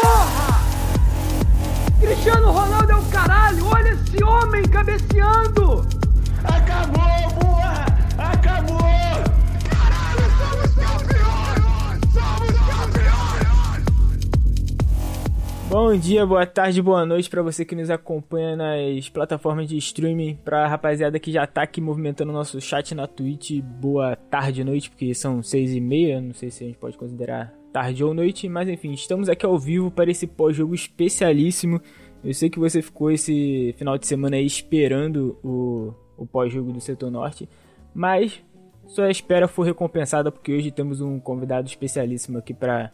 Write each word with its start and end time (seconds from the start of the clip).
Porra! 0.00 0.60
Cristiano 2.00 2.50
Ronaldo 2.50 2.92
é 2.92 2.96
o 2.96 3.04
caralho! 3.06 3.66
Olha 3.66 3.90
esse 3.90 4.22
homem 4.24 4.62
cabeceando! 4.68 5.86
Acabou, 6.44 7.21
Bom 15.72 15.96
dia, 15.96 16.26
boa 16.26 16.44
tarde, 16.44 16.82
boa 16.82 17.06
noite 17.06 17.30
para 17.30 17.40
você 17.40 17.64
que 17.64 17.74
nos 17.74 17.88
acompanha 17.88 18.54
nas 18.54 19.08
plataformas 19.08 19.66
de 19.66 19.78
streaming, 19.78 20.38
pra 20.44 20.68
rapaziada 20.68 21.18
que 21.18 21.32
já 21.32 21.46
tá 21.46 21.62
aqui 21.62 21.80
movimentando 21.80 22.30
o 22.30 22.34
nosso 22.34 22.60
chat 22.60 22.94
na 22.94 23.06
Twitch, 23.06 23.62
boa 23.62 24.14
tarde, 24.14 24.62
noite, 24.64 24.90
porque 24.90 25.14
são 25.14 25.42
seis 25.42 25.72
e 25.72 25.80
meia, 25.80 26.20
não 26.20 26.34
sei 26.34 26.50
se 26.50 26.62
a 26.62 26.66
gente 26.66 26.76
pode 26.76 26.98
considerar 26.98 27.54
tarde 27.72 28.04
ou 28.04 28.12
noite, 28.12 28.50
mas 28.50 28.68
enfim, 28.68 28.92
estamos 28.92 29.30
aqui 29.30 29.46
ao 29.46 29.58
vivo 29.58 29.90
para 29.90 30.10
esse 30.10 30.26
pós-jogo 30.26 30.74
especialíssimo. 30.74 31.80
Eu 32.22 32.34
sei 32.34 32.50
que 32.50 32.58
você 32.58 32.82
ficou 32.82 33.10
esse 33.10 33.74
final 33.78 33.96
de 33.96 34.06
semana 34.06 34.36
aí 34.36 34.44
esperando 34.44 35.38
o, 35.42 35.94
o 36.18 36.26
pós-jogo 36.26 36.70
do 36.70 36.82
Setor 36.82 37.10
Norte, 37.10 37.48
mas 37.94 38.44
sua 38.86 39.10
espera 39.10 39.48
foi 39.48 39.68
recompensada 39.68 40.30
porque 40.30 40.52
hoje 40.52 40.70
temos 40.70 41.00
um 41.00 41.18
convidado 41.18 41.66
especialíssimo 41.66 42.36
aqui 42.36 42.52
para 42.52 42.92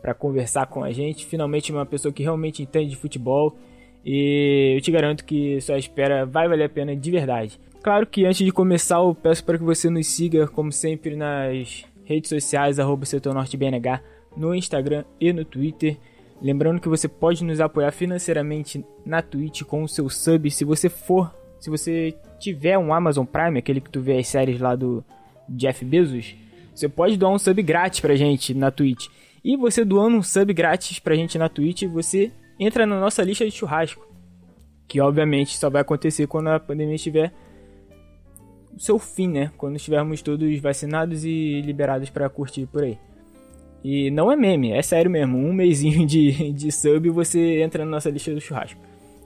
para 0.00 0.14
conversar 0.14 0.66
com 0.66 0.84
a 0.84 0.92
gente. 0.92 1.26
Finalmente 1.26 1.72
uma 1.72 1.86
pessoa 1.86 2.12
que 2.12 2.22
realmente 2.22 2.62
entende 2.62 2.90
de 2.90 2.96
futebol 2.96 3.56
e 4.04 4.74
eu 4.76 4.80
te 4.80 4.92
garanto 4.92 5.24
que 5.24 5.60
sua 5.60 5.76
espera 5.76 6.24
vai 6.24 6.48
valer 6.48 6.64
a 6.64 6.68
pena 6.68 6.94
de 6.94 7.10
verdade. 7.10 7.58
Claro 7.82 8.06
que 8.06 8.24
antes 8.24 8.44
de 8.44 8.52
começar, 8.52 8.96
eu 8.96 9.14
peço 9.14 9.44
para 9.44 9.58
que 9.58 9.64
você 9.64 9.90
nos 9.90 10.06
siga, 10.06 10.46
como 10.46 10.70
sempre, 10.70 11.16
nas 11.16 11.84
redes 12.04 12.28
sociais, 12.28 12.78
arroba 12.78 13.04
setornortebnh, 13.04 14.00
no 14.36 14.54
Instagram 14.54 15.04
e 15.20 15.32
no 15.32 15.44
Twitter. 15.44 15.96
Lembrando 16.40 16.80
que 16.80 16.88
você 16.88 17.08
pode 17.08 17.42
nos 17.42 17.60
apoiar 17.60 17.90
financeiramente 17.90 18.84
na 19.04 19.22
Twitch 19.22 19.62
com 19.62 19.82
o 19.82 19.88
seu 19.88 20.08
sub, 20.08 20.50
se 20.50 20.64
você 20.64 20.88
for, 20.88 21.34
se 21.58 21.68
você 21.68 22.14
tiver 22.38 22.78
um 22.78 22.94
Amazon 22.94 23.24
Prime, 23.24 23.58
aquele 23.58 23.80
que 23.80 23.90
tu 23.90 24.00
vê 24.00 24.18
as 24.18 24.28
séries 24.28 24.60
lá 24.60 24.76
do 24.76 25.04
Jeff 25.48 25.84
Bezos, 25.84 26.34
você 26.74 26.88
pode 26.88 27.16
doar 27.16 27.32
um 27.32 27.38
sub 27.38 27.60
grátis 27.62 28.00
pra 28.00 28.14
gente 28.14 28.54
na 28.54 28.70
Twitch. 28.70 29.08
E 29.44 29.56
você 29.56 29.84
doando 29.84 30.16
um 30.16 30.22
sub 30.22 30.52
grátis 30.52 30.98
pra 30.98 31.14
gente 31.14 31.38
na 31.38 31.48
Twitch, 31.48 31.84
você 31.84 32.30
entra 32.58 32.86
na 32.86 32.98
nossa 32.98 33.22
lista 33.22 33.44
de 33.44 33.50
churrasco. 33.50 34.06
Que 34.88 35.00
obviamente 35.00 35.56
só 35.56 35.68
vai 35.68 35.82
acontecer 35.82 36.26
quando 36.26 36.48
a 36.48 36.60
pandemia 36.60 36.94
estiver 36.94 37.32
o 38.74 38.80
seu 38.80 38.98
fim, 38.98 39.28
né? 39.28 39.50
Quando 39.56 39.76
estivermos 39.76 40.22
todos 40.22 40.58
vacinados 40.60 41.24
e 41.24 41.60
liberados 41.62 42.10
para 42.10 42.28
curtir 42.28 42.66
por 42.66 42.84
aí. 42.84 42.98
E 43.82 44.10
não 44.10 44.30
é 44.30 44.36
meme, 44.36 44.72
é 44.72 44.82
sério 44.82 45.10
mesmo. 45.10 45.38
Um 45.38 45.52
mêsinho 45.52 46.06
de, 46.06 46.52
de 46.52 46.72
sub 46.72 47.08
você 47.10 47.62
entra 47.62 47.84
na 47.84 47.90
nossa 47.92 48.10
lista 48.10 48.34
do 48.34 48.40
churrasco. 48.40 48.80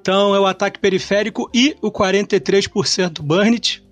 Então 0.00 0.34
é 0.34 0.40
o 0.40 0.46
ataque 0.46 0.80
periférico 0.80 1.48
e 1.54 1.76
o 1.80 1.90
43% 1.90 3.22
Burnit. 3.22 3.82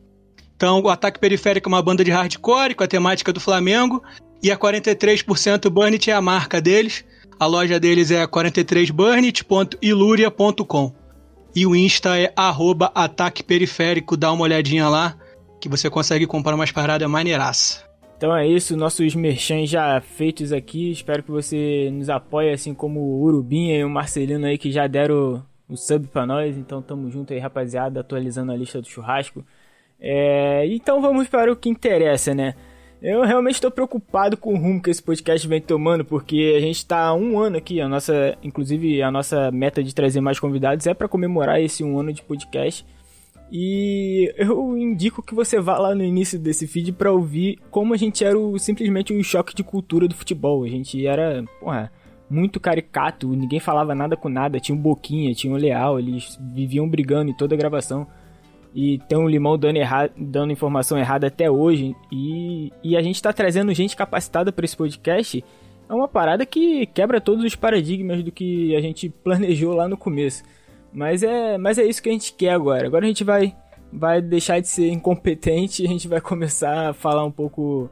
Então 0.57 0.83
o 0.83 0.89
ataque 0.89 1.21
periférico 1.21 1.69
é 1.69 1.73
uma 1.73 1.81
banda 1.81 2.05
de 2.05 2.11
hardcore 2.11 2.75
com 2.75 2.83
a 2.83 2.89
temática 2.89 3.33
do 3.33 3.39
Flamengo. 3.39 4.03
E 4.43 4.51
a 4.51 4.57
43% 4.57 5.71
Burnit 5.71 6.11
é 6.11 6.15
a 6.15 6.21
marca 6.21 6.61
deles. 6.61 7.05
A 7.39 7.47
loja 7.47 7.79
deles 7.79 8.11
é 8.11 8.27
43burnit.iluria.com. 8.27 10.93
E 11.55 11.67
o 11.67 11.77
Insta 11.77 12.19
é 12.19 12.33
ataque 12.95 13.43
periférico. 13.43 14.17
Dá 14.17 14.33
uma 14.33 14.43
olhadinha 14.43 14.89
lá 14.89 15.17
que 15.61 15.69
você 15.69 15.89
consegue 15.89 16.27
comprar 16.27 16.55
umas 16.55 16.73
paradas 16.73 17.09
maneiraça. 17.09 17.90
Então 18.21 18.37
é 18.37 18.47
isso, 18.47 18.77
nossos 18.77 19.15
merchans 19.15 19.71
já 19.71 19.99
feitos 19.99 20.53
aqui. 20.53 20.91
Espero 20.91 21.23
que 21.23 21.31
você 21.31 21.89
nos 21.91 22.11
apoie, 22.11 22.53
assim 22.53 22.75
como 22.75 23.01
o 23.01 23.23
Urubinha 23.23 23.79
e 23.79 23.83
o 23.83 23.89
Marcelino 23.89 24.45
aí 24.45 24.59
que 24.59 24.71
já 24.71 24.87
deram 24.87 25.43
o 25.67 25.75
sub 25.75 26.07
pra 26.09 26.27
nós. 26.27 26.55
Então 26.59 26.83
tamo 26.83 27.11
junto 27.11 27.33
aí, 27.33 27.39
rapaziada, 27.39 28.01
atualizando 28.01 28.53
a 28.53 28.57
lista 28.57 28.79
do 28.79 28.87
churrasco. 28.87 29.43
É, 29.99 30.67
então 30.67 31.01
vamos 31.01 31.29
para 31.29 31.51
o 31.51 31.57
que 31.57 31.71
interessa, 31.71 32.35
né? 32.35 32.55
Eu 33.01 33.23
realmente 33.23 33.55
estou 33.55 33.71
preocupado 33.71 34.37
com 34.37 34.53
o 34.53 34.59
rumo 34.59 34.83
que 34.83 34.91
esse 34.91 35.03
podcast 35.03 35.49
vem 35.49 35.63
tomando, 35.63 36.05
porque 36.05 36.53
a 36.59 36.61
gente 36.61 36.77
está 36.77 36.99
há 37.07 37.15
um 37.15 37.39
ano 37.39 37.57
aqui, 37.57 37.81
a 37.81 37.89
nossa, 37.89 38.37
inclusive 38.43 39.01
a 39.01 39.11
nossa 39.11 39.51
meta 39.51 39.83
de 39.83 39.95
trazer 39.95 40.21
mais 40.21 40.39
convidados 40.39 40.87
é 40.87 40.93
para 40.93 41.09
comemorar 41.09 41.59
esse 41.59 41.83
um 41.83 41.99
ano 41.99 42.13
de 42.13 42.23
podcast. 42.23 42.85
E 43.53 44.33
eu 44.37 44.77
indico 44.77 45.23
que 45.23 45.35
você 45.35 45.61
vá 45.61 45.77
lá 45.77 45.95
no 45.95 46.05
início 46.05 46.39
desse 46.39 46.67
feed 46.67 46.93
para 46.93 47.11
ouvir 47.11 47.59
como 47.71 47.93
a 47.93 47.97
gente 47.97 48.25
era 48.25 48.39
o, 48.39 48.59
simplesmente 48.59 49.13
o 49.13 49.25
choque 49.25 49.55
de 49.55 49.65
cultura 49.65 50.07
do 50.07 50.15
futebol. 50.15 50.63
A 50.63 50.69
gente 50.69 51.05
era, 51.05 51.45
porra, 51.59 51.91
muito 52.29 52.61
caricato, 52.61 53.29
ninguém 53.29 53.59
falava 53.59 53.93
nada 53.93 54.17
com 54.17 54.29
nada, 54.29 54.61
tinha 54.61 54.77
um 54.77 54.81
Boquinha, 54.81 55.35
tinha 55.35 55.53
um 55.53 55.57
Leal, 55.57 55.99
eles 55.99 56.39
viviam 56.41 56.89
brigando 56.89 57.31
em 57.33 57.35
toda 57.35 57.55
a 57.55 57.59
gravação. 57.59 58.07
E 58.73 58.99
tem 59.09 59.19
um 59.19 59.29
Limão 59.29 59.59
dando, 59.59 59.79
erra 59.79 60.09
dando 60.17 60.53
informação 60.53 60.97
errada 60.97 61.27
até 61.27 61.51
hoje. 61.51 61.97
E, 62.13 62.73
e 62.85 62.97
a 62.97 63.03
gente 63.03 63.21
tá 63.21 63.33
trazendo 63.33 63.75
gente 63.75 63.97
capacitada 63.97 64.53
para 64.53 64.65
esse 64.65 64.77
podcast. 64.77 65.45
É 65.89 65.93
uma 65.93 66.07
parada 66.07 66.47
que 66.47 66.87
quebra 66.87 67.21
todos 67.21 67.45
os 67.45 67.57
paradigmas 67.57 68.23
do 68.23 68.31
que 68.31 68.77
a 68.77 68.81
gente 68.81 69.09
planejou 69.25 69.75
lá 69.75 69.89
no 69.89 69.97
começo. 69.97 70.45
Mas 70.93 71.23
é, 71.23 71.57
mas 71.57 71.79
é 71.79 71.85
isso 71.85 72.03
que 72.03 72.09
a 72.09 72.13
gente 72.13 72.33
quer 72.33 72.51
agora. 72.51 72.87
Agora 72.87 73.05
a 73.05 73.09
gente 73.09 73.25
vai, 73.25 73.55
vai 73.93 74.21
deixar 74.21 74.61
de 74.61 74.69
ser 74.69 74.89
incompetente 74.91 75.83
e 75.83 75.87
a 75.87 75.89
gente 75.89 76.09
vai 76.09 76.21
começar 76.23 76.91
a 76.91 76.93
falar 76.93 77.25
um 77.25 77.31
pouco, 77.31 77.91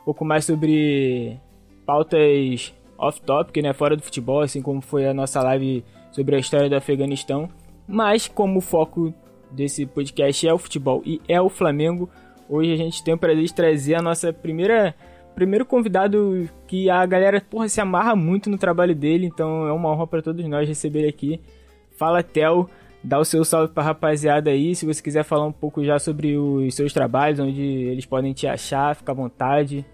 um 0.00 0.04
pouco 0.04 0.24
mais 0.24 0.44
sobre 0.44 1.38
pautas 1.84 2.74
off-topic, 2.98 3.62
né, 3.62 3.72
fora 3.72 3.96
do 3.96 4.02
futebol, 4.02 4.40
assim 4.40 4.60
como 4.60 4.80
foi 4.80 5.06
a 5.06 5.14
nossa 5.14 5.40
live 5.42 5.84
sobre 6.10 6.34
a 6.36 6.38
história 6.38 6.68
do 6.68 6.76
Afeganistão. 6.76 7.48
Mas 7.86 8.26
como 8.26 8.58
o 8.58 8.62
foco 8.62 9.14
desse 9.50 9.86
podcast 9.86 10.46
é 10.46 10.52
o 10.52 10.58
futebol 10.58 11.02
e 11.06 11.20
é 11.28 11.40
o 11.40 11.48
Flamengo, 11.48 12.10
hoje 12.48 12.72
a 12.72 12.76
gente 12.76 13.02
tem 13.02 13.14
o 13.14 13.18
prazer 13.18 13.44
de 13.44 13.54
trazer 13.54 13.94
a 13.94 14.02
nossa 14.02 14.32
primeira 14.32 14.94
primeiro 15.34 15.64
convidado 15.64 16.48
que 16.66 16.90
a 16.90 17.06
galera 17.06 17.40
porra, 17.40 17.68
se 17.68 17.80
amarra 17.80 18.16
muito 18.16 18.50
no 18.50 18.58
trabalho 18.58 18.92
dele, 18.92 19.24
então 19.24 19.68
é 19.68 19.72
uma 19.72 19.88
honra 19.88 20.04
para 20.04 20.20
todos 20.20 20.44
nós 20.48 20.68
receber 20.68 20.98
ele 20.98 21.08
aqui. 21.08 21.40
Fala, 21.98 22.22
Tel, 22.22 22.70
dá 23.02 23.18
o 23.18 23.24
seu 23.24 23.44
salve 23.44 23.72
pra 23.74 23.82
rapaziada 23.82 24.50
aí. 24.50 24.74
Se 24.74 24.86
você 24.86 25.02
quiser 25.02 25.24
falar 25.24 25.44
um 25.44 25.52
pouco 25.52 25.84
já 25.84 25.98
sobre 25.98 26.36
os 26.36 26.74
seus 26.74 26.92
trabalhos, 26.92 27.40
onde 27.40 27.60
eles 27.60 28.06
podem 28.06 28.32
te 28.32 28.46
achar, 28.46 28.94
fica 28.94 29.10
à 29.10 29.14
vontade. 29.14 29.84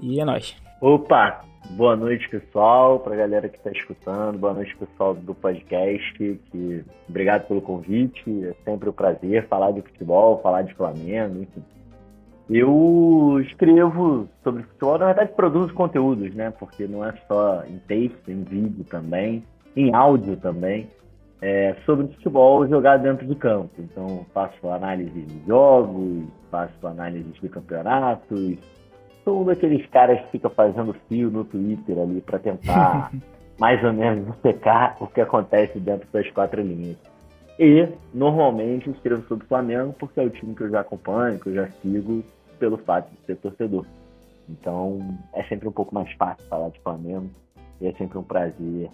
E 0.00 0.18
é 0.18 0.24
nóis. 0.24 0.56
Opa! 0.80 1.44
Boa 1.70 1.94
noite, 1.94 2.28
pessoal, 2.28 2.98
pra 2.98 3.14
galera 3.14 3.48
que 3.48 3.58
tá 3.58 3.70
escutando. 3.70 4.36
Boa 4.38 4.52
noite, 4.52 4.76
pessoal 4.76 5.14
do 5.14 5.34
podcast. 5.34 6.12
Que... 6.14 6.84
Obrigado 7.08 7.46
pelo 7.46 7.60
convite. 7.60 8.24
É 8.44 8.54
sempre 8.64 8.88
um 8.88 8.92
prazer 8.92 9.46
falar 9.46 9.70
de 9.72 9.82
futebol, 9.82 10.40
falar 10.42 10.62
de 10.62 10.74
Flamengo, 10.74 11.42
enfim. 11.42 11.62
Eu 12.50 13.40
escrevo 13.46 14.28
sobre 14.42 14.64
futebol, 14.64 14.98
na 14.98 15.06
verdade 15.06 15.32
produzo 15.32 15.72
conteúdos, 15.72 16.34
né? 16.34 16.50
Porque 16.50 16.86
não 16.86 17.04
é 17.04 17.14
só 17.28 17.62
em 17.64 17.78
texto, 17.78 18.30
em 18.30 18.42
vídeo 18.42 18.84
também, 18.84 19.44
em 19.76 19.94
áudio 19.94 20.36
também, 20.36 20.88
é, 21.42 21.74
sobre 21.84 22.06
futebol 22.06 22.66
jogado 22.68 23.02
dentro 23.02 23.26
de 23.26 23.34
campo. 23.34 23.70
Então 23.78 24.24
faço 24.32 24.68
análise 24.68 25.10
de 25.10 25.46
jogos, 25.46 26.24
faço 26.50 26.86
análise 26.86 27.28
de 27.28 27.48
campeonatos. 27.48 28.56
Sou 29.24 29.42
um 29.42 29.44
daqueles 29.44 29.84
caras 29.88 30.20
que 30.22 30.30
fica 30.32 30.48
fazendo 30.48 30.94
fio 31.08 31.30
no 31.30 31.44
Twitter 31.44 31.98
ali 31.98 32.20
para 32.20 32.38
tentar 32.38 33.10
mais 33.58 33.82
ou 33.84 33.92
menos 33.92 34.34
secar 34.40 34.96
o 35.00 35.06
que 35.08 35.20
acontece 35.20 35.78
dentro 35.80 36.08
das 36.12 36.30
quatro 36.30 36.62
linhas. 36.62 36.96
E, 37.58 37.86
normalmente, 38.14 38.90
escrevo 38.90 39.22
sobre 39.28 39.44
o 39.44 39.48
Flamengo 39.48 39.94
porque 39.98 40.18
é 40.18 40.22
o 40.22 40.30
time 40.30 40.54
que 40.54 40.62
eu 40.62 40.70
já 40.70 40.80
acompanho, 40.80 41.38
que 41.38 41.48
eu 41.48 41.54
já 41.54 41.68
sigo, 41.82 42.24
pelo 42.58 42.78
fato 42.78 43.10
de 43.10 43.26
ser 43.26 43.36
torcedor. 43.36 43.84
Então, 44.48 44.98
é 45.32 45.42
sempre 45.44 45.68
um 45.68 45.72
pouco 45.72 45.94
mais 45.94 46.10
fácil 46.14 46.44
falar 46.48 46.70
de 46.70 46.80
Flamengo 46.80 47.30
e 47.80 47.86
é 47.86 47.92
sempre 47.92 48.18
um 48.18 48.22
prazer 48.22 48.90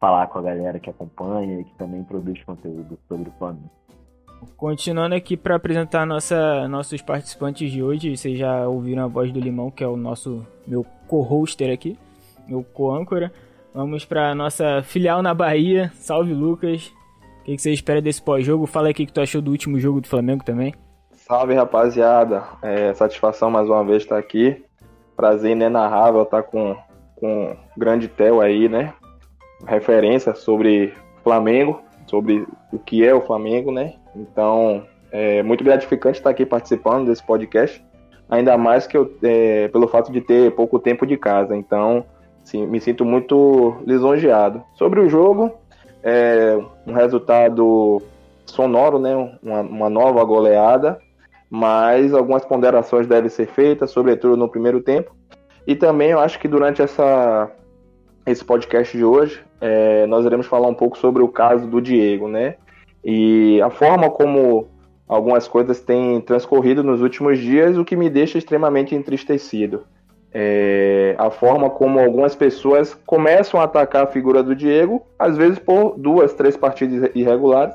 falar 0.00 0.26
com 0.28 0.38
a 0.38 0.42
galera 0.42 0.78
que 0.78 0.90
acompanha 0.90 1.60
e 1.60 1.64
que 1.64 1.74
também 1.74 2.02
produz 2.04 2.42
conteúdo 2.44 2.98
sobre 3.08 3.28
o 3.28 3.32
Flamengo. 3.38 3.70
Continuando 4.56 5.14
aqui 5.14 5.36
para 5.36 5.56
apresentar 5.56 6.06
nossa, 6.06 6.68
nossos 6.68 7.02
participantes 7.02 7.72
de 7.72 7.82
hoje, 7.82 8.16
vocês 8.16 8.38
já 8.38 8.68
ouviram 8.68 9.04
a 9.04 9.08
voz 9.08 9.32
do 9.32 9.40
Limão, 9.40 9.70
que 9.70 9.82
é 9.82 9.86
o 9.86 9.96
nosso 9.96 10.46
meu 10.66 10.86
co-hoster 11.08 11.72
aqui, 11.72 11.98
meu 12.46 12.62
co-âncora. 12.62 13.32
Vamos 13.74 14.04
para 14.04 14.34
nossa 14.34 14.82
filial 14.82 15.22
na 15.22 15.34
Bahia. 15.34 15.90
Salve, 15.94 16.32
Lucas 16.32 16.92
que, 17.48 17.56
que 17.56 17.62
você 17.62 17.72
espera 17.72 18.02
desse 18.02 18.20
pós-jogo? 18.20 18.66
Fala 18.66 18.88
aí 18.88 18.92
o 18.92 18.94
que, 18.94 19.06
que 19.06 19.12
tu 19.12 19.22
achou 19.22 19.40
do 19.40 19.50
último 19.50 19.78
jogo 19.78 20.02
do 20.02 20.06
Flamengo 20.06 20.44
também. 20.44 20.74
Salve, 21.12 21.54
rapaziada. 21.54 22.42
É, 22.60 22.92
satisfação 22.92 23.50
mais 23.50 23.66
uma 23.68 23.82
vez 23.82 24.02
estar 24.02 24.18
aqui. 24.18 24.62
Prazer 25.16 25.52
inenarrável 25.52 26.22
estar 26.22 26.42
com, 26.42 26.76
com 27.16 27.52
o 27.52 27.56
grande 27.80 28.06
Theo 28.06 28.42
aí, 28.42 28.68
né? 28.68 28.92
Referência 29.66 30.34
sobre 30.34 30.94
Flamengo, 31.22 31.82
sobre 32.06 32.46
o 32.72 32.78
que 32.78 33.04
é 33.04 33.14
o 33.14 33.20
Flamengo, 33.20 33.70
né? 33.70 33.94
Então, 34.14 34.84
é 35.10 35.42
muito 35.42 35.64
gratificante 35.64 36.18
estar 36.18 36.30
aqui 36.30 36.44
participando 36.44 37.06
desse 37.06 37.22
podcast. 37.22 37.84
Ainda 38.28 38.58
mais 38.58 38.86
que 38.86 38.96
eu, 38.96 39.14
é, 39.22 39.68
pelo 39.68 39.88
fato 39.88 40.12
de 40.12 40.20
ter 40.20 40.54
pouco 40.54 40.78
tempo 40.78 41.06
de 41.06 41.16
casa. 41.16 41.56
Então, 41.56 42.04
sim, 42.44 42.66
me 42.66 42.80
sinto 42.80 43.04
muito 43.04 43.76
lisonjeado. 43.86 44.62
Sobre 44.74 45.00
o 45.00 45.08
jogo, 45.08 45.52
é 46.02 46.58
um 46.86 46.92
resultado 46.92 48.02
sonoro, 48.46 48.98
né? 48.98 49.14
Uma, 49.42 49.60
uma, 49.60 49.90
nova 49.90 50.22
goleada, 50.24 50.98
mas 51.50 52.12
algumas 52.12 52.44
ponderações 52.44 53.06
devem 53.06 53.30
ser 53.30 53.46
feitas, 53.46 53.90
sobretudo 53.90 54.36
no 54.36 54.48
primeiro 54.48 54.80
tempo. 54.80 55.14
E 55.66 55.74
também 55.74 56.10
eu 56.10 56.18
acho 56.18 56.38
que 56.38 56.48
durante 56.48 56.82
essa, 56.82 57.50
esse 58.26 58.44
podcast 58.44 58.96
de 58.96 59.04
hoje, 59.04 59.42
é, 59.60 60.06
nós 60.06 60.24
iremos 60.24 60.46
falar 60.46 60.68
um 60.68 60.74
pouco 60.74 60.98
sobre 60.98 61.22
o 61.22 61.28
caso 61.28 61.66
do 61.66 61.80
Diego, 61.80 62.28
né? 62.28 62.56
E 63.04 63.60
a 63.62 63.70
forma 63.70 64.10
como 64.10 64.68
algumas 65.06 65.48
coisas 65.48 65.80
têm 65.80 66.20
transcorrido 66.20 66.82
nos 66.82 67.00
últimos 67.00 67.38
dias, 67.38 67.78
o 67.78 67.84
que 67.84 67.96
me 67.96 68.10
deixa 68.10 68.38
extremamente 68.38 68.94
entristecido 68.94 69.84
é, 70.32 71.14
a 71.18 71.30
forma 71.30 71.70
como 71.70 71.98
algumas 71.98 72.34
pessoas 72.34 72.94
começam 73.06 73.60
a 73.60 73.64
atacar 73.64 74.04
a 74.04 74.06
figura 74.06 74.42
do 74.42 74.54
Diego, 74.54 75.02
às 75.18 75.36
vezes 75.36 75.58
por 75.58 75.94
duas, 75.96 76.34
três 76.34 76.56
partidas 76.56 77.10
irregulares, 77.14 77.74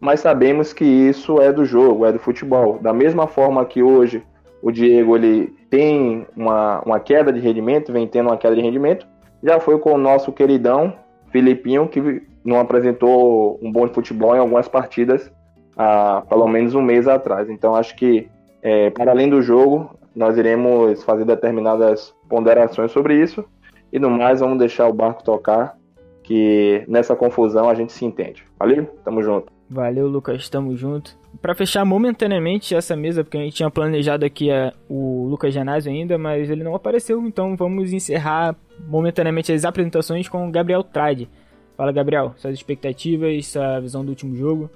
mas 0.00 0.20
sabemos 0.20 0.72
que 0.72 0.84
isso 0.84 1.40
é 1.40 1.52
do 1.52 1.64
jogo, 1.64 2.06
é 2.06 2.12
do 2.12 2.18
futebol. 2.18 2.78
Da 2.80 2.92
mesma 2.92 3.26
forma 3.26 3.64
que 3.64 3.82
hoje 3.82 4.22
o 4.62 4.70
Diego 4.70 5.16
ele 5.16 5.54
tem 5.70 6.26
uma, 6.36 6.80
uma 6.80 6.98
queda 6.98 7.32
de 7.32 7.40
rendimento, 7.40 7.92
vem 7.92 8.06
tendo 8.06 8.28
uma 8.30 8.36
queda 8.36 8.56
de 8.56 8.62
rendimento, 8.62 9.06
já 9.42 9.60
foi 9.60 9.78
com 9.78 9.92
o 9.92 9.98
nosso 9.98 10.32
queridão 10.32 10.94
Filipinho, 11.32 11.88
que 11.88 12.22
não 12.44 12.60
apresentou 12.60 13.58
um 13.62 13.72
bom 13.72 13.88
futebol 13.88 14.36
em 14.36 14.38
algumas 14.38 14.68
partidas 14.68 15.32
há 15.76 16.22
pelo 16.28 16.46
menos 16.46 16.74
um 16.74 16.82
mês 16.82 17.08
atrás. 17.08 17.48
Então 17.48 17.74
acho 17.74 17.96
que, 17.96 18.28
é, 18.62 18.90
para 18.90 19.10
além 19.10 19.28
do 19.28 19.42
jogo, 19.42 19.90
nós 20.14 20.36
iremos 20.36 21.02
fazer 21.02 21.24
determinadas 21.24 22.14
ponderações 22.28 22.90
sobre 22.90 23.20
isso. 23.20 23.44
E 23.92 23.98
no 23.98 24.10
mais, 24.10 24.40
vamos 24.40 24.58
deixar 24.58 24.88
o 24.88 24.92
barco 24.92 25.22
tocar, 25.22 25.76
que 26.22 26.84
nessa 26.88 27.14
confusão 27.14 27.68
a 27.68 27.74
gente 27.74 27.92
se 27.92 28.04
entende. 28.04 28.44
Valeu? 28.58 28.86
Tamo 29.04 29.22
junto. 29.22 29.52
Valeu, 29.68 30.06
Lucas, 30.06 30.48
tamo 30.48 30.76
junto. 30.76 31.16
Para 31.40 31.54
fechar 31.54 31.84
momentaneamente 31.84 32.74
essa 32.74 32.94
mesa, 32.94 33.24
porque 33.24 33.38
a 33.38 33.40
gente 33.40 33.56
tinha 33.56 33.70
planejado 33.70 34.24
aqui 34.24 34.50
a, 34.50 34.72
o 34.88 35.26
Lucas 35.28 35.52
Genásio 35.52 35.90
ainda, 35.90 36.18
mas 36.18 36.50
ele 36.50 36.62
não 36.62 36.74
apareceu, 36.74 37.22
então 37.26 37.56
vamos 37.56 37.92
encerrar 37.92 38.54
momentaneamente 38.86 39.52
as 39.52 39.64
apresentações 39.64 40.28
com 40.28 40.48
o 40.48 40.50
Gabriel 40.50 40.82
Trade. 40.82 41.28
Fala, 41.76 41.92
Gabriel, 41.92 42.34
suas 42.36 42.54
expectativas, 42.54 43.46
sua 43.46 43.80
visão 43.80 44.04
do 44.04 44.10
último 44.10 44.36
jogo. 44.36 44.70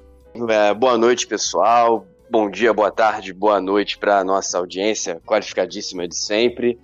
É, 0.48 0.74
boa 0.74 0.98
noite, 0.98 1.26
pessoal. 1.26 2.06
Bom 2.28 2.50
dia, 2.50 2.72
boa 2.72 2.90
tarde, 2.90 3.32
boa 3.32 3.60
noite 3.60 3.96
para 3.98 4.24
nossa 4.24 4.58
audiência 4.58 5.20
qualificadíssima 5.24 6.08
de 6.08 6.16
sempre. 6.16 6.78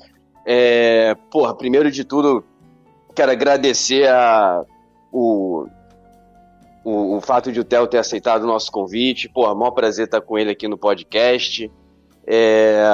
É, 0.47 1.17
porra, 1.31 1.55
primeiro 1.57 1.91
de 1.91 2.05
tudo, 2.05 2.45
quero 3.15 3.33
agradecer 3.33 4.09
a, 4.09 4.65
o, 5.11 5.67
o, 6.85 7.17
o 7.17 7.21
fato 7.21 7.51
de 7.51 7.61
o 7.61 7.65
Theo 7.65 7.87
ter 7.87 7.99
aceitado 7.99 8.45
o 8.45 8.47
nosso 8.47 8.71
convite. 8.71 9.29
Porra, 9.29 9.55
maior 9.55 9.73
prazer 9.73 10.05
estar 10.05 10.21
com 10.21 10.39
ele 10.39 10.51
aqui 10.51 10.69
no 10.69 10.79
podcast. 10.79 11.71
É, 12.27 12.85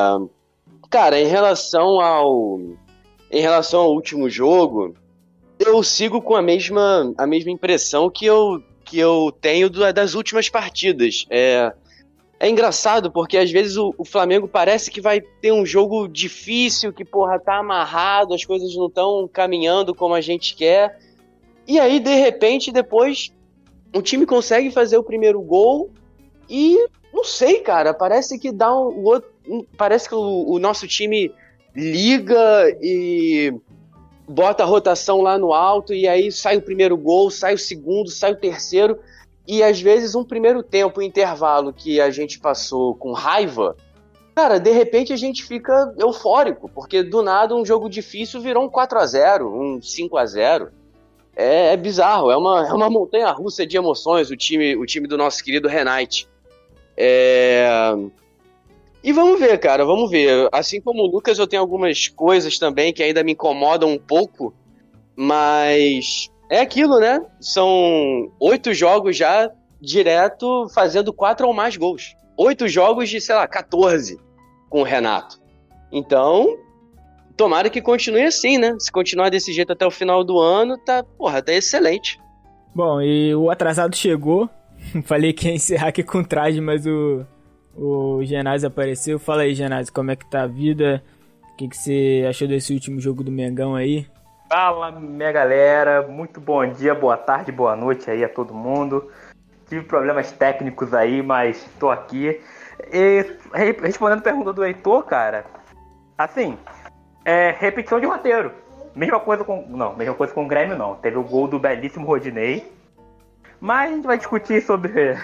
cara, 0.90 1.20
em 1.20 1.26
relação 1.26 2.00
ao 2.00 2.58
em 3.30 3.40
relação 3.40 3.80
ao 3.80 3.92
último 3.92 4.28
jogo, 4.28 4.94
eu 5.58 5.82
sigo 5.82 6.22
com 6.22 6.34
a 6.36 6.42
mesma 6.42 7.12
a 7.16 7.26
mesma 7.26 7.50
impressão 7.50 8.08
que 8.08 8.26
eu 8.26 8.62
que 8.84 8.98
eu 8.98 9.30
tenho 9.38 9.68
das 9.68 10.14
últimas 10.14 10.48
partidas. 10.48 11.26
É, 11.28 11.72
é 12.40 12.48
engraçado 12.48 13.10
porque 13.10 13.36
às 13.36 13.50
vezes 13.50 13.76
o, 13.76 13.94
o, 13.98 14.04
Flamengo 14.04 14.48
parece 14.48 14.90
que 14.90 15.00
vai 15.00 15.20
ter 15.20 15.52
um 15.52 15.66
jogo 15.66 16.08
difícil, 16.08 16.92
que 16.92 17.04
porra 17.04 17.38
tá 17.38 17.58
amarrado, 17.58 18.32
as 18.32 18.44
coisas 18.44 18.74
não 18.74 18.86
estão 18.86 19.28
caminhando 19.30 19.94
como 19.94 20.14
a 20.14 20.22
gente 20.22 20.56
quer. 20.56 20.98
E 21.66 21.78
aí, 21.78 22.00
de 22.00 22.14
repente, 22.14 22.72
depois 22.72 23.30
o 23.94 24.00
time 24.00 24.24
consegue 24.24 24.70
fazer 24.70 24.96
o 24.96 25.02
primeiro 25.02 25.40
gol 25.42 25.90
e 26.48 26.78
não 27.12 27.24
sei, 27.24 27.60
cara, 27.60 27.92
parece 27.92 28.38
que 28.38 28.50
dá 28.50 28.74
um, 28.74 29.20
um 29.46 29.64
parece 29.76 30.08
que 30.08 30.14
o, 30.14 30.50
o 30.50 30.58
nosso 30.58 30.86
time 30.86 31.30
liga 31.78 32.76
e 32.82 33.54
bota 34.28 34.64
a 34.64 34.66
rotação 34.66 35.22
lá 35.22 35.38
no 35.38 35.52
alto 35.52 35.94
e 35.94 36.08
aí 36.08 36.32
sai 36.32 36.56
o 36.56 36.62
primeiro 36.62 36.96
gol, 36.96 37.30
sai 37.30 37.54
o 37.54 37.58
segundo, 37.58 38.10
sai 38.10 38.32
o 38.32 38.36
terceiro 38.36 38.98
e 39.46 39.62
às 39.62 39.80
vezes 39.80 40.14
um 40.14 40.24
primeiro 40.24 40.62
tempo, 40.62 41.00
um 41.00 41.02
intervalo 41.02 41.72
que 41.72 42.00
a 42.00 42.10
gente 42.10 42.38
passou 42.38 42.94
com 42.96 43.12
raiva, 43.12 43.76
cara, 44.34 44.58
de 44.58 44.72
repente 44.72 45.12
a 45.12 45.16
gente 45.16 45.44
fica 45.44 45.94
eufórico, 45.96 46.68
porque 46.68 47.02
do 47.02 47.22
nada 47.22 47.54
um 47.54 47.64
jogo 47.64 47.88
difícil 47.88 48.40
virou 48.40 48.64
um 48.64 48.68
4 48.68 48.98
a 48.98 49.06
0 49.06 49.48
um 49.48 49.80
5 49.80 50.16
a 50.18 50.26
0 50.26 50.70
é, 51.34 51.72
é 51.72 51.76
bizarro, 51.76 52.32
é 52.32 52.36
uma, 52.36 52.66
é 52.66 52.72
uma 52.72 52.90
montanha 52.90 53.30
russa 53.30 53.64
de 53.64 53.76
emoções 53.76 54.28
o 54.28 54.36
time, 54.36 54.76
o 54.76 54.84
time 54.84 55.06
do 55.06 55.16
nosso 55.16 55.42
querido 55.44 55.68
Renate. 55.68 56.28
É... 56.96 57.94
E 59.08 59.12
vamos 59.12 59.40
ver, 59.40 59.56
cara, 59.58 59.86
vamos 59.86 60.10
ver. 60.10 60.50
Assim 60.52 60.82
como 60.82 61.02
o 61.02 61.06
Lucas, 61.06 61.38
eu 61.38 61.46
tenho 61.46 61.62
algumas 61.62 62.08
coisas 62.08 62.58
também 62.58 62.92
que 62.92 63.02
ainda 63.02 63.24
me 63.24 63.32
incomodam 63.32 63.90
um 63.90 63.98
pouco, 63.98 64.52
mas 65.16 66.28
é 66.50 66.60
aquilo, 66.60 67.00
né? 67.00 67.18
São 67.40 68.30
oito 68.38 68.74
jogos 68.74 69.16
já 69.16 69.50
direto 69.80 70.68
fazendo 70.74 71.10
quatro 71.10 71.46
ou 71.46 71.54
mais 71.54 71.74
gols. 71.74 72.14
Oito 72.36 72.68
jogos 72.68 73.08
de, 73.08 73.18
sei 73.18 73.34
lá, 73.34 73.48
14 73.48 74.20
com 74.68 74.80
o 74.82 74.84
Renato. 74.84 75.40
Então, 75.90 76.58
tomara 77.34 77.70
que 77.70 77.80
continue 77.80 78.24
assim, 78.24 78.58
né? 78.58 78.76
Se 78.78 78.92
continuar 78.92 79.30
desse 79.30 79.54
jeito 79.54 79.72
até 79.72 79.86
o 79.86 79.90
final 79.90 80.22
do 80.22 80.38
ano, 80.38 80.76
tá, 80.76 81.02
porra, 81.02 81.40
tá 81.40 81.54
excelente. 81.54 82.20
Bom, 82.74 83.00
e 83.00 83.34
o 83.34 83.48
atrasado 83.48 83.96
chegou. 83.96 84.50
Falei 85.06 85.32
que 85.32 85.48
ia 85.48 85.54
encerrar 85.54 85.88
aqui 85.88 86.02
com 86.02 86.22
traje, 86.22 86.60
mas 86.60 86.84
o, 86.86 87.24
o 87.78 88.24
Genásio 88.24 88.68
apareceu. 88.68 89.18
Fala 89.18 89.42
aí, 89.42 89.54
Genásio, 89.54 89.92
como 89.92 90.10
é 90.10 90.16
que 90.16 90.28
tá 90.28 90.42
a 90.42 90.46
vida? 90.46 91.02
O 91.52 91.56
que, 91.56 91.68
que 91.68 91.76
você 91.76 92.24
achou 92.28 92.48
desse 92.48 92.72
último 92.72 93.00
jogo 93.00 93.22
do 93.22 93.30
Mengão 93.30 93.74
aí? 93.74 94.06
Fala, 94.50 94.90
minha 94.90 95.30
galera. 95.30 96.02
Muito 96.02 96.40
bom 96.40 96.66
dia, 96.66 96.94
boa 96.94 97.16
tarde, 97.16 97.52
boa 97.52 97.76
noite 97.76 98.10
aí 98.10 98.24
a 98.24 98.28
todo 98.28 98.54
mundo. 98.54 99.10
Tive 99.68 99.84
problemas 99.84 100.32
técnicos 100.32 100.92
aí, 100.92 101.22
mas 101.22 101.64
tô 101.78 101.90
aqui. 101.90 102.40
E, 102.92 103.26
respondendo 103.82 104.20
a 104.20 104.22
pergunta 104.22 104.52
do 104.52 104.64
Heitor, 104.64 105.04
cara, 105.04 105.44
assim, 106.16 106.56
é 107.24 107.54
repetição 107.58 108.00
de 108.00 108.06
roteiro. 108.06 108.52
Mesma 108.94 109.20
coisa 109.20 109.44
com. 109.44 109.64
Não, 109.68 109.94
mesma 109.94 110.14
coisa 110.14 110.32
com 110.32 110.44
o 110.44 110.48
Grêmio, 110.48 110.76
não. 110.76 110.96
Teve 110.96 111.18
o 111.18 111.22
gol 111.22 111.46
do 111.46 111.58
belíssimo 111.58 112.06
Rodinei. 112.06 112.72
Mas 113.60 113.90
a 113.90 113.94
gente 113.94 114.06
vai 114.06 114.16
discutir 114.16 114.62
sobre. 114.62 115.14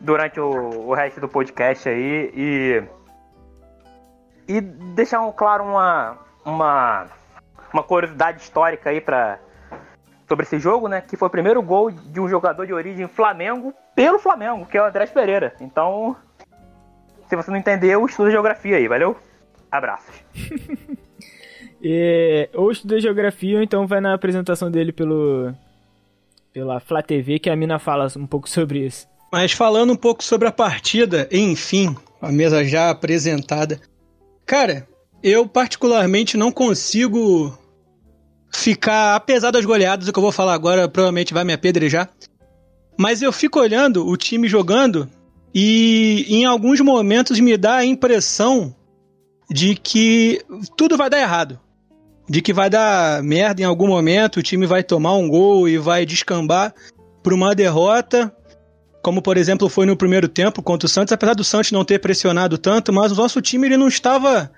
Durante 0.00 0.40
o, 0.40 0.88
o 0.88 0.94
resto 0.94 1.20
do 1.20 1.28
podcast 1.28 1.88
aí. 1.88 2.32
E. 2.34 2.82
E 4.48 4.60
deixar 4.60 5.22
um, 5.22 5.32
claro 5.32 5.64
uma, 5.64 6.18
uma, 6.44 7.06
uma 7.72 7.82
curiosidade 7.82 8.40
histórica 8.40 8.90
aí 8.90 9.00
para 9.00 9.40
sobre 10.28 10.44
esse 10.44 10.58
jogo, 10.58 10.88
né? 10.88 11.00
Que 11.00 11.16
foi 11.16 11.28
o 11.28 11.30
primeiro 11.30 11.62
gol 11.62 11.90
de 11.90 12.20
um 12.20 12.28
jogador 12.28 12.66
de 12.66 12.72
origem 12.72 13.08
Flamengo 13.08 13.74
pelo 13.94 14.18
Flamengo, 14.18 14.66
que 14.66 14.76
é 14.76 14.82
o 14.82 14.86
Andrés 14.86 15.10
Pereira. 15.10 15.54
Então, 15.60 16.16
se 17.28 17.34
você 17.34 17.50
não 17.50 17.58
entendeu, 17.58 18.04
estuda 18.06 18.30
geografia 18.30 18.76
aí, 18.76 18.86
valeu? 18.86 19.16
Abraços. 19.70 20.14
é, 21.82 22.48
ou 22.54 22.70
estuda 22.70 23.00
geografia, 23.00 23.56
ou 23.56 23.62
então 23.62 23.86
vai 23.86 24.00
na 24.00 24.14
apresentação 24.14 24.70
dele 24.70 24.92
pelo 24.92 25.52
pela 26.52 26.80
Flá 26.80 27.02
TV, 27.02 27.38
que 27.38 27.50
a 27.50 27.56
mina 27.56 27.78
fala 27.78 28.06
um 28.16 28.26
pouco 28.26 28.48
sobre 28.48 28.78
isso. 28.86 29.06
Mas 29.36 29.52
falando 29.52 29.92
um 29.92 29.96
pouco 29.96 30.24
sobre 30.24 30.48
a 30.48 30.50
partida, 30.50 31.28
enfim, 31.30 31.94
a 32.22 32.32
mesa 32.32 32.64
já 32.64 32.88
apresentada. 32.88 33.78
Cara, 34.46 34.88
eu 35.22 35.46
particularmente 35.46 36.38
não 36.38 36.50
consigo 36.50 37.54
ficar, 38.50 39.14
apesar 39.14 39.50
das 39.50 39.66
goleadas, 39.66 40.08
o 40.08 40.12
que 40.14 40.18
eu 40.18 40.22
vou 40.22 40.32
falar 40.32 40.54
agora 40.54 40.88
provavelmente 40.88 41.34
vai 41.34 41.44
me 41.44 41.52
apedrejar. 41.52 42.08
Mas 42.96 43.20
eu 43.20 43.30
fico 43.30 43.60
olhando 43.60 44.08
o 44.08 44.16
time 44.16 44.48
jogando 44.48 45.06
e 45.54 46.24
em 46.30 46.46
alguns 46.46 46.80
momentos 46.80 47.38
me 47.38 47.58
dá 47.58 47.74
a 47.74 47.84
impressão 47.84 48.74
de 49.50 49.74
que 49.74 50.40
tudo 50.78 50.96
vai 50.96 51.10
dar 51.10 51.20
errado. 51.20 51.60
De 52.26 52.40
que 52.40 52.54
vai 52.54 52.70
dar 52.70 53.22
merda 53.22 53.60
em 53.60 53.66
algum 53.66 53.86
momento, 53.86 54.38
o 54.38 54.42
time 54.42 54.64
vai 54.64 54.82
tomar 54.82 55.14
um 55.14 55.28
gol 55.28 55.68
e 55.68 55.76
vai 55.76 56.06
descambar 56.06 56.74
para 57.22 57.34
uma 57.34 57.54
derrota, 57.54 58.34
como 59.06 59.22
por 59.22 59.36
exemplo 59.36 59.68
foi 59.68 59.86
no 59.86 59.96
primeiro 59.96 60.26
tempo 60.26 60.60
contra 60.60 60.86
o 60.86 60.88
Santos, 60.88 61.12
apesar 61.12 61.34
do 61.34 61.44
Santos 61.44 61.70
não 61.70 61.84
ter 61.84 62.00
pressionado 62.00 62.58
tanto, 62.58 62.92
mas 62.92 63.12
o 63.12 63.14
nosso 63.14 63.40
time 63.40 63.68
ele 63.68 63.76
não 63.76 63.86
estava 63.86 64.50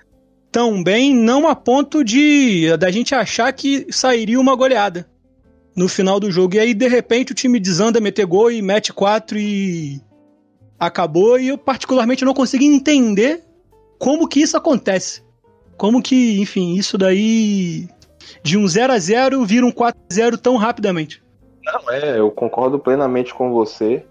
tão 0.51 0.83
bem, 0.83 1.13
não 1.13 1.47
a 1.47 1.53
ponto 1.53 2.03
de 2.03 2.75
da 2.77 2.89
gente 2.89 3.13
achar 3.13 3.53
que 3.53 3.85
sairia 3.91 4.39
uma 4.39 4.55
goleada 4.55 5.07
no 5.75 5.87
final 5.87 6.19
do 6.19 6.31
jogo. 6.31 6.55
E 6.55 6.59
aí, 6.59 6.73
de 6.73 6.87
repente, 6.87 7.31
o 7.31 7.35
time 7.35 7.59
desanda, 7.59 7.99
meter 7.99 8.25
gol 8.25 8.49
e 8.49 8.59
mete 8.59 8.91
quatro 8.91 9.37
e 9.37 10.01
acabou. 10.79 11.39
E 11.39 11.49
eu, 11.49 11.57
particularmente, 11.59 12.25
não 12.25 12.33
consegui 12.33 12.65
entender 12.65 13.43
como 13.99 14.27
que 14.27 14.41
isso 14.41 14.57
acontece. 14.57 15.21
Como 15.77 16.01
que, 16.01 16.41
enfim, 16.41 16.73
isso 16.73 16.97
daí 16.97 17.87
de 18.41 18.57
um 18.57 18.67
0 18.67 18.93
a 18.93 18.97
0 18.97 19.45
vira 19.45 19.63
um 19.63 19.71
4 19.71 20.01
a 20.09 20.11
0 20.11 20.39
tão 20.39 20.55
rapidamente. 20.55 21.21
Não, 21.63 21.91
é, 21.91 22.17
eu 22.17 22.31
concordo 22.31 22.79
plenamente 22.79 23.31
com 23.31 23.51
você. 23.51 24.03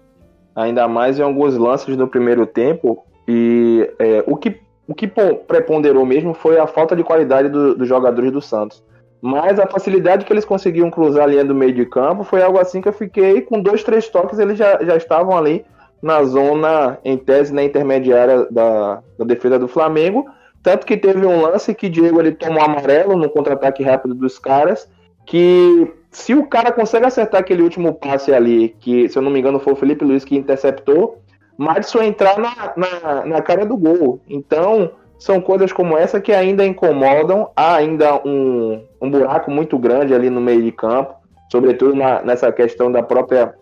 Ainda 0.59 0.87
mais 0.87 1.17
em 1.17 1.23
alguns 1.23 1.55
lances 1.55 1.95
no 1.95 2.07
primeiro 2.07 2.45
tempo. 2.45 3.05
E 3.27 3.89
é, 3.97 4.23
o 4.27 4.35
que 4.35 4.59
o 4.87 4.95
que 4.95 5.07
preponderou 5.07 6.03
mesmo 6.03 6.33
foi 6.33 6.57
a 6.57 6.65
falta 6.65 6.95
de 6.95 7.03
qualidade 7.03 7.47
do, 7.47 7.75
dos 7.75 7.87
jogadores 7.87 8.31
do 8.31 8.41
Santos. 8.41 8.83
Mas 9.21 9.59
a 9.59 9.67
facilidade 9.67 10.25
que 10.25 10.33
eles 10.33 10.43
conseguiam 10.43 10.89
cruzar 10.89 11.25
a 11.25 11.27
linha 11.27 11.45
do 11.45 11.53
meio 11.53 11.71
de 11.71 11.85
campo 11.85 12.23
foi 12.23 12.41
algo 12.41 12.57
assim 12.57 12.81
que 12.81 12.87
eu 12.87 12.93
fiquei 12.93 13.41
com 13.41 13.61
dois, 13.61 13.83
três 13.83 14.07
toques, 14.07 14.39
eles 14.39 14.57
já, 14.57 14.83
já 14.83 14.97
estavam 14.97 15.37
ali 15.37 15.63
na 16.01 16.23
zona, 16.23 16.97
em 17.05 17.17
tese, 17.17 17.53
na 17.53 17.63
intermediária 17.63 18.47
da, 18.49 19.03
da 19.17 19.25
defesa 19.25 19.59
do 19.59 19.67
Flamengo. 19.67 20.25
Tanto 20.63 20.87
que 20.87 20.97
teve 20.97 21.23
um 21.23 21.39
lance 21.39 21.75
que 21.75 21.87
Diego 21.87 22.19
ele 22.19 22.31
tomou 22.31 22.63
amarelo 22.63 23.15
no 23.15 23.29
contra-ataque 23.29 23.83
rápido 23.83 24.15
dos 24.15 24.39
caras, 24.39 24.89
que 25.25 25.93
se 26.11 26.33
o 26.33 26.47
cara 26.47 26.71
consegue 26.71 27.05
acertar 27.05 27.41
aquele 27.41 27.61
último 27.61 27.93
passe 27.93 28.33
ali, 28.33 28.75
que 28.79 29.07
se 29.09 29.17
eu 29.17 29.21
não 29.21 29.31
me 29.31 29.39
engano 29.39 29.59
foi 29.59 29.73
o 29.73 29.75
Felipe 29.75 30.03
Luiz 30.03 30.25
que 30.25 30.35
interceptou, 30.35 31.21
Madison 31.57 32.01
entrar 32.01 32.39
na, 32.39 32.73
na, 32.75 33.25
na 33.25 33.41
cara 33.41 33.65
do 33.65 33.75
gol. 33.75 34.21
Então, 34.27 34.91
são 35.19 35.41
coisas 35.41 35.73
como 35.73 35.97
essa 35.97 36.21
que 36.21 36.31
ainda 36.31 36.65
incomodam. 36.65 37.51
Há 37.55 37.75
ainda 37.75 38.15
um, 38.25 38.81
um 39.01 39.11
buraco 39.11 39.51
muito 39.51 39.77
grande 39.77 40.13
ali 40.13 40.29
no 40.29 40.39
meio 40.39 40.63
de 40.63 40.71
campo, 40.71 41.13
sobretudo 41.51 41.93
na, 41.93 42.21
nessa 42.21 42.51
questão 42.51 42.89
da 42.89 43.03
própria 43.03 43.53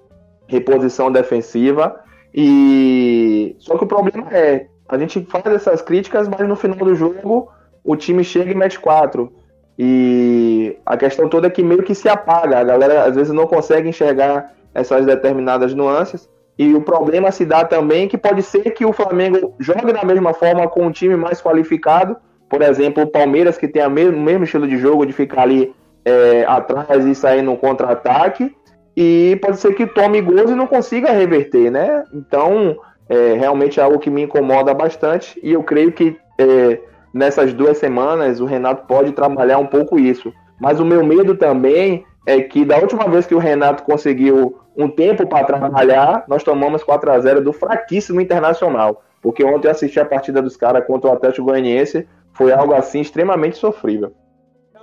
reposição 0.48 1.12
defensiva. 1.12 2.00
E 2.34 3.56
só 3.58 3.78
que 3.78 3.84
o 3.84 3.88
problema 3.88 4.28
é, 4.32 4.68
a 4.88 4.98
gente 4.98 5.26
faz 5.26 5.46
essas 5.48 5.82
críticas, 5.82 6.28
mas 6.28 6.48
no 6.48 6.56
final 6.56 6.78
do 6.78 6.94
jogo 6.94 7.50
o 7.84 7.96
time 7.96 8.24
chega 8.24 8.52
e 8.52 8.56
mete 8.56 8.80
quatro. 8.80 9.34
E 9.78 10.78
a 10.86 10.98
questão 10.98 11.30
toda 11.30 11.48
é 11.48 11.50
que 11.50 11.64
meio 11.64 11.84
que 11.84 11.94
se 11.94 12.10
apaga. 12.10 12.60
A 12.60 12.64
galera 12.64 13.04
às 13.04 13.16
vezes 13.16 13.32
não 13.32 13.46
consegue 13.46 13.90
enxergar 13.90 14.54
essas 14.74 15.06
determinadas 15.06 15.74
nuances. 15.74 16.28
E 16.58 16.74
o 16.74 16.82
problema 16.82 17.32
se 17.32 17.46
dá 17.46 17.64
também 17.64 18.08
que 18.08 18.18
pode 18.18 18.42
ser 18.42 18.72
que 18.72 18.84
o 18.84 18.92
Flamengo 18.92 19.54
jogue 19.60 19.94
da 19.94 20.04
mesma 20.04 20.34
forma 20.34 20.68
com 20.68 20.88
um 20.88 20.92
time 20.92 21.16
mais 21.16 21.42
qualificado. 21.42 22.18
Por 22.50 22.62
exemplo, 22.64 23.04
o 23.04 23.08
Palmeiras, 23.08 23.58
que 23.58 23.68
tem 23.68 23.86
o 23.86 23.90
mesmo, 23.90 24.20
mesmo 24.20 24.44
estilo 24.46 24.68
de 24.68 24.78
jogo 24.78 25.06
de 25.06 25.14
ficar 25.14 25.44
ali 25.44 25.74
é, 26.04 26.46
atrás 26.48 27.06
e 27.06 27.14
sair 27.14 27.44
no 27.44 27.58
contra-ataque. 27.58 28.56
E 28.96 29.38
pode 29.42 29.58
ser 29.58 29.76
que 29.76 29.86
tome 29.86 30.22
gols 30.22 30.50
e 30.50 30.56
não 30.56 30.66
consiga 30.66 31.12
reverter, 31.12 31.70
né? 31.70 32.04
Então, 32.12 32.80
é, 33.08 33.34
realmente 33.34 33.80
é 33.80 33.84
algo 33.84 34.00
que 34.00 34.10
me 34.10 34.24
incomoda 34.24 34.74
bastante. 34.74 35.40
E 35.44 35.54
eu 35.54 35.62
creio 35.62 35.92
que 35.92 36.18
é, 36.40 36.80
nessas 37.14 37.54
duas 37.54 37.78
semanas 37.78 38.40
o 38.40 38.46
Renato 38.46 38.86
pode 38.88 39.12
trabalhar 39.12 39.58
um 39.58 39.68
pouco 39.68 40.00
isso. 40.00 40.34
Mas 40.60 40.80
o 40.80 40.86
meu 40.86 41.06
medo 41.06 41.36
também 41.36 42.06
é 42.26 42.42
que 42.42 42.66
da 42.66 42.78
última 42.78 43.08
vez 43.08 43.26
que 43.26 43.36
o 43.36 43.40
Renato 43.40 43.84
conseguiu 43.84 44.60
um 44.76 44.90
tempo 44.90 45.26
para 45.28 45.46
trabalhar, 45.46 46.26
nós 46.28 46.44
tomamos 46.44 46.84
4 46.84 47.12
a 47.12 47.20
0 47.20 47.42
do 47.42 47.54
fraquíssimo 47.54 48.22
Internacional. 48.22 49.04
Porque 49.22 49.44
ontem 49.44 49.68
eu 49.68 49.72
assisti 49.72 50.00
a 50.00 50.06
partida 50.06 50.42
dos 50.42 50.56
caras 50.56 50.86
contra 50.86 51.10
o 51.10 51.14
Atlético 51.14 51.48
Goianiense, 51.48 52.08
foi 52.34 52.52
algo 52.54 52.74
assim 52.74 53.02
extremamente 53.02 53.58
sofrível. 53.58 54.14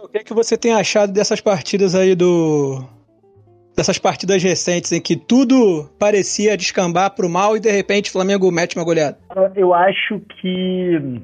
O 0.03 0.09
que 0.09 0.19
é 0.19 0.25
que 0.25 0.35
você 0.35 0.57
tem 0.57 0.75
achado 0.75 1.13
dessas 1.13 1.41
partidas 1.41 1.95
aí 1.95 2.15
do 2.15 2.85
dessas 3.77 3.99
partidas 3.99 4.43
recentes 4.43 4.93
em 4.93 5.01
que 5.01 5.17
tudo 5.17 5.89
parecia 5.99 6.57
descambar 6.57 7.15
para 7.15 7.27
o 7.27 7.29
mal 7.29 7.57
e 7.57 7.61
de 7.61 7.71
repente 7.71 8.11
o 8.11 8.13
Flamengo 8.13 8.51
mete 8.51 8.77
uma 8.77 8.85
goleada? 8.85 9.19
Eu 9.57 9.75
acho 9.75 10.21
que 10.41 11.23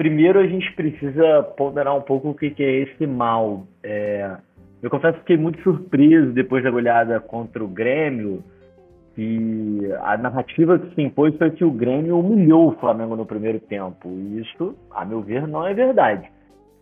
primeiro 0.00 0.40
a 0.40 0.46
gente 0.46 0.72
precisa 0.72 1.42
ponderar 1.58 1.94
um 1.94 2.00
pouco 2.00 2.30
o 2.30 2.34
que 2.34 2.54
é 2.58 2.70
esse 2.70 3.06
mal. 3.06 3.66
É, 3.82 4.34
eu 4.82 4.88
confesso 4.88 5.12
que 5.16 5.20
fiquei 5.20 5.36
muito 5.36 5.62
surpreso 5.62 6.32
depois 6.32 6.64
da 6.64 6.70
goleada 6.70 7.20
contra 7.20 7.62
o 7.62 7.68
Grêmio. 7.68 8.42
E 9.18 9.80
a 10.00 10.16
narrativa 10.16 10.78
que 10.78 10.94
se 10.94 11.02
impôs 11.02 11.36
foi 11.36 11.50
que 11.50 11.62
o 11.62 11.70
Grêmio 11.70 12.18
humilhou 12.18 12.68
o 12.68 12.76
Flamengo 12.76 13.14
no 13.14 13.26
primeiro 13.26 13.60
tempo. 13.60 14.08
E 14.08 14.40
isso, 14.40 14.74
a 14.90 15.04
meu 15.04 15.20
ver, 15.20 15.46
não 15.46 15.66
é 15.66 15.74
verdade. 15.74 16.26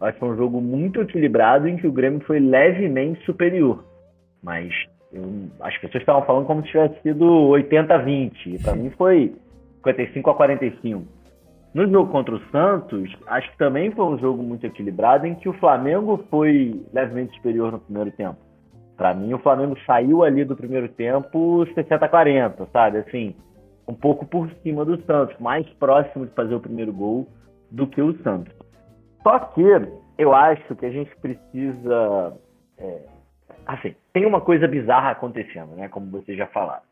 Eu 0.01 0.07
acho 0.07 0.15
que 0.15 0.21
foi 0.21 0.29
um 0.29 0.37
jogo 0.37 0.61
muito 0.61 1.01
equilibrado 1.01 1.67
em 1.67 1.77
que 1.77 1.89
o 1.89 1.93
Grêmio 1.93 2.21
foi 2.21 2.39
levemente 2.39 3.21
superior. 3.25 3.85
Mas 4.41 4.73
eu, 5.13 5.25
as 5.61 5.77
pessoas 5.79 6.03
estavam 6.03 6.23
falando 6.23 6.47
como 6.47 6.63
se 6.63 6.69
tivesse 6.69 7.03
sido 7.03 7.25
80 7.49 7.93
a 7.93 7.99
20. 7.99 8.63
Para 8.63 8.77
mim 8.77 8.91
foi 8.91 9.35
55 9.83 10.31
a 10.31 10.35
45. 10.37 11.18
No 11.75 11.87
jogo 11.89 12.11
contra 12.11 12.35
o 12.35 12.41
Santos, 12.51 13.15
acho 13.27 13.51
que 13.51 13.59
também 13.59 13.91
foi 13.91 14.05
um 14.05 14.19
jogo 14.19 14.43
muito 14.43 14.65
equilibrado 14.67 15.27
em 15.27 15.35
que 15.35 15.49
o 15.49 15.53
Flamengo 15.55 16.25
foi 16.31 16.83
levemente 16.93 17.37
superior 17.37 17.73
no 17.73 17.79
primeiro 17.79 18.11
tempo. 18.13 18.39
Para 18.97 19.15
mim, 19.15 19.33
o 19.33 19.39
Flamengo 19.39 19.77
saiu 19.87 20.25
ali 20.25 20.45
do 20.45 20.57
primeiro 20.57 20.89
tempo 20.89 21.65
60 21.75 22.05
a 22.05 22.09
40, 22.09 22.67
sabe? 22.73 22.99
Assim, 22.99 23.35
um 23.87 23.95
pouco 23.95 24.27
por 24.27 24.51
cima 24.63 24.85
do 24.85 25.01
Santos, 25.05 25.39
mais 25.39 25.69
próximo 25.75 26.27
de 26.27 26.33
fazer 26.33 26.55
o 26.55 26.61
primeiro 26.61 26.93
gol 26.93 27.29
do 27.71 27.87
que 27.87 28.03
o 28.03 28.17
Santos. 28.23 28.53
Só 29.23 29.39
que 29.39 29.63
eu 30.17 30.35
acho 30.35 30.75
que 30.75 30.87
a 30.87 30.91
gente 30.91 31.15
precisa. 31.17 32.37
É, 32.77 33.03
assim, 33.67 33.95
tem 34.13 34.27
uma 34.27 34.41
coisa 34.41 34.67
bizarra 34.67 35.11
acontecendo, 35.11 35.77
né? 35.77 35.89
Como 35.89 36.11
vocês 36.11 36.37
já 36.37 36.47
falaram. 36.49 36.88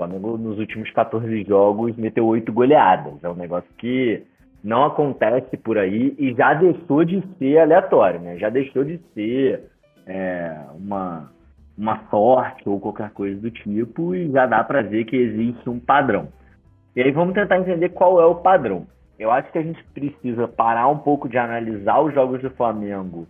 Flamengo, 0.00 0.38
nos 0.38 0.58
últimos 0.58 0.90
14 0.92 1.44
jogos, 1.44 1.94
meteu 1.96 2.26
oito 2.26 2.50
goleadas. 2.50 3.22
É 3.22 3.28
um 3.28 3.34
negócio 3.34 3.68
que 3.76 4.22
não 4.64 4.84
acontece 4.84 5.58
por 5.58 5.76
aí 5.76 6.14
e 6.18 6.32
já 6.32 6.54
deixou 6.54 7.04
de 7.04 7.22
ser 7.38 7.58
aleatório, 7.58 8.18
né? 8.20 8.38
Já 8.38 8.48
deixou 8.48 8.82
de 8.82 8.98
ser 9.12 9.62
é, 10.06 10.56
uma, 10.74 11.30
uma 11.76 12.00
sorte 12.08 12.66
ou 12.66 12.80
qualquer 12.80 13.10
coisa 13.10 13.38
do 13.38 13.50
tipo 13.50 14.14
e 14.14 14.30
já 14.30 14.46
dá 14.46 14.64
para 14.64 14.82
ver 14.82 15.04
que 15.04 15.16
existe 15.16 15.68
um 15.68 15.78
padrão. 15.78 16.28
E 16.96 17.02
aí 17.02 17.10
vamos 17.10 17.34
tentar 17.34 17.58
entender 17.58 17.90
qual 17.90 18.20
é 18.20 18.24
o 18.24 18.36
padrão. 18.36 18.86
Eu 19.18 19.30
acho 19.30 19.52
que 19.52 19.58
a 19.58 19.62
gente 19.62 19.84
precisa 19.92 20.48
parar 20.48 20.88
um 20.88 20.98
pouco 20.98 21.28
de 21.28 21.36
analisar 21.36 22.00
os 22.00 22.14
jogos 22.14 22.40
do 22.40 22.48
Flamengo 22.50 23.26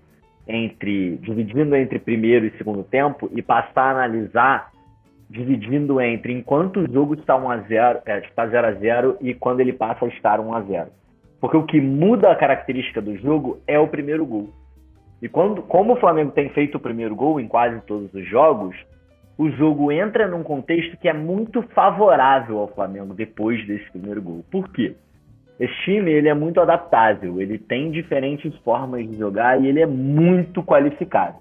entre 0.46 1.16
dividindo 1.16 1.74
entre 1.74 1.98
primeiro 1.98 2.46
e 2.46 2.56
segundo 2.56 2.84
tempo 2.84 3.28
e 3.34 3.42
passar 3.42 3.96
a 3.96 4.04
analisar 4.04 4.70
dividindo 5.30 6.00
entre 6.00 6.32
enquanto 6.32 6.80
o 6.80 6.92
jogo 6.92 7.14
está 7.14 7.37
1 7.37 7.50
a 7.50 7.56
0, 7.58 8.00
é, 8.04 8.18
está 8.18 8.49
0 8.49 8.66
a 8.66 8.72
0 8.72 9.16
e 9.20 9.32
quando 9.32 9.60
ele 9.60 9.72
passa 9.72 10.04
a 10.04 10.08
estar 10.08 10.40
1 10.40 10.52
a 10.52 10.60
0. 10.62 10.90
Porque 11.40 11.56
o 11.56 11.64
que 11.64 11.80
muda 11.80 12.30
a 12.30 12.37
característica 12.37 13.00
do 13.00 13.16
jogo 13.16 13.60
é 13.66 13.78
o 13.78 13.87
primeiro 13.87 14.26
gol. 14.26 14.50
E 15.22 15.28
quando, 15.28 15.62
como 15.62 15.92
o 15.92 15.96
Flamengo 15.96 16.32
tem 16.32 16.49
feito 16.49 16.76
o 16.76 16.80
primeiro 16.80 17.14
gol 17.14 17.38
em 17.38 17.46
quase 17.46 17.80
todos 17.82 18.12
os 18.12 18.26
jogos, 18.26 18.75
o 19.38 19.49
jogo 19.50 19.92
entra 19.92 20.26
num 20.26 20.42
contexto 20.42 20.96
que 20.99 21.08
é 21.08 21.12
muito 21.12 21.62
favorável 21.75 22.58
ao 22.58 22.68
Flamengo 22.68 23.14
depois 23.14 23.64
desse 23.66 23.88
primeiro 23.90 24.20
gol. 24.20 24.44
Por 24.50 24.68
quê? 24.72 24.96
Esse 25.60 25.75
time 25.84 26.10
ele 26.10 26.28
é 26.28 26.34
muito 26.34 26.60
adaptável, 26.60 27.40
ele 27.40 27.58
tem 27.58 27.90
diferentes 27.90 28.54
formas 28.58 29.08
de 29.08 29.16
jogar 29.16 29.62
e 29.62 29.68
ele 29.68 29.80
é 29.80 29.87
muito 29.87 30.62
qualificado. 30.62 31.37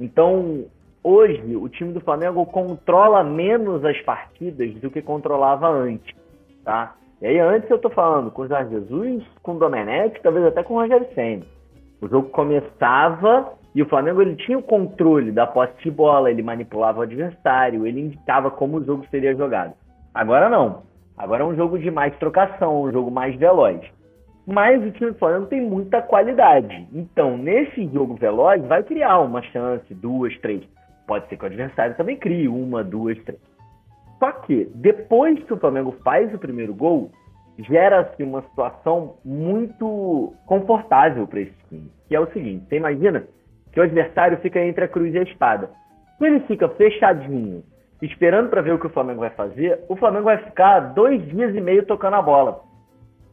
Então, 0.00 0.64
hoje, 1.02 1.56
o 1.56 1.68
time 1.68 1.92
do 1.92 2.00
Flamengo 2.00 2.44
controla 2.46 3.24
menos 3.24 3.84
as 3.84 4.00
partidas 4.02 4.72
do 4.74 4.90
que 4.90 5.02
controlava 5.02 5.68
antes, 5.68 6.14
tá? 6.64 6.94
E 7.20 7.26
aí, 7.26 7.38
antes 7.38 7.70
eu 7.70 7.78
tô 7.78 7.88
falando 7.88 8.30
com 8.30 8.42
o 8.42 8.48
Jorge 8.48 8.70
Jesus, 8.70 9.24
com 9.42 9.52
o 9.54 9.58
Domenech, 9.58 10.20
talvez 10.22 10.44
até 10.46 10.62
com 10.62 10.74
o 10.74 10.80
Rogério 10.80 11.06
Senna. 11.14 11.44
O 12.00 12.08
jogo 12.08 12.28
começava 12.30 13.52
e 13.74 13.82
o 13.82 13.88
Flamengo 13.88 14.20
ele 14.20 14.36
tinha 14.36 14.58
o 14.58 14.62
controle 14.62 15.30
da 15.30 15.46
posse 15.46 15.72
de 15.82 15.90
bola, 15.90 16.30
ele 16.30 16.42
manipulava 16.42 16.98
o 16.98 17.02
adversário, 17.02 17.86
ele 17.86 18.00
indicava 18.00 18.50
como 18.50 18.78
o 18.78 18.84
jogo 18.84 19.06
seria 19.10 19.34
jogado. 19.36 19.72
Agora 20.12 20.48
não. 20.48 20.82
Agora 21.16 21.44
é 21.44 21.46
um 21.46 21.54
jogo 21.54 21.78
de 21.78 21.90
mais 21.90 22.14
trocação, 22.16 22.82
um 22.82 22.90
jogo 22.90 23.10
mais 23.10 23.36
veloz. 23.36 23.80
Mas 24.46 24.84
o 24.84 24.90
time 24.90 25.12
do 25.12 25.18
Flamengo 25.18 25.46
tem 25.46 25.60
muita 25.60 26.02
qualidade. 26.02 26.88
Então, 26.92 27.38
nesse 27.38 27.86
jogo 27.86 28.14
veloz, 28.14 28.60
vai 28.66 28.82
criar 28.82 29.20
uma 29.20 29.40
chance, 29.40 29.94
duas, 29.94 30.36
três. 30.38 30.62
Pode 31.12 31.28
ser 31.28 31.36
que 31.36 31.44
o 31.44 31.46
adversário 31.46 31.94
também 31.94 32.16
crie 32.16 32.48
uma, 32.48 32.82
duas, 32.82 33.18
três. 33.24 33.38
Só 34.18 34.32
que, 34.32 34.64
depois 34.74 35.38
que 35.44 35.52
o 35.52 35.58
Flamengo 35.58 35.94
faz 36.02 36.32
o 36.32 36.38
primeiro 36.38 36.74
gol, 36.74 37.10
gera-se 37.58 38.22
uma 38.22 38.40
situação 38.40 39.18
muito 39.22 40.32
confortável 40.46 41.26
para 41.26 41.40
esse 41.40 41.54
time. 41.68 41.92
Que 42.08 42.16
é 42.16 42.20
o 42.20 42.32
seguinte: 42.32 42.64
você 42.66 42.76
imagina 42.76 43.24
que 43.70 43.78
o 43.78 43.82
adversário 43.82 44.38
fica 44.38 44.58
entre 44.58 44.86
a 44.86 44.88
cruz 44.88 45.12
e 45.12 45.18
a 45.18 45.22
espada. 45.22 45.68
Se 46.16 46.24
ele 46.24 46.40
fica 46.46 46.66
fechadinho, 46.70 47.62
esperando 48.00 48.48
para 48.48 48.62
ver 48.62 48.72
o 48.72 48.78
que 48.78 48.86
o 48.86 48.90
Flamengo 48.90 49.20
vai 49.20 49.30
fazer, 49.30 49.84
o 49.90 49.96
Flamengo 49.96 50.24
vai 50.24 50.38
ficar 50.38 50.94
dois 50.94 51.22
dias 51.28 51.54
e 51.54 51.60
meio 51.60 51.84
tocando 51.84 52.16
a 52.16 52.22
bola. 52.22 52.62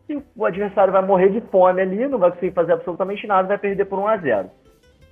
E 0.09 0.21
o 0.35 0.45
adversário 0.45 0.91
vai 0.91 1.05
morrer 1.05 1.29
de 1.29 1.39
fome 1.47 1.81
ali, 1.81 2.09
não 2.09 2.19
vai 2.19 2.31
conseguir 2.31 2.51
fazer 2.51 2.73
absolutamente 2.73 3.25
nada, 3.25 3.47
vai 3.47 3.57
perder 3.57 3.85
por 3.85 3.99
1 3.99 4.07
a 4.07 4.17
0. 4.17 4.49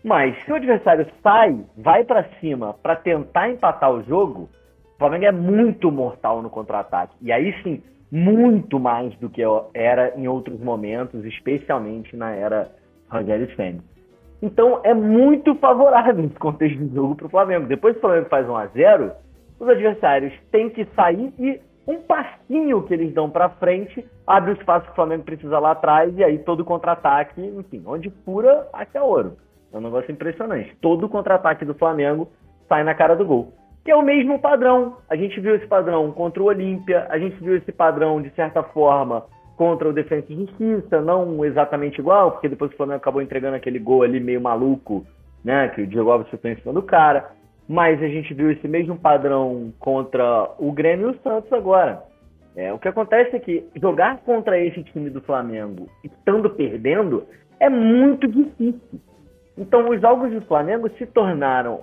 Mas 0.04 0.36
se 0.44 0.51
o 0.51 0.56
adversário 0.56 1.08
sai, 1.22 1.60
vai 1.77 2.04
para 2.04 2.24
cima 2.39 2.74
para 2.82 2.96
tentar 2.96 3.50
empatar 3.50 3.92
o 3.92 4.04
jogo, 4.04 4.50
o 4.96 4.98
Flamengo 4.98 5.25
é 5.25 5.32
muito 5.32 5.92
mortal 5.92 6.42
no 6.42 6.50
contra-ataque. 6.50 7.16
E 7.22 7.32
aí 7.32 7.54
sim, 7.63 7.82
muito 8.12 8.80
mais 8.80 9.13
do 9.16 9.30
que 9.30 9.42
era 9.74 10.13
em 10.16 10.27
outros 10.27 10.60
momentos, 10.60 11.25
especialmente 11.25 12.16
na 12.16 12.32
era 12.32 12.72
Rogério 13.10 13.54
Ceni. 13.56 13.82
Então 14.42 14.82
é 14.84 14.94
muito 14.94 15.56
favorável 15.56 16.25
esse 16.25 16.36
contexto 16.36 16.77
de 16.77 16.94
jogo 16.94 17.16
para 17.16 17.27
o 17.27 17.30
Flamengo. 17.30 17.68
Depois 17.68 17.94
que 17.94 18.00
o 18.00 18.01
Flamengo 18.01 18.30
faz 18.30 18.48
1 18.48 18.56
a 18.56 18.66
0 18.68 19.12
os 19.60 19.68
adversários 19.68 20.34
têm 20.51 20.70
que 20.70 20.86
sair 20.96 21.34
e 21.39 21.60
um 21.88 22.01
passinho 22.01 22.84
que 22.84 22.94
eles 22.94 23.13
dão 23.13 23.30
para 23.30 23.50
frente 23.50 24.06
abre 24.25 24.51
o 24.51 24.54
espaço 24.54 24.86
que 24.86 24.92
o 24.92 24.96
Flamengo 24.96 25.24
precisa 25.24 25.58
lá 25.58 25.72
atrás 25.72 26.16
e 26.18 26.24
aí 26.24 26.38
todo 26.39 26.63
contra-ataque, 26.63 27.42
enfim, 27.42 27.82
onde 27.86 28.10
pura, 28.10 28.68
acha 28.74 29.01
ouro. 29.01 29.38
É 29.74 29.77
um 29.77 29.81
negócio 29.81 30.12
impressionante. 30.12 30.75
Todo 30.81 31.09
contra-ataque 31.09 31.65
do 31.65 31.74
Flamengo 31.74 32.29
sai 32.67 32.83
na 32.83 32.95
cara 32.95 33.15
do 33.15 33.25
gol. 33.25 33.53
Que 33.83 33.91
é 33.91 33.95
o 33.95 34.01
mesmo 34.01 34.39
padrão. 34.39 34.97
A 35.09 35.15
gente 35.15 35.39
viu 35.39 35.55
esse 35.55 35.67
padrão 35.67 36.12
contra 36.12 36.41
o 36.41 36.47
Olímpia, 36.47 37.07
a 37.09 37.17
gente 37.17 37.36
viu 37.41 37.55
esse 37.55 37.71
padrão, 37.71 38.21
de 38.21 38.29
certa 38.31 38.63
forma, 38.63 39.25
contra 39.55 39.89
o 39.89 39.93
Defensa 39.93 40.27
e 40.29 40.36
Justiça, 40.36 41.01
não 41.01 41.43
exatamente 41.43 42.00
igual, 42.00 42.31
porque 42.31 42.50
depois 42.50 42.71
o 42.71 42.75
Flamengo 42.77 42.97
acabou 42.97 43.21
entregando 43.21 43.55
aquele 43.55 43.79
gol 43.79 44.03
ali 44.03 44.19
meio 44.19 44.39
maluco, 44.41 45.05
né? 45.43 45.69
Que 45.69 45.81
o 45.81 45.88
Diego 45.88 46.12
Alves 46.12 46.29
chutou 46.29 46.51
em 46.51 46.57
cima 46.57 46.74
do 46.74 46.83
cara. 46.83 47.31
Mas 47.67 48.01
a 48.01 48.07
gente 48.07 48.33
viu 48.33 48.51
esse 48.51 48.67
mesmo 48.67 48.97
padrão 48.97 49.74
contra 49.79 50.51
o 50.57 50.71
Grêmio 50.71 51.09
e 51.09 51.12
o 51.12 51.21
Santos 51.21 51.51
agora. 51.51 52.03
É, 52.55 52.74
o 52.74 52.79
que 52.79 52.88
acontece 52.88 53.36
é 53.36 53.39
que 53.39 53.67
jogar 53.75 54.17
contra 54.21 54.59
esse 54.59 54.81
time 54.83 55.09
do 55.09 55.21
Flamengo 55.21 55.88
estando 56.03 56.50
perdendo 56.50 57.24
é 57.59 57.69
muito 57.69 58.27
difícil. 58.27 59.00
Então 59.57 59.89
os 59.89 59.99
jogos 59.99 60.31
do 60.31 60.41
Flamengo 60.41 60.89
se 60.97 61.05
tornaram 61.05 61.81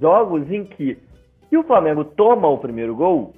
jogos 0.00 0.50
em 0.50 0.64
que 0.64 0.98
se 1.48 1.56
o 1.56 1.62
Flamengo 1.62 2.04
toma 2.04 2.48
o 2.48 2.58
primeiro 2.58 2.96
gol, 2.96 3.32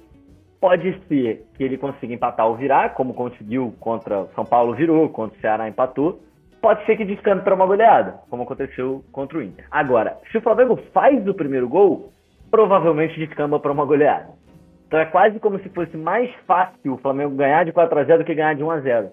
Pode 0.59 0.91
ser 1.07 1.45
que 1.55 1.63
ele 1.63 1.77
consiga 1.77 2.13
empatar 2.13 2.45
ou 2.45 2.57
virar, 2.57 2.93
como 2.93 3.13
conseguiu 3.13 3.73
contra 3.79 4.25
São 4.35 4.43
Paulo, 4.43 4.75
virou, 4.75 5.07
contra 5.07 5.37
o 5.37 5.41
Ceará 5.41 5.69
empatou. 5.69 6.19
Pode 6.61 6.85
ser 6.85 6.97
que 6.97 7.05
descampe 7.05 7.45
para 7.45 7.55
uma 7.55 7.65
goleada, 7.65 8.19
como 8.29 8.43
aconteceu 8.43 9.01
contra 9.13 9.37
o 9.37 9.41
Inter. 9.41 9.65
Agora, 9.71 10.17
se 10.29 10.37
o 10.37 10.41
Flamengo 10.41 10.75
faz 10.93 11.25
o 11.25 11.33
primeiro 11.33 11.69
gol, 11.69 12.11
provavelmente 12.51 13.17
descamba 13.17 13.57
para 13.57 13.71
uma 13.71 13.85
goleada. 13.85 14.27
Então 14.85 14.99
é 14.99 15.05
quase 15.05 15.39
como 15.39 15.59
se 15.59 15.69
fosse 15.69 15.95
mais 15.95 16.29
fácil 16.45 16.95
o 16.95 16.97
Flamengo 16.97 17.35
ganhar 17.35 17.63
de 17.63 17.71
4 17.71 17.97
a 17.97 18.03
0 18.03 18.19
do 18.19 18.25
que 18.25 18.35
ganhar 18.35 18.55
de 18.55 18.63
1 18.63 18.71
a 18.71 18.79
0. 18.81 19.09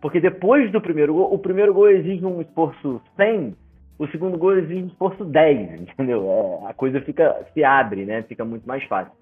Porque 0.00 0.20
depois 0.20 0.70
do 0.70 0.80
primeiro 0.80 1.14
gol, 1.14 1.34
o 1.34 1.38
primeiro 1.38 1.74
gol 1.74 1.88
exige 1.88 2.24
um 2.24 2.40
esforço 2.40 3.02
100, 3.16 3.56
o 3.98 4.06
segundo 4.08 4.36
gol 4.36 4.56
exige 4.58 4.86
esforço 4.86 5.24
10, 5.24 5.80
entendeu? 5.92 6.62
É, 6.64 6.70
a 6.70 6.74
coisa 6.74 7.00
fica 7.00 7.46
se 7.52 7.62
abre, 7.64 8.04
né? 8.04 8.22
Fica 8.22 8.44
muito 8.44 8.66
mais 8.66 8.82
fácil. 8.84 9.12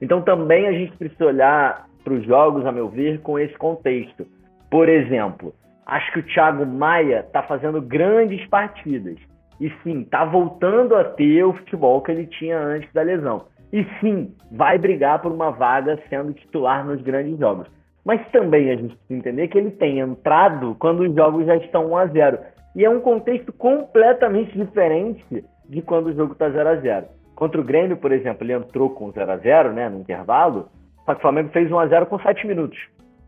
Então 0.00 0.22
também 0.22 0.66
a 0.66 0.72
gente 0.72 0.96
precisa 0.96 1.26
olhar 1.26 1.86
para 2.02 2.14
os 2.14 2.24
jogos, 2.24 2.66
a 2.66 2.72
meu 2.72 2.88
ver, 2.88 3.20
com 3.20 3.38
esse 3.38 3.56
contexto. 3.56 4.26
Por 4.70 4.88
exemplo, 4.88 5.54
acho 5.86 6.12
que 6.12 6.18
o 6.20 6.22
Thiago 6.22 6.66
Maia 6.66 7.20
está 7.20 7.42
fazendo 7.42 7.80
grandes 7.80 8.44
partidas. 8.48 9.16
E 9.60 9.70
sim, 9.82 10.00
está 10.00 10.24
voltando 10.24 10.96
a 10.96 11.04
ter 11.04 11.44
o 11.44 11.52
futebol 11.52 12.00
que 12.02 12.10
ele 12.10 12.26
tinha 12.26 12.58
antes 12.58 12.92
da 12.92 13.02
lesão. 13.02 13.46
E 13.72 13.86
sim, 14.00 14.34
vai 14.50 14.76
brigar 14.76 15.22
por 15.22 15.30
uma 15.30 15.50
vaga 15.50 15.98
sendo 16.08 16.32
titular 16.32 16.84
nos 16.84 17.00
grandes 17.00 17.38
jogos. 17.38 17.68
Mas 18.04 18.20
também 18.30 18.70
a 18.70 18.76
gente 18.76 18.96
precisa 18.96 19.18
entender 19.18 19.48
que 19.48 19.56
ele 19.56 19.70
tem 19.70 20.00
entrado 20.00 20.74
quando 20.78 21.00
os 21.00 21.14
jogos 21.14 21.46
já 21.46 21.56
estão 21.56 21.92
1 21.92 21.96
a 21.96 22.06
0 22.06 22.38
E 22.74 22.84
é 22.84 22.90
um 22.90 23.00
contexto 23.00 23.52
completamente 23.52 24.56
diferente 24.56 25.44
de 25.68 25.82
quando 25.82 26.06
o 26.06 26.14
jogo 26.14 26.32
está 26.32 26.48
0 26.48 26.68
a 26.68 26.76
0 26.76 27.06
Contra 27.34 27.60
o 27.60 27.64
Grêmio, 27.64 27.96
por 27.96 28.12
exemplo, 28.12 28.44
ele 28.44 28.52
entrou 28.52 28.90
com 28.90 29.10
0 29.10 29.32
a 29.32 29.36
0 29.36 29.72
né, 29.72 29.88
no 29.88 30.00
intervalo, 30.00 30.68
só 31.04 31.14
que 31.14 31.18
o 31.18 31.22
Flamengo 31.22 31.50
fez 31.50 31.70
1 31.70 31.78
a 31.78 31.86
0 31.86 32.06
com 32.06 32.18
7 32.18 32.46
minutos. 32.46 32.78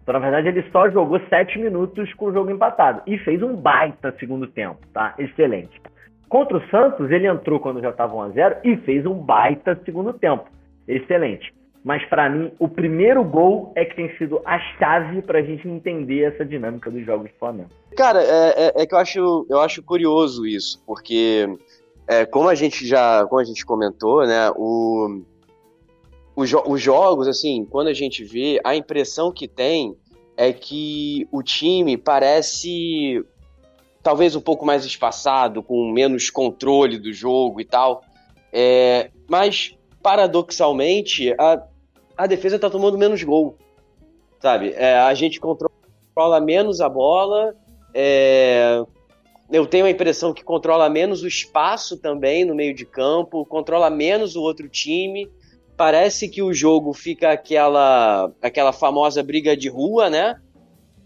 Então, 0.02 0.12
na 0.12 0.18
verdade, 0.18 0.48
ele 0.48 0.62
só 0.70 0.88
jogou 0.90 1.18
7 1.28 1.59
minutos 1.59 2.12
com 2.14 2.26
o 2.26 2.33
jogo 2.33 2.50
empatado. 2.50 3.02
E 3.07 3.18
fez 3.18 3.42
um 3.42 3.57
baita 3.57 4.14
segundo 4.18 4.46
tempo, 4.46 4.78
tá? 4.92 5.14
Excelente. 5.18 5.80
Contra 6.28 6.59
o 6.59 6.68
Santos, 6.68 7.11
ele 7.11 7.26
entrou 7.26 7.59
quando 7.59 7.80
já 7.80 7.90
estava 7.90 8.14
1 8.14 8.22
a 8.22 8.28
0 8.28 8.57
e 8.64 8.76
fez 8.78 9.07
um 9.07 9.14
baita 9.14 9.74
segundo 9.85 10.12
tempo. 10.12 10.44
Excelente. 10.87 11.52
Mas 11.85 12.03
para 12.09 12.31
mim, 12.31 12.51
o 12.59 12.66
primeiro 12.66 13.23
gol 13.23 13.70
é 13.77 13.85
que 13.85 13.94
tem 13.94 14.16
sido 14.16 14.40
a 14.47 14.59
chave 14.79 15.20
para 15.20 15.40
a 15.40 15.42
gente 15.42 15.68
entender 15.68 16.23
essa 16.23 16.42
dinâmica 16.42 16.90
dos 16.90 17.05
jogos 17.05 17.31
do 17.31 17.38
Flamengo. 17.38 17.68
Cara, 17.94 18.23
é, 18.23 18.55
é, 18.57 18.83
é 18.83 18.87
que 18.87 18.94
eu 18.94 18.99
acho, 18.99 19.47
eu 19.51 19.61
acho 19.61 19.83
curioso 19.83 20.47
isso, 20.47 20.83
porque 20.87 21.47
é, 22.09 22.25
como 22.25 22.49
a 22.49 22.55
gente 22.55 22.87
já, 22.87 23.27
como 23.27 23.38
a 23.38 23.44
gente 23.44 23.66
comentou, 23.66 24.27
né, 24.27 24.51
o, 24.57 25.23
os, 26.35 26.51
os 26.66 26.81
jogos, 26.81 27.29
assim, 27.29 27.66
quando 27.70 27.88
a 27.88 27.94
gente 27.94 28.25
vê, 28.25 28.59
a 28.64 28.75
impressão 28.75 29.31
que 29.31 29.47
tem 29.47 29.94
é 30.38 30.55
que 30.55 31.29
o 31.31 31.42
time 31.42 31.99
parece 31.99 33.23
talvez 34.03 34.35
um 34.35 34.40
pouco 34.40 34.64
mais 34.64 34.87
espaçado, 34.87 35.62
com 35.62 35.92
menos 35.92 36.31
controle 36.31 36.99
do 36.99 37.12
jogo 37.12 37.61
e 37.61 37.64
tal. 37.64 38.03
É, 38.51 39.11
mas, 39.29 39.77
paradoxalmente, 40.03 41.35
a, 41.38 41.62
a 42.16 42.27
defesa 42.27 42.57
está 42.57 42.70
tomando 42.70 42.98
menos 42.98 43.22
gol. 43.22 43.57
Sabe? 44.40 44.72
É, 44.77 44.98
a 44.98 45.14
gente 45.14 45.40
controla 45.40 46.40
menos 46.40 46.81
a 46.81 46.88
bola, 46.88 47.55
é, 47.94 48.85
eu 49.50 49.66
tenho 49.66 49.87
a 49.87 49.90
impressão 49.90 50.33
que 50.33 50.42
controla 50.42 50.88
menos 50.88 51.22
o 51.22 51.29
espaço 51.29 51.96
também 51.96 52.44
no 52.44 52.55
meio 52.55 52.74
de 52.74 52.85
campo, 52.85 53.46
controla 53.46 53.88
menos 53.90 54.37
o 54.37 54.42
outro 54.42 54.68
time. 54.68 55.31
Parece 55.77 56.29
que 56.29 56.42
o 56.42 56.53
jogo 56.53 56.92
fica 56.92 57.33
aquela 57.33 58.31
aquela 58.40 58.72
famosa 58.72 59.22
briga 59.22 59.57
de 59.57 59.68
rua, 59.68 60.09
né? 60.09 60.37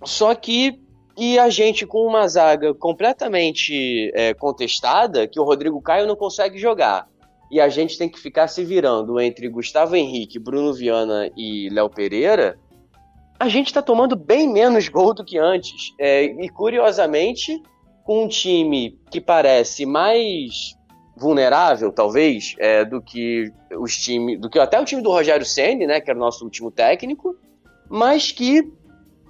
Só 0.05 0.35
que 0.35 0.81
e 1.17 1.39
a 1.39 1.51
gente 1.51 1.85
com 1.85 2.07
uma 2.07 2.29
zaga 2.29 2.73
completamente 2.73 4.11
é, 4.15 4.33
contestada, 4.35 5.27
que 5.27 5.41
o 5.41 5.45
Rodrigo 5.45 5.83
Caio 5.83 6.07
não 6.07 6.15
consegue 6.15 6.59
jogar. 6.59 7.09
E 7.51 7.61
a 7.61 7.69
gente 7.69 7.97
tem 7.97 8.09
que 8.09 8.19
ficar 8.19 8.49
se 8.49 8.65
virando 8.65 9.19
entre 9.21 9.49
Gustavo 9.49 9.97
Henrique, 9.97 10.39
Bruno 10.39 10.73
Viana 10.73 11.31
e 11.37 11.69
Léo 11.71 11.89
Pereira. 11.89 12.59
A 13.41 13.49
gente 13.49 13.69
está 13.69 13.81
tomando 13.81 14.17
bem 14.17 14.49
menos 14.49 14.89
gol 14.89 15.15
do 15.15 15.25
que 15.25 15.39
antes. 15.39 15.95
É, 15.99 16.25
e 16.25 16.49
curiosamente, 16.49 17.63
com 18.05 18.25
um 18.25 18.29
time 18.29 18.99
que 19.11 19.21
parece 19.21 19.87
mais 19.87 20.77
vulnerável, 21.17 21.93
talvez, 21.93 22.55
é, 22.59 22.85
do 22.85 23.03
que 23.03 23.51
os 23.79 23.97
times, 23.97 24.41
do 24.41 24.49
que 24.49 24.59
até 24.59 24.81
o 24.81 24.85
time 24.85 25.03
do 25.03 25.11
Rogério 25.11 25.45
Ceni, 25.45 25.87
né, 25.87 26.01
que 26.01 26.11
era 26.11 26.19
o 26.19 26.23
nosso 26.23 26.45
último 26.45 26.71
técnico, 26.71 27.37
mas 27.89 28.31
que 28.31 28.63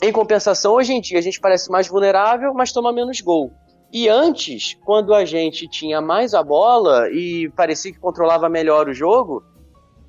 em 0.03 0.13
compensação 0.13 0.75
hoje 0.75 0.93
em 0.93 1.01
dia 1.01 1.19
a 1.19 1.23
gente 1.23 1.41
parece 1.41 1.71
mais 1.71 1.89
vulnerável, 1.89 2.53
mas 2.55 2.73
toma 2.73 2.93
menos 2.93 3.21
gol. 3.21 3.53
E 3.93 4.09
antes, 4.09 4.77
quando 4.85 5.15
a 5.15 5.25
gente 5.25 5.67
tinha 5.67 6.01
mais 6.01 6.35
a 6.35 6.43
bola 6.43 7.11
e 7.11 7.51
parecia 7.57 7.93
que 7.93 7.99
controlava 7.99 8.49
melhor 8.49 8.89
o 8.89 8.95
jogo, 8.95 9.43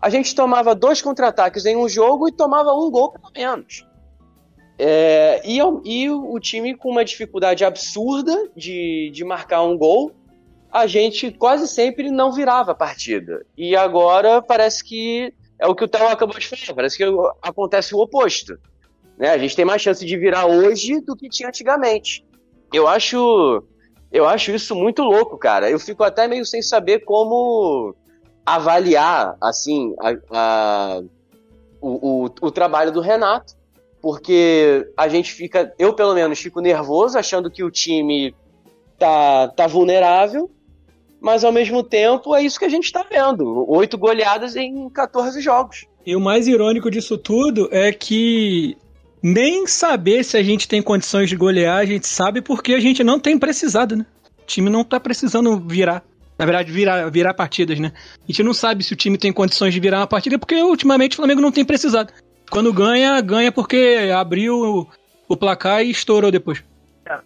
a 0.01 0.09
gente 0.09 0.35
tomava 0.35 0.75
dois 0.75 1.01
contra-ataques 1.01 1.65
em 1.65 1.77
um 1.77 1.87
jogo 1.87 2.27
e 2.27 2.31
tomava 2.31 2.73
um 2.73 2.89
gol 2.91 3.11
pelo 3.11 3.31
menos. 3.33 3.85
É, 4.77 5.41
e, 5.45 5.59
e, 5.85 6.09
o 6.09 6.39
time 6.39 6.73
com 6.73 6.89
uma 6.89 7.03
dificuldade 7.03 7.65
absurda 7.65 8.49
de, 8.55 9.11
de 9.13 9.25
marcar 9.25 9.61
um 9.63 9.77
gol, 9.77 10.13
a 10.71 10.87
gente 10.87 11.31
quase 11.31 11.67
sempre 11.67 12.09
não 12.09 12.31
virava 12.31 12.71
a 12.71 12.75
partida. 12.75 13.45
E 13.57 13.75
agora 13.75 14.41
parece 14.41 14.83
que 14.83 15.33
é 15.57 15.67
o 15.67 15.75
que 15.75 15.83
o 15.83 15.87
Theo 15.87 16.07
acabou 16.07 16.37
de 16.39 16.47
falar, 16.47 16.73
parece 16.73 16.97
que 16.97 17.03
acontece 17.41 17.93
o 17.93 17.99
oposto. 17.99 18.57
Né? 19.17 19.29
A 19.29 19.37
gente 19.37 19.55
tem 19.55 19.65
mais 19.65 19.81
chance 19.81 20.05
de 20.05 20.17
virar 20.17 20.45
hoje 20.45 21.01
do 21.01 21.15
que 21.15 21.27
tinha 21.27 21.49
antigamente. 21.49 22.25
Eu 22.73 22.87
acho, 22.87 23.63
eu 24.11 24.27
acho 24.27 24.51
isso 24.51 24.75
muito 24.75 25.01
louco, 25.03 25.37
cara. 25.37 25.69
Eu 25.69 25.79
fico 25.79 26.03
até 26.03 26.27
meio 26.27 26.45
sem 26.45 26.61
saber 26.61 26.99
como 26.99 27.95
avaliar 28.45 29.35
assim 29.41 29.93
a, 29.99 30.13
a, 30.31 31.01
o, 31.81 32.25
o, 32.25 32.25
o 32.41 32.51
trabalho 32.51 32.91
do 32.91 33.01
Renato, 33.01 33.53
porque 34.01 34.87
a 34.97 35.07
gente 35.07 35.31
fica, 35.31 35.73
eu 35.77 35.93
pelo 35.93 36.13
menos 36.13 36.39
fico 36.39 36.61
nervoso 36.61 37.17
achando 37.17 37.51
que 37.51 37.63
o 37.63 37.71
time 37.71 38.33
tá, 38.97 39.47
tá 39.49 39.67
vulnerável 39.67 40.49
mas 41.21 41.43
ao 41.43 41.51
mesmo 41.51 41.83
tempo 41.83 42.33
é 42.33 42.41
isso 42.41 42.57
que 42.57 42.65
a 42.65 42.69
gente 42.69 42.85
está 42.85 43.03
vendo: 43.03 43.65
oito 43.69 43.97
goleadas 43.97 44.55
em 44.55 44.89
14 44.89 45.41
jogos. 45.41 45.85
E 46.05 46.15
o 46.15 46.19
mais 46.19 46.47
irônico 46.47 46.89
disso 46.89 47.17
tudo 47.17 47.67
é 47.71 47.91
que 47.91 48.77
nem 49.21 49.67
saber 49.67 50.23
se 50.23 50.37
a 50.37 50.43
gente 50.43 50.67
tem 50.67 50.81
condições 50.81 51.29
de 51.29 51.35
golear, 51.35 51.77
a 51.77 51.85
gente 51.85 52.07
sabe 52.07 52.41
porque 52.41 52.73
a 52.73 52.79
gente 52.79 53.03
não 53.03 53.19
tem 53.19 53.37
precisado, 53.37 53.95
né? 53.95 54.05
O 54.41 54.45
time 54.45 54.69
não 54.69 54.83
tá 54.83 54.99
precisando 54.99 55.59
virar. 55.59 56.03
Na 56.37 56.45
verdade, 56.45 56.71
virar, 56.71 57.09
virar 57.11 57.33
partidas, 57.33 57.79
né? 57.79 57.91
A 58.23 58.27
gente 58.27 58.43
não 58.43 58.53
sabe 58.53 58.83
se 58.83 58.93
o 58.93 58.95
time 58.95 59.17
tem 59.17 59.31
condições 59.31 59.73
de 59.73 59.79
virar 59.79 59.99
uma 59.99 60.07
partida 60.07 60.39
porque 60.39 60.55
ultimamente 60.61 61.13
o 61.13 61.17
Flamengo 61.17 61.41
não 61.41 61.51
tem 61.51 61.65
precisado. 61.65 62.13
Quando 62.49 62.73
ganha, 62.73 63.19
ganha 63.21 63.51
porque 63.51 64.09
abriu 64.15 64.87
o, 65.27 65.37
placar 65.37 65.83
e 65.83 65.91
estourou 65.91 66.31
depois. 66.31 66.63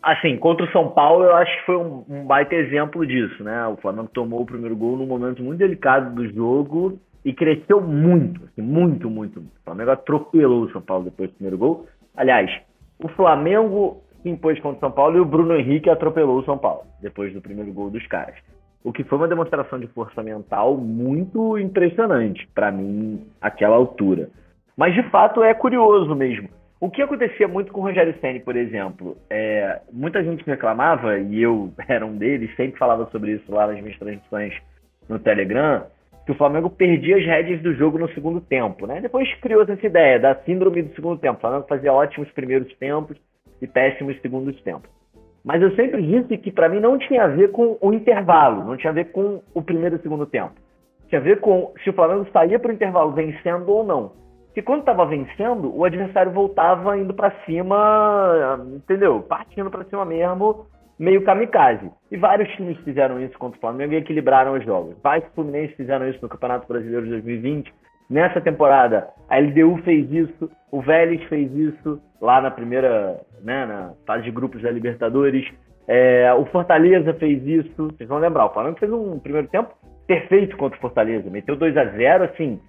Assim, 0.02 0.38
contra 0.38 0.66
o 0.66 0.72
São 0.72 0.90
Paulo, 0.90 1.26
eu 1.26 1.36
acho 1.36 1.60
que 1.60 1.66
foi 1.66 1.78
um, 1.78 2.04
um, 2.10 2.26
baita 2.26 2.56
exemplo 2.56 3.06
disso, 3.06 3.44
né? 3.44 3.68
O 3.68 3.78
Flamengo 3.78 4.10
tomou 4.14 4.42
o 4.42 4.46
primeiro 4.46 4.76
gol 4.76 4.98
num 4.98 5.06
momento 5.06 5.44
muito 5.44 5.60
delicado 5.60 6.14
do 6.16 6.28
jogo 6.34 7.00
e 7.24 7.34
cresceu 7.34 7.82
muito, 7.82 8.44
assim, 8.46 8.62
muito, 8.62 9.10
muito. 9.10 9.40
O 9.40 9.64
Flamengo 9.64 9.92
atropelou 9.92 10.64
o 10.64 10.72
São 10.72 10.82
Paulo 10.82 11.06
depois 11.06 11.30
do 11.30 11.36
primeiro 11.36 11.58
gol. 11.58 11.88
Aliás, 12.16 12.52
o 13.00 13.08
Flamengo 13.10 14.02
se 14.22 14.30
impôs 14.30 14.60
contra 14.60 14.78
o 14.78 14.80
São 14.80 14.92
Paulo 14.92 15.18
e 15.18 15.20
o 15.20 15.26
Bruno 15.26 15.56
Henrique 15.56 15.90
atropelou 15.90 16.40
o 16.40 16.46
São 16.46 16.58
Paulo 16.58 16.84
depois 17.02 17.34
do 17.34 17.42
primeiro 17.42 17.72
gol 17.72 17.90
dos 17.90 18.06
caras. 18.08 18.36
O 18.84 18.92
que 18.92 19.04
foi 19.04 19.18
uma 19.18 19.28
demonstração 19.28 19.80
de 19.80 19.88
força 19.88 20.22
mental 20.22 20.76
muito 20.78 21.58
impressionante 21.58 22.48
para 22.54 22.72
mim, 22.72 23.26
aquela 23.42 23.76
altura. 23.76 24.30
Mas 24.76 24.94
de 24.94 25.04
fato 25.10 25.42
é 25.42 25.54
curioso 25.54 26.14
mesmo 26.16 26.50
o 26.84 26.90
que 26.90 27.02
acontecia 27.02 27.48
muito 27.48 27.72
com 27.72 27.80
o 27.80 27.84
Rogério 27.84 28.14
Senni, 28.20 28.42
por 28.42 28.58
exemplo, 28.58 29.16
é, 29.30 29.80
muita 29.90 30.22
gente 30.22 30.44
reclamava, 30.46 31.18
e 31.18 31.42
eu 31.42 31.72
era 31.88 32.06
um 32.06 32.18
deles, 32.18 32.54
sempre 32.58 32.78
falava 32.78 33.06
sobre 33.10 33.32
isso 33.32 33.50
lá 33.50 33.68
nas 33.68 33.80
minhas 33.80 33.98
transmissões 33.98 34.54
no 35.08 35.18
Telegram, 35.18 35.86
que 36.26 36.32
o 36.32 36.36
Flamengo 36.36 36.70
perdia 36.70 37.18
as 37.18 37.26
rédeas 37.26 37.62
do 37.62 37.74
jogo 37.74 37.98
no 37.98 38.10
segundo 38.14 38.40
tempo, 38.40 38.88
né? 38.88 39.02
Depois 39.02 39.32
criou 39.42 39.64
essa 39.64 39.86
ideia 39.86 40.20
da 40.20 40.36
síndrome 40.44 40.82
do 40.82 40.96
segundo 40.96 41.20
tempo. 41.20 41.38
O 41.38 41.42
Flamengo 41.42 41.66
fazia 41.68 41.92
ótimos 41.92 42.32
primeiros 42.32 42.74
tempos 42.78 43.18
e 43.62 43.68
péssimos 43.68 44.20
segundos 44.22 44.60
tempos. 44.62 44.90
Mas 45.44 45.62
eu 45.62 45.76
sempre 45.76 46.02
disse 46.02 46.38
que 46.38 46.52
para 46.52 46.70
mim 46.70 46.80
não 46.80 46.98
tinha 46.98 47.26
a 47.26 47.28
ver 47.28 47.52
com 47.52 47.78
o 47.82 47.94
intervalo, 47.94 48.64
não 48.64 48.78
tinha 48.78 48.92
a 48.92 48.94
ver 48.94 49.12
com 49.12 49.42
o 49.54 49.62
primeiro 49.62 49.98
e 49.98 50.00
segundo 50.00 50.26
tempo. 50.26 50.54
Tinha 51.10 51.20
a 51.20 51.24
ver 51.24 51.42
com 51.42 51.74
se 51.84 51.90
o 51.90 51.94
Flamengo 51.94 52.26
saía 52.32 52.58
para 52.58 52.72
o 52.72 52.74
intervalo 52.74 53.12
vencendo 53.12 53.70
ou 53.70 53.84
não 53.84 54.24
que 54.54 54.62
quando 54.62 54.82
estava 54.82 55.06
vencendo, 55.06 55.76
o 55.76 55.84
adversário 55.84 56.32
voltava 56.32 56.98
indo 56.98 57.14
para 57.14 57.32
cima, 57.44 58.64
entendeu? 58.76 59.22
Partindo 59.22 59.72
para 59.72 59.84
cima 59.86 60.06
mesmo, 60.06 60.68
meio 61.00 61.24
kamikaze. 61.24 61.90
E 62.12 62.18
vários 62.18 62.50
times 62.56 62.78
fizeram 62.80 63.20
isso 63.22 63.38
contra 63.38 63.58
o 63.58 63.62
Flamengo 63.62 63.94
e 63.94 63.98
equilibraram 63.98 64.54
os 64.54 64.64
jogos. 64.66 64.96
Vários 65.02 65.28
Fluminense 65.34 65.76
fizeram 65.76 66.08
isso 66.10 66.20
no 66.22 66.30
Campeonato 66.30 66.68
Brasileiro 66.68 67.06
de 67.06 67.12
2020. 67.12 67.74
Nessa 68.10 68.42
temporada, 68.42 69.08
a 69.30 69.40
LDU 69.40 69.78
fez 69.84 70.12
isso, 70.12 70.50
o 70.72 70.82
Vélez 70.82 71.24
fez 71.24 71.52
isso 71.56 72.02
lá 72.22 72.42
na 72.42 72.52
primeira, 72.52 73.20
né, 73.42 73.66
na 73.66 73.94
fase 74.06 74.24
de 74.24 74.32
grupos 74.32 74.62
da 74.62 74.70
Libertadores. 74.70 75.48
É, 75.88 76.34
o 76.34 76.46
Fortaleza 76.46 77.14
fez 77.16 77.46
isso. 77.46 77.88
Vocês 77.88 78.08
vão 78.08 78.20
lembrar, 78.20 78.46
o 78.46 78.54
Flamengo 78.54 78.80
fez 78.80 78.92
um 78.92 79.20
primeiro 79.20 79.48
tempo 79.48 79.74
perfeito 80.06 80.56
contra 80.58 80.78
o 80.78 80.82
Fortaleza. 80.82 81.30
Meteu 81.30 81.56
2 81.56 81.76
a 81.78 81.86
0 81.86 82.26
assim, 82.26 82.60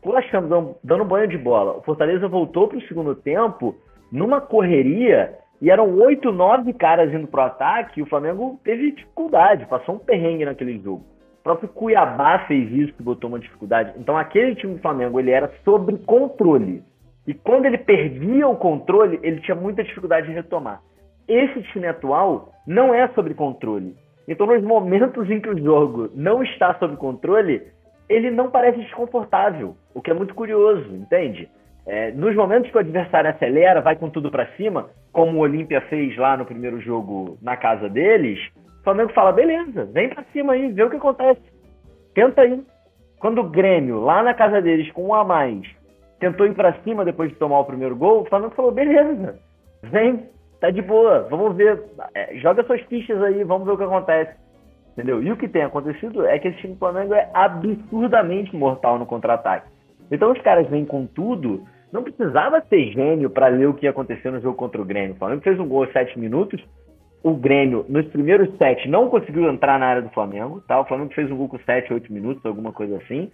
Colachando, 0.00 0.76
dando 0.82 1.04
banho 1.04 1.26
de 1.26 1.36
bola. 1.36 1.76
O 1.78 1.82
Fortaleza 1.82 2.28
voltou 2.28 2.68
para 2.68 2.78
o 2.78 2.82
segundo 2.82 3.14
tempo 3.16 3.74
numa 4.12 4.40
correria 4.40 5.34
e 5.60 5.70
eram 5.70 5.92
oito, 5.98 6.30
nove 6.30 6.72
caras 6.72 7.12
indo 7.12 7.26
pro 7.26 7.40
ataque 7.40 7.98
e 7.98 8.02
o 8.02 8.06
Flamengo 8.06 8.60
teve 8.62 8.92
dificuldade, 8.92 9.66
passou 9.66 9.96
um 9.96 9.98
perrengue 9.98 10.44
naquele 10.44 10.78
jogo. 10.78 11.04
O 11.40 11.42
próprio 11.42 11.68
Cuiabá 11.68 12.40
fez 12.46 12.70
isso, 12.70 12.92
que 12.94 13.02
botou 13.02 13.28
uma 13.28 13.38
dificuldade. 13.38 13.92
Então 13.98 14.16
aquele 14.16 14.54
time 14.54 14.74
do 14.74 14.82
Flamengo, 14.82 15.18
ele 15.18 15.30
era 15.30 15.52
sobre 15.64 15.96
controle. 15.98 16.82
E 17.26 17.34
quando 17.34 17.66
ele 17.66 17.78
perdia 17.78 18.46
o 18.46 18.56
controle, 18.56 19.18
ele 19.22 19.40
tinha 19.40 19.54
muita 19.54 19.82
dificuldade 19.82 20.28
de 20.28 20.32
retomar. 20.32 20.80
Esse 21.26 21.62
time 21.72 21.86
atual 21.86 22.52
não 22.66 22.94
é 22.94 23.08
sobre 23.08 23.34
controle. 23.34 23.96
Então 24.26 24.46
nos 24.46 24.62
momentos 24.62 25.28
em 25.30 25.40
que 25.40 25.48
o 25.48 25.58
jogo 25.58 26.10
não 26.14 26.42
está 26.42 26.74
sob 26.78 26.96
controle, 26.96 27.66
ele 28.08 28.30
não 28.30 28.50
parece 28.50 28.78
desconfortável, 28.78 29.76
o 29.94 30.00
que 30.00 30.10
é 30.10 30.14
muito 30.14 30.34
curioso, 30.34 30.94
entende? 30.94 31.48
É, 31.88 32.12
nos 32.12 32.36
momentos 32.36 32.70
que 32.70 32.76
o 32.76 32.80
adversário 32.80 33.30
acelera, 33.30 33.80
vai 33.80 33.96
com 33.96 34.10
tudo 34.10 34.30
para 34.30 34.46
cima, 34.58 34.90
como 35.10 35.38
o 35.38 35.40
Olímpia 35.40 35.80
fez 35.80 36.14
lá 36.18 36.36
no 36.36 36.44
primeiro 36.44 36.78
jogo 36.82 37.38
na 37.40 37.56
casa 37.56 37.88
deles, 37.88 38.38
o 38.80 38.84
Flamengo 38.84 39.10
fala: 39.14 39.32
beleza, 39.32 39.86
vem 39.86 40.10
para 40.10 40.22
cima 40.24 40.52
aí, 40.52 40.70
vê 40.70 40.82
o 40.82 40.90
que 40.90 40.96
acontece. 40.96 41.40
Tenta 42.14 42.42
aí. 42.42 42.62
Quando 43.18 43.40
o 43.40 43.48
Grêmio, 43.48 44.00
lá 44.00 44.22
na 44.22 44.34
casa 44.34 44.60
deles, 44.60 44.92
com 44.92 45.06
um 45.06 45.14
a 45.14 45.24
mais, 45.24 45.66
tentou 46.20 46.46
ir 46.46 46.54
para 46.54 46.74
cima 46.84 47.06
depois 47.06 47.30
de 47.30 47.36
tomar 47.36 47.60
o 47.60 47.64
primeiro 47.64 47.96
gol, 47.96 48.20
o 48.20 48.26
Flamengo 48.26 48.54
falou: 48.54 48.70
beleza, 48.70 49.38
vem, 49.84 50.28
tá 50.60 50.70
de 50.70 50.82
boa, 50.82 51.26
vamos 51.30 51.56
ver, 51.56 51.82
é, 52.14 52.36
joga 52.36 52.64
suas 52.64 52.82
fichas 52.82 53.22
aí, 53.22 53.42
vamos 53.44 53.66
ver 53.66 53.72
o 53.72 53.78
que 53.78 53.84
acontece. 53.84 54.36
Entendeu? 54.92 55.22
E 55.22 55.32
o 55.32 55.36
que 55.38 55.48
tem 55.48 55.62
acontecido 55.62 56.26
é 56.26 56.38
que 56.38 56.48
esse 56.48 56.58
time 56.58 56.74
do 56.74 56.78
Flamengo 56.80 57.14
é 57.14 57.30
absurdamente 57.32 58.54
mortal 58.54 58.98
no 58.98 59.06
contra-ataque. 59.06 59.70
Então 60.10 60.32
os 60.32 60.40
caras 60.42 60.68
vêm 60.68 60.84
com 60.84 61.06
tudo. 61.06 61.64
Não 61.92 62.02
precisava 62.02 62.60
ser 62.68 62.92
gênio 62.92 63.30
para 63.30 63.48
ler 63.48 63.68
o 63.68 63.74
que 63.74 63.86
ia 63.86 63.90
acontecer 63.90 64.30
no 64.30 64.40
jogo 64.40 64.56
contra 64.56 64.80
o 64.80 64.84
Grêmio. 64.84 65.14
O 65.14 65.18
Flamengo 65.18 65.42
fez 65.42 65.58
um 65.58 65.66
gol 65.66 65.84
aos 65.84 65.92
7 65.92 66.18
minutos. 66.18 66.62
O 67.22 67.34
Grêmio, 67.34 67.84
nos 67.88 68.06
primeiros 68.08 68.56
7, 68.58 68.88
não 68.88 69.08
conseguiu 69.08 69.48
entrar 69.50 69.78
na 69.78 69.86
área 69.86 70.02
do 70.02 70.10
Flamengo. 70.10 70.62
Tá? 70.68 70.80
O 70.80 70.84
Flamengo 70.84 71.14
fez 71.14 71.30
um 71.30 71.36
gol 71.36 71.48
com 71.48 71.58
7, 71.58 71.92
8 71.92 72.12
minutos, 72.12 72.44
alguma 72.44 72.72
coisa 72.72 72.96
assim. 72.98 73.30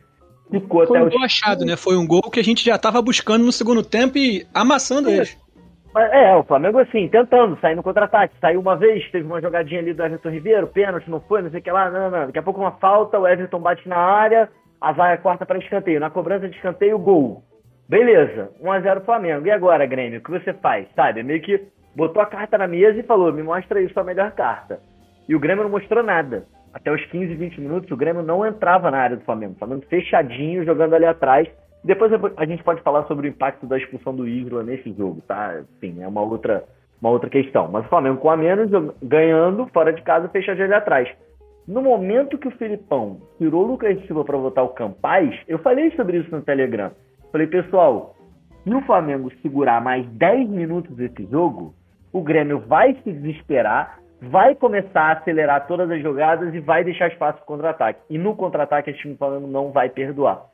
Ficou 0.51 0.87
Foi 0.87 0.99
até 0.99 1.07
um 1.07 1.11
gol 1.11 1.25
achado, 1.25 1.65
né? 1.65 1.77
Foi 1.77 1.97
um 1.97 2.07
gol 2.07 2.31
que 2.31 2.39
a 2.39 2.45
gente 2.45 2.65
já 2.65 2.77
estava 2.77 3.01
buscando 3.03 3.45
no 3.45 3.53
segundo 3.53 3.83
tempo 3.83 4.19
e 4.19 4.47
amassando 4.55 5.11
eles. 5.11 5.39
É, 5.97 6.35
o 6.35 6.43
Flamengo 6.43 6.79
assim, 6.79 7.09
tentando, 7.09 7.59
sair 7.61 7.77
no 7.77 7.83
contra-ataque. 7.83 8.35
Saiu 8.41 8.61
uma 8.61 8.77
vez, 8.77 9.09
teve 9.11 9.25
uma 9.25 9.41
jogadinha 9.41 9.81
ali 9.81 9.95
do 9.95 10.03
Everton 10.03 10.29
Ribeiro, 10.29 10.67
pênalti, 10.67 11.09
não 11.09 11.21
foi, 11.21 11.41
não 11.41 11.51
sei 11.51 11.61
o 11.61 11.63
que 11.63 11.71
lá, 11.71 11.91
não, 11.91 12.11
não. 12.11 12.27
Daqui 12.27 12.39
a 12.39 12.43
pouco 12.43 12.61
uma 12.61 12.73
falta, 12.73 13.19
o 13.19 13.27
Everton 13.27 13.61
bate 13.61 13.89
na 13.89 13.97
área, 13.97 14.49
a 14.81 14.93
vaga 14.93 15.23
corta 15.23 15.47
para 15.47 15.59
escanteio. 15.59 16.01
Na 16.01 16.11
cobrança 16.11 16.49
de 16.49 16.57
escanteio, 16.57 16.99
gol. 16.99 17.43
Beleza, 17.89 18.51
1x0 18.63 19.05
Flamengo. 19.05 19.47
E 19.47 19.51
agora, 19.51 19.87
Grêmio, 19.87 20.19
o 20.19 20.23
que 20.23 20.31
você 20.31 20.53
faz? 20.55 20.87
Sabe, 20.95 21.23
meio 21.23 21.43
que 21.43 21.61
botou 21.95 22.23
a 22.23 22.27
carta 22.27 22.59
na 22.59 22.67
mesa 22.67 22.99
e 22.99 23.03
falou, 23.03 23.33
me 23.33 23.43
mostra 23.43 23.79
aí 23.79 23.89
sua 23.93 24.05
melhor 24.05 24.33
carta. 24.33 24.81
E 25.29 25.35
o 25.35 25.41
Grêmio 25.41 25.65
não 25.65 25.71
mostrou 25.71 26.03
nada. 26.03 26.45
Até 26.73 26.91
os 26.91 27.05
15, 27.07 27.35
20 27.35 27.61
minutos, 27.61 27.91
o 27.91 27.97
Grêmio 27.97 28.23
não 28.23 28.45
entrava 28.45 28.91
na 28.91 28.99
área 28.99 29.17
do 29.17 29.25
Flamengo. 29.25 29.53
O 29.55 29.59
Flamengo 29.59 29.85
fechadinho, 29.89 30.65
jogando 30.65 30.95
ali 30.95 31.07
atrás 31.07 31.49
depois 31.85 32.11
a 32.39 32.47
gente 32.47 32.65
pode 32.65 32.81
falar 32.81 33.05
sobre 33.05 33.29
o 33.29 33.31
impacto 33.31 33.67
da 33.67 33.77
expulsão 33.77 34.17
do 34.17 34.27
Isla 34.27 34.63
nesse 34.63 34.91
jogo, 34.95 35.21
tá? 35.29 35.63
Sim, 35.81 36.03
é 36.03 36.09
uma 36.09 36.23
outra, 36.23 36.65
uma 36.99 37.11
outra 37.11 37.29
questão. 37.29 37.69
Mas 37.71 37.85
o 37.85 37.89
Flamengo 37.91 38.17
com 38.17 38.31
a 38.31 38.37
menos, 38.39 38.71
ganhando, 39.03 39.67
fora 39.67 39.93
de 39.93 40.01
casa, 40.01 40.31
fecha 40.31 40.53
ali 40.53 40.73
atrás. 40.73 41.07
No 41.69 41.83
momento 41.83 42.39
que 42.39 42.49
o 42.49 42.53
Filipão 42.53 43.19
tirou 43.37 43.65
o 43.65 43.67
Lucas 43.67 44.01
Silva 44.07 44.25
para 44.25 44.39
votar 44.39 44.65
o 44.65 44.71
Campaz, 44.71 45.39
eu 45.47 45.59
falei 45.59 45.91
sobre 45.91 46.19
isso 46.19 46.35
no 46.35 46.41
Telegram. 46.41 46.91
Falei, 47.35 47.49
pessoal, 47.49 48.15
se 48.63 48.73
o 48.73 48.81
Flamengo 48.83 49.29
segurar 49.43 49.83
mais 49.83 50.07
10 50.07 50.49
minutos 50.51 50.97
esse 51.01 51.27
jogo, 51.27 51.75
o 52.13 52.23
Grêmio 52.23 52.61
vai 52.61 52.95
se 53.03 53.11
desesperar, 53.11 53.99
vai 54.23 54.55
começar 54.55 55.01
a 55.01 55.13
acelerar 55.15 55.67
todas 55.67 55.91
as 55.91 56.01
jogadas 56.01 56.55
e 56.55 56.61
vai 56.61 56.85
deixar 56.85 57.09
espaço 57.09 57.39
para 57.39 57.47
contra-ataque. 57.47 57.99
E 58.09 58.19
no 58.19 58.37
contra-ataque, 58.37 58.91
esse 58.91 59.01
time 59.01 59.15
do 59.15 59.19
Flamengo 59.19 59.49
não 59.49 59.73
vai 59.73 59.89
perdoar. 59.89 60.45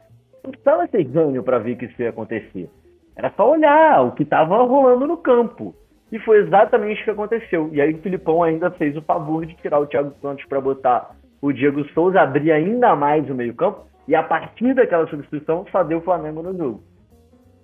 Não 0.42 0.52
precisava 0.52 0.86
ser 0.86 1.04
gênio 1.04 1.42
para 1.42 1.58
ver 1.58 1.76
que 1.76 1.84
isso 1.84 2.00
ia 2.00 2.08
acontecer. 2.08 2.70
Era 3.14 3.30
só 3.36 3.50
olhar 3.50 4.00
o 4.00 4.12
que 4.12 4.22
estava 4.22 4.56
rolando 4.62 5.06
no 5.06 5.18
campo. 5.18 5.74
E 6.10 6.18
foi 6.20 6.38
exatamente 6.38 7.02
o 7.02 7.04
que 7.04 7.10
aconteceu. 7.10 7.68
E 7.74 7.80
aí 7.82 7.92
o 7.92 7.98
Filipão 7.98 8.42
ainda 8.42 8.70
fez 8.70 8.96
o 8.96 9.02
favor 9.02 9.44
de 9.44 9.54
tirar 9.56 9.80
o 9.80 9.86
Thiago 9.86 10.14
Santos 10.22 10.46
para 10.46 10.62
botar 10.62 11.10
o 11.42 11.52
Diego 11.52 11.84
Souza, 11.90 12.22
abrir 12.22 12.52
ainda 12.52 12.96
mais 12.96 13.28
o 13.28 13.34
meio-campo. 13.34 13.89
E 14.08 14.14
a 14.14 14.22
partir 14.22 14.74
daquela 14.74 15.08
substituição, 15.08 15.64
fazer 15.70 15.94
o 15.94 16.00
Flamengo 16.00 16.42
no 16.42 16.56
jogo. 16.56 16.82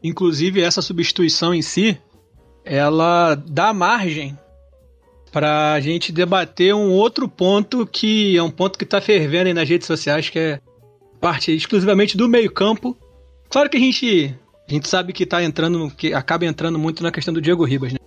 Inclusive, 0.03 0.61
essa 0.61 0.83
substituição 0.83 1.55
em 1.55 1.63
si 1.63 1.99
ela 2.67 3.37
dá 3.37 3.73
margem 3.73 4.37
para 5.33 5.75
a 5.75 5.81
gente 5.81 6.11
debater 6.11 6.75
um 6.75 6.91
outro 6.91 7.29
ponto 7.29 7.87
que 7.87 8.37
é 8.37 8.43
um 8.43 8.51
ponto 8.51 8.77
que 8.77 8.85
está 8.85 9.01
fervendo 9.01 9.49
aí 9.49 9.55
nas 9.55 9.69
redes 9.69 9.87
sociais, 9.87 10.29
que 10.29 10.39
é 10.39 10.61
parte 11.21 11.55
exclusivamente 11.55 12.17
do 12.17 12.29
meio-campo. 12.29 12.97
Claro 13.49 13.71
que 13.71 13.77
a 13.77 13.81
gente, 13.81 14.35
a 14.69 14.73
gente 14.73 14.89
sabe 14.89 15.13
que 15.13 15.25
tá 15.25 15.45
entrando, 15.45 15.91
que 15.91 16.13
acaba 16.13 16.45
entrando 16.45 16.79
muito 16.79 17.03
na 17.03 17.13
questão 17.13 17.33
do 17.33 17.41
Diego 17.41 17.65
Ribas, 17.65 17.93
né? 17.93 17.99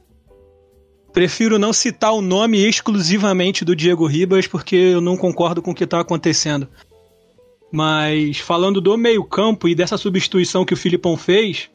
Prefiro 1.14 1.58
não 1.58 1.72
citar 1.72 2.14
o 2.14 2.22
nome 2.22 2.60
exclusivamente 2.60 3.64
do 3.64 3.76
Diego 3.76 4.06
Ribas 4.06 4.46
porque 4.46 4.76
eu 4.76 5.02
não 5.02 5.16
concordo 5.16 5.62
com 5.62 5.72
o 5.72 5.76
que 5.76 5.86
está 5.86 6.00
acontecendo. 6.02 6.68
Mas 7.72 8.40
falando 8.40 8.82
do 8.82 8.98
meio-campo 8.98 9.68
e 9.68 9.76
dessa 9.76 9.98
substituição 9.98 10.66
que 10.66 10.74
o 10.74 10.78
Filipão 10.78 11.16
fez, 11.16 11.70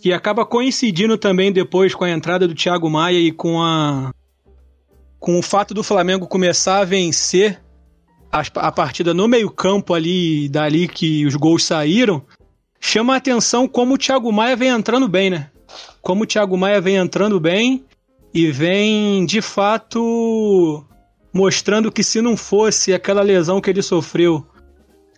que 0.00 0.12
acaba 0.12 0.46
coincidindo 0.46 1.18
também 1.18 1.52
depois 1.52 1.94
com 1.94 2.04
a 2.04 2.10
entrada 2.10 2.46
do 2.46 2.54
Thiago 2.54 2.88
Maia 2.88 3.18
e 3.18 3.32
com 3.32 3.60
a 3.60 4.12
com 5.18 5.36
o 5.36 5.42
fato 5.42 5.74
do 5.74 5.82
Flamengo 5.82 6.28
começar 6.28 6.78
a 6.78 6.84
vencer 6.84 7.60
a, 8.30 8.42
a 8.54 8.72
partida 8.72 9.12
no 9.12 9.26
meio-campo 9.26 9.92
ali, 9.92 10.48
dali 10.48 10.86
que 10.86 11.26
os 11.26 11.34
gols 11.34 11.64
saíram, 11.64 12.22
chama 12.78 13.14
a 13.14 13.16
atenção 13.16 13.66
como 13.66 13.94
o 13.94 13.98
Thiago 13.98 14.32
Maia 14.32 14.54
vem 14.54 14.68
entrando 14.68 15.08
bem, 15.08 15.30
né? 15.30 15.50
Como 16.00 16.22
o 16.22 16.26
Thiago 16.26 16.56
Maia 16.56 16.80
vem 16.80 16.96
entrando 16.96 17.40
bem 17.40 17.84
e 18.32 18.52
vem 18.52 19.26
de 19.26 19.42
fato 19.42 20.84
mostrando 21.32 21.90
que 21.90 22.04
se 22.04 22.20
não 22.20 22.36
fosse 22.36 22.94
aquela 22.94 23.22
lesão 23.22 23.60
que 23.60 23.70
ele 23.70 23.82
sofreu 23.82 24.46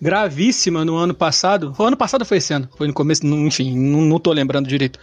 gravíssima 0.00 0.84
no 0.84 0.96
ano 0.96 1.14
passado, 1.14 1.74
o 1.78 1.82
ano 1.82 1.96
passado 1.96 2.24
foi 2.24 2.38
esse 2.38 2.52
ano, 2.52 2.68
foi 2.76 2.86
no 2.86 2.94
começo, 2.94 3.26
enfim, 3.26 3.76
não, 3.76 4.00
não 4.02 4.18
tô 4.18 4.32
lembrando 4.32 4.68
direito. 4.68 4.98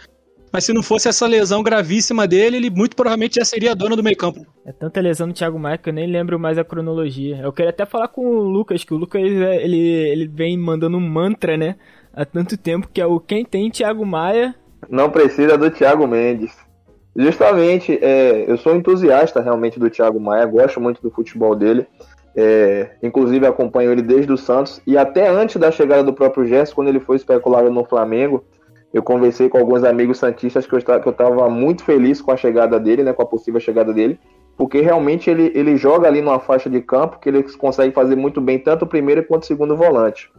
Mas 0.52 0.64
se 0.64 0.72
não 0.72 0.82
fosse 0.82 1.08
essa 1.08 1.26
lesão 1.26 1.62
gravíssima 1.62 2.26
dele, 2.26 2.56
ele 2.56 2.70
muito 2.70 2.96
provavelmente 2.96 3.36
já 3.36 3.44
seria 3.44 3.74
dono 3.74 3.94
do 3.94 4.02
meio 4.02 4.16
campo. 4.16 4.46
É 4.64 4.72
tanta 4.72 5.00
lesão 5.00 5.26
no 5.26 5.32
Thiago 5.32 5.58
Maia 5.58 5.78
que 5.78 5.90
eu 5.90 5.92
nem 5.92 6.06
lembro 6.06 6.38
mais 6.38 6.58
a 6.58 6.64
cronologia. 6.64 7.38
Eu 7.42 7.52
queria 7.52 7.70
até 7.70 7.84
falar 7.84 8.08
com 8.08 8.22
o 8.24 8.40
Lucas, 8.40 8.82
que 8.82 8.94
o 8.94 8.96
Lucas 8.96 9.20
ele, 9.20 9.76
ele 9.76 10.26
vem 10.26 10.56
mandando 10.56 10.96
um 10.96 11.00
mantra, 11.00 11.56
né? 11.56 11.76
Há 12.14 12.24
tanto 12.24 12.56
tempo, 12.56 12.88
que 12.92 13.00
é 13.00 13.06
o 13.06 13.20
quem 13.20 13.44
tem 13.44 13.70
Thiago 13.70 14.04
Maia. 14.04 14.54
Não 14.88 15.10
precisa 15.10 15.58
do 15.58 15.70
Thiago 15.70 16.06
Mendes. 16.06 16.52
Justamente, 17.14 17.98
é, 18.00 18.50
eu 18.50 18.56
sou 18.56 18.74
entusiasta 18.74 19.40
realmente 19.40 19.78
do 19.78 19.90
Thiago 19.90 20.20
Maia, 20.20 20.46
gosto 20.46 20.80
muito 20.80 21.02
do 21.02 21.10
futebol 21.10 21.54
dele. 21.54 21.86
É, 22.40 22.90
inclusive 23.02 23.44
acompanho 23.44 23.90
ele 23.90 24.00
desde 24.00 24.32
o 24.32 24.36
Santos 24.36 24.80
e 24.86 24.96
até 24.96 25.28
antes 25.28 25.56
da 25.56 25.72
chegada 25.72 26.04
do 26.04 26.12
próprio 26.12 26.46
Gerson, 26.46 26.72
quando 26.72 26.86
ele 26.86 27.00
foi 27.00 27.16
especulado 27.16 27.68
no 27.68 27.84
Flamengo, 27.84 28.44
eu 28.94 29.02
conversei 29.02 29.48
com 29.48 29.58
alguns 29.58 29.82
amigos 29.82 30.18
santistas 30.18 30.64
que 30.64 30.72
eu 30.72 30.78
estava 30.78 31.50
muito 31.50 31.82
feliz 31.82 32.22
com 32.22 32.30
a 32.30 32.36
chegada 32.36 32.78
dele, 32.78 33.02
né, 33.02 33.12
com 33.12 33.22
a 33.22 33.26
possível 33.26 33.58
chegada 33.58 33.92
dele, 33.92 34.20
porque 34.56 34.80
realmente 34.80 35.28
ele, 35.28 35.50
ele 35.52 35.76
joga 35.76 36.06
ali 36.06 36.22
numa 36.22 36.38
faixa 36.38 36.70
de 36.70 36.80
campo 36.80 37.18
que 37.18 37.28
ele 37.28 37.42
consegue 37.54 37.92
fazer 37.92 38.14
muito 38.14 38.40
bem 38.40 38.60
tanto 38.60 38.84
o 38.84 38.88
primeiro 38.88 39.24
quanto 39.24 39.42
o 39.42 39.46
segundo 39.46 39.76
volante. 39.76 40.30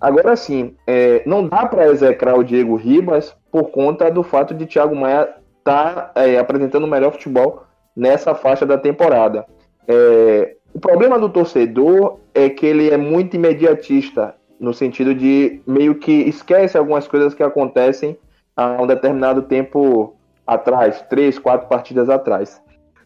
Agora 0.00 0.36
sim, 0.36 0.76
é, 0.86 1.20
não 1.26 1.48
dá 1.48 1.66
para 1.66 1.88
execrar 1.88 2.38
o 2.38 2.44
Diego 2.44 2.76
Ribas 2.76 3.36
por 3.50 3.70
conta 3.70 4.08
do 4.08 4.22
fato 4.22 4.54
de 4.54 4.66
Thiago 4.66 4.94
Maia 4.94 5.34
estar 5.58 6.12
tá, 6.12 6.22
é, 6.22 6.38
apresentando 6.38 6.84
o 6.84 6.88
melhor 6.88 7.10
futebol 7.10 7.64
nessa 7.96 8.36
faixa 8.36 8.64
da 8.64 8.78
temporada. 8.78 9.44
É, 9.88 10.56
o 10.72 10.80
problema 10.80 11.18
do 11.18 11.28
torcedor 11.28 12.18
é 12.34 12.48
que 12.48 12.64
ele 12.64 12.90
é 12.90 12.96
muito 12.96 13.34
imediatista, 13.36 14.34
no 14.58 14.72
sentido 14.72 15.14
de 15.14 15.60
meio 15.66 15.96
que 15.96 16.12
esquece 16.12 16.76
algumas 16.76 17.08
coisas 17.08 17.34
que 17.34 17.42
acontecem 17.42 18.16
há 18.56 18.80
um 18.80 18.86
determinado 18.86 19.42
tempo 19.42 20.14
atrás, 20.46 21.02
três, 21.08 21.38
quatro 21.38 21.68
partidas 21.68 22.08
atrás. 22.08 22.60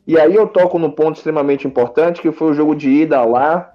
E 0.06 0.18
aí 0.18 0.34
eu 0.34 0.46
toco 0.46 0.78
no 0.78 0.92
ponto 0.92 1.16
extremamente 1.16 1.66
importante, 1.66 2.20
que 2.20 2.32
foi 2.32 2.50
o 2.50 2.54
jogo 2.54 2.74
de 2.74 2.90
ida 2.90 3.24
lá 3.24 3.72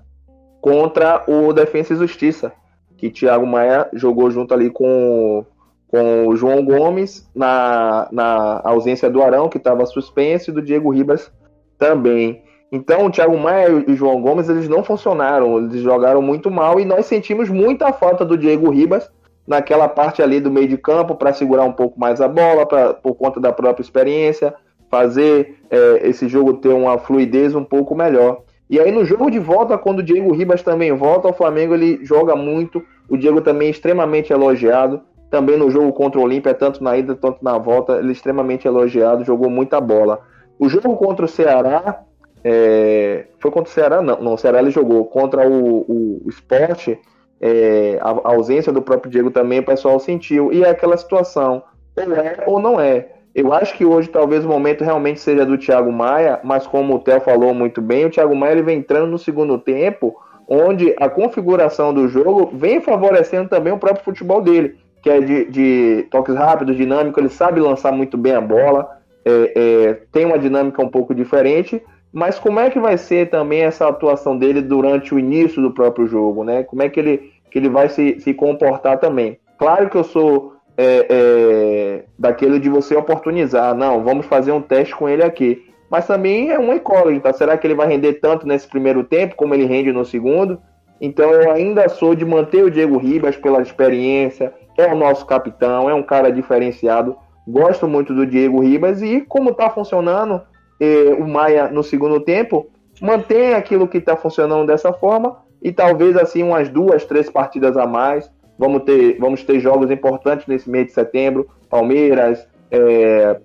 contra 0.61 1.23
o 1.27 1.51
Defensa 1.53 1.93
e 1.93 1.97
Justiça, 1.97 2.51
que 2.97 3.09
Thiago 3.09 3.47
Maia 3.47 3.89
jogou 3.93 4.29
junto 4.29 4.53
ali 4.53 4.69
com, 4.69 5.45
com 5.87 6.27
o 6.27 6.35
João 6.35 6.63
Gomes, 6.63 7.27
na, 7.33 8.07
na 8.11 8.61
ausência 8.63 9.09
do 9.09 9.23
Arão, 9.23 9.49
que 9.49 9.57
estava 9.57 9.85
suspenso, 9.85 10.51
e 10.51 10.53
do 10.53 10.61
Diego 10.61 10.91
Ribas 10.91 11.31
também. 11.77 12.43
Então, 12.71 13.05
o 13.05 13.11
Thiago 13.11 13.37
Maia 13.37 13.83
e 13.87 13.91
o 13.91 13.95
João 13.95 14.21
Gomes, 14.21 14.47
eles 14.47 14.69
não 14.69 14.83
funcionaram, 14.83 15.57
eles 15.57 15.81
jogaram 15.81 16.21
muito 16.21 16.51
mal 16.51 16.79
e 16.79 16.85
nós 16.85 17.05
sentimos 17.07 17.49
muita 17.49 17.91
falta 17.91 18.23
do 18.23 18.37
Diego 18.37 18.69
Ribas 18.69 19.09
naquela 19.47 19.87
parte 19.87 20.21
ali 20.21 20.39
do 20.39 20.51
meio 20.51 20.67
de 20.67 20.77
campo 20.77 21.15
para 21.15 21.33
segurar 21.33 21.63
um 21.63 21.71
pouco 21.71 21.99
mais 21.99 22.21
a 22.21 22.27
bola, 22.27 22.67
pra, 22.67 22.93
por 22.93 23.15
conta 23.15 23.39
da 23.39 23.51
própria 23.51 23.81
experiência, 23.81 24.53
fazer 24.91 25.57
é, 25.71 26.07
esse 26.07 26.27
jogo 26.27 26.53
ter 26.53 26.69
uma 26.69 26.99
fluidez 26.99 27.55
um 27.55 27.63
pouco 27.63 27.95
melhor. 27.95 28.43
E 28.69 28.79
aí 28.79 28.91
no 28.91 29.03
jogo 29.03 29.31
de 29.31 29.39
volta, 29.39 29.75
quando 29.75 29.99
o 29.99 30.03
Diego 30.03 30.31
Ribas 30.31 30.61
também 30.61 30.91
volta 30.91 31.27
ao 31.27 31.33
Flamengo, 31.33 31.73
ele 31.73 32.05
joga 32.05 32.35
muito, 32.35 32.83
o 33.09 33.17
Diego 33.17 33.41
também 33.41 33.69
é 33.69 33.71
extremamente 33.71 34.31
elogiado, 34.31 35.01
também 35.31 35.57
no 35.57 35.71
jogo 35.71 35.91
contra 35.93 36.19
o 36.19 36.23
Olímpia, 36.23 36.53
tanto 36.53 36.83
na 36.83 36.95
ida 36.95 37.15
quanto 37.15 37.43
na 37.43 37.57
volta, 37.57 37.97
ele 37.97 38.09
é 38.09 38.11
extremamente 38.11 38.67
elogiado, 38.67 39.23
jogou 39.23 39.49
muita 39.49 39.81
bola. 39.81 40.19
O 40.59 40.69
jogo 40.69 40.95
contra 40.95 41.25
o 41.25 41.27
Ceará, 41.27 42.03
é, 42.43 43.25
foi 43.39 43.51
contra 43.51 43.69
o 43.69 43.73
Ceará? 43.73 44.01
Não, 44.01 44.21
não, 44.21 44.33
o 44.33 44.37
Ceará 44.37 44.59
ele 44.59 44.71
jogou 44.71 45.05
contra 45.05 45.47
o, 45.47 45.79
o, 45.81 46.21
o 46.25 46.29
esporte. 46.29 46.99
É, 47.41 47.97
a, 48.01 48.09
a, 48.09 48.33
ausência 48.33 48.71
do 48.71 48.81
próprio 48.81 49.11
Diego 49.11 49.31
também 49.31 49.59
o 49.59 49.65
pessoal 49.65 49.99
sentiu. 49.99 50.51
E 50.51 50.63
é 50.63 50.69
aquela 50.69 50.97
situação, 50.97 51.63
ou 51.95 52.13
é 52.15 52.43
ou 52.45 52.59
não 52.59 52.79
é. 52.79 53.09
Eu 53.33 53.53
acho 53.53 53.75
que 53.77 53.85
hoje 53.85 54.09
talvez 54.09 54.43
o 54.43 54.49
momento 54.49 54.83
realmente 54.83 55.19
seja 55.19 55.45
do 55.45 55.57
Thiago 55.57 55.91
Maia, 55.91 56.39
mas 56.43 56.65
como 56.65 56.95
o 56.95 56.99
Theo 56.99 57.21
falou 57.21 57.53
muito 57.53 57.81
bem, 57.81 58.05
o 58.05 58.09
Thiago 58.09 58.35
Maia 58.35 58.53
ele 58.53 58.63
vem 58.63 58.79
entrando 58.79 59.07
no 59.07 59.19
segundo 59.19 59.57
tempo, 59.57 60.15
onde 60.47 60.95
a 60.99 61.07
configuração 61.07 61.93
do 61.93 62.07
jogo 62.07 62.49
vem 62.53 62.81
favorecendo 62.81 63.47
também 63.47 63.71
o 63.71 63.77
próprio 63.77 64.03
futebol 64.03 64.41
dele, 64.41 64.77
que 65.03 65.09
é 65.09 65.21
de, 65.21 65.45
de 65.45 66.07
toques 66.09 66.35
rápidos, 66.35 66.75
dinâmico, 66.75 67.19
ele 67.19 67.29
sabe 67.29 67.61
lançar 67.61 67.91
muito 67.91 68.17
bem 68.17 68.33
a 68.33 68.41
bola, 68.41 68.89
é, 69.23 69.53
é, 69.55 69.93
tem 70.11 70.25
uma 70.25 70.39
dinâmica 70.39 70.81
um 70.81 70.89
pouco 70.89 71.13
diferente, 71.13 71.81
mas 72.11 72.39
como 72.39 72.59
é 72.59 72.69
que 72.69 72.79
vai 72.79 72.97
ser 72.97 73.29
também 73.29 73.61
essa 73.61 73.87
atuação 73.87 74.37
dele 74.37 74.61
durante 74.61 75.13
o 75.13 75.19
início 75.19 75.61
do 75.61 75.71
próprio 75.71 76.07
jogo, 76.07 76.43
né? 76.43 76.63
Como 76.63 76.81
é 76.81 76.89
que 76.89 76.99
ele, 76.99 77.31
que 77.51 77.59
ele 77.59 77.69
vai 77.69 77.87
se, 77.89 78.19
se 78.19 78.33
comportar 78.33 78.99
também? 78.99 79.39
Claro 79.57 79.89
que 79.89 79.97
eu 79.97 80.03
sou 80.03 80.53
é, 80.77 81.05
é, 81.09 82.03
daquele 82.17 82.59
de 82.59 82.69
você 82.69 82.95
oportunizar, 82.95 83.75
não, 83.75 84.03
vamos 84.03 84.25
fazer 84.25 84.51
um 84.51 84.61
teste 84.61 84.95
com 84.95 85.09
ele 85.09 85.23
aqui. 85.23 85.65
Mas 85.89 86.07
também 86.07 86.51
é 86.51 86.57
uma 86.57 86.75
incógnita, 86.75 87.33
será 87.33 87.57
que 87.57 87.67
ele 87.67 87.75
vai 87.75 87.87
render 87.87 88.13
tanto 88.13 88.47
nesse 88.47 88.67
primeiro 88.67 89.03
tempo 89.03 89.35
como 89.35 89.53
ele 89.53 89.65
rende 89.65 89.91
no 89.91 90.05
segundo? 90.05 90.59
Então 91.01 91.31
eu 91.31 91.51
ainda 91.51 91.87
sou 91.89 92.15
de 92.15 92.25
manter 92.25 92.63
o 92.63 92.71
Diego 92.71 92.97
Ribas 92.97 93.35
pela 93.35 93.61
experiência, 93.61 94.53
é 94.77 94.85
o 94.87 94.95
nosso 94.95 95.25
capitão, 95.25 95.89
é 95.89 95.93
um 95.93 96.03
cara 96.03 96.31
diferenciado. 96.31 97.17
Gosto 97.47 97.87
muito 97.87 98.13
do 98.13 98.25
Diego 98.25 98.61
Ribas 98.61 99.01
e 99.01 99.21
como 99.21 99.49
está 99.49 99.69
funcionando, 99.69 100.41
eh, 100.79 101.15
o 101.17 101.27
Maia 101.27 101.69
no 101.69 101.83
segundo 101.83 102.19
tempo, 102.19 102.67
mantém 103.01 103.53
aquilo 103.53 103.87
que 103.87 103.97
está 103.97 104.15
funcionando 104.15 104.67
dessa 104.67 104.93
forma 104.93 105.37
e 105.61 105.71
talvez 105.71 106.15
assim 106.15 106.43
umas 106.43 106.69
duas, 106.69 107.05
três 107.05 107.29
partidas 107.29 107.77
a 107.77 107.85
mais. 107.85 108.31
Vamos 108.57 108.83
ter, 108.83 109.17
vamos 109.19 109.43
ter 109.43 109.59
jogos 109.59 109.89
importantes 109.89 110.47
nesse 110.47 110.69
mês 110.69 110.87
de 110.87 110.93
setembro, 110.93 111.47
Palmeiras, 111.69 112.45
é, 112.69 113.39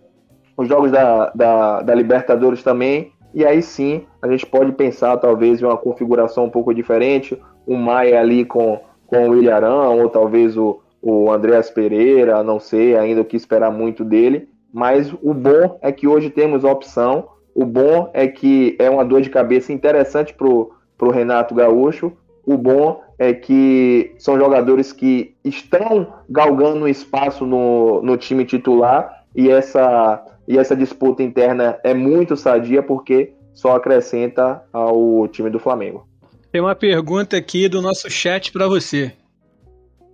os 0.57 0.69
jogos 0.69 0.91
da, 0.91 1.31
da, 1.35 1.83
da, 1.83 1.95
Libertadores 1.95 2.63
também. 2.63 3.13
E 3.33 3.45
aí 3.45 3.63
sim 3.63 4.05
a 4.23 4.29
gente 4.29 4.47
pode 4.47 4.73
pensar 4.73 5.17
talvez 5.19 5.61
em 5.61 5.65
uma 5.65 5.77
configuração 5.77 6.45
um 6.45 6.51
pouco 6.51 6.75
diferente, 6.75 7.41
o 7.67 7.77
Maia 7.77 8.21
ali 8.21 8.45
com, 8.45 8.81
com 9.07 9.29
o 9.29 9.37
Ilharão, 9.37 10.01
ou 10.01 10.09
talvez 10.09 10.57
o, 10.57 10.81
o 11.03 11.31
Andréas 11.31 11.71
Pereira, 11.71 12.43
não 12.43 12.59
sei 12.59 12.97
ainda 12.97 13.21
o 13.21 13.25
que 13.25 13.37
esperar 13.37 13.71
muito 13.71 14.05
dele. 14.05 14.49
Mas 14.75 15.13
o 15.23 15.33
bom 15.33 15.79
é 15.81 15.93
que 15.93 16.09
hoje 16.09 16.31
temos 16.31 16.65
a 16.65 16.73
opção. 16.73 17.29
O 17.55 17.65
bom 17.65 18.11
é 18.13 18.27
que 18.27 18.75
é 18.81 18.91
uma 18.91 19.05
dor 19.05 19.21
de 19.23 19.31
cabeça 19.31 19.73
interessante 19.73 20.35
para 20.35 20.49
o 20.49 21.11
Renato 21.13 21.55
Gaúcho. 21.55 22.13
O 22.45 22.57
bom 22.57 23.01
é 23.17 23.33
que 23.33 24.13
são 24.19 24.37
jogadores 24.37 24.93
que 24.93 25.37
estão 25.45 26.13
galgando 26.29 26.89
espaço 26.89 27.47
no, 27.47 28.03
no 28.03 28.17
time 28.17 28.45
titular 28.45 29.25
e 29.33 29.49
essa, 29.49 30.21
e 30.49 30.59
essa 30.59 30.75
disputa 30.75 31.23
interna 31.23 31.79
é 31.85 31.95
muito 31.95 32.37
sadia 32.37 32.83
porque 32.83 33.33
só 33.55 33.77
acrescenta 33.77 34.61
ao 34.73 35.29
time 35.29 35.51
do 35.51 35.61
Flamengo. 35.61 36.05
Tem 36.51 36.61
uma 36.61 36.75
pergunta 36.75 37.37
aqui 37.37 37.69
do 37.69 37.81
nosso 37.81 38.11
chat 38.11 38.51
para 38.51 38.67
você. 38.67 39.13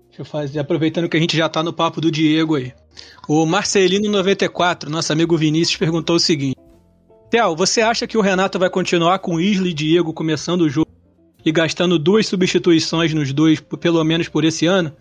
Deixa 0.08 0.20
eu 0.20 0.24
fazer, 0.26 0.58
aproveitando 0.58 1.08
que 1.08 1.16
a 1.16 1.20
gente 1.20 1.34
já 1.34 1.46
está 1.46 1.62
no 1.62 1.72
papo 1.72 1.98
do 1.98 2.10
Diego 2.10 2.56
aí. 2.56 2.74
O 3.28 3.46
Marcelino94, 3.46 4.88
nosso 4.88 5.12
amigo 5.12 5.36
Vinícius, 5.36 5.76
perguntou 5.76 6.16
o 6.16 6.20
seguinte: 6.20 6.56
Theo, 7.30 7.54
você 7.54 7.80
acha 7.80 8.06
que 8.06 8.18
o 8.18 8.20
Renato 8.20 8.58
vai 8.58 8.68
continuar 8.68 9.18
com 9.20 9.40
Isla 9.40 9.68
e 9.68 9.74
Diego 9.74 10.12
começando 10.12 10.62
o 10.62 10.68
jogo 10.68 10.90
e 11.44 11.52
gastando 11.52 11.98
duas 11.98 12.26
substituições 12.26 13.14
nos 13.14 13.32
dois, 13.32 13.60
pelo 13.60 14.02
menos 14.04 14.28
por 14.28 14.44
esse 14.44 14.66
ano? 14.66 14.92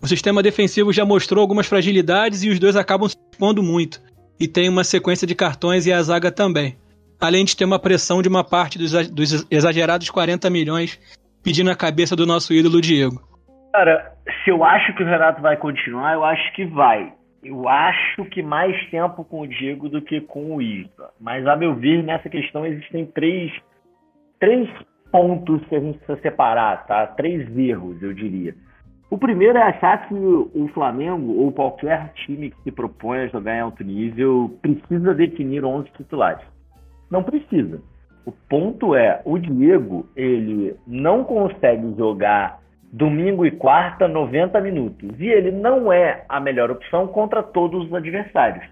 O 0.00 0.06
sistema 0.06 0.42
defensivo 0.42 0.92
já 0.92 1.04
mostrou 1.04 1.40
algumas 1.40 1.66
fragilidades 1.66 2.42
e 2.42 2.50
os 2.50 2.58
dois 2.58 2.76
acabam 2.76 3.08
se 3.08 3.16
expondo 3.32 3.62
muito. 3.62 4.00
e 4.40 4.46
tem 4.46 4.68
uma 4.68 4.84
sequência 4.84 5.26
de 5.26 5.34
cartões 5.34 5.86
e 5.86 5.92
a 5.92 6.00
zaga 6.02 6.30
também. 6.30 6.76
Além 7.20 7.44
de 7.44 7.56
ter 7.56 7.64
uma 7.64 7.78
pressão 7.78 8.22
de 8.22 8.28
uma 8.28 8.44
parte 8.44 8.78
dos 8.78 9.46
exagerados 9.50 10.08
40 10.08 10.48
milhões 10.48 10.98
pedindo 11.42 11.70
a 11.70 11.74
cabeça 11.74 12.14
do 12.14 12.24
nosso 12.24 12.52
ídolo 12.52 12.80
Diego. 12.80 13.20
Cara, 13.72 14.12
se 14.44 14.50
eu 14.50 14.62
acho 14.62 14.94
que 14.94 15.02
o 15.02 15.06
Renato 15.06 15.42
vai 15.42 15.56
continuar, 15.56 16.14
eu 16.14 16.24
acho 16.24 16.54
que 16.54 16.64
vai. 16.66 17.12
Eu 17.42 17.68
acho 17.68 18.24
que 18.26 18.42
mais 18.42 18.74
tempo 18.90 19.24
com 19.24 19.42
o 19.42 19.46
Diego 19.46 19.88
do 19.88 20.02
que 20.02 20.20
com 20.20 20.56
o 20.56 20.62
Isla. 20.62 21.10
Mas, 21.20 21.46
a 21.46 21.56
meu 21.56 21.74
ver, 21.74 22.02
nessa 22.02 22.28
questão 22.28 22.66
existem 22.66 23.06
três, 23.06 23.52
três 24.40 24.68
pontos 25.12 25.64
que 25.66 25.76
a 25.76 25.80
gente 25.80 25.98
precisa 25.98 26.20
separar, 26.20 26.86
tá? 26.86 27.06
Três 27.06 27.56
erros, 27.56 28.02
eu 28.02 28.12
diria. 28.12 28.54
O 29.10 29.16
primeiro 29.16 29.56
é 29.56 29.62
achar 29.62 30.06
que 30.06 30.14
o 30.14 30.68
Flamengo, 30.74 31.32
ou 31.32 31.50
qualquer 31.50 32.12
time 32.12 32.50
que 32.50 32.62
se 32.62 32.70
propõe 32.70 33.20
a 33.20 33.28
jogar 33.28 33.56
em 33.56 33.60
alto 33.60 33.82
nível, 33.82 34.58
precisa 34.60 35.14
definir 35.14 35.64
11 35.64 35.88
titulares. 35.96 36.44
Não 37.10 37.22
precisa. 37.22 37.80
O 38.26 38.32
ponto 38.32 38.94
é, 38.94 39.22
o 39.24 39.38
Diego, 39.38 40.06
ele 40.14 40.76
não 40.86 41.24
consegue 41.24 41.94
jogar 41.96 42.60
domingo 42.92 43.44
e 43.44 43.50
quarta 43.50 44.08
90 44.08 44.60
minutos. 44.60 45.10
E 45.18 45.26
ele 45.26 45.50
não 45.50 45.92
é 45.92 46.24
a 46.28 46.40
melhor 46.40 46.70
opção 46.70 47.06
contra 47.06 47.42
todos 47.42 47.86
os 47.86 47.94
adversários. 47.94 48.64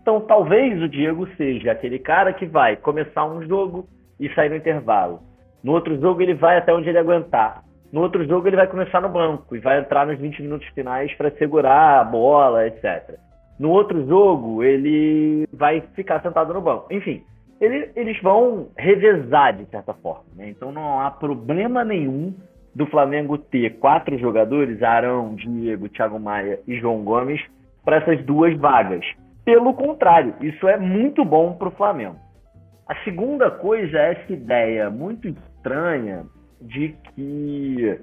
Então 0.00 0.20
talvez 0.20 0.80
o 0.82 0.88
Diego 0.88 1.28
seja 1.36 1.72
aquele 1.72 1.98
cara 1.98 2.32
que 2.32 2.46
vai 2.46 2.76
começar 2.76 3.26
um 3.26 3.42
jogo 3.46 3.86
e 4.18 4.32
sair 4.34 4.48
no 4.48 4.56
intervalo. 4.56 5.20
No 5.62 5.72
outro 5.72 6.00
jogo 6.00 6.22
ele 6.22 6.34
vai 6.34 6.56
até 6.56 6.72
onde 6.72 6.88
ele 6.88 6.98
aguentar. 6.98 7.62
No 7.92 8.02
outro 8.02 8.26
jogo 8.26 8.46
ele 8.46 8.56
vai 8.56 8.66
começar 8.66 9.00
no 9.00 9.08
banco 9.08 9.56
e 9.56 9.60
vai 9.60 9.80
entrar 9.80 10.06
nos 10.06 10.18
20 10.18 10.42
minutos 10.42 10.68
finais 10.68 11.12
para 11.14 11.30
segurar 11.32 12.00
a 12.00 12.04
bola, 12.04 12.66
etc. 12.66 13.18
No 13.58 13.70
outro 13.70 14.06
jogo 14.06 14.62
ele 14.62 15.48
vai 15.52 15.80
ficar 15.94 16.22
sentado 16.22 16.54
no 16.54 16.60
banco. 16.60 16.86
Enfim, 16.90 17.22
ele, 17.60 17.90
eles 17.96 18.20
vão 18.22 18.68
revezar 18.76 19.56
de 19.56 19.66
certa 19.66 19.92
forma. 19.94 20.24
Né? 20.36 20.50
Então 20.50 20.70
não 20.70 21.00
há 21.00 21.10
problema 21.10 21.84
nenhum 21.84 22.34
do 22.78 22.86
Flamengo 22.86 23.36
ter 23.36 23.76
quatro 23.80 24.16
jogadores, 24.18 24.80
Arão, 24.84 25.34
Diego, 25.34 25.88
Thiago 25.88 26.20
Maia 26.20 26.60
e 26.64 26.78
João 26.78 27.02
Gomes, 27.02 27.44
para 27.84 27.96
essas 27.96 28.24
duas 28.24 28.56
vagas. 28.56 29.04
Pelo 29.44 29.74
contrário, 29.74 30.32
isso 30.40 30.68
é 30.68 30.76
muito 30.76 31.24
bom 31.24 31.54
para 31.54 31.68
o 31.68 31.72
Flamengo. 31.72 32.14
A 32.88 32.94
segunda 33.02 33.50
coisa 33.50 33.98
é 33.98 34.12
essa 34.12 34.32
ideia 34.32 34.88
muito 34.90 35.26
estranha 35.26 36.24
de 36.60 36.94
que 37.16 37.98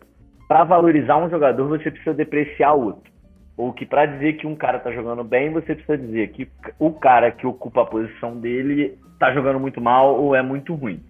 para 0.45 0.65
valorizar 0.65 1.17
um 1.19 1.29
jogador 1.29 1.69
você 1.69 1.89
precisa 1.89 2.13
depreciar 2.13 2.73
outro. 2.73 3.09
Ou 3.55 3.71
que 3.71 3.85
para 3.85 4.05
dizer 4.05 4.33
que 4.33 4.45
um 4.45 4.55
cara 4.55 4.79
tá 4.79 4.91
jogando 4.91 5.23
bem, 5.23 5.53
você 5.53 5.73
precisa 5.73 5.97
dizer 5.97 6.31
que 6.31 6.49
o 6.77 6.91
cara 6.91 7.31
que 7.31 7.47
ocupa 7.47 7.83
a 7.83 7.85
posição 7.85 8.37
dele 8.37 8.99
tá 9.17 9.33
jogando 9.33 9.57
muito 9.57 9.79
mal 9.79 10.21
ou 10.21 10.35
é 10.35 10.41
muito 10.41 10.75
ruim. 10.75 11.01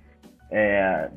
É... 0.51 1.09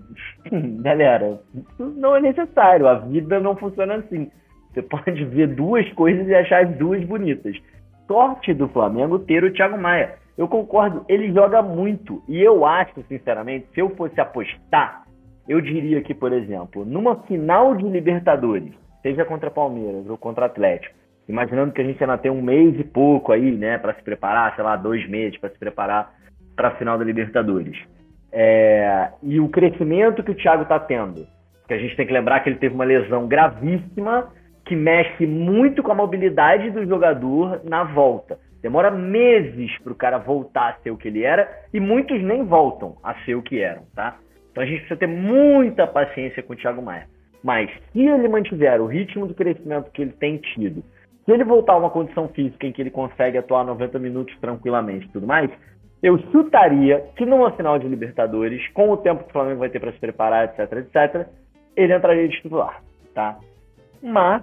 Galera, 0.82 1.40
isso 1.54 1.84
não 1.96 2.16
é 2.16 2.20
necessário. 2.20 2.86
A 2.88 2.94
vida 2.94 3.40
não 3.40 3.56
funciona 3.56 3.96
assim. 3.96 4.30
Você 4.72 4.82
pode 4.82 5.24
ver 5.24 5.48
duas 5.48 5.90
coisas 5.92 6.26
e 6.28 6.34
achar 6.34 6.64
as 6.64 6.76
duas 6.76 7.04
bonitas. 7.04 7.56
Sorte 8.06 8.54
do 8.54 8.68
Flamengo 8.68 9.18
ter 9.18 9.44
o 9.44 9.52
Thiago 9.52 9.78
Maia. 9.78 10.14
Eu 10.36 10.46
concordo, 10.46 11.04
ele 11.08 11.32
joga 11.32 11.60
muito. 11.60 12.22
E 12.28 12.40
eu 12.40 12.64
acho, 12.64 13.02
sinceramente, 13.08 13.66
se 13.74 13.80
eu 13.80 13.90
fosse 13.96 14.20
apostar, 14.20 15.04
eu 15.48 15.60
diria 15.60 16.00
que, 16.00 16.14
por 16.14 16.32
exemplo, 16.32 16.84
numa 16.84 17.16
final 17.22 17.74
de 17.74 17.84
Libertadores, 17.84 18.72
seja 19.02 19.24
contra 19.24 19.50
Palmeiras 19.50 20.08
ou 20.08 20.16
contra 20.16 20.46
Atlético, 20.46 20.94
imaginando 21.28 21.72
que 21.72 21.80
a 21.80 21.84
gente 21.84 22.02
ainda 22.02 22.16
tem 22.16 22.30
um 22.30 22.40
mês 22.40 22.78
e 22.78 22.84
pouco 22.84 23.32
aí, 23.32 23.50
né, 23.50 23.78
para 23.78 23.94
se 23.94 24.02
preparar, 24.02 24.54
sei 24.54 24.62
lá, 24.62 24.76
dois 24.76 25.08
meses 25.08 25.38
para 25.38 25.50
se 25.50 25.58
preparar 25.58 26.14
para 26.54 26.68
a 26.68 26.76
final 26.76 26.96
da 26.96 27.04
Libertadores. 27.04 27.76
É, 28.32 29.10
e 29.22 29.40
o 29.40 29.48
crescimento 29.48 30.22
que 30.22 30.30
o 30.30 30.34
Thiago 30.34 30.62
está 30.62 30.78
tendo, 30.78 31.26
que 31.66 31.74
a 31.74 31.78
gente 31.78 31.96
tem 31.96 32.06
que 32.06 32.12
lembrar 32.12 32.40
que 32.40 32.48
ele 32.50 32.58
teve 32.58 32.74
uma 32.74 32.84
lesão 32.84 33.26
gravíssima 33.26 34.30
que 34.64 34.76
mexe 34.76 35.26
muito 35.26 35.82
com 35.82 35.92
a 35.92 35.94
mobilidade 35.94 36.70
do 36.70 36.86
jogador 36.86 37.62
na 37.64 37.84
volta. 37.84 38.38
Demora 38.60 38.90
meses 38.90 39.70
para 39.82 39.92
o 39.92 39.96
cara 39.96 40.18
voltar 40.18 40.70
a 40.70 40.82
ser 40.82 40.90
o 40.90 40.96
que 40.96 41.08
ele 41.08 41.22
era 41.22 41.48
e 41.72 41.80
muitos 41.80 42.20
nem 42.22 42.44
voltam 42.44 42.96
a 43.02 43.14
ser 43.24 43.34
o 43.34 43.42
que 43.42 43.60
eram, 43.60 43.82
tá? 43.94 44.18
Então 44.50 44.62
a 44.62 44.66
gente 44.66 44.80
precisa 44.80 44.98
ter 44.98 45.06
muita 45.06 45.86
paciência 45.86 46.42
com 46.42 46.52
o 46.52 46.56
Thiago 46.56 46.82
Maia. 46.82 47.06
Mas 47.42 47.70
se 47.92 48.00
ele 48.00 48.28
mantiver 48.28 48.80
o 48.80 48.86
ritmo 48.86 49.26
do 49.26 49.34
crescimento 49.34 49.90
que 49.92 50.02
ele 50.02 50.12
tem 50.12 50.38
tido, 50.38 50.82
se 51.24 51.32
ele 51.32 51.44
voltar 51.44 51.74
a 51.74 51.78
uma 51.78 51.90
condição 51.90 52.28
física 52.28 52.66
em 52.66 52.72
que 52.72 52.82
ele 52.82 52.90
consegue 52.90 53.38
atuar 53.38 53.64
90 53.64 53.98
minutos 53.98 54.36
tranquilamente 54.40 55.06
e 55.06 55.12
tudo 55.12 55.26
mais, 55.26 55.50
eu 56.02 56.18
chutaria 56.30 57.04
que 57.16 57.26
numa 57.26 57.50
final 57.52 57.78
de 57.78 57.88
Libertadores, 57.88 58.66
com 58.68 58.90
o 58.90 58.96
tempo 58.96 59.24
que 59.24 59.30
o 59.30 59.32
Flamengo 59.32 59.60
vai 59.60 59.68
ter 59.68 59.80
para 59.80 59.92
se 59.92 59.98
preparar, 59.98 60.44
etc, 60.44 60.72
etc, 60.78 61.28
ele 61.76 61.94
entraria 61.94 62.28
de 62.28 62.36
titular, 62.36 62.82
tá? 63.14 63.38
Mas 64.02 64.42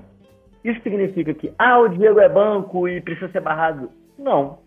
isso 0.63 0.81
significa 0.81 1.33
que, 1.33 1.53
ah, 1.57 1.79
o 1.79 1.87
Diego 1.89 2.19
é 2.19 2.27
banco 2.27 2.87
e 2.87 2.99
precisa 2.99 3.29
ser 3.29 3.41
barrado? 3.41 3.89
Não. 4.17 4.57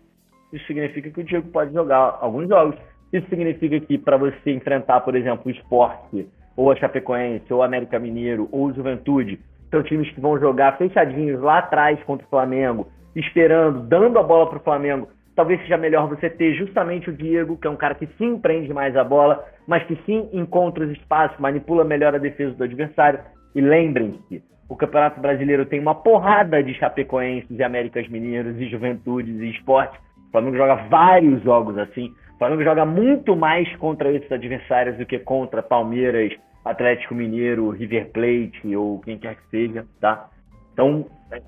Isso 0.51 0.65
significa 0.65 1.09
que 1.09 1.21
o 1.21 1.23
Diego 1.23 1.49
pode 1.49 1.73
jogar 1.73 2.17
alguns 2.21 2.47
jogos. 2.47 2.75
Isso 3.11 3.27
significa 3.27 3.79
que 3.79 3.97
para 3.97 4.17
você 4.17 4.51
enfrentar, 4.51 5.01
por 5.01 5.15
exemplo, 5.15 5.43
o 5.45 5.51
esporte, 5.51 6.27
ou 6.55 6.71
a 6.71 6.75
Chapecoense, 6.75 7.51
ou 7.51 7.59
o 7.59 7.63
América 7.63 7.99
Mineiro, 7.99 8.47
ou 8.51 8.67
o 8.67 8.73
Juventude, 8.73 9.39
são 9.69 9.83
times 9.83 10.09
que 10.11 10.21
vão 10.21 10.39
jogar 10.39 10.77
fechadinhos 10.77 11.41
lá 11.41 11.59
atrás 11.59 12.01
contra 12.03 12.25
o 12.25 12.29
Flamengo, 12.29 12.87
esperando, 13.15 13.81
dando 13.81 14.17
a 14.17 14.23
bola 14.23 14.47
para 14.49 14.57
o 14.57 14.63
Flamengo. 14.63 15.07
Talvez 15.39 15.61
seja 15.61 15.77
melhor 15.77 16.09
você 16.09 16.29
ter 16.29 16.53
justamente 16.55 17.09
o 17.09 17.13
Diego, 17.13 17.55
que 17.55 17.65
é 17.65 17.69
um 17.69 17.77
cara 17.77 17.95
que 17.95 18.05
sim 18.17 18.37
prende 18.37 18.73
mais 18.73 18.93
a 18.97 19.05
bola, 19.05 19.41
mas 19.65 19.81
que 19.85 19.97
sim 20.05 20.27
encontra 20.33 20.83
os 20.83 20.91
espaços, 20.91 21.39
manipula 21.39 21.85
melhor 21.85 22.13
a 22.13 22.17
defesa 22.17 22.53
do 22.55 22.65
adversário. 22.65 23.21
E 23.55 23.61
lembrem-se, 23.61 24.43
o 24.67 24.75
Campeonato 24.75 25.21
Brasileiro 25.21 25.65
tem 25.65 25.79
uma 25.79 25.95
porrada 25.95 26.61
de 26.61 26.73
Chapecoenses 26.73 27.57
e 27.57 27.63
Américas 27.63 28.05
Mineiros 28.09 28.59
e 28.59 28.67
Juventudes 28.67 29.39
e 29.39 29.51
Esporte. 29.51 29.97
O 30.27 30.31
Flamengo 30.33 30.57
joga 30.57 30.75
vários 30.89 31.41
jogos 31.41 31.77
assim. 31.77 32.13
O 32.35 32.37
Flamengo 32.37 32.63
joga 32.65 32.83
muito 32.83 33.33
mais 33.33 33.73
contra 33.77 34.11
esses 34.11 34.29
adversários 34.29 34.97
do 34.97 35.05
que 35.05 35.19
contra 35.19 35.63
Palmeiras, 35.63 36.33
Atlético 36.65 37.15
Mineiro, 37.15 37.69
River 37.69 38.11
Plate 38.11 38.75
ou 38.75 38.99
quem 38.99 39.17
quer 39.17 39.35
que 39.35 39.49
seja, 39.49 39.85
tá? 40.01 40.27
Então, 40.73 41.05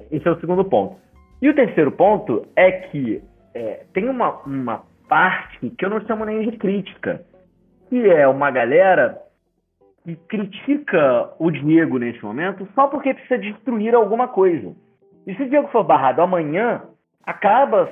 esse 0.10 0.26
é 0.26 0.32
o 0.32 0.40
segundo 0.40 0.64
ponto. 0.64 0.96
E 1.42 1.50
o 1.50 1.54
terceiro 1.54 1.92
ponto 1.92 2.46
é 2.56 2.72
que 2.72 3.22
é, 3.54 3.86
tem 3.94 4.10
uma, 4.10 4.42
uma 4.46 4.84
parte 5.08 5.70
que 5.72 5.86
eu 5.86 5.90
não 5.90 6.02
chamo 6.06 6.26
nem 6.26 6.50
de 6.50 6.58
crítica, 6.58 7.22
que 7.90 8.10
é 8.10 8.28
uma 8.28 8.50
galera 8.52 9.18
que 10.04 10.16
critica 10.16 11.30
o 11.38 11.52
Diego 11.52 11.98
nesse 12.00 12.24
momento 12.24 12.68
só 12.74 12.88
porque 12.88 13.14
precisa 13.14 13.38
destruir 13.38 13.94
alguma 13.94 14.28
coisa. 14.28 14.74
E 15.28 15.36
se 15.36 15.44
o 15.44 15.50
Diego 15.50 15.68
for 15.68 15.84
barrado 15.84 16.22
amanhã, 16.22 16.82
acaba 17.24 17.90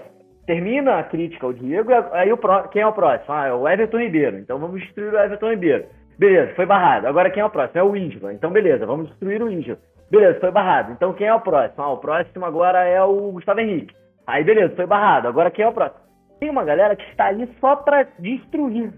termina 0.49 0.97
a 0.97 1.03
crítica 1.03 1.45
ao 1.45 1.53
Diego, 1.53 1.91
aí 2.11 2.33
o 2.33 2.37
quem 2.71 2.81
é 2.81 2.87
o 2.87 2.91
próximo? 2.91 3.31
Ah, 3.31 3.45
é 3.45 3.53
o 3.53 3.69
Everton 3.69 3.99
Ribeiro. 3.99 4.39
Então 4.39 4.57
vamos 4.57 4.81
destruir 4.81 5.13
o 5.13 5.19
Everton 5.19 5.51
Ribeiro. 5.51 5.85
Beleza, 6.17 6.55
foi 6.55 6.65
barrado. 6.65 7.07
Agora 7.07 7.29
quem 7.29 7.41
é 7.41 7.45
o 7.45 7.51
próximo? 7.51 7.79
É 7.79 7.83
o 7.83 7.95
Índio. 7.95 8.31
Então 8.31 8.49
beleza, 8.49 8.83
vamos 8.83 9.09
destruir 9.09 9.43
o 9.43 9.51
Índio. 9.51 9.77
Beleza, 10.09 10.39
foi 10.39 10.49
barrado. 10.49 10.91
Então 10.91 11.13
quem 11.13 11.27
é 11.27 11.33
o 11.35 11.39
próximo? 11.39 11.83
Ah, 11.83 11.93
o 11.93 11.97
próximo 11.97 12.45
agora 12.45 12.83
é 12.83 12.99
o 13.03 13.31
Gustavo 13.31 13.59
Henrique. 13.59 13.93
Aí 14.29 14.43
beleza, 14.43 14.75
foi 14.75 14.85
barrado. 14.85 15.27
Agora 15.27 15.49
quem 15.49 15.65
é 15.65 15.67
o 15.67 15.73
próximo? 15.73 16.01
Tem 16.39 16.49
uma 16.49 16.63
galera 16.63 16.95
que 16.95 17.03
está 17.09 17.27
ali 17.27 17.49
só 17.59 17.75
para 17.75 18.03
destruir. 18.19 18.93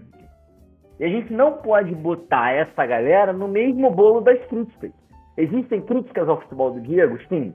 E 1.00 1.04
a 1.04 1.08
gente 1.08 1.32
não 1.32 1.54
pode 1.54 1.94
botar 1.94 2.52
essa 2.52 2.86
galera 2.86 3.32
no 3.32 3.48
mesmo 3.48 3.90
bolo 3.90 4.20
das 4.20 4.38
críticas. 4.46 4.92
Existem 5.36 5.80
críticas 5.80 6.28
ao 6.28 6.40
futebol 6.40 6.72
do 6.72 6.80
Diego? 6.80 7.18
Sim. 7.28 7.54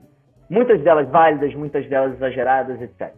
Muitas 0.50 0.82
delas 0.82 1.08
válidas, 1.08 1.54
muitas 1.54 1.88
delas 1.88 2.14
exageradas, 2.14 2.80
etc. 2.82 3.14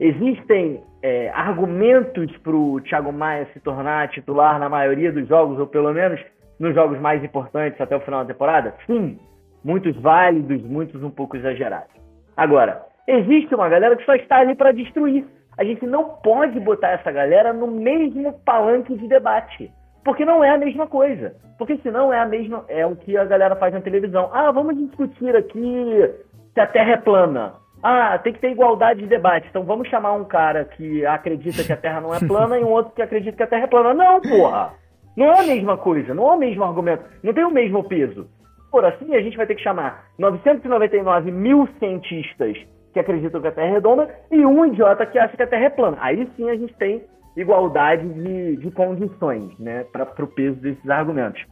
Existem 0.00 0.82
é, 1.02 1.30
argumentos 1.30 2.36
para 2.38 2.56
o 2.56 2.80
Thiago 2.80 3.12
Maia 3.12 3.46
se 3.52 3.60
tornar 3.60 4.08
titular 4.08 4.58
na 4.58 4.68
maioria 4.68 5.12
dos 5.12 5.28
jogos, 5.28 5.58
ou 5.58 5.66
pelo 5.66 5.92
menos 5.92 6.20
nos 6.58 6.74
jogos 6.74 6.98
mais 6.98 7.22
importantes 7.22 7.80
até 7.80 7.96
o 7.96 8.00
final 8.00 8.24
da 8.24 8.32
temporada? 8.32 8.74
Sim, 8.86 9.18
muitos 9.64 9.96
válidos, 10.00 10.62
muitos 10.62 11.02
um 11.02 11.10
pouco 11.10 11.36
exagerados. 11.36 11.94
Agora, 12.36 12.89
existe 13.10 13.54
uma 13.54 13.68
galera 13.68 13.96
que 13.96 14.04
só 14.04 14.14
está 14.14 14.38
ali 14.38 14.54
para 14.54 14.72
destruir. 14.72 15.26
A 15.58 15.64
gente 15.64 15.84
não 15.86 16.04
pode 16.22 16.58
botar 16.60 16.88
essa 16.90 17.10
galera 17.10 17.52
no 17.52 17.66
mesmo 17.66 18.32
palanque 18.44 18.96
de 18.96 19.08
debate. 19.08 19.70
Porque 20.04 20.24
não 20.24 20.42
é 20.42 20.50
a 20.50 20.58
mesma 20.58 20.86
coisa. 20.86 21.34
Porque 21.58 21.76
senão 21.78 22.12
é 22.12 22.18
a 22.18 22.26
mesma. 22.26 22.64
É 22.68 22.86
o 22.86 22.96
que 22.96 23.16
a 23.16 23.24
galera 23.24 23.54
faz 23.56 23.74
na 23.74 23.80
televisão. 23.80 24.30
Ah, 24.32 24.50
vamos 24.50 24.76
discutir 24.78 25.36
aqui 25.36 26.10
se 26.54 26.60
a 26.60 26.66
Terra 26.66 26.92
é 26.92 26.96
plana. 26.96 27.54
Ah, 27.82 28.18
tem 28.18 28.32
que 28.32 28.40
ter 28.40 28.52
igualdade 28.52 29.00
de 29.00 29.06
debate. 29.06 29.46
Então 29.50 29.64
vamos 29.64 29.88
chamar 29.88 30.12
um 30.14 30.24
cara 30.24 30.64
que 30.64 31.04
acredita 31.04 31.62
que 31.62 31.72
a 31.72 31.76
Terra 31.76 32.00
não 32.00 32.14
é 32.14 32.20
plana 32.20 32.58
e 32.58 32.64
um 32.64 32.70
outro 32.70 32.92
que 32.92 33.02
acredita 33.02 33.36
que 33.36 33.42
a 33.42 33.46
Terra 33.46 33.64
é 33.64 33.66
plana. 33.66 33.92
Não, 33.92 34.20
porra! 34.20 34.72
Não 35.16 35.26
é 35.26 35.40
a 35.40 35.42
mesma 35.42 35.76
coisa, 35.76 36.14
não 36.14 36.30
é 36.30 36.36
o 36.36 36.38
mesmo 36.38 36.64
argumento, 36.64 37.04
não 37.22 37.34
tem 37.34 37.44
o 37.44 37.50
mesmo 37.50 37.84
peso. 37.84 38.28
Por 38.70 38.84
assim, 38.84 39.14
a 39.14 39.20
gente 39.20 39.36
vai 39.36 39.46
ter 39.46 39.56
que 39.56 39.62
chamar 39.62 40.04
999 40.18 41.30
mil 41.32 41.68
cientistas 41.78 42.56
que 42.92 43.00
acreditam 43.00 43.40
que 43.40 43.48
a 43.48 43.52
Terra 43.52 43.68
é 43.68 43.72
redonda 43.72 44.08
e 44.30 44.44
um 44.44 44.66
idiota 44.66 45.06
que 45.06 45.18
acha 45.18 45.36
que 45.36 45.42
a 45.42 45.46
Terra 45.46 45.66
é 45.66 45.70
plana. 45.70 45.96
Aí 46.00 46.28
sim 46.36 46.48
a 46.48 46.56
gente 46.56 46.74
tem 46.74 47.02
igualdade 47.36 48.06
de, 48.08 48.56
de 48.56 48.70
condições, 48.70 49.56
né, 49.58 49.84
para 49.92 50.24
o 50.24 50.26
peso 50.26 50.56
desses 50.56 50.88
argumentos. 50.90 51.42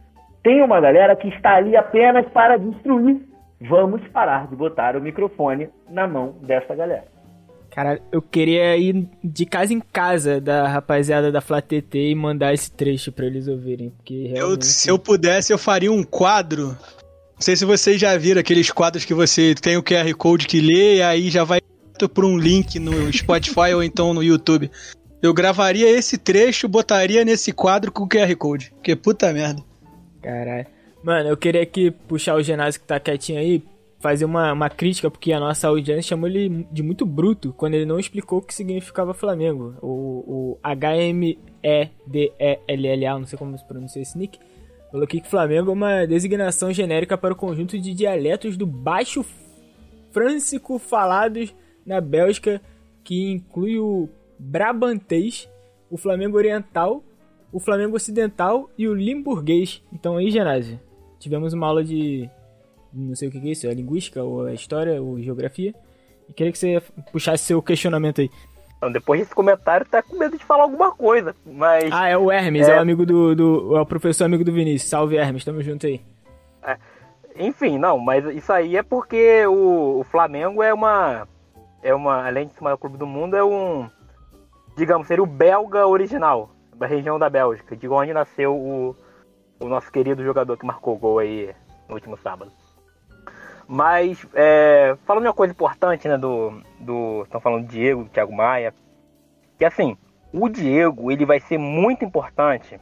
Tem 0.43 0.61
uma 0.61 0.79
galera 0.79 1.15
que 1.15 1.27
está 1.29 1.55
ali 1.55 1.75
apenas 1.75 2.25
para 2.29 2.57
destruir. 2.57 3.21
Vamos 3.61 4.01
parar 4.09 4.47
de 4.47 4.55
botar 4.55 4.95
o 4.95 5.01
microfone 5.01 5.69
na 5.89 6.07
mão 6.07 6.35
dessa 6.41 6.73
galera. 6.75 7.05
Cara, 7.71 7.99
eu 8.11 8.21
queria 8.21 8.75
ir 8.77 9.07
de 9.23 9.45
casa 9.45 9.73
em 9.73 9.79
casa 9.79 10.41
da 10.41 10.67
rapaziada 10.67 11.31
da 11.31 11.41
FlaTT 11.41 11.97
e 11.97 12.15
mandar 12.15 12.53
esse 12.53 12.71
trecho 12.71 13.11
pra 13.11 13.25
eles 13.25 13.47
ouvirem. 13.47 13.91
Porque 13.91 14.25
Eu, 14.27 14.33
realmente... 14.33 14.65
se 14.65 14.89
eu 14.89 14.97
pudesse, 14.97 15.53
eu 15.53 15.57
faria 15.57 15.91
um 15.91 16.03
quadro. 16.03 16.75
Não 17.39 17.43
sei 17.45 17.55
se 17.55 17.63
vocês 17.63 18.01
já 18.01 18.17
viram 18.17 18.41
aqueles 18.41 18.69
quadros 18.69 19.05
que 19.05 19.13
você 19.13 19.55
tem 19.55 19.77
o 19.77 19.81
QR 19.81 20.13
Code 20.13 20.45
que 20.45 20.59
lê 20.59 20.97
e 20.97 21.01
aí 21.01 21.29
já 21.29 21.45
vai 21.45 21.61
pra 22.13 22.25
um 22.25 22.37
link 22.37 22.77
no 22.79 23.09
Spotify 23.13 23.71
ou 23.75 23.81
então 23.81 24.13
no 24.13 24.21
YouTube. 24.21 24.69
Eu 25.21 25.33
gravaria 25.33 25.89
esse 25.89 26.17
trecho, 26.17 26.67
botaria 26.67 27.23
nesse 27.23 27.53
quadro 27.53 27.93
com 27.93 28.03
o 28.03 28.09
QR 28.09 28.35
Code. 28.35 28.73
Porque 28.75 28.93
puta 28.93 29.31
merda. 29.31 29.63
Caralho. 30.21 30.67
Mano, 31.01 31.29
eu 31.29 31.37
queria 31.37 31.63
aqui 31.63 31.91
puxar 31.91 32.35
o 32.35 32.43
ginásio 32.43 32.81
que 32.81 32.85
tá 32.85 32.99
quietinho 32.99 33.39
aí, 33.39 33.63
fazer 34.01 34.25
uma, 34.25 34.51
uma 34.51 34.69
crítica, 34.69 35.09
porque 35.09 35.31
a 35.31 35.39
nossa 35.39 35.69
audiência 35.69 36.09
chamou 36.09 36.27
ele 36.27 36.67
de 36.69 36.83
muito 36.83 37.05
bruto 37.05 37.53
quando 37.55 37.75
ele 37.75 37.85
não 37.85 37.97
explicou 37.97 38.39
o 38.39 38.41
que 38.41 38.53
significava 38.53 39.13
Flamengo. 39.13 39.75
O, 39.81 39.87
o 39.87 40.59
H-M-E-D-E-L-L-A, 40.61 41.39
não 43.17 43.25
sei 43.25 43.39
como 43.39 43.57
se 43.57 43.65
pronuncia 43.65 44.01
esse 44.01 44.17
nick, 44.17 44.37
falou 44.91 45.03
aqui 45.03 45.21
que 45.21 45.29
Flamengo 45.29 45.69
é 45.69 45.73
uma 45.73 46.05
designação 46.05 46.71
genérica 46.73 47.17
para 47.17 47.33
o 47.33 47.37
conjunto 47.37 47.77
de 47.79 47.93
dialetos 47.93 48.57
do 48.57 48.65
baixo 48.65 49.25
frâncico 50.11 50.79
falados 50.79 51.53
na 51.85 52.01
Bélgica, 52.01 52.61
que 53.03 53.31
inclui 53.31 53.77
o 53.77 54.09
brabantês, 54.37 55.49
o 55.89 55.97
Flamengo 55.97 56.37
oriental, 56.37 57.03
o 57.51 57.59
Flamengo 57.59 57.95
ocidental 57.95 58.69
e 58.77 58.87
o 58.87 58.93
limburguês. 58.93 59.81
Então 59.91 60.17
aí, 60.17 60.31
Genásio, 60.31 60.79
tivemos 61.19 61.53
uma 61.53 61.67
aula 61.67 61.83
de 61.83 62.29
não 62.91 63.15
sei 63.15 63.27
o 63.27 63.31
que 63.31 63.37
é 63.37 63.51
isso, 63.51 63.67
é 63.67 63.73
linguística 63.73 64.23
ou 64.23 64.47
é 64.47 64.53
história 64.53 65.01
ou 65.01 65.21
geografia. 65.21 65.73
E 66.27 66.33
queria 66.33 66.51
que 66.51 66.57
você 66.57 66.81
puxasse 67.11 67.43
seu 67.43 67.61
questionamento 67.61 68.21
aí. 68.21 68.29
Então, 68.79 68.89
depois 68.89 69.19
desse 69.19 69.35
comentário, 69.35 69.85
tá 69.85 70.01
com 70.01 70.17
medo 70.17 70.37
de 70.37 70.45
falar 70.45 70.63
alguma 70.63 70.89
coisa, 70.93 71.35
mas... 71.45 71.91
Ah, 71.91 72.07
é 72.07 72.17
o 72.17 72.31
Hermes, 72.31 72.65
é, 72.65 72.71
É. 72.71 72.77
o 72.77 72.81
amigo 72.81 73.05
do, 73.05 73.35
do. 73.35 73.75
É 73.75 73.81
o 73.81 73.85
professor 73.85 74.23
amigo 74.23 74.41
do 74.41 74.53
Vinícius. 74.53 74.89
Salve, 74.89 75.17
Hermes, 75.17 75.43
tamo 75.43 75.61
junto 75.61 75.85
aí. 75.85 76.01
Enfim, 77.35 77.77
não, 77.77 77.97
mas 77.99 78.25
isso 78.35 78.51
aí 78.51 78.77
é 78.77 78.83
porque 78.83 79.45
o, 79.47 79.99
o 79.99 80.03
Flamengo 80.05 80.63
é 80.63 80.73
uma. 80.73 81.27
É 81.83 81.93
uma. 81.93 82.25
Além 82.25 82.47
de 82.47 82.53
ser 82.53 82.61
o 82.61 82.63
maior 82.63 82.77
clube 82.77 82.97
do 82.97 83.05
mundo, 83.05 83.35
é 83.35 83.43
um. 83.43 83.89
Digamos, 84.77 85.07
seria 85.07 85.23
o 85.23 85.27
belga 85.27 85.85
original, 85.85 86.49
da 86.75 86.87
região 86.87 87.19
da 87.19 87.29
Bélgica, 87.29 87.75
de 87.75 87.87
onde 87.87 88.13
nasceu 88.13 88.55
o, 88.55 88.95
o 89.59 89.67
nosso 89.67 89.91
querido 89.91 90.23
jogador 90.23 90.57
que 90.57 90.65
marcou 90.65 90.97
gol 90.97 91.19
aí 91.19 91.53
no 91.89 91.95
último 91.95 92.17
sábado. 92.17 92.51
Mas, 93.71 94.25
é, 94.33 94.97
falando 95.05 95.21
de 95.21 95.27
uma 95.27 95.33
coisa 95.35 95.53
importante, 95.53 96.07
né, 96.07 96.17
do. 96.17 96.59
do 96.79 97.21
Estão 97.21 97.39
falando 97.39 97.67
do 97.67 97.69
Diego, 97.69 98.03
do 98.03 98.09
Thiago 98.09 98.35
Maia. 98.35 98.73
Que 99.59 99.63
assim, 99.63 99.95
o 100.33 100.49
Diego, 100.49 101.11
ele 101.11 101.23
vai 101.23 101.39
ser 101.39 101.59
muito 101.59 102.03
importante 102.03 102.81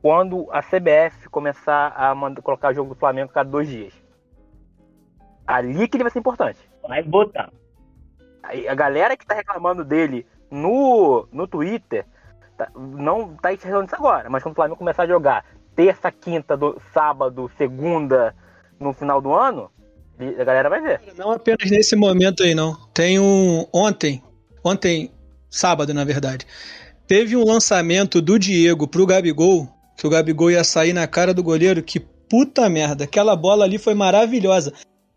quando 0.00 0.48
a 0.50 0.62
CBF 0.62 1.28
começar 1.28 1.92
a 1.94 2.14
mandar, 2.14 2.40
colocar 2.40 2.70
o 2.70 2.74
jogo 2.74 2.94
do 2.94 2.98
Flamengo 2.98 3.30
a 3.30 3.34
cada 3.34 3.50
dois 3.50 3.68
dias. 3.68 3.92
Ali 5.46 5.86
que 5.86 5.98
ele 5.98 6.04
vai 6.04 6.10
ser 6.10 6.20
importante. 6.20 6.58
Vai 6.88 7.02
botar. 7.02 7.52
A 8.42 8.74
galera 8.74 9.14
que 9.14 9.26
tá 9.26 9.34
reclamando 9.34 9.84
dele 9.84 10.26
no, 10.50 11.28
no 11.30 11.46
Twitter 11.46 12.06
tá- 12.56 12.70
não 12.74 13.36
tá 13.36 13.52
enxergando 13.52 13.84
isso 13.84 13.94
agora, 13.94 14.30
mas 14.30 14.42
quando 14.42 14.52
o 14.52 14.56
Flamengo 14.56 14.78
começar 14.78 15.02
a 15.02 15.06
jogar 15.06 15.44
terça, 15.76 16.10
quinta, 16.10 16.56
do, 16.56 16.80
sábado, 16.94 17.50
segunda 17.58 18.34
no 18.80 18.94
final 18.94 19.20
do 19.20 19.34
ano, 19.34 19.70
a 20.20 20.44
galera 20.44 20.68
vai 20.68 20.80
ver. 20.80 21.00
Não 21.16 21.30
apenas 21.30 21.70
nesse 21.70 21.94
momento 21.94 22.42
aí, 22.42 22.54
não. 22.54 22.76
Tem 22.92 23.18
um. 23.18 23.66
Ontem, 23.72 24.22
ontem, 24.64 25.10
sábado, 25.48 25.94
na 25.94 26.04
verdade, 26.04 26.46
teve 27.06 27.36
um 27.36 27.44
lançamento 27.44 28.20
do 28.20 28.38
Diego 28.38 28.88
pro 28.88 29.06
Gabigol, 29.06 29.68
que 29.96 30.06
o 30.06 30.10
Gabigol 30.10 30.50
ia 30.50 30.64
sair 30.64 30.92
na 30.92 31.06
cara 31.06 31.32
do 31.32 31.42
goleiro. 31.42 31.82
Que 31.82 32.00
puta 32.00 32.68
merda. 32.68 33.04
Aquela 33.04 33.34
bola 33.36 33.64
ali 33.64 33.78
foi 33.78 33.94
maravilhosa. 33.94 34.72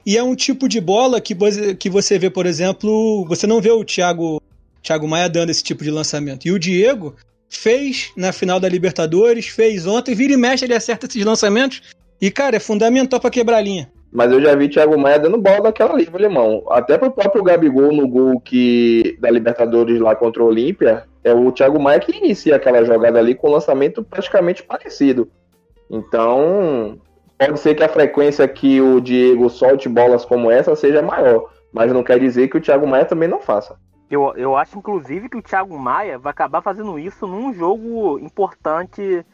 E 0.06 0.18
é 0.18 0.24
um 0.24 0.36
tipo 0.36 0.68
de 0.68 0.82
bola 0.82 1.22
que 1.22 1.36
você, 1.36 1.76
que 1.76 1.90
você 1.90 2.18
vê, 2.18 2.30
por 2.30 2.46
exemplo, 2.46 3.26
você 3.28 3.46
não 3.46 3.62
vê 3.62 3.72
o 3.72 3.84
Thiago, 3.84 4.42
Thiago 4.82 5.08
Maia 5.08 5.30
dando 5.30 5.52
esse 5.52 5.64
tipo 5.64 5.84
de 5.84 5.92
lançamento. 5.92 6.48
E 6.48 6.52
o 6.52 6.58
Diego 6.58 7.16
fez 7.48 8.12
na 8.16 8.32
final 8.32 8.60
da 8.60 8.70
Libertadores, 8.70 9.48
fez 9.48 9.86
ontem, 9.86 10.16
vira 10.16 10.34
e 10.34 10.38
mexe, 10.38 10.66
ele 10.66 10.74
acerta 10.74 11.06
esses 11.06 11.24
lançamentos. 11.24 11.82
E, 12.20 12.32
cara, 12.32 12.56
é 12.56 12.60
fundamental 12.60 13.20
pra 13.20 13.30
quebrar 13.30 13.58
a 13.58 13.62
linha. 13.62 13.91
Mas 14.12 14.32
eu 14.32 14.42
já 14.42 14.54
vi 14.56 14.68
Thiago 14.68 15.00
Maia 15.00 15.18
dando 15.18 15.38
bola 15.38 15.62
daquela 15.62 15.94
ali, 15.94 16.08
irmão. 16.20 16.66
Até 16.70 16.98
pro 16.98 17.12
próprio 17.12 17.44
Gabigol 17.44 17.94
no 17.94 18.08
gol 18.08 18.42
que 18.42 19.18
da 19.22 19.32
Libertadores 19.32 20.00
lá 20.02 20.16
contra 20.16 20.44
o 20.44 20.48
Olímpia, 20.48 21.06
é 21.24 21.34
o 21.34 21.52
Thiago 21.52 21.80
Maia 21.80 22.00
que 22.00 22.18
inicia 22.18 22.58
aquela 22.58 22.84
jogada 22.84 23.20
ali 23.20 23.34
com 23.34 23.48
um 23.48 23.52
lançamento 23.52 24.04
praticamente 24.04 24.64
parecido. 24.64 25.30
Então, 25.90 27.00
pode 27.38 27.60
ser 27.60 27.74
que 27.76 27.84
a 27.84 27.90
frequência 27.90 28.48
que 28.48 28.82
o 28.82 29.00
Diego 29.00 29.50
solte 29.50 29.88
bolas 29.88 30.26
como 30.26 30.52
essa 30.52 30.76
seja 30.76 31.02
maior, 31.02 31.50
mas 31.72 31.94
não 31.94 32.04
quer 32.04 32.20
dizer 32.20 32.50
que 32.50 32.58
o 32.58 32.62
Thiago 32.62 32.86
Maia 32.86 33.06
também 33.06 33.30
não 33.30 33.40
faça. 33.40 33.78
Eu, 34.10 34.34
eu 34.36 34.58
acho, 34.58 34.78
inclusive, 34.78 35.30
que 35.30 35.38
o 35.38 35.42
Thiago 35.42 35.78
Maia 35.80 36.20
vai 36.20 36.32
acabar 36.32 36.62
fazendo 36.62 37.00
isso 37.00 37.26
num 37.26 37.54
jogo 37.54 38.20
importante 38.20 39.26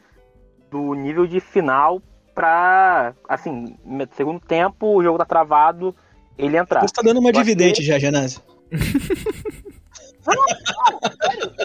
do 0.70 0.94
nível 0.94 1.26
de 1.26 1.40
final 1.40 2.00
pra, 2.38 3.14
assim, 3.28 3.76
no 3.84 4.06
segundo 4.12 4.38
tempo, 4.38 4.86
o 4.94 5.02
jogo 5.02 5.18
tá 5.18 5.24
travado, 5.24 5.92
ele 6.38 6.56
entrar. 6.56 6.82
Você 6.82 6.94
tá 6.94 7.02
dando 7.02 7.18
uma 7.18 7.30
Eu 7.30 7.32
dividente 7.32 7.80
que- 7.80 7.86
já, 7.86 7.98
Genásio. 7.98 8.40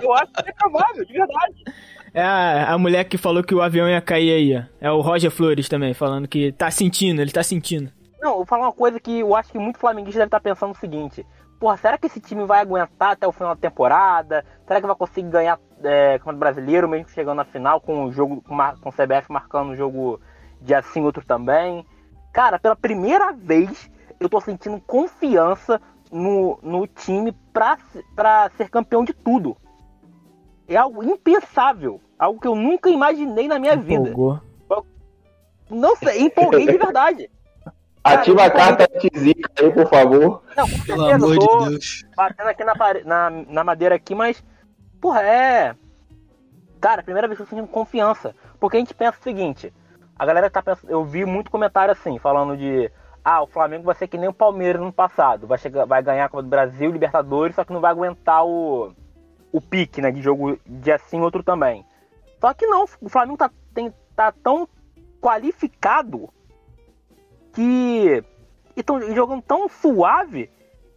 Eu 0.02 0.14
acho 0.14 0.34
que 0.34 0.50
é 0.50 0.54
provável, 0.54 1.06
de 1.06 1.14
verdade. 1.14 1.64
É 2.12 2.24
a, 2.24 2.74
a 2.74 2.78
mulher 2.80 3.04
que 3.04 3.18
falou 3.20 3.44
que 3.44 3.54
o 3.54 3.62
avião 3.62 3.88
ia 3.88 4.02
cair 4.02 4.32
aí, 4.34 4.58
ó. 4.58 4.64
É 4.88 4.92
o 4.92 5.02
Roger 5.02 5.30
Flores 5.30 5.70
também, 5.70 5.94
falando 5.94 6.28
que 6.28 6.52
tá 6.54 6.72
sentindo, 6.72 7.22
ele 7.22 7.32
tá 7.32 7.44
sentindo. 7.44 7.92
Não, 8.20 8.32
eu 8.32 8.36
vou 8.38 8.46
falar 8.46 8.64
uma 8.64 8.74
coisa 8.74 9.00
que 9.00 9.20
eu 9.20 9.36
acho 9.36 9.52
que 9.52 9.60
muito 9.60 9.78
flamenguista 9.78 10.20
deve 10.20 10.28
estar 10.28 10.40
pensando 10.40 10.72
o 10.72 10.78
seguinte. 10.80 11.24
Porra, 11.60 11.78
será 11.78 11.98
que 12.00 12.08
esse 12.08 12.20
time 12.20 12.46
vai 12.46 12.62
aguentar 12.62 13.12
até 13.12 13.28
o 13.28 13.32
final 13.32 13.54
da 13.54 13.62
temporada? 13.62 14.44
Será 14.68 14.82
que 14.82 14.88
vai 14.88 14.96
conseguir 14.96 15.30
ganhar 15.30 15.60
é, 15.84 16.18
Campeonato 16.18 16.40
Brasileiro, 16.40 16.90
mesmo 16.90 17.10
chegando 17.10 17.38
na 17.38 17.46
final, 17.46 17.80
com 17.80 18.06
o 18.06 18.12
jogo 18.12 18.42
com 18.48 18.90
o 18.90 18.92
CBF 18.92 19.30
marcando 19.32 19.70
o 19.72 19.76
jogo 19.76 20.20
de 20.64 20.74
assim, 20.74 21.02
outro 21.04 21.24
também? 21.26 21.86
Cara, 22.32 22.58
pela 22.58 22.76
primeira 22.76 23.32
vez 23.32 23.90
eu 24.20 24.28
tô 24.30 24.40
sentindo 24.42 24.80
confiança 24.82 25.82
no, 26.12 26.58
no 26.62 26.88
time 26.88 27.32
pra, 27.52 27.78
pra 28.16 28.50
ser 28.58 28.70
campeão 28.70 29.04
de 29.04 29.14
tudo. 29.14 29.56
É 30.68 30.76
algo 30.76 31.04
impensável. 31.04 32.00
Algo 32.18 32.40
que 32.40 32.48
eu 32.48 32.56
nunca 32.56 32.90
imaginei 32.90 33.48
na 33.48 33.60
minha 33.60 33.76
vida. 33.76 34.10
Empolgou. 34.10 34.40
Não 35.70 35.96
sei, 35.96 36.22
empolguei 36.22 36.66
de 36.68 36.78
verdade. 36.78 37.30
Ativa 38.04 38.44
a 38.46 38.52
Cara, 38.52 38.76
carta 38.78 38.98
anti-zica 38.98 39.50
aí, 39.60 39.72
por 39.72 39.88
favor. 39.90 40.44
Não, 40.58 40.68
com 40.70 40.80
Pelo 40.84 41.04
certeza, 41.06 41.16
amor 41.16 41.34
eu 41.36 41.40
tô 41.40 41.58
de 41.64 41.70
Deus. 41.70 42.06
batendo 42.16 42.48
aqui 42.50 42.64
na, 42.64 42.76
pare- 42.76 43.04
na, 43.06 43.30
na 43.30 43.64
madeira 43.64 43.96
aqui, 43.96 44.14
mas, 44.14 44.44
porra, 45.00 45.22
é. 45.24 45.76
Cara, 46.82 47.02
primeira 47.02 47.28
vez 47.30 47.38
que 47.38 47.44
eu 47.44 47.48
tô 47.48 47.50
sentindo 47.56 47.68
confiança. 47.72 48.36
Porque 48.60 48.76
a 48.76 48.80
gente 48.80 48.94
pensa 48.94 49.18
o 49.20 49.24
seguinte: 49.24 49.74
a 50.24 50.26
galera 50.26 50.50
tá 50.50 50.62
pensando. 50.64 50.90
Eu 50.90 51.04
vi 51.04 51.26
muito 51.26 51.52
comentário 51.52 51.92
assim, 51.92 52.18
falando 52.18 52.56
de. 52.58 52.90
Ah, 53.24 53.42
o 53.44 53.48
Flamengo 53.48 53.84
vai 53.84 53.96
ser 53.96 54.08
que 54.08 54.18
nem 54.18 54.28
o 54.30 54.34
Palmeiras 54.34 54.82
no 54.82 54.92
passado. 54.92 55.48
Vai, 55.48 55.58
chegar, 55.58 55.86
vai 55.86 56.02
ganhar 56.02 56.26
a 56.26 56.30
Copa 56.30 56.44
do 56.44 56.50
Brasil, 56.50 56.92
Libertadores, 56.92 57.56
só 57.56 57.64
que 57.64 57.72
não 57.72 57.80
vai 57.80 57.92
aguentar 57.92 58.46
o, 58.46 58.94
o 59.52 59.62
pique, 59.62 60.02
né? 60.02 60.12
De 60.12 60.22
jogo 60.22 60.60
de 60.66 60.92
assim, 60.92 61.20
outro 61.22 61.42
também. 61.44 61.86
Só 62.42 62.54
que 62.54 62.66
não, 62.68 62.86
o 63.02 63.10
Flamengo 63.10 63.38
tá, 63.38 63.50
tem, 63.74 63.94
tá 64.16 64.32
tão 64.32 64.68
qualificado 65.22 66.30
que. 67.54 68.24
E 68.76 68.82
tão 68.82 69.00
jogando 69.14 69.42
tão 69.44 69.70
suave 69.70 70.50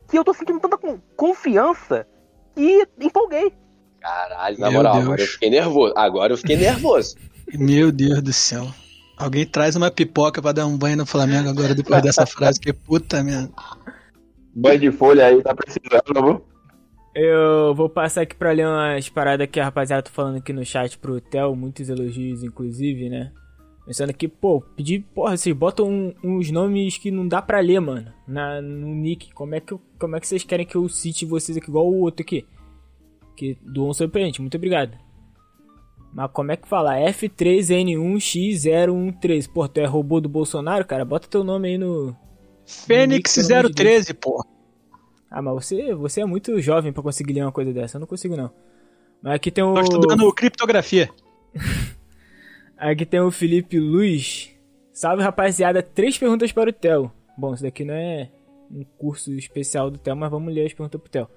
que 0.08 0.18
eu 0.18 0.24
tô 0.24 0.32
sentindo 0.32 0.58
tanta 0.60 0.78
con- 0.78 0.98
confiança 1.16 2.06
que 2.54 2.88
empolguei. 2.98 3.52
Caralho, 4.00 4.58
na 4.58 4.70
Meu 4.70 4.78
moral, 4.78 4.92
Deus. 4.94 5.04
agora 5.04 5.20
eu 5.22 5.26
fiquei 5.26 5.50
nervoso. 5.50 5.94
Agora 5.96 6.32
eu 6.32 6.36
fiquei 6.38 6.56
nervoso. 6.56 7.16
Meu 7.54 7.92
Deus 7.92 8.22
do 8.22 8.32
céu. 8.32 8.66
Alguém 9.16 9.46
traz 9.46 9.74
uma 9.76 9.90
pipoca 9.90 10.42
pra 10.42 10.52
dar 10.52 10.66
um 10.66 10.76
banho 10.76 10.98
no 10.98 11.06
Flamengo 11.06 11.48
agora 11.48 11.74
depois 11.74 12.02
dessa 12.02 12.26
frase, 12.26 12.60
que 12.60 12.72
puta 12.72 13.22
merda. 13.22 13.50
Banho 14.54 14.78
de 14.78 14.92
folha 14.92 15.26
aí, 15.26 15.42
tá 15.42 15.54
precisando, 15.54 16.22
viu? 16.22 16.44
Eu 17.14 17.74
vou 17.74 17.88
passar 17.88 18.22
aqui 18.22 18.34
pra 18.34 18.52
ler 18.52 18.66
umas 18.66 19.08
paradas 19.08 19.48
que 19.50 19.58
a 19.58 19.64
rapaziada 19.64 20.02
tá 20.02 20.10
falando 20.10 20.36
aqui 20.36 20.52
no 20.52 20.64
chat 20.66 20.98
pro 20.98 21.18
Theo, 21.18 21.56
muitos 21.56 21.88
elogios, 21.88 22.42
inclusive, 22.42 23.08
né? 23.08 23.32
Pensando 23.86 24.10
aqui, 24.10 24.28
pô, 24.28 24.60
pedir, 24.60 25.00
porra, 25.14 25.34
vocês 25.34 25.56
botam 25.56 25.88
um, 25.88 26.14
uns 26.22 26.50
nomes 26.50 26.98
que 26.98 27.10
não 27.10 27.26
dá 27.26 27.40
pra 27.40 27.60
ler, 27.60 27.80
mano, 27.80 28.12
na, 28.28 28.60
no 28.60 28.94
nick. 28.94 29.32
Como 29.32 29.54
é, 29.54 29.60
que 29.60 29.72
eu, 29.72 29.80
como 29.98 30.16
é 30.16 30.20
que 30.20 30.26
vocês 30.26 30.44
querem 30.44 30.66
que 30.66 30.74
eu 30.74 30.86
cite 30.88 31.24
vocês 31.24 31.56
aqui, 31.56 31.70
igual 31.70 31.86
o 31.86 32.00
outro 32.00 32.22
aqui? 32.22 32.44
Que 33.34 33.56
doou 33.62 33.88
um 33.88 33.94
surpreendente, 33.94 34.42
muito 34.42 34.56
obrigado. 34.56 35.05
Mas 36.12 36.30
como 36.32 36.52
é 36.52 36.56
que 36.56 36.68
fala? 36.68 36.96
F3N1X013. 36.96 39.50
Pô, 39.52 39.68
tu 39.68 39.78
é 39.78 39.84
robô 39.84 40.20
do 40.20 40.28
Bolsonaro, 40.28 40.84
cara? 40.84 41.04
Bota 41.04 41.28
teu 41.28 41.44
nome 41.44 41.68
aí 41.68 41.78
no. 41.78 42.16
Fênix 42.64 43.36
013, 43.74 44.14
pô. 44.14 44.44
Ah, 45.30 45.42
mas 45.42 45.54
você, 45.54 45.94
você 45.94 46.22
é 46.22 46.24
muito 46.24 46.60
jovem 46.60 46.92
pra 46.92 47.02
conseguir 47.02 47.34
ler 47.34 47.42
uma 47.42 47.52
coisa 47.52 47.72
dessa. 47.72 47.96
Eu 47.96 48.00
não 48.00 48.06
consigo, 48.06 48.36
não. 48.36 48.50
Mas 49.22 49.34
aqui 49.34 49.50
tem 49.50 49.62
o. 49.62 49.74
Tô 49.74 49.80
estudando 49.80 50.32
criptografia. 50.32 51.10
Aqui 52.76 53.06
tem 53.06 53.20
o 53.20 53.30
Felipe 53.30 53.78
Luiz. 53.78 54.50
Salve, 54.92 55.22
rapaziada. 55.22 55.82
Três 55.82 56.18
perguntas 56.18 56.52
para 56.52 56.68
o 56.68 56.72
Theo. 56.72 57.10
Bom, 57.36 57.54
isso 57.54 57.62
daqui 57.62 57.84
não 57.84 57.94
é 57.94 58.30
um 58.70 58.84
curso 58.98 59.32
especial 59.32 59.90
do 59.90 59.98
Theo, 59.98 60.14
mas 60.14 60.30
vamos 60.30 60.52
ler 60.52 60.66
as 60.66 60.74
perguntas 60.74 61.00
pro 61.00 61.10
Theo. 61.10 61.28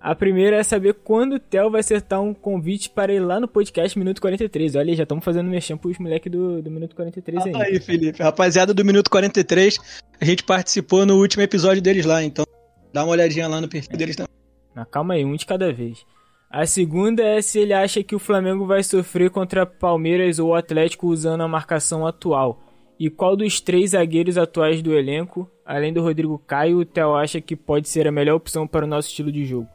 A 0.00 0.14
primeira 0.14 0.56
é 0.56 0.62
saber 0.62 0.94
quando 0.94 1.34
o 1.34 1.40
Theo 1.40 1.70
vai 1.70 1.80
acertar 1.80 2.20
um 2.22 2.32
convite 2.32 2.88
para 2.88 3.12
ir 3.12 3.18
lá 3.18 3.40
no 3.40 3.48
podcast 3.48 3.98
Minuto 3.98 4.20
43. 4.20 4.76
Olha 4.76 4.94
já 4.94 5.02
estamos 5.02 5.24
fazendo 5.24 5.50
mexer 5.50 5.76
pros 5.76 5.98
moleques 5.98 6.30
do, 6.30 6.62
do 6.62 6.70
Minuto 6.70 6.94
43 6.94 7.46
aí. 7.46 7.54
aí, 7.54 7.80
Felipe. 7.80 8.22
Rapaziada 8.22 8.72
do 8.72 8.84
Minuto 8.84 9.10
43, 9.10 9.78
a 10.20 10.24
gente 10.24 10.44
participou 10.44 11.04
no 11.04 11.16
último 11.16 11.42
episódio 11.42 11.82
deles 11.82 12.06
lá, 12.06 12.22
então 12.22 12.44
dá 12.92 13.02
uma 13.02 13.12
olhadinha 13.12 13.48
lá 13.48 13.60
no 13.60 13.68
perfil 13.68 13.96
deles 13.96 14.14
também. 14.14 14.28
Calma 14.90 15.14
aí, 15.14 15.24
um 15.24 15.34
de 15.34 15.44
cada 15.44 15.72
vez. 15.72 16.06
A 16.48 16.64
segunda 16.64 17.22
é 17.22 17.42
se 17.42 17.58
ele 17.58 17.74
acha 17.74 18.02
que 18.02 18.14
o 18.14 18.20
Flamengo 18.20 18.64
vai 18.64 18.82
sofrer 18.84 19.30
contra 19.30 19.66
Palmeiras 19.66 20.38
ou 20.38 20.54
Atlético 20.54 21.08
usando 21.08 21.42
a 21.42 21.48
marcação 21.48 22.06
atual. 22.06 22.62
E 22.98 23.10
qual 23.10 23.36
dos 23.36 23.60
três 23.60 23.90
zagueiros 23.90 24.38
atuais 24.38 24.80
do 24.80 24.94
elenco, 24.94 25.50
além 25.64 25.92
do 25.92 26.02
Rodrigo 26.02 26.38
Caio, 26.38 26.78
o 26.78 26.84
Theo 26.84 27.14
acha 27.14 27.40
que 27.40 27.54
pode 27.54 27.88
ser 27.88 28.06
a 28.08 28.12
melhor 28.12 28.36
opção 28.36 28.66
para 28.66 28.84
o 28.84 28.88
nosso 28.88 29.08
estilo 29.08 29.30
de 29.30 29.44
jogo? 29.44 29.68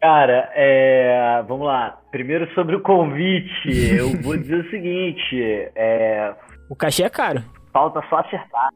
Cara, 0.00 0.50
é, 0.54 1.42
vamos 1.48 1.66
lá. 1.66 1.98
Primeiro 2.10 2.48
sobre 2.54 2.76
o 2.76 2.80
convite, 2.82 3.68
eu 3.96 4.10
vou 4.22 4.36
dizer 4.38 4.56
o 4.64 4.70
seguinte: 4.70 5.70
é, 5.74 6.34
O 6.70 6.76
cachê 6.76 7.04
é 7.04 7.10
caro. 7.10 7.42
falta 7.72 8.02
só 8.08 8.18
acertar, 8.18 8.68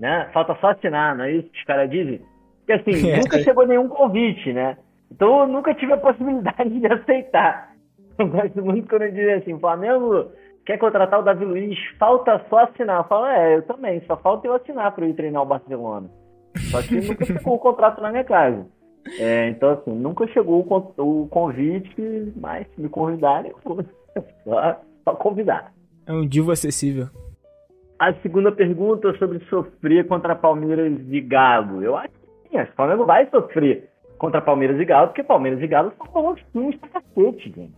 né? 0.00 0.28
Falta 0.32 0.56
só 0.60 0.70
assinar, 0.70 1.16
não 1.16 1.24
é 1.24 1.32
isso 1.32 1.48
que 1.50 1.58
os 1.58 1.64
caras 1.64 1.90
dizem? 1.90 2.20
Porque 2.66 2.72
assim, 2.72 3.08
É. 3.10 3.16
nunca 3.18 3.38
chegou 3.42 3.66
nenhum 3.66 3.88
convite, 3.88 4.52
né? 4.52 4.76
Então 5.10 5.40
eu 5.40 5.46
nunca 5.46 5.72
tive 5.74 5.92
a 5.92 5.96
possibilidade 5.98 6.68
de 6.80 6.86
aceitar. 6.86 7.72
Eu 8.18 8.26
gosto 8.28 8.62
muito 8.62 8.88
quando 8.88 9.08
dizem 9.10 9.34
assim: 9.34 9.58
Flamengo 9.60 10.30
quer 10.66 10.76
contratar 10.76 11.20
o 11.20 11.22
Davi 11.22 11.44
Luiz, 11.44 11.78
falta 11.98 12.44
só 12.50 12.58
assinar. 12.64 12.98
Eu 12.98 13.04
falo, 13.04 13.26
é, 13.26 13.56
eu 13.56 13.62
também, 13.62 14.02
só 14.06 14.16
falta 14.18 14.46
eu 14.46 14.54
assinar 14.54 14.92
para 14.92 15.04
eu 15.06 15.10
ir 15.10 15.14
treinar 15.14 15.42
o 15.42 15.46
Barcelona. 15.46 16.10
Só 16.70 16.82
que 16.82 17.00
nunca 17.00 17.24
chegou 17.24 17.54
o 17.54 17.58
contrato 17.58 18.02
na 18.02 18.10
minha 18.10 18.24
casa. 18.24 18.66
É, 19.18 19.48
então, 19.48 19.70
assim, 19.70 19.92
nunca 19.92 20.26
chegou 20.28 20.60
o, 20.60 20.64
con- 20.64 20.92
o 20.98 21.28
convite, 21.28 22.32
mas 22.36 22.66
se 22.74 22.80
me 22.80 22.88
convidarem, 22.88 23.50
eu 23.52 23.58
vou. 23.64 23.84
Só, 24.44 24.80
só 25.04 25.14
convidar. 25.14 25.72
É 26.06 26.12
um 26.12 26.26
divo 26.26 26.50
acessível. 26.50 27.06
A 27.98 28.12
segunda 28.14 28.50
pergunta 28.50 29.16
sobre 29.18 29.38
sofrer 29.44 30.06
contra 30.08 30.34
Palmeiras 30.34 30.92
e 31.08 31.20
Galo. 31.20 31.82
Eu 31.82 31.96
acho 31.96 32.08
que 32.08 32.48
sim, 32.50 32.56
acho 32.58 32.66
que 32.66 32.72
o 32.72 32.76
Flamengo 32.76 33.04
vai 33.06 33.28
sofrer 33.30 33.88
contra 34.18 34.40
Palmeiras 34.40 34.80
e 34.80 34.84
Galo, 34.84 35.08
porque 35.08 35.22
Palmeiras 35.22 35.62
e 35.62 35.66
Galo 35.68 35.92
são 36.12 36.34
times 36.52 36.76
pra 36.76 36.88
cacete, 37.00 37.52
gente. 37.54 37.74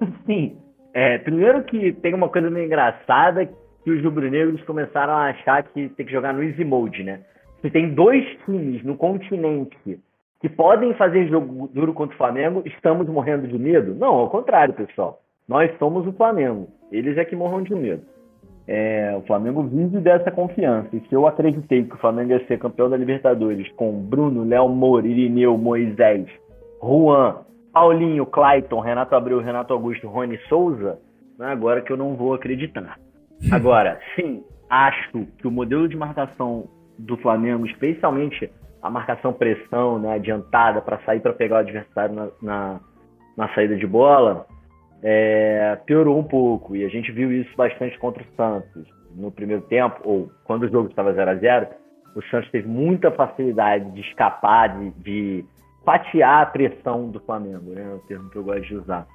Assim, 0.00 0.56
é, 0.92 1.18
primeiro 1.18 1.62
que 1.64 1.92
tem 1.92 2.14
uma 2.14 2.28
coisa 2.28 2.50
meio 2.50 2.66
engraçada 2.66 3.46
que 3.46 3.90
os 3.90 4.02
rubro-negros 4.02 4.62
começaram 4.64 5.12
a 5.12 5.26
achar 5.30 5.62
que 5.62 5.88
tem 5.90 6.06
que 6.06 6.12
jogar 6.12 6.32
no 6.32 6.42
easy 6.42 6.64
mode, 6.64 7.04
né? 7.04 7.20
Se 7.60 7.70
tem 7.70 7.94
dois 7.94 8.24
times 8.44 8.82
no 8.82 8.96
continente 8.96 10.00
que 10.44 10.48
podem 10.50 10.92
fazer 10.92 11.26
jogo 11.28 11.70
duro 11.72 11.94
contra 11.94 12.14
o 12.14 12.18
Flamengo, 12.18 12.62
estamos 12.66 13.08
morrendo 13.08 13.48
de 13.48 13.58
medo? 13.58 13.94
Não, 13.94 14.08
ao 14.08 14.28
contrário, 14.28 14.74
pessoal. 14.74 15.22
Nós 15.48 15.74
somos 15.78 16.06
o 16.06 16.12
Flamengo. 16.12 16.68
Eles 16.92 17.16
é 17.16 17.24
que 17.24 17.34
morram 17.34 17.62
de 17.62 17.74
medo. 17.74 18.02
É, 18.68 19.16
o 19.16 19.22
Flamengo 19.22 19.62
vive 19.62 20.00
dessa 20.00 20.30
confiança. 20.30 20.94
E 20.94 21.00
se 21.00 21.14
eu 21.14 21.26
acreditei 21.26 21.84
que 21.84 21.94
o 21.94 21.98
Flamengo 21.98 22.32
ia 22.32 22.46
ser 22.46 22.58
campeão 22.58 22.90
da 22.90 22.96
Libertadores 22.98 23.66
com 23.72 23.90
Bruno, 24.02 24.44
Léo 24.44 24.68
Moura, 24.68 25.06
Irineu, 25.06 25.56
Moisés, 25.56 26.26
Juan, 26.78 27.36
Paulinho, 27.72 28.26
Clayton, 28.26 28.80
Renato 28.80 29.14
Abreu, 29.14 29.40
Renato 29.40 29.72
Augusto, 29.72 30.08
Rony 30.08 30.38
Souza, 30.46 30.98
não 31.38 31.46
é 31.46 31.52
agora 31.52 31.80
que 31.80 31.90
eu 31.90 31.96
não 31.96 32.16
vou 32.16 32.34
acreditar. 32.34 32.98
Agora, 33.50 33.98
sim, 34.14 34.44
acho 34.68 35.26
que 35.38 35.48
o 35.48 35.50
modelo 35.50 35.88
de 35.88 35.96
marcação 35.96 36.64
do 36.98 37.16
Flamengo, 37.16 37.64
especialmente 37.64 38.50
a 38.84 38.90
marcação 38.90 39.32
pressão, 39.32 39.98
né, 39.98 40.12
adiantada 40.12 40.82
para 40.82 40.98
sair 41.06 41.18
para 41.20 41.32
pegar 41.32 41.56
o 41.56 41.60
adversário 41.60 42.14
na, 42.14 42.28
na, 42.42 42.80
na 43.34 43.54
saída 43.54 43.74
de 43.76 43.86
bola, 43.86 44.46
é, 45.02 45.78
piorou 45.86 46.18
um 46.18 46.22
pouco. 46.22 46.76
E 46.76 46.84
a 46.84 46.88
gente 46.90 47.10
viu 47.10 47.32
isso 47.32 47.50
bastante 47.56 47.98
contra 47.98 48.22
o 48.22 48.36
Santos. 48.36 48.86
No 49.16 49.32
primeiro 49.32 49.62
tempo, 49.62 49.96
ou 50.04 50.30
quando 50.44 50.64
o 50.64 50.68
jogo 50.68 50.90
estava 50.90 51.14
0 51.14 51.30
a 51.30 51.34
0 51.34 51.66
o 52.14 52.22
Santos 52.24 52.50
teve 52.50 52.68
muita 52.68 53.10
facilidade 53.10 53.90
de 53.92 54.02
escapar, 54.02 54.78
de, 54.78 54.90
de 55.02 55.44
fatiar 55.82 56.42
a 56.42 56.46
pressão 56.46 57.10
do 57.10 57.20
Flamengo, 57.20 57.70
né? 57.70 57.82
É 57.90 57.94
o 57.94 57.98
termo 58.00 58.28
que 58.28 58.36
eu 58.36 58.44
gosto 58.44 58.62
de 58.62 58.76
usar. 58.76 59.06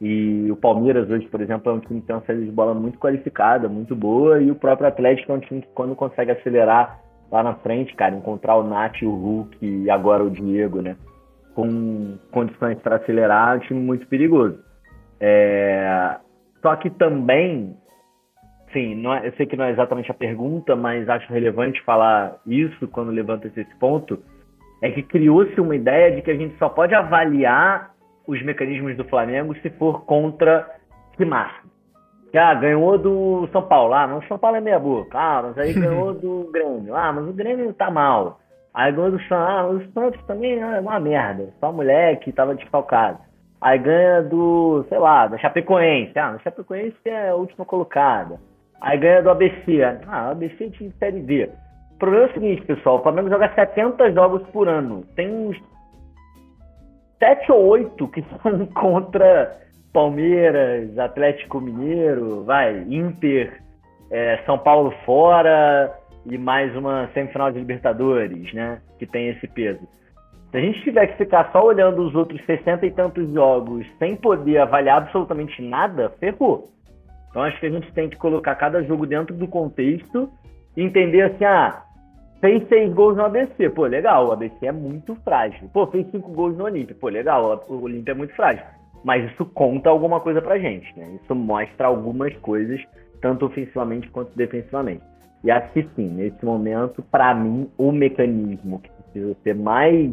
E 0.00 0.48
o 0.50 0.56
Palmeiras 0.56 1.10
hoje, 1.10 1.26
por 1.26 1.40
exemplo, 1.40 1.72
é 1.72 1.74
um 1.74 1.80
time 1.80 2.00
que 2.00 2.06
tem 2.06 2.14
uma 2.14 2.24
saída 2.24 2.44
de 2.44 2.52
bola 2.52 2.74
muito 2.74 2.98
qualificada, 2.98 3.68
muito 3.68 3.96
boa, 3.96 4.40
e 4.40 4.50
o 4.50 4.54
próprio 4.54 4.86
Atlético 4.86 5.32
é 5.32 5.34
um 5.34 5.40
time 5.40 5.62
que 5.62 5.68
quando 5.74 5.96
consegue 5.96 6.30
acelerar 6.30 7.00
lá 7.30 7.42
na 7.42 7.54
frente, 7.56 7.94
cara, 7.94 8.14
encontrar 8.14 8.56
o 8.56 8.62
Nath, 8.62 9.02
o 9.02 9.10
Hulk 9.10 9.58
e 9.60 9.90
agora 9.90 10.22
o 10.24 10.30
Diego, 10.30 10.80
né? 10.80 10.96
Com 11.54 12.18
condições 12.30 12.78
para 12.80 12.96
acelerar, 12.96 13.54
é 13.54 13.56
um 13.56 13.60
time 13.60 13.80
muito 13.80 14.06
perigoso. 14.06 14.58
É, 15.20 16.16
Só 16.62 16.74
que 16.74 16.90
também, 16.90 17.76
sim, 18.72 18.96
não 18.96 19.14
é- 19.14 19.28
eu 19.28 19.32
sei 19.34 19.46
que 19.46 19.56
não 19.56 19.66
é 19.66 19.70
exatamente 19.70 20.10
a 20.10 20.14
pergunta, 20.14 20.74
mas 20.74 21.08
acho 21.08 21.32
relevante 21.32 21.80
falar 21.84 22.38
isso 22.44 22.88
quando 22.88 23.12
levanta-se 23.12 23.60
esse 23.60 23.74
ponto, 23.76 24.18
é 24.82 24.90
que 24.90 25.02
criou-se 25.02 25.60
uma 25.60 25.76
ideia 25.76 26.14
de 26.14 26.22
que 26.22 26.30
a 26.30 26.36
gente 26.36 26.56
só 26.58 26.68
pode 26.68 26.94
avaliar 26.94 27.92
os 28.26 28.42
mecanismos 28.42 28.96
do 28.96 29.04
Flamengo 29.04 29.54
se 29.58 29.70
for 29.70 30.04
contra. 30.04 30.68
Que, 31.16 31.24
ah, 32.34 32.54
ganhou 32.54 32.98
do 32.98 33.48
São 33.52 33.62
Paulo. 33.62 33.94
Ah, 33.94 34.06
mas 34.06 34.24
o 34.24 34.28
São 34.28 34.38
Paulo 34.38 34.56
é 34.56 34.60
meia 34.60 34.78
boca. 34.78 35.18
Ah, 35.18 35.42
mas 35.42 35.58
aí 35.58 35.72
ganhou 35.78 36.12
do 36.14 36.50
Grêmio. 36.52 36.94
Ah, 36.94 37.12
mas 37.12 37.28
o 37.28 37.32
Grêmio 37.32 37.72
tá 37.74 37.90
mal. 37.90 38.38
Aí 38.74 38.92
ganhou 38.92 39.10
do 39.10 39.18
Santos. 39.20 39.32
Ah, 39.32 39.68
mas 39.72 39.88
o 39.88 39.92
Santos 39.92 40.26
também 40.26 40.60
é 40.60 40.80
uma 40.80 41.00
merda. 41.00 41.48
Só 41.60 41.72
moleque, 41.72 42.32
tava 42.32 42.54
desfalcado. 42.54 43.18
Aí 43.60 43.78
ganha 43.78 44.22
do, 44.22 44.84
sei 44.88 44.98
lá, 44.98 45.26
da 45.26 45.38
Chapecoense. 45.38 46.18
Ah, 46.18 46.30
a 46.30 46.38
Chapecoense 46.40 46.96
é 47.04 47.30
a 47.30 47.34
última 47.34 47.64
colocada. 47.64 48.38
Aí 48.80 48.98
ganha 48.98 49.22
do 49.22 49.30
ABC. 49.30 49.82
Ah, 50.06 50.28
o 50.28 50.30
ABC 50.32 50.64
é 50.64 50.68
de 50.68 50.90
Série 50.98 51.20
D. 51.20 51.50
O 51.94 51.98
problema 51.98 52.26
é 52.26 52.28
o 52.28 52.34
seguinte, 52.34 52.62
pessoal. 52.62 52.98
O 52.98 53.02
Flamengo 53.02 53.30
joga 53.30 53.54
70 53.54 54.12
jogos 54.12 54.42
por 54.48 54.68
ano. 54.68 55.02
Tem 55.14 55.32
uns 55.32 55.56
7 57.18 57.50
ou 57.52 57.66
8 57.68 58.08
que 58.08 58.22
são 58.42 58.66
contra 58.66 59.65
Palmeiras, 59.96 60.98
Atlético 60.98 61.58
Mineiro, 61.58 62.44
vai, 62.44 62.84
Inter, 62.86 63.62
é, 64.10 64.42
São 64.44 64.58
Paulo 64.58 64.92
fora 65.06 65.90
e 66.26 66.36
mais 66.36 66.76
uma 66.76 67.08
semifinal 67.14 67.50
de 67.50 67.58
Libertadores, 67.58 68.52
né? 68.52 68.82
Que 68.98 69.06
tem 69.06 69.28
esse 69.28 69.48
peso. 69.48 69.80
Se 70.50 70.58
a 70.58 70.60
gente 70.60 70.82
tiver 70.82 71.06
que 71.06 71.16
ficar 71.16 71.50
só 71.50 71.64
olhando 71.64 72.02
os 72.02 72.14
outros 72.14 72.44
60 72.44 72.84
e 72.84 72.90
tantos 72.90 73.32
jogos 73.32 73.86
sem 73.98 74.14
poder 74.16 74.58
avaliar 74.58 74.98
absolutamente 74.98 75.62
nada, 75.62 76.10
ferrou. 76.20 76.64
Então 77.30 77.40
acho 77.40 77.58
que 77.58 77.64
a 77.64 77.70
gente 77.70 77.90
tem 77.94 78.10
que 78.10 78.18
colocar 78.18 78.54
cada 78.56 78.82
jogo 78.82 79.06
dentro 79.06 79.34
do 79.34 79.48
contexto 79.48 80.28
e 80.76 80.82
entender 80.82 81.22
assim, 81.22 81.44
ah, 81.46 81.84
fez 82.38 82.68
seis 82.68 82.92
gols 82.92 83.16
no 83.16 83.24
ABC, 83.24 83.70
pô, 83.70 83.86
legal, 83.86 84.28
o 84.28 84.32
ABC 84.32 84.66
é 84.66 84.72
muito 84.72 85.14
frágil. 85.24 85.70
Pô, 85.72 85.86
fez 85.86 86.06
cinco 86.10 86.30
gols 86.32 86.54
no 86.54 86.64
Olímpia, 86.64 86.94
pô, 87.00 87.08
legal, 87.08 87.64
o 87.66 87.82
Olímpia 87.82 88.12
é 88.12 88.14
muito 88.14 88.34
frágil. 88.34 88.75
Mas 89.04 89.30
isso 89.30 89.44
conta 89.46 89.88
alguma 89.88 90.20
coisa 90.20 90.42
pra 90.42 90.58
gente, 90.58 90.92
né? 90.98 91.18
Isso 91.22 91.34
mostra 91.34 91.86
algumas 91.86 92.34
coisas, 92.38 92.80
tanto 93.20 93.46
ofensivamente 93.46 94.08
quanto 94.10 94.36
defensivamente. 94.36 95.02
E 95.44 95.50
acho 95.50 95.72
que 95.72 95.88
sim, 95.94 96.08
nesse 96.08 96.44
momento, 96.44 97.02
pra 97.10 97.34
mim, 97.34 97.70
o 97.78 97.92
mecanismo 97.92 98.80
que 98.80 98.90
precisa 98.90 99.36
ser 99.44 99.54
mais 99.54 100.12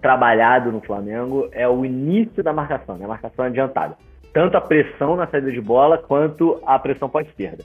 trabalhado 0.00 0.70
no 0.72 0.80
Flamengo 0.80 1.48
é 1.52 1.68
o 1.68 1.84
início 1.84 2.42
da 2.42 2.52
marcação, 2.52 2.96
né? 2.96 3.04
A 3.04 3.08
marcação 3.08 3.44
adiantada. 3.44 3.96
Tanto 4.32 4.56
a 4.56 4.60
pressão 4.60 5.16
na 5.16 5.26
saída 5.26 5.50
de 5.50 5.60
bola 5.60 5.98
quanto 5.98 6.60
a 6.64 6.78
pressão 6.78 7.08
pós-perda. 7.08 7.64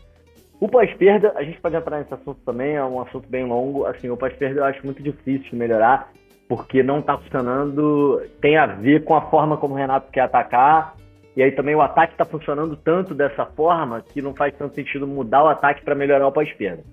O 0.59 0.67
pós-perda, 0.67 1.33
a 1.35 1.43
gente 1.43 1.59
pode 1.59 1.75
entrar 1.75 1.99
nesse 1.99 2.13
assunto 2.13 2.39
também, 2.45 2.75
é 2.75 2.83
um 2.83 3.01
assunto 3.01 3.29
bem 3.29 3.45
longo. 3.45 3.85
Assim, 3.85 4.09
o 4.09 4.17
pós-perda 4.17 4.61
eu 4.61 4.65
acho 4.65 4.83
muito 4.83 5.03
difícil 5.03 5.49
de 5.49 5.55
melhorar, 5.55 6.11
porque 6.47 6.83
não 6.83 7.01
tá 7.01 7.17
funcionando. 7.17 8.21
Tem 8.41 8.57
a 8.57 8.65
ver 8.65 9.03
com 9.03 9.15
a 9.15 9.21
forma 9.29 9.57
como 9.57 9.73
o 9.73 9.77
Renato 9.77 10.11
quer 10.11 10.21
atacar 10.21 10.95
E 11.35 11.43
aí 11.43 11.51
também 11.51 11.75
o 11.75 11.81
ataque 11.81 12.13
está 12.13 12.25
funcionando 12.25 12.75
tanto 12.75 13.13
dessa 13.13 13.45
forma 13.45 14.01
que 14.01 14.21
não 14.21 14.33
faz 14.33 14.53
tanto 14.55 14.75
sentido 14.75 15.07
mudar 15.07 15.43
o 15.43 15.47
ataque 15.47 15.83
para 15.83 15.95
melhorar 15.95 16.27
o 16.27 16.31
pós-perda. 16.31 16.83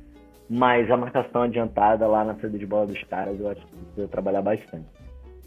Mas 0.49 0.91
a 0.91 0.97
marcação 0.97 1.43
adiantada 1.43 2.07
lá 2.07 2.25
na 2.25 2.35
saída 2.35 2.59
de 2.59 2.67
bola 2.67 2.87
dos 2.87 3.03
caras, 3.05 3.39
eu 3.39 3.49
acho 3.49 3.65
que 3.67 3.77
precisa 3.77 4.09
trabalhar 4.09 4.43
bastante. 4.43 4.87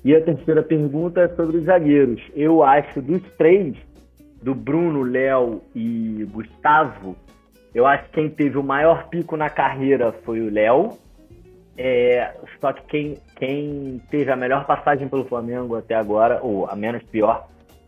E 0.04 0.16
a 0.16 0.22
terceira 0.22 0.64
pergunta 0.64 1.22
é 1.22 1.28
sobre 1.30 1.58
os 1.58 1.66
zagueiros. 1.66 2.22
Eu 2.36 2.64
acho 2.64 3.02
dos 3.02 3.22
três, 3.38 3.76
do 4.42 4.56
Bruno, 4.56 5.04
Léo 5.04 5.62
e 5.76 6.26
Gustavo, 6.32 7.16
eu 7.76 7.86
acho 7.86 8.06
que 8.06 8.12
quem 8.12 8.30
teve 8.30 8.58
o 8.58 8.64
maior 8.64 9.10
pico 9.10 9.36
na 9.36 9.50
carreira 9.50 10.14
foi 10.24 10.40
o 10.40 10.50
Léo. 10.50 10.98
É, 11.78 12.34
só 12.62 12.72
que 12.72 12.84
quem, 12.88 13.18
quem 13.36 14.02
teve 14.10 14.32
a 14.32 14.36
melhor 14.36 14.66
passagem 14.66 15.10
pelo 15.10 15.26
Flamengo 15.26 15.76
até 15.76 15.96
agora, 15.96 16.40
ou 16.42 16.70
a 16.70 16.76
menos 16.76 17.04
pior, 17.04 17.48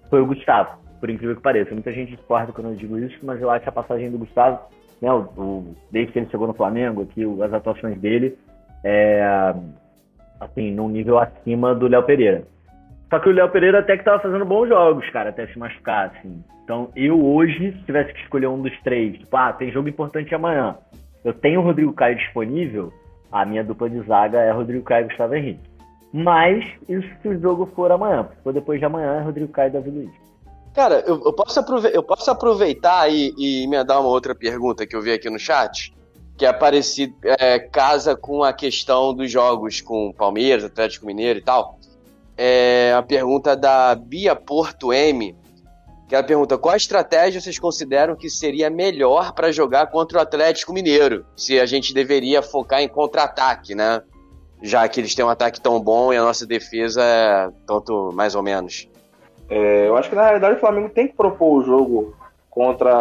foi 0.10 0.22
o 0.22 0.26
Gustavo, 0.26 0.78
por 1.00 1.10
incrível 1.10 1.36
que 1.36 1.42
pareça. 1.42 1.74
Muita 1.74 1.92
gente 1.92 2.16
discorda 2.16 2.52
quando 2.52 2.70
eu 2.70 2.76
digo 2.76 2.98
isso, 2.98 3.18
mas 3.24 3.42
eu 3.42 3.50
acho 3.50 3.64
que 3.64 3.70
a 3.70 3.74
passagem 3.74 4.12
do 4.12 4.18
Gustavo, 4.18 4.60
né, 5.02 5.12
o, 5.12 5.22
o, 5.38 5.76
desde 5.92 6.12
que 6.12 6.20
ele 6.20 6.30
chegou 6.30 6.48
no 6.48 6.54
Flamengo, 6.54 7.04
aqui, 7.04 7.24
as 7.42 7.54
atuações 7.54 7.98
dele, 8.00 8.38
é, 8.84 9.54
assim, 10.40 10.72
num 10.72 10.90
nível 10.90 11.18
acima 11.20 11.74
do 11.74 11.88
Léo 11.88 12.04
Pereira. 12.04 12.44
Só 13.10 13.20
que 13.20 13.30
o 13.30 13.32
Léo 13.32 13.50
Pereira 13.50 13.80
até 13.80 13.98
que 13.98 14.04
tava 14.04 14.20
fazendo 14.20 14.44
bons 14.44 14.68
jogos, 14.68 15.10
cara, 15.12 15.30
até 15.30 15.48
se 15.48 15.58
machucar, 15.58 16.08
assim. 16.08 16.44
Então, 16.64 16.92
eu 16.94 17.26
hoje, 17.26 17.72
se 17.72 17.86
tivesse 17.86 18.12
que 18.14 18.20
escolher 18.20 18.48
um 18.48 18.62
dos 18.62 18.78
três, 18.82 19.18
tipo, 19.18 19.38
ah, 19.38 19.54
tem 19.54 19.72
jogo 19.72 19.88
importante 19.88 20.36
amanhã. 20.36 20.76
Eu 21.24 21.34
tenho 21.34 21.62
o 21.62 21.64
Rodrigo 21.64 21.94
Caio 21.94 22.18
disponível, 22.18 22.92
a 23.32 23.46
minha 23.46 23.64
dupla 23.64 23.90
de 23.90 24.02
zaga 24.02 24.40
é 24.40 24.52
Rodrigo 24.52 24.84
Caio 24.84 25.06
e 25.06 25.08
Gustavo 25.10 25.36
Henrique. 25.36 25.62
Mas, 26.14 26.66
isso 26.88 27.08
se 27.22 27.28
o 27.28 27.40
jogo 27.40 27.70
for 27.76 27.92
amanhã. 27.92 28.28
Se 28.36 28.44
for 28.44 28.54
depois 28.54 28.80
de 28.80 28.86
amanhã, 28.86 29.16
é 29.16 29.22
Rodrigo 29.22 29.52
Caio 29.52 29.70
e 29.70 29.72
Davi 29.72 29.90
Luiz. 29.90 30.12
Cara, 30.74 31.04
eu, 31.08 31.22
eu, 31.26 31.34
posso, 31.34 31.60
eu 31.92 32.04
posso 32.04 32.30
aproveitar 32.30 33.12
e, 33.12 33.34
e 33.38 33.64
emendar 33.64 34.00
uma 34.00 34.10
outra 34.10 34.36
pergunta 34.36 34.86
que 34.86 34.96
eu 34.96 35.02
vi 35.02 35.12
aqui 35.12 35.30
no 35.30 35.40
chat, 35.40 35.92
que 36.38 36.46
é 36.46 36.50
é, 37.24 37.60
casa 37.60 38.16
com 38.16 38.44
a 38.44 38.54
questão 38.54 39.14
dos 39.14 39.32
jogos 39.32 39.82
com 39.82 40.14
Palmeiras, 40.14 40.64
Atlético 40.64 41.08
Mineiro 41.08 41.40
e 41.40 41.42
tal. 41.42 41.80
É 42.38 42.94
a 42.96 43.02
pergunta 43.02 43.56
da 43.56 43.96
Bia 43.96 44.36
Porto 44.36 44.94
M, 44.94 45.36
que 46.08 46.16
ela 46.16 46.24
pergunta 46.24 46.58
qual 46.58 46.76
estratégia 46.76 47.42
vocês 47.42 47.60
consideram 47.60 48.16
que 48.16 48.30
seria 48.30 48.70
melhor 48.70 49.34
para 49.34 49.52
jogar 49.52 49.88
contra 49.88 50.20
o 50.20 50.22
Atlético 50.22 50.74
Mineiro? 50.74 51.26
Se 51.36 51.60
a 51.60 51.66
gente 51.66 51.94
deveria 51.94 52.42
focar 52.42 52.82
em 52.82 52.88
contra-ataque, 52.88 53.76
né? 53.76 54.02
Já 54.62 54.88
que 54.88 55.00
eles 55.00 55.14
têm 55.14 55.26
um 55.26 55.30
ataque 55.30 55.60
tão 55.60 55.80
bom 55.80 56.14
e 56.14 56.18
a 56.18 56.24
nossa 56.24 56.46
defesa 56.46 57.04
é 57.04 57.50
tanto 57.68 58.12
mais 58.14 58.36
ou 58.36 58.42
menos. 58.42 58.90
É, 59.50 59.88
eu 59.88 59.96
acho 59.96 60.10
que 60.10 60.16
na 60.16 60.24
realidade 60.24 60.56
o 60.56 60.60
Flamengo 60.60 60.90
tem 60.90 61.08
que 61.08 61.14
propor 61.14 61.60
o 61.60 61.64
jogo 61.64 62.16
contra 62.50 62.92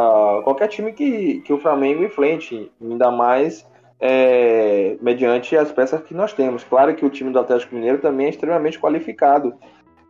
qualquer 0.43 0.69
time 0.69 0.93
que, 0.93 1.41
que 1.41 1.53
o 1.53 1.59
Flamengo 1.59 2.05
enfrente, 2.05 2.71
ainda 2.83 3.11
mais 3.11 3.67
é, 4.01 4.97
mediante 5.01 5.57
as 5.57 5.73
peças 5.73 6.03
que 6.03 6.13
nós 6.13 6.33
temos. 6.33 6.63
Claro 6.65 6.95
que 6.95 7.05
o 7.05 7.11
time 7.11 7.33
do 7.33 7.39
Atlético 7.39 7.75
Mineiro 7.75 7.99
também 7.99 8.27
é 8.27 8.31
extremamente 8.31 8.79
qualificado, 8.79 9.55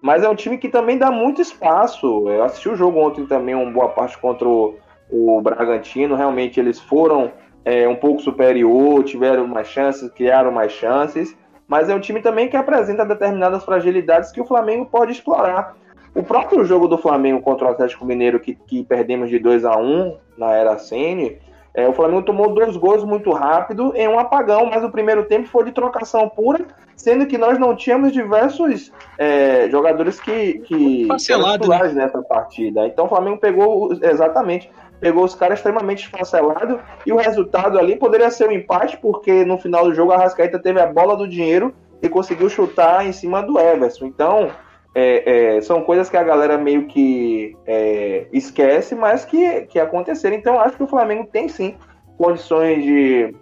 mas 0.06 0.22
é 0.22 0.28
um 0.28 0.36
time 0.36 0.56
que 0.56 0.68
também 0.68 0.96
dá 0.96 1.10
muito 1.10 1.42
espaço. 1.42 2.28
Eu 2.28 2.44
assisti 2.44 2.68
o 2.68 2.76
jogo 2.76 3.00
ontem 3.00 3.26
também, 3.26 3.56
uma 3.56 3.72
boa 3.72 3.88
parte 3.88 4.16
contra 4.16 4.48
o, 4.48 4.76
o 5.10 5.40
Bragantino. 5.40 6.14
Realmente 6.14 6.60
eles 6.60 6.78
foram 6.78 7.32
é, 7.64 7.88
um 7.88 7.96
pouco 7.96 8.22
superior, 8.22 9.02
tiveram 9.02 9.48
mais 9.48 9.66
chances, 9.66 10.08
criaram 10.12 10.52
mais 10.52 10.70
chances. 10.70 11.36
Mas 11.66 11.88
é 11.88 11.94
um 11.96 11.98
time 11.98 12.22
também 12.22 12.48
que 12.48 12.56
apresenta 12.56 13.04
determinadas 13.04 13.64
fragilidades 13.64 14.30
que 14.30 14.40
o 14.40 14.46
Flamengo 14.46 14.86
pode 14.86 15.10
explorar. 15.10 15.74
O 16.14 16.22
próprio 16.22 16.64
jogo 16.64 16.86
do 16.86 16.96
Flamengo 16.96 17.42
contra 17.42 17.66
o 17.66 17.70
Atlético 17.72 18.06
Mineiro, 18.06 18.38
que, 18.38 18.54
que 18.54 18.84
perdemos 18.84 19.28
de 19.28 19.40
2 19.40 19.64
a 19.64 19.76
1 19.76 20.18
na 20.38 20.52
era 20.52 20.78
Sene, 20.78 21.40
é, 21.76 21.86
o 21.86 21.92
Flamengo 21.92 22.22
tomou 22.22 22.54
dois 22.54 22.74
gols 22.74 23.04
muito 23.04 23.30
rápido 23.32 23.92
em 23.94 24.08
um 24.08 24.18
apagão, 24.18 24.64
mas 24.64 24.82
o 24.82 24.90
primeiro 24.90 25.24
tempo 25.24 25.46
foi 25.46 25.62
de 25.64 25.72
trocação 25.72 26.26
pura, 26.26 26.64
sendo 26.96 27.26
que 27.26 27.36
nós 27.36 27.58
não 27.58 27.76
tínhamos 27.76 28.12
diversos 28.12 28.90
é, 29.18 29.68
jogadores 29.68 30.18
que, 30.18 30.60
que 30.60 31.06
titulares 31.18 31.92
né? 31.92 32.04
nessa 32.04 32.22
partida. 32.22 32.86
Então 32.86 33.04
o 33.04 33.08
Flamengo 33.10 33.36
pegou 33.36 33.92
exatamente 33.92 34.70
pegou 34.98 35.24
os 35.24 35.34
caras 35.34 35.58
extremamente 35.58 36.04
esfancelados 36.04 36.80
e 37.04 37.12
o 37.12 37.16
resultado 37.16 37.78
ali 37.78 37.96
poderia 37.96 38.30
ser 38.30 38.48
um 38.48 38.52
empate, 38.52 38.96
porque 38.96 39.44
no 39.44 39.58
final 39.58 39.84
do 39.84 39.94
jogo 39.94 40.12
a 40.12 40.16
Rascaeta 40.16 40.58
teve 40.58 40.80
a 40.80 40.86
bola 40.86 41.14
do 41.14 41.28
dinheiro 41.28 41.74
e 42.00 42.08
conseguiu 42.08 42.48
chutar 42.48 43.06
em 43.06 43.12
cima 43.12 43.42
do 43.42 43.60
Everson. 43.60 44.06
Então, 44.06 44.50
é, 44.98 45.56
é, 45.56 45.60
são 45.60 45.82
coisas 45.82 46.08
que 46.08 46.16
a 46.16 46.22
galera 46.22 46.56
meio 46.56 46.86
que 46.86 47.54
é, 47.66 48.26
esquece, 48.32 48.94
mas 48.94 49.26
que, 49.26 49.66
que 49.66 49.78
aconteceram. 49.78 50.34
Então, 50.34 50.58
acho 50.58 50.74
que 50.74 50.82
o 50.82 50.88
Flamengo 50.88 51.28
tem 51.30 51.50
sim 51.50 51.74
condições 52.16 52.82
de, 52.82 53.36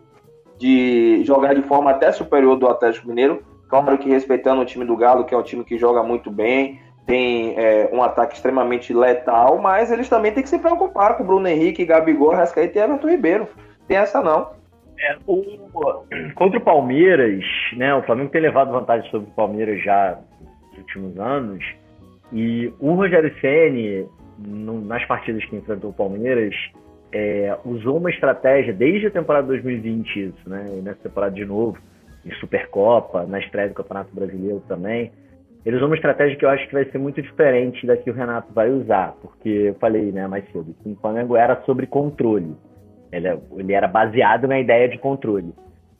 de 0.58 1.22
jogar 1.24 1.54
de 1.54 1.62
forma 1.62 1.92
até 1.92 2.10
superior 2.10 2.56
do 2.56 2.66
Atlético 2.66 3.06
Mineiro. 3.06 3.40
Claro 3.68 3.96
que 3.96 4.08
respeitando 4.08 4.62
o 4.62 4.64
time 4.64 4.84
do 4.84 4.96
Galo, 4.96 5.24
que 5.26 5.32
é 5.32 5.38
um 5.38 5.44
time 5.44 5.62
que 5.62 5.78
joga 5.78 6.02
muito 6.02 6.28
bem, 6.28 6.80
tem 7.06 7.54
é, 7.56 7.88
um 7.92 8.02
ataque 8.02 8.34
extremamente 8.34 8.92
letal, 8.92 9.56
mas 9.58 9.92
eles 9.92 10.08
também 10.08 10.32
têm 10.32 10.42
que 10.42 10.48
se 10.48 10.58
preocupar 10.58 11.16
com 11.16 11.22
o 11.22 11.26
Bruno 11.26 11.46
Henrique, 11.46 11.84
Gabigol, 11.84 12.34
Rascaeta 12.34 12.80
e 12.80 12.82
Everton 12.82 13.08
Ribeiro. 13.08 13.46
Tem 13.86 13.96
essa 13.96 14.20
não. 14.20 14.50
É, 14.98 15.16
o, 15.24 15.40
contra 16.34 16.58
o 16.58 16.64
Palmeiras, 16.64 17.44
né, 17.76 17.94
o 17.94 18.02
Flamengo 18.02 18.30
tem 18.30 18.40
levado 18.40 18.72
vantagem 18.72 19.08
sobre 19.08 19.28
o 19.28 19.34
Palmeiras 19.34 19.80
já 19.84 20.18
últimos 20.78 21.18
anos. 21.18 21.64
E 22.32 22.72
o 22.80 22.94
Rogério 22.94 23.32
Ceni, 23.40 24.06
nas 24.38 25.04
partidas 25.06 25.44
que 25.44 25.56
enfrentou 25.56 25.90
o 25.90 25.94
Palmeiras, 25.94 26.54
é, 27.12 27.56
usou 27.64 27.98
uma 27.98 28.10
estratégia 28.10 28.72
desde 28.72 29.06
a 29.06 29.10
temporada 29.10 29.46
2020, 29.46 30.20
isso, 30.20 30.50
né? 30.50 30.66
E 30.76 30.82
nessa 30.82 31.00
temporada 31.00 31.34
de 31.34 31.44
novo, 31.44 31.78
em 32.24 32.32
Supercopa, 32.40 33.24
na 33.24 33.38
estreia 33.38 33.68
do 33.68 33.74
Campeonato 33.74 34.14
Brasileiro 34.14 34.62
também. 34.66 35.12
Ele 35.64 35.76
usou 35.76 35.88
uma 35.88 35.96
estratégia 35.96 36.36
que 36.36 36.44
eu 36.44 36.50
acho 36.50 36.66
que 36.66 36.74
vai 36.74 36.84
ser 36.86 36.98
muito 36.98 37.22
diferente 37.22 37.86
da 37.86 37.96
que 37.96 38.10
o 38.10 38.14
Renato 38.14 38.52
vai 38.52 38.70
usar, 38.70 39.14
porque 39.22 39.48
eu 39.48 39.74
falei 39.74 40.12
né, 40.12 40.26
mais 40.26 40.44
cedo 40.52 40.74
que 40.82 40.90
o 40.90 40.96
Flamengo 40.96 41.36
era 41.36 41.62
sobre 41.62 41.86
controle. 41.86 42.54
Ele, 43.10 43.28
ele 43.56 43.72
era 43.72 43.88
baseado 43.88 44.46
na 44.46 44.58
ideia 44.58 44.88
de 44.88 44.98
controle. 44.98 45.54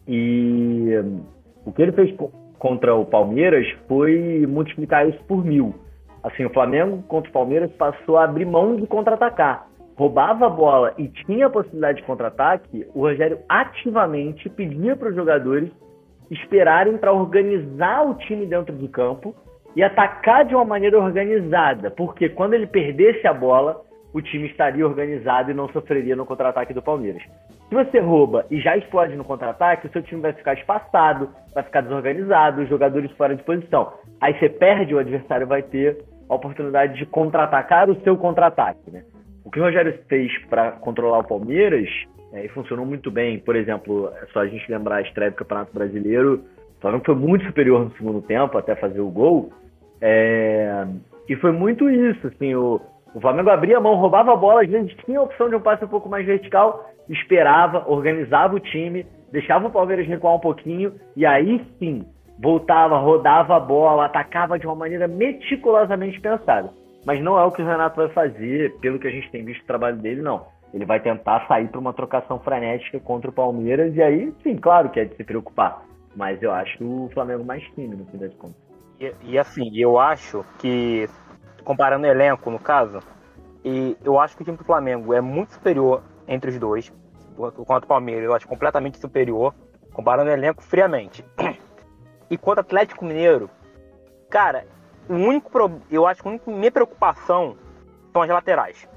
E 0.07 0.91
o 1.65 1.73
que 1.73 1.81
ele 1.81 1.93
fez 1.93 2.15
contra 2.65 2.95
o 2.95 3.05
Palmeiras 3.05 3.71
foi 3.87 4.47
multiplicar 4.49 5.07
isso 5.07 5.23
por 5.25 5.45
mil. 5.45 5.75
Assim, 6.23 6.47
o 6.47 6.51
Flamengo 6.51 7.03
contra 7.03 7.29
o 7.29 7.33
Palmeiras 7.35 7.71
passou 7.73 8.17
a 8.17 8.25
abrir 8.25 8.47
mão 8.47 8.75
de 8.75 8.87
contra-atacar. 8.87 9.67
Roubava 9.99 10.47
a 10.47 10.49
bola 10.49 10.95
e 10.97 11.09
tinha 11.09 11.45
a 11.45 11.51
possibilidade 11.51 11.99
de 11.99 12.05
contra-ataque, 12.05 12.87
o 12.95 13.01
Rogério 13.01 13.39
ativamente 13.51 14.49
pedia 14.49 14.97
para 14.97 15.11
os 15.11 15.15
jogadores 15.15 15.71
esperarem 16.31 16.97
para 16.97 17.13
organizar 17.13 18.09
o 18.09 18.15
time 18.15 18.47
dentro 18.47 18.75
do 18.75 18.89
campo 18.89 19.35
e 19.77 19.83
atacar 19.83 20.47
de 20.47 20.55
uma 20.55 20.65
maneira 20.65 20.99
organizada, 20.99 21.91
porque 21.91 22.31
quando 22.31 22.55
ele 22.55 22.67
perdesse 22.67 23.27
a 23.27 23.35
bola, 23.35 23.83
o 24.15 24.23
time 24.23 24.47
estaria 24.47 24.87
organizado 24.87 25.51
e 25.51 25.55
não 25.55 25.69
sofreria 25.71 26.15
no 26.15 26.25
contra-ataque 26.25 26.73
do 26.73 26.81
Palmeiras. 26.81 27.21
Se 27.69 27.75
você 27.75 27.99
rouba 27.99 28.47
e 28.49 28.61
já 28.61 28.77
explode 28.77 29.17
no 29.17 29.25
contra-ataque, 29.25 29.89
o 29.89 29.91
seu 29.91 30.03
time 30.03 30.21
vai 30.21 30.33
ficar 30.33 30.55
espaçado, 30.55 31.29
vai 31.53 31.65
ficar 31.65 31.81
desorganizado, 31.81 32.63
os 32.63 32.69
jogadores 32.69 33.11
fora 33.13 33.35
de 33.35 33.43
posição. 33.43 33.93
Aí 34.21 34.39
você 34.39 34.49
perde, 34.49 34.95
o 34.95 35.01
adversário 35.01 35.49
vai 35.49 35.63
ter 35.63 35.99
a 36.29 36.35
oportunidade 36.35 36.97
de 36.97 37.05
contra-atacar 37.07 37.91
o 37.91 38.01
seu 38.03 38.17
contra-ataque. 38.17 38.89
Né? 38.89 39.03
O 39.45 39.51
que 39.51 39.59
o 39.59 39.65
Rogério 39.65 39.99
fez 40.09 40.31
para 40.49 40.71
controlar 40.73 41.19
o 41.19 41.27
Palmeiras 41.27 41.89
é, 42.33 42.45
e 42.45 42.49
funcionou 42.51 42.87
muito 42.87 43.11
bem. 43.11 43.41
Por 43.41 43.57
exemplo, 43.57 44.13
é 44.23 44.27
só 44.27 44.41
a 44.41 44.47
gente 44.47 44.71
lembrar 44.71 44.97
a 44.97 45.03
estreia 45.03 45.33
do 45.33 45.37
Campeonato 45.37 45.75
Brasileiro. 45.75 46.45
O 46.79 46.81
Flamengo 46.81 47.05
foi 47.05 47.17
muito 47.17 47.45
superior 47.47 47.81
no 47.85 47.91
segundo 47.97 48.23
tempo 48.23 48.57
até 48.57 48.77
fazer 48.77 49.01
o 49.01 49.11
gol. 49.11 49.53
É, 50.01 50.87
e 51.29 51.35
foi 51.35 51.51
muito 51.51 51.91
isso, 51.91 52.29
assim, 52.29 52.55
o, 52.55 52.81
o 53.15 53.21
Flamengo 53.21 53.51
abria 53.51 53.79
a 53.79 53.81
mão, 53.81 53.95
roubava 53.95 54.33
a 54.33 54.37
bola, 54.37 54.63
às 54.63 54.69
vezes 54.69 54.93
tinha 55.05 55.21
a 55.21 55.23
opção 55.23 55.49
de 55.49 55.55
um 55.55 55.61
passe 55.61 55.85
um 55.85 55.89
pouco 55.89 56.09
mais 56.09 56.27
vertical, 56.27 56.85
esperava, 57.09 57.85
organizava 57.87 58.57
o 58.57 58.61
time, 58.61 59.07
deixava 59.31 59.69
o 59.69 59.71
Palmeiras 59.71 60.07
recuar 60.07 60.35
um 60.35 60.41
pouquinho 60.41 60.95
e 61.17 61.25
aí 61.25 61.65
sim 61.79 62.05
voltava, 62.39 62.99
rodava 62.99 63.57
a 63.57 63.61
bola, 63.61 64.07
atacava 64.07 64.59
de 64.59 64.67
uma 64.67 64.75
maneira 64.75 65.07
meticulosamente 65.07 66.21
pensada. 66.21 66.73
Mas 67.07 67.21
não 67.23 67.39
é 67.39 67.45
o 67.45 67.53
que 67.53 67.63
o 67.63 67.67
Renato 67.67 67.97
vai 67.97 68.09
fazer, 68.09 68.77
pelo 68.81 68.99
que 68.99 69.07
a 69.07 69.11
gente 69.11 69.31
tem 69.31 69.45
visto 69.45 69.63
o 69.63 69.67
trabalho 69.67 69.97
dele, 69.99 70.23
não. 70.23 70.47
Ele 70.73 70.85
vai 70.85 70.99
tentar 70.99 71.47
sair 71.47 71.69
para 71.69 71.79
uma 71.79 71.93
trocação 71.93 72.41
frenética 72.41 72.99
contra 72.99 73.31
o 73.31 73.33
Palmeiras 73.33 73.95
e 73.95 74.03
aí, 74.03 74.35
sim, 74.43 74.57
claro 74.57 74.89
que 74.89 74.99
é 74.99 75.05
de 75.05 75.15
se 75.15 75.23
preocupar. 75.23 75.83
Mas 76.17 76.43
eu 76.43 76.51
acho 76.51 76.83
o 76.83 77.11
Flamengo 77.13 77.45
mais 77.45 77.63
time, 77.75 77.95
no 77.95 78.07
fim 78.07 78.19
das 78.19 78.35
contas. 78.35 78.57
E, 78.99 79.13
e 79.23 79.39
assim, 79.39 79.71
eu 79.77 79.99
acho 79.99 80.45
que 80.59 81.07
comparando 81.65 82.07
o 82.07 82.11
elenco, 82.11 82.51
no 82.51 82.59
caso, 82.59 83.01
e 83.65 83.97
eu 84.05 84.21
acho 84.21 84.37
que 84.37 84.43
o 84.43 84.45
time 84.45 84.59
do 84.59 84.65
Flamengo 84.65 85.15
é 85.15 85.21
muito 85.21 85.55
superior 85.55 86.03
entre 86.29 86.51
os 86.51 86.59
dois. 86.59 86.93
Quanto 87.67 87.85
o 87.85 87.87
Palmeiras, 87.89 88.25
eu 88.25 88.35
acho 88.35 88.47
completamente 88.47 88.99
superior, 88.99 89.55
comparando 89.93 90.31
o 90.31 90.33
elenco 90.33 90.63
friamente. 90.63 91.25
E 92.31 92.39
quanto 92.39 92.59
ao 92.59 92.63
Atlético 92.63 93.05
Mineiro, 93.05 93.51
cara, 94.31 94.67
o 95.09 95.13
único 95.13 95.51
eu 95.91 96.07
acho 96.07 96.23
que 96.23 96.27
a 96.27 96.31
única 96.31 96.51
minha 96.51 96.73
preocupação 96.73 97.55
são 98.13 98.23
as 98.23 98.29
laterais. 98.31 98.89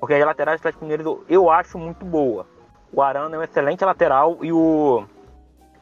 Porque 0.00 0.12
as 0.12 0.26
laterais 0.26 0.58
do 0.58 0.62
Atlético 0.62 0.84
Mineiro 0.84 1.24
eu 1.28 1.48
acho 1.48 1.78
muito 1.78 2.04
boa. 2.04 2.46
O 2.92 3.00
Arana 3.00 3.36
é 3.36 3.38
um 3.38 3.42
excelente 3.42 3.84
lateral 3.84 4.38
e 4.42 4.52
o 4.52 5.04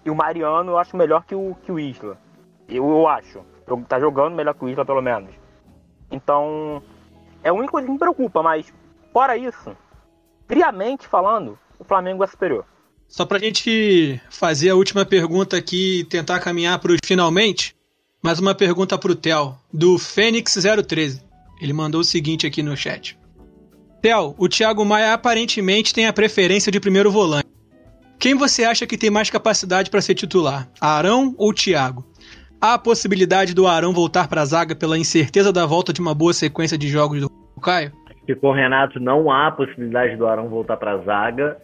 e 0.04 0.10
o 0.10 0.14
Mariano 0.14 0.72
eu 0.72 0.78
acho 0.78 0.96
melhor 0.96 1.24
que 1.24 1.34
o 1.34 1.56
que 1.62 1.72
o 1.72 1.80
Isla. 1.80 2.18
Eu, 2.68 2.88
eu 2.88 3.08
acho. 3.08 3.40
Tá 3.88 3.98
jogando 3.98 4.34
melhor 4.34 4.54
que 4.54 4.64
o 4.64 4.68
Isla 4.68 4.84
pelo 4.84 5.00
menos. 5.00 5.41
Então, 6.12 6.82
é 7.42 7.50
única 7.50 7.72
coisa 7.72 7.86
que 7.86 7.92
me 7.92 7.98
preocupa, 7.98 8.42
mas 8.42 8.72
fora 9.12 9.36
isso, 9.36 9.76
friamente 10.46 11.08
falando, 11.08 11.58
o 11.78 11.84
Flamengo 11.84 12.22
é 12.22 12.26
superior. 12.26 12.64
Só 13.08 13.26
pra 13.26 13.38
gente 13.38 14.20
fazer 14.30 14.70
a 14.70 14.74
última 14.74 15.04
pergunta 15.04 15.56
aqui 15.56 16.00
e 16.00 16.04
tentar 16.04 16.38
caminhar 16.40 16.78
para 16.78 16.92
os 16.92 17.00
finalmente, 17.04 17.74
mais 18.22 18.38
uma 18.38 18.54
pergunta 18.54 18.96
pro 18.96 19.14
Theo, 19.14 19.56
do 19.72 19.96
Fênix013. 19.96 21.22
Ele 21.60 21.72
mandou 21.72 22.00
o 22.00 22.04
seguinte 22.04 22.46
aqui 22.46 22.62
no 22.62 22.76
chat. 22.76 23.18
Theo, 24.00 24.34
o 24.38 24.48
Thiago 24.48 24.84
Maia 24.84 25.12
aparentemente 25.12 25.94
tem 25.94 26.06
a 26.06 26.12
preferência 26.12 26.72
de 26.72 26.80
primeiro 26.80 27.10
volante. 27.10 27.48
Quem 28.18 28.34
você 28.34 28.64
acha 28.64 28.86
que 28.86 28.96
tem 28.96 29.10
mais 29.10 29.30
capacidade 29.30 29.90
para 29.90 30.00
ser 30.00 30.14
titular, 30.14 30.68
Arão 30.80 31.34
ou 31.36 31.52
Thiago? 31.52 32.04
Há 32.64 32.74
a 32.74 32.78
possibilidade 32.78 33.56
do 33.56 33.66
Arão 33.66 33.92
voltar 33.92 34.28
para 34.28 34.40
a 34.40 34.44
zaga 34.44 34.76
pela 34.76 34.96
incerteza 34.96 35.52
da 35.52 35.66
volta 35.66 35.92
de 35.92 36.00
uma 36.00 36.14
boa 36.14 36.32
sequência 36.32 36.78
de 36.78 36.86
jogos 36.86 37.20
do 37.20 37.28
Caio? 37.60 37.90
que 38.24 38.36
com 38.36 38.50
o 38.50 38.52
Renato 38.52 39.00
não 39.00 39.32
há 39.32 39.50
possibilidade 39.50 40.14
do 40.14 40.28
Arão 40.28 40.48
voltar 40.48 40.76
para 40.76 40.92
a 40.92 40.98
zaga. 40.98 41.56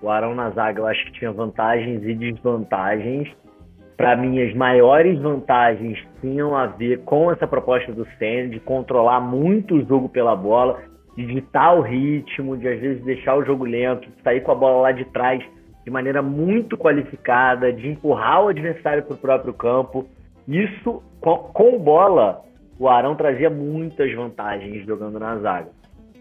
O 0.00 0.08
Arão 0.08 0.34
na 0.34 0.48
zaga 0.48 0.80
eu 0.80 0.86
acho 0.86 1.04
que 1.04 1.12
tinha 1.18 1.30
vantagens 1.30 2.02
e 2.02 2.14
desvantagens. 2.14 3.28
Para 3.94 4.16
mim, 4.16 4.40
as 4.40 4.54
maiores 4.54 5.20
vantagens 5.20 5.98
tinham 6.22 6.56
a 6.56 6.64
ver 6.64 7.00
com 7.00 7.30
essa 7.30 7.46
proposta 7.46 7.92
do 7.92 8.06
Senna 8.18 8.48
de 8.48 8.58
controlar 8.58 9.20
muito 9.20 9.74
o 9.74 9.84
jogo 9.84 10.08
pela 10.08 10.34
bola, 10.34 10.80
de 11.14 11.26
ditar 11.26 11.76
o 11.76 11.82
ritmo, 11.82 12.56
de 12.56 12.66
às 12.68 12.80
vezes 12.80 13.04
deixar 13.04 13.36
o 13.36 13.44
jogo 13.44 13.66
lento, 13.66 14.08
de 14.08 14.22
sair 14.22 14.40
com 14.40 14.52
a 14.52 14.54
bola 14.54 14.80
lá 14.80 14.92
de 14.92 15.04
trás 15.12 15.44
de 15.84 15.90
maneira 15.90 16.22
muito 16.22 16.78
qualificada, 16.78 17.70
de 17.70 17.86
empurrar 17.86 18.44
o 18.44 18.48
adversário 18.48 19.02
para 19.02 19.14
o 19.14 19.18
próprio 19.18 19.52
campo. 19.52 20.08
Isso, 20.48 21.02
com, 21.20 21.78
bola, 21.78 22.42
o 22.78 22.88
Arão 22.88 23.14
trazia 23.14 23.50
muitas 23.50 24.12
vantagens 24.14 24.84
jogando 24.84 25.20
na 25.20 25.36
zaga 25.36 25.78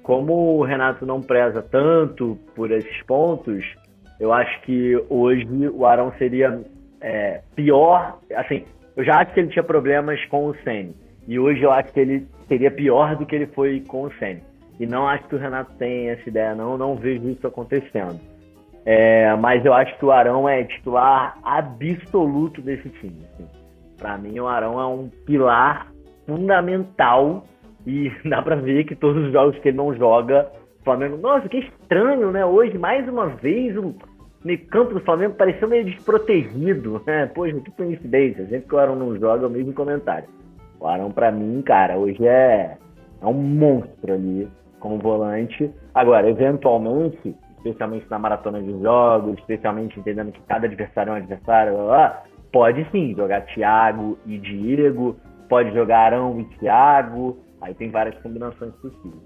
como 0.08 0.58
o 0.58 0.64
Renato 0.64 1.06
não 1.06 1.22
preza 1.22 1.62
tanto 1.62 2.40
por 2.56 2.72
esses 2.72 3.04
pontos, 3.04 3.62
eu 4.18 4.32
acho 4.32 4.62
que 4.62 4.96
hoje 5.10 5.46
o 5.68 5.86
Arão 5.86 6.14
seria 6.18 6.62
é, 7.02 7.42
pior. 7.54 8.18
Assim, 8.34 8.64
eu 8.96 9.04
já 9.04 9.18
acho 9.20 9.34
que 9.34 9.42
ele 9.42 9.50
tinha 9.50 9.64
problemas 9.64 10.24
com 10.28 10.46
o 10.46 10.56
Senna. 10.64 10.94
E 11.28 11.38
hoje 11.38 11.62
eu 11.62 11.74
acho 11.74 11.92
que 11.92 12.00
ele 12.00 12.26
seria 12.48 12.72
pior 12.72 13.18
do 13.18 13.26
que 13.26 13.36
ele 13.36 13.48
foi 13.48 13.82
com 13.82 14.04
o 14.04 14.14
Senna. 14.14 14.40
E 14.80 14.86
não 14.86 15.06
acho 15.06 15.28
que 15.28 15.36
o 15.36 15.38
Renato 15.38 15.74
tem 15.74 16.08
essa 16.08 16.30
ideia, 16.30 16.56
não. 16.56 16.78
Não 16.78 16.96
vejo 16.96 17.28
isso 17.30 17.46
acontecendo. 17.46 18.18
É, 18.86 19.36
mas 19.36 19.66
eu 19.66 19.74
acho 19.74 19.98
que 20.00 20.06
o 20.06 20.12
Arão 20.12 20.48
é 20.48 20.64
titular 20.64 21.38
absoluto 21.44 22.62
desse 22.62 22.88
time. 22.92 23.26
Assim. 23.34 23.46
Para 23.98 24.18
mim, 24.18 24.40
o 24.40 24.48
Arão 24.48 24.80
é 24.80 24.86
um 24.86 25.10
pilar 25.26 25.92
fundamental 26.26 27.44
e 27.86 28.12
dá 28.30 28.42
pra 28.42 28.56
ver 28.56 28.84
que 28.86 28.96
todos 28.96 29.26
os 29.26 29.32
jogos 29.32 29.58
que 29.60 29.70
ele 29.70 29.78
não 29.78 29.96
joga, 29.96 30.52
o 30.82 30.84
Flamengo. 30.84 31.18
Nossa, 31.18 31.50
que 31.50 31.58
estranho, 31.58 32.32
né? 32.32 32.46
Hoje, 32.46 32.78
mais 32.78 33.08
uma 33.08 33.28
vez, 33.28 33.76
o 33.78 33.96
meio 34.44 34.66
campo 34.68 34.94
do 34.94 35.00
Flamengo 35.02 35.36
pareceu 35.36 35.68
meio 35.68 35.86
desprotegido. 35.86 37.02
Né? 37.06 37.26
Poxa, 37.28 37.60
que 37.60 37.72
coincidência. 37.72 38.46
Sempre 38.48 38.68
que 38.68 38.76
o 38.76 38.80
Arão 38.80 38.96
não 38.96 39.18
joga, 39.18 39.46
é 39.46 39.48
o 39.48 39.52
mesmo 39.52 39.74
comentário. 39.74 40.28
O 40.80 40.88
Arão, 40.88 41.12
pra 41.12 41.32
mim, 41.32 41.62
cara, 41.64 41.98
hoje 41.98 42.26
é, 42.28 42.78
é 43.22 43.26
um 43.26 43.34
monstro 43.34 44.14
ali 44.14 44.48
como 44.80 45.00
volante. 45.00 45.72
Agora, 45.94 46.30
eventualmente, 46.30 47.36
especialmente 47.58 48.06
na 48.10 48.20
maratona 48.20 48.62
de 48.62 48.72
jogos, 48.82 49.38
especialmente 49.40 50.00
entendendo 50.00 50.32
que 50.32 50.42
cada 50.42 50.68
adversário 50.68 51.12
é 51.12 51.14
um 51.14 51.18
adversário, 51.18 51.74
pode 52.58 52.90
sim 52.92 53.14
jogar 53.16 53.42
Thiago 53.42 54.18
e 54.26 54.38
Diego, 54.38 55.16
pode 55.48 55.74
jogar 55.74 56.00
Arão 56.00 56.40
e 56.40 56.46
Thiago, 56.58 57.38
Aí 57.62 57.74
tem 57.74 57.90
várias 57.90 58.20
combinações 58.22 58.74
possíveis. 58.76 59.22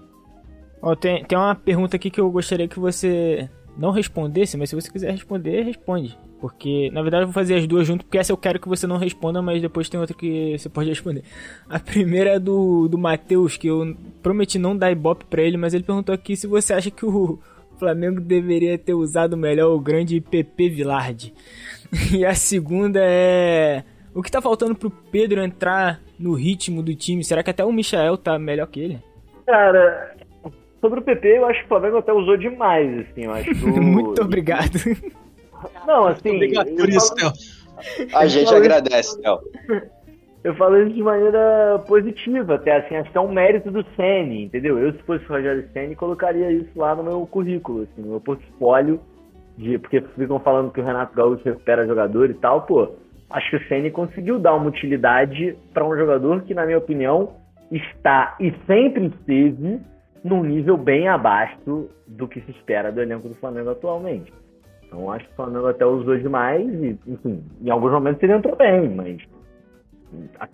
Oh, 0.80 0.96
tem, 0.96 1.24
tem 1.24 1.38
uma 1.38 1.54
pergunta 1.54 1.96
aqui 1.96 2.10
que 2.10 2.20
eu 2.20 2.30
gostaria 2.30 2.66
que 2.66 2.78
você 2.78 3.48
não 3.76 3.90
respondesse, 3.90 4.56
mas 4.56 4.70
se 4.70 4.74
você 4.74 4.90
quiser 4.90 5.12
responder, 5.12 5.62
responde. 5.62 6.18
Porque, 6.40 6.90
na 6.92 7.02
verdade, 7.02 7.22
eu 7.22 7.26
vou 7.28 7.34
fazer 7.34 7.54
as 7.54 7.66
duas 7.68 7.86
junto, 7.86 8.04
porque 8.04 8.18
essa 8.18 8.32
eu 8.32 8.36
quero 8.36 8.58
que 8.58 8.68
você 8.68 8.84
não 8.84 8.96
responda, 8.96 9.40
mas 9.40 9.62
depois 9.62 9.88
tem 9.88 10.00
outra 10.00 10.16
que 10.16 10.58
você 10.58 10.68
pode 10.68 10.88
responder. 10.88 11.22
A 11.68 11.78
primeira 11.78 12.30
é 12.30 12.38
do, 12.38 12.88
do 12.88 12.98
Matheus, 12.98 13.56
que 13.56 13.68
eu 13.68 13.96
prometi 14.22 14.58
não 14.58 14.76
dar 14.76 14.90
ibope 14.90 15.24
pra 15.26 15.42
ele, 15.42 15.56
mas 15.56 15.72
ele 15.72 15.84
perguntou 15.84 16.12
aqui 16.12 16.34
se 16.34 16.48
você 16.48 16.74
acha 16.74 16.90
que 16.90 17.06
o 17.06 17.38
Flamengo 17.78 18.20
deveria 18.20 18.76
ter 18.76 18.94
usado 18.94 19.36
melhor 19.36 19.72
o 19.72 19.80
grande 19.80 20.20
PP 20.20 20.68
Villardi. 20.70 21.32
E 22.12 22.24
a 22.24 22.34
segunda 22.34 23.00
é 23.02 23.84
o 24.14 24.22
que 24.22 24.30
tá 24.30 24.40
faltando 24.40 24.74
pro 24.74 24.90
Pedro 24.90 25.42
entrar 25.42 26.00
no 26.18 26.34
ritmo 26.34 26.82
do 26.82 26.94
time? 26.94 27.24
Será 27.24 27.42
que 27.42 27.50
até 27.50 27.64
o 27.64 27.72
Michael 27.72 28.16
tá 28.16 28.38
melhor 28.38 28.66
que 28.66 28.80
ele? 28.80 28.98
Cara, 29.46 30.14
sobre 30.80 31.00
o 31.00 31.02
PP, 31.02 31.38
eu 31.38 31.46
acho 31.46 31.60
que 31.60 31.64
o 31.66 31.68
Flamengo 31.68 31.98
até 31.98 32.12
usou 32.12 32.36
demais, 32.36 33.00
assim, 33.00 33.24
eu 33.24 33.32
acho. 33.32 33.54
Muito 33.80 34.22
obrigado. 34.22 34.78
Não, 35.86 36.06
assim. 36.06 36.36
Obrigado 36.36 36.70
por 36.74 36.88
isso, 36.88 37.14
falo... 37.18 37.32
A 38.14 38.26
gente 38.26 38.54
agradece, 38.54 39.20
Theo. 39.20 39.40
Eu 40.44 40.56
falo 40.56 40.76
isso 40.82 40.92
de 40.92 41.02
maneira 41.04 41.80
positiva, 41.86 42.56
até 42.56 42.76
assim, 42.76 42.96
acho 42.96 43.12
que 43.12 43.16
é 43.16 43.20
um 43.20 43.32
mérito 43.32 43.70
do 43.70 43.86
Sene, 43.94 44.42
entendeu? 44.42 44.76
Eu, 44.76 44.92
se 44.92 44.98
fosse 45.04 45.24
o 45.24 45.28
Rogério 45.28 45.68
Sene, 45.72 45.94
colocaria 45.94 46.50
isso 46.50 46.70
lá 46.74 46.96
no 46.96 47.04
meu 47.04 47.24
currículo, 47.26 47.82
assim, 47.82 48.02
no 48.02 48.08
meu 48.08 48.20
portfólio, 48.20 49.00
de, 49.56 49.78
porque 49.78 50.00
ficam 50.00 50.38
falando 50.40 50.72
que 50.72 50.80
o 50.80 50.84
Renato 50.84 51.14
Gaúcho 51.14 51.44
recupera 51.44 51.86
jogador 51.86 52.30
e 52.30 52.34
tal, 52.34 52.62
pô 52.62 52.88
acho 53.32 53.50
que 53.50 53.56
o 53.56 53.68
Ceni 53.68 53.90
conseguiu 53.90 54.38
dar 54.38 54.54
uma 54.54 54.68
utilidade 54.68 55.56
para 55.72 55.86
um 55.86 55.96
jogador 55.96 56.42
que, 56.42 56.54
na 56.54 56.66
minha 56.66 56.78
opinião, 56.78 57.32
está 57.70 58.36
e 58.38 58.52
sempre 58.66 59.06
esteve 59.06 59.80
num 60.22 60.44
nível 60.44 60.76
bem 60.76 61.08
abaixo 61.08 61.88
do 62.06 62.28
que 62.28 62.40
se 62.42 62.50
espera 62.52 62.92
do 62.92 63.00
elenco 63.00 63.28
do 63.28 63.34
Flamengo 63.34 63.70
atualmente. 63.70 64.32
Então 64.86 65.10
acho 65.10 65.24
que 65.26 65.32
o 65.32 65.36
Flamengo 65.36 65.66
até 65.66 65.86
usou 65.86 66.16
demais 66.18 66.68
e, 66.68 66.98
enfim, 67.06 67.42
em 67.60 67.70
alguns 67.70 67.92
momentos 67.92 68.22
ele 68.22 68.34
entrou 68.34 68.54
bem, 68.54 68.88
mas 68.90 69.22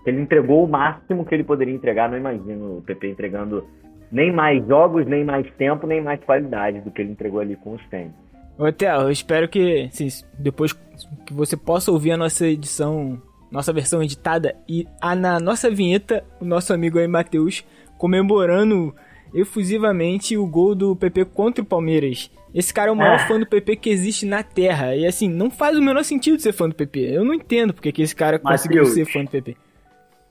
ele 0.06 0.20
entregou 0.20 0.64
o 0.64 0.68
máximo 0.68 1.24
que 1.24 1.34
ele 1.34 1.42
poderia 1.44 1.74
entregar, 1.74 2.08
não 2.08 2.16
imagino 2.16 2.78
o 2.78 2.82
PP 2.82 3.08
entregando 3.08 3.66
nem 4.10 4.32
mais 4.32 4.64
jogos, 4.66 5.04
nem 5.04 5.24
mais 5.24 5.50
tempo, 5.56 5.86
nem 5.86 6.00
mais 6.00 6.22
qualidade 6.22 6.80
do 6.80 6.90
que 6.92 7.02
ele 7.02 7.10
entregou 7.10 7.40
ali 7.40 7.56
com 7.56 7.74
os 7.74 7.88
Ceni. 7.88 8.14
Ô, 8.58 8.72
Theo, 8.72 9.02
eu 9.02 9.10
espero 9.10 9.48
que 9.48 9.84
assim, 9.84 10.08
depois 10.36 10.72
que 10.72 11.32
você 11.32 11.56
possa 11.56 11.92
ouvir 11.92 12.10
a 12.10 12.16
nossa 12.16 12.44
edição, 12.46 13.22
nossa 13.52 13.72
versão 13.72 14.02
editada 14.02 14.56
e 14.68 14.86
a, 15.00 15.14
na 15.14 15.38
nossa 15.38 15.70
vinheta, 15.70 16.24
o 16.40 16.44
nosso 16.44 16.74
amigo 16.74 16.98
aí, 16.98 17.06
Matheus, 17.06 17.64
comemorando 17.96 18.92
efusivamente 19.32 20.36
o 20.36 20.46
gol 20.46 20.74
do 20.74 20.96
PP 20.96 21.26
contra 21.26 21.62
o 21.62 21.66
Palmeiras. 21.66 22.30
Esse 22.52 22.72
cara 22.72 22.88
é 22.88 22.92
o 22.92 22.96
maior 22.96 23.16
ah. 23.16 23.26
fã 23.26 23.38
do 23.38 23.46
PP 23.46 23.76
que 23.76 23.90
existe 23.90 24.26
na 24.26 24.42
Terra. 24.42 24.96
E 24.96 25.06
assim, 25.06 25.28
não 25.28 25.50
faz 25.50 25.78
o 25.78 25.82
menor 25.82 26.02
sentido 26.02 26.40
ser 26.40 26.52
fã 26.52 26.68
do 26.68 26.74
PP. 26.74 26.98
Eu 27.14 27.24
não 27.24 27.34
entendo 27.34 27.72
porque 27.72 27.92
que 27.92 28.02
esse 28.02 28.16
cara 28.16 28.40
Mateus, 28.42 28.62
conseguiu 28.62 28.86
ser 28.86 29.04
fã 29.04 29.22
do 29.22 29.30
PP. 29.30 29.56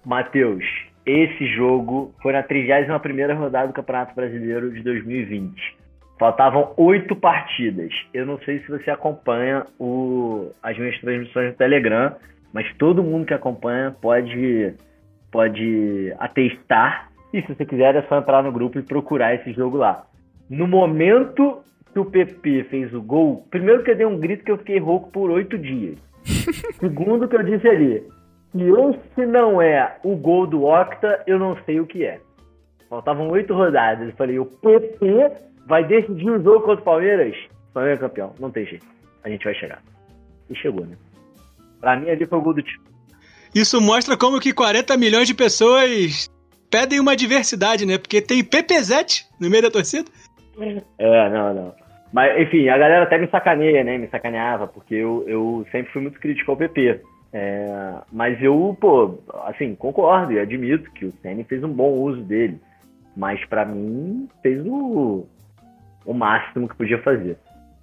Matheus, 0.03 0.65
esse 1.05 1.47
jogo 1.55 2.13
foi 2.21 2.33
na 2.33 2.43
31 2.43 3.37
rodada 3.37 3.67
do 3.67 3.73
Campeonato 3.73 4.15
Brasileiro 4.15 4.71
de 4.73 4.81
2020. 4.81 5.77
Faltavam 6.19 6.73
oito 6.77 7.15
partidas. 7.15 7.91
Eu 8.13 8.25
não 8.25 8.39
sei 8.39 8.59
se 8.59 8.69
você 8.69 8.89
acompanha 8.89 9.65
o, 9.79 10.51
as 10.63 10.77
minhas 10.77 10.99
transmissões 10.99 11.51
no 11.51 11.57
Telegram, 11.57 12.15
mas 12.51 12.65
todo 12.77 13.03
mundo 13.03 13.27
que 13.27 13.33
acompanha 13.33 13.95
pode, 14.01 14.73
pode 15.31 16.13
atestar. 16.17 17.11
E 17.31 17.41
se 17.41 17.53
você 17.53 17.65
quiser, 17.65 17.95
é 17.95 18.01
só 18.03 18.17
entrar 18.17 18.41
no 18.41 18.51
grupo 18.51 18.79
e 18.79 18.83
procurar 18.83 19.35
esse 19.35 19.53
jogo 19.53 19.77
lá. 19.77 20.05
No 20.49 20.67
momento 20.67 21.59
que 21.93 21.99
o 21.99 22.05
PP 22.05 22.63
fez 22.65 22.93
o 22.93 23.01
gol, 23.01 23.45
primeiro 23.51 23.83
que 23.83 23.91
eu 23.91 23.95
dei 23.95 24.05
um 24.05 24.19
grito 24.19 24.43
que 24.43 24.51
eu 24.51 24.57
fiquei 24.57 24.79
rouco 24.79 25.11
por 25.11 25.29
oito 25.29 25.57
dias. 25.57 25.97
Segundo 26.79 27.27
que 27.27 27.35
eu 27.35 27.43
disse 27.43 27.67
ali, 27.67 28.03
se 28.51 28.61
esse 28.61 29.25
não 29.27 29.61
é 29.61 29.97
o 30.03 30.15
gol 30.15 30.47
do 30.47 30.65
Octa, 30.65 31.23
eu 31.27 31.37
não 31.37 31.55
sei 31.63 31.79
o 31.79 31.85
que 31.85 32.03
é. 32.05 32.19
Faltavam 32.89 33.29
oito 33.29 33.53
rodadas. 33.53 34.09
Eu 34.09 34.15
falei, 34.15 34.39
o 34.39 34.45
PP 34.45 35.47
vai 35.67 35.85
decidir 35.85 36.29
o 36.29 36.41
jogo 36.41 36.61
contra 36.61 36.81
o 36.81 36.85
Palmeiras, 36.85 37.35
o 37.69 37.73
Palmeiras 37.73 37.99
é 37.99 38.01
campeão. 38.01 38.33
Não 38.39 38.49
tem 38.49 38.65
jeito. 38.65 38.85
A 39.23 39.29
gente 39.29 39.43
vai 39.43 39.53
chegar. 39.53 39.81
E 40.49 40.55
chegou, 40.55 40.85
né? 40.85 40.95
Pra 41.81 41.97
mim, 41.97 42.09
ali 42.09 42.25
foi 42.25 42.37
o 42.37 42.41
gol 42.41 42.53
do 42.53 42.63
time. 42.63 42.83
Isso 43.53 43.79
mostra 43.81 44.17
como 44.17 44.39
que 44.39 44.53
40 44.53 44.95
milhões 44.97 45.27
de 45.27 45.33
pessoas 45.33 46.29
pedem 46.69 46.99
uma 46.99 47.15
diversidade, 47.15 47.85
né? 47.85 47.97
Porque 47.97 48.21
tem 48.21 48.43
PPZ 48.43 49.27
no 49.39 49.49
meio 49.49 49.63
da 49.63 49.71
torcida. 49.71 50.09
É, 50.97 51.29
não, 51.29 51.53
não. 51.53 51.75
Mas, 52.11 52.41
enfim, 52.41 52.69
a 52.69 52.77
galera 52.77 53.03
até 53.03 53.17
me 53.17 53.27
sacaneia, 53.27 53.83
né? 53.83 53.97
Me 53.97 54.07
sacaneava, 54.07 54.67
porque 54.67 54.95
eu, 54.95 55.23
eu 55.27 55.65
sempre 55.71 55.91
fui 55.91 56.01
muito 56.01 56.19
crítico 56.19 56.51
ao 56.51 56.57
PP. 56.57 57.01
É, 57.33 57.95
mas 58.11 58.41
eu, 58.41 58.75
pô, 58.79 59.19
assim, 59.45 59.75
concordo 59.75 60.31
e 60.31 60.39
admito 60.39 60.89
que 60.91 61.05
o 61.05 61.13
Senna 61.21 61.43
fez 61.43 61.63
um 61.63 61.71
bom 61.71 61.91
uso 61.91 62.21
dele. 62.21 62.59
Mas 63.15 63.43
para 63.45 63.65
mim 63.65 64.29
fez 64.41 64.65
o, 64.65 65.25
o 66.07 66.13
máximo 66.13 66.67
que 66.67 66.75
podia 66.75 66.97
fazer. 67.03 67.37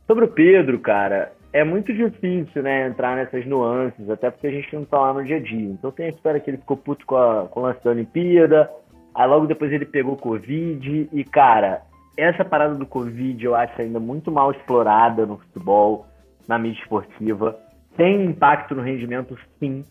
Sobre 0.06 0.24
o 0.24 0.28
Pedro, 0.28 0.78
cara, 0.80 1.30
é 1.52 1.62
muito 1.62 1.92
difícil, 1.92 2.62
né, 2.62 2.88
entrar 2.88 3.14
nessas 3.14 3.46
nuances, 3.46 4.10
até 4.10 4.30
porque 4.30 4.46
a 4.46 4.50
gente 4.50 4.74
não 4.74 4.84
tá 4.84 4.98
lá 4.98 5.14
no 5.14 5.24
dia 5.24 5.36
a 5.36 5.40
dia. 5.40 5.70
Então 5.70 5.92
tem 5.92 6.06
a 6.06 6.08
história 6.08 6.40
que 6.40 6.50
ele 6.50 6.56
ficou 6.56 6.76
puto 6.76 7.06
com, 7.06 7.16
a, 7.16 7.46
com 7.46 7.60
o 7.60 7.62
lance 7.62 7.84
da 7.84 7.90
Olimpíada, 7.90 8.70
aí 9.14 9.28
logo 9.28 9.46
depois 9.46 9.70
ele 9.70 9.84
pegou 9.84 10.16
Covid, 10.16 11.08
e 11.12 11.24
cara, 11.24 11.82
essa 12.16 12.44
parada 12.44 12.74
do 12.74 12.86
Covid 12.86 13.44
eu 13.44 13.54
acho 13.54 13.80
ainda 13.80 14.00
muito 14.00 14.32
mal 14.32 14.50
explorada 14.50 15.26
no 15.26 15.38
futebol, 15.38 16.06
na 16.48 16.58
mídia 16.58 16.80
esportiva. 16.82 17.56
Tem 17.96 18.24
impacto 18.24 18.74
no 18.74 18.82
rendimento, 18.82 19.38
sim. 19.60 19.84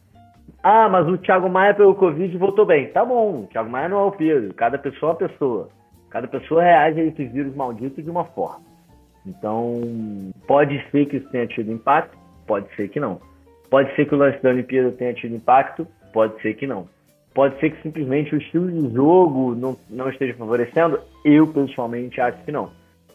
Ah, 0.61 0.89
mas 0.89 1.07
o 1.07 1.17
Thiago 1.17 1.49
Maia 1.49 1.73
pegou 1.73 1.95
Covid 1.95 2.37
voltou 2.37 2.65
bem. 2.65 2.87
Tá 2.87 3.05
bom, 3.05 3.43
o 3.43 3.47
Thiago 3.47 3.69
Maia 3.69 3.89
não 3.89 3.99
é 3.99 4.03
o 4.03 4.11
Pedro. 4.11 4.53
Cada 4.53 4.77
pessoa 4.77 5.11
é 5.11 5.13
uma 5.13 5.29
pessoa. 5.29 5.69
Cada 6.13 6.27
pessoa 6.27 6.61
reage 6.61 7.01
a 7.01 7.05
esses 7.05 7.31
vírus 7.31 7.55
malditos 7.55 8.03
de 8.03 8.09
uma 8.09 8.23
forma. 8.23 8.61
Então, 9.25 9.81
pode 10.45 10.79
ser 10.91 11.07
que 11.07 11.17
isso 11.17 11.27
tenha 11.31 11.47
tido 11.47 11.71
impacto, 11.71 12.15
pode 12.45 12.67
ser 12.75 12.87
que 12.89 12.99
não. 12.99 13.19
Pode 13.67 13.95
ser 13.95 14.05
que 14.05 14.13
o 14.13 14.17
lance 14.19 14.41
da 14.43 14.51
Olimpíada 14.51 14.91
tenha 14.91 15.11
tido 15.15 15.35
impacto, 15.35 15.87
pode 16.13 16.39
ser 16.39 16.53
que 16.53 16.67
não. 16.67 16.87
Pode 17.33 17.59
ser 17.59 17.71
que 17.71 17.81
simplesmente 17.81 18.35
o 18.35 18.37
estilo 18.37 18.71
de 18.71 18.93
jogo 18.93 19.55
não, 19.55 19.75
não 19.89 20.07
esteja 20.07 20.35
favorecendo, 20.35 20.99
eu 21.25 21.47
pessoalmente 21.47 22.21
acho 22.21 22.43
que 22.43 22.51
não. 22.51 22.69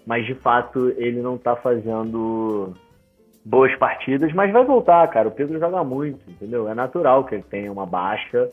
Mas 0.05 0.27
de 0.27 0.35
fato 0.35 0.93
ele 0.97 1.23
não 1.23 1.37
está 1.37 1.55
fazendo 1.55 2.75
boas 3.45 3.73
partidas, 3.77 4.33
mas 4.33 4.53
vai 4.53 4.65
voltar, 4.65 5.07
cara. 5.07 5.29
O 5.29 5.31
Pedro 5.33 5.57
joga 5.61 5.85
muito, 5.85 6.19
entendeu? 6.29 6.69
É 6.69 6.75
natural 6.75 7.23
que 7.27 7.37
ele 7.37 7.45
tenha 7.49 7.71
uma 7.71 7.87
baixa 7.87 8.51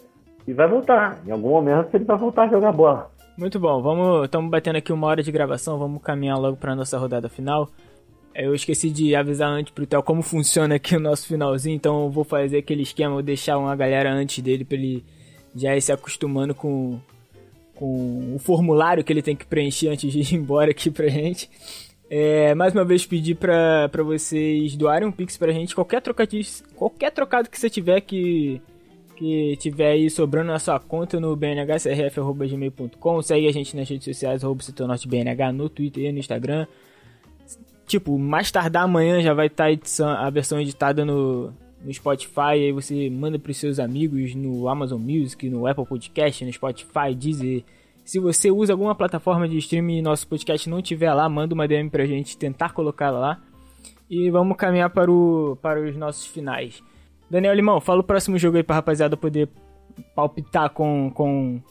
e 0.47 0.53
vai 0.53 0.67
voltar. 0.67 1.17
Em 1.25 1.31
algum 1.31 1.49
momento 1.49 1.95
ele 1.95 2.05
vai 2.05 2.17
voltar 2.17 2.43
a 2.43 2.49
jogar 2.49 2.71
bola. 2.71 3.14
Muito 3.37 3.59
bom, 3.59 3.81
vamos. 3.81 4.25
Estamos 4.25 4.49
batendo 4.49 4.77
aqui 4.77 4.93
uma 4.93 5.07
hora 5.07 5.21
de 5.21 5.29
gravação, 5.29 5.77
vamos 5.77 6.01
caminhar 6.01 6.39
logo 6.39 6.55
para 6.55 6.73
nossa 6.73 6.97
rodada 6.97 7.27
final. 7.27 7.69
Eu 8.33 8.55
esqueci 8.55 8.89
de 8.89 9.13
avisar 9.13 9.49
antes 9.49 9.73
pro 9.73 9.85
Theo 9.85 10.01
como 10.01 10.21
funciona 10.23 10.75
aqui 10.75 10.95
o 10.95 10.99
nosso 10.99 11.27
finalzinho, 11.27 11.75
então 11.75 12.03
eu 12.03 12.09
vou 12.09 12.23
fazer 12.23 12.59
aquele 12.59 12.83
esquema, 12.83 13.13
vou 13.13 13.23
deixar 13.23 13.57
uma 13.57 13.75
galera 13.75 14.11
antes 14.11 14.41
dele 14.41 14.63
para 14.63 14.77
ele 14.77 15.03
já 15.53 15.75
ir 15.75 15.81
se 15.81 15.91
acostumando 15.91 16.55
com, 16.55 16.97
com 17.75 18.35
o 18.35 18.39
formulário 18.39 19.03
que 19.03 19.11
ele 19.11 19.21
tem 19.21 19.35
que 19.35 19.45
preencher 19.45 19.89
antes 19.89 20.11
de 20.11 20.19
ir 20.33 20.37
embora 20.37 20.71
aqui 20.71 20.89
pra 20.89 21.07
gente. 21.09 21.49
É, 22.09 22.55
mais 22.55 22.73
uma 22.73 22.85
vez 22.85 23.05
pedir 23.05 23.35
para 23.35 23.89
vocês 24.03 24.77
doarem 24.77 25.07
um 25.07 25.11
pix 25.11 25.35
pra 25.35 25.51
gente, 25.51 25.75
qualquer 25.75 26.01
qualquer 26.75 27.11
trocado 27.11 27.49
que 27.49 27.59
você 27.59 27.69
tiver 27.69 27.99
que 27.99 28.61
que 29.15 29.55
tiver 29.57 29.91
aí 29.91 30.09
sobrando 30.09 30.51
na 30.51 30.59
sua 30.59 30.79
conta 30.79 31.19
no 31.19 31.35
bnhcrf.gmail.com. 31.35 33.21
Segue 33.21 33.47
a 33.47 33.51
gente 33.51 33.75
nas 33.75 33.89
redes 33.89 34.05
sociais, 34.05 34.43
arroba 34.43 34.61
no 35.53 35.69
Twitter 35.69 36.03
e 36.05 36.11
no 36.11 36.19
Instagram. 36.19 36.67
Tipo, 37.87 38.17
mais 38.17 38.51
tardar 38.51 38.83
amanhã 38.83 39.21
já 39.21 39.33
vai 39.33 39.47
estar 39.47 39.69
tá 39.77 40.25
a 40.25 40.29
versão 40.29 40.59
editada 40.59 41.05
no, 41.05 41.53
no 41.83 41.93
Spotify. 41.93 42.51
Aí 42.51 42.71
você 42.71 43.09
manda 43.09 43.37
para 43.39 43.51
os 43.51 43.57
seus 43.57 43.79
amigos 43.79 44.35
no 44.35 44.67
Amazon 44.67 45.01
Music, 45.01 45.49
no 45.49 45.67
Apple 45.67 45.85
Podcast, 45.85 46.43
no 46.43 46.51
Spotify, 46.51 47.15
Deezer. 47.15 47.63
Se 48.03 48.19
você 48.19 48.51
usa 48.51 48.73
alguma 48.73 48.93
plataforma 48.93 49.47
de 49.47 49.57
streaming 49.57 49.97
e 49.97 50.01
nosso 50.01 50.27
podcast 50.27 50.69
não 50.69 50.81
tiver 50.81 51.13
lá, 51.13 51.27
manda 51.27 51.55
uma 51.55 51.67
DM 51.67 51.89
pra 51.89 52.05
gente 52.05 52.37
tentar 52.37 52.73
colocá-la 52.73 53.19
lá. 53.19 53.41
E 54.09 54.29
vamos 54.29 54.57
caminhar 54.57 54.89
para, 54.91 55.11
o, 55.11 55.57
para 55.61 55.81
os 55.81 55.95
nossos 55.95 56.27
finais. 56.27 56.83
Daniel 57.29 57.53
Limão, 57.53 57.81
fala 57.81 58.01
o 58.01 58.03
próximo 58.03 58.37
jogo 58.37 58.57
aí 58.57 58.63
pra 58.63 58.75
rapaziada 58.75 59.17
poder 59.17 59.49
palpitar 60.15 60.69
com. 60.69 61.11
com. 61.11 61.61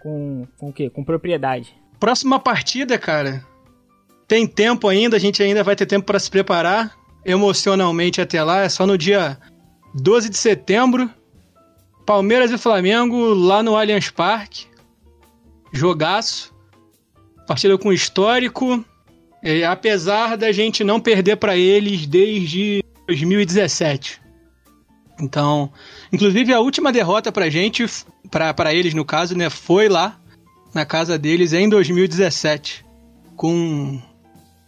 com. 0.00 0.46
com 0.58 0.68
o 0.68 0.72
quê? 0.72 0.90
Com 0.90 1.04
propriedade. 1.04 1.74
Próxima 1.98 2.38
partida, 2.38 2.98
cara. 2.98 3.44
Tem 4.26 4.46
tempo 4.46 4.88
ainda, 4.88 5.16
a 5.16 5.20
gente 5.20 5.42
ainda 5.42 5.62
vai 5.62 5.76
ter 5.76 5.86
tempo 5.86 6.06
para 6.06 6.18
se 6.18 6.30
preparar 6.30 6.96
emocionalmente 7.24 8.20
até 8.20 8.42
lá. 8.42 8.62
É 8.62 8.68
só 8.68 8.86
no 8.86 8.96
dia 8.96 9.38
12 9.94 10.28
de 10.28 10.36
setembro. 10.36 11.10
Palmeiras 12.06 12.50
e 12.50 12.58
Flamengo 12.58 13.32
lá 13.34 13.62
no 13.62 13.76
Allianz 13.76 14.10
Parque. 14.10 14.66
Jogaço. 15.72 16.52
Partida 17.46 17.76
com 17.78 17.92
histórico. 17.92 18.84
E, 19.42 19.64
apesar 19.64 20.36
da 20.36 20.52
gente 20.52 20.84
não 20.84 21.00
perder 21.00 21.36
para 21.36 21.56
eles 21.56 22.06
desde 22.06 22.82
2017. 23.06 24.21
Então, 25.22 25.70
inclusive 26.12 26.52
a 26.52 26.58
última 26.58 26.92
derrota 26.92 27.30
pra 27.30 27.48
gente, 27.48 27.86
pra, 28.28 28.52
pra 28.52 28.74
eles 28.74 28.92
no 28.92 29.04
caso, 29.04 29.36
né, 29.36 29.48
foi 29.48 29.88
lá 29.88 30.18
na 30.74 30.84
casa 30.84 31.16
deles 31.16 31.52
em 31.52 31.68
2017. 31.68 32.84
Com. 33.36 34.02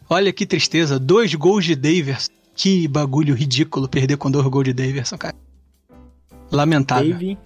Olha 0.09 0.32
que 0.32 0.46
tristeza, 0.46 0.98
dois 0.98 1.34
gols 1.34 1.64
de 1.64 1.74
Daverson. 1.74 2.30
Que 2.55 2.86
bagulho 2.86 3.34
ridículo 3.34 3.88
perder 3.88 4.16
com 4.16 4.30
dois 4.30 4.46
gols 4.46 4.64
de 4.64 4.72
Daverson, 4.72 5.18
cara. 5.18 5.34
Lamentável. 6.52 7.12
Dave. 7.12 7.38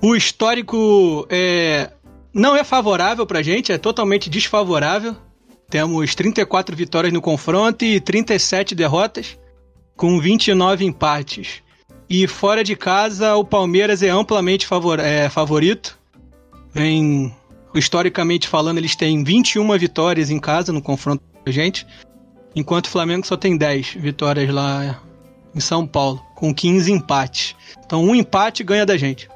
O 0.00 0.14
histórico 0.14 1.26
é, 1.28 1.90
não 2.32 2.56
é 2.56 2.62
favorável 2.62 3.26
pra 3.26 3.42
gente, 3.42 3.72
é 3.72 3.78
totalmente 3.78 4.30
desfavorável. 4.30 5.16
Temos 5.68 6.14
34 6.14 6.76
vitórias 6.76 7.12
no 7.12 7.20
confronto 7.20 7.84
e 7.84 8.00
37 8.00 8.74
derrotas, 8.74 9.38
com 9.96 10.20
29 10.20 10.84
empates. 10.84 11.62
E 12.08 12.26
fora 12.26 12.62
de 12.62 12.76
casa, 12.76 13.34
o 13.36 13.44
Palmeiras 13.44 14.02
é 14.02 14.10
amplamente 14.10 14.66
favor 14.66 14.98
é, 14.98 15.28
favorito. 15.28 15.98
Vem, 16.72 17.34
historicamente 17.74 18.48
falando, 18.48 18.78
eles 18.78 18.96
têm 18.96 19.24
21 19.24 19.78
vitórias 19.78 20.30
em 20.30 20.38
casa 20.38 20.72
no 20.72 20.82
confronto 20.82 21.22
com 21.22 21.48
a 21.48 21.52
gente. 21.52 21.86
Enquanto 22.54 22.86
o 22.86 22.90
Flamengo 22.90 23.26
só 23.26 23.36
tem 23.36 23.56
10 23.56 23.94
vitórias 23.94 24.50
lá 24.52 25.00
em 25.54 25.60
São 25.60 25.86
Paulo, 25.86 26.22
com 26.34 26.54
15 26.54 26.90
empates. 26.92 27.54
Então, 27.84 28.04
um 28.04 28.14
empate 28.14 28.62
ganha 28.62 28.86
da 28.86 28.96
gente. 28.96 29.28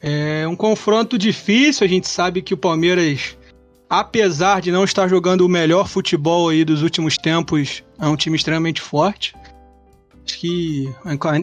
É 0.00 0.46
um 0.46 0.54
confronto 0.54 1.18
difícil, 1.18 1.84
a 1.84 1.88
gente 1.88 2.08
sabe 2.08 2.40
que 2.40 2.54
o 2.54 2.56
Palmeiras, 2.56 3.36
apesar 3.90 4.60
de 4.60 4.70
não 4.70 4.84
estar 4.84 5.08
jogando 5.08 5.40
o 5.42 5.48
melhor 5.48 5.88
futebol 5.88 6.48
aí 6.48 6.64
dos 6.64 6.82
últimos 6.82 7.16
tempos, 7.16 7.82
é 7.98 8.06
um 8.06 8.16
time 8.16 8.36
extremamente 8.36 8.80
forte. 8.80 9.34
Acho 10.28 10.38
que, 10.38 10.94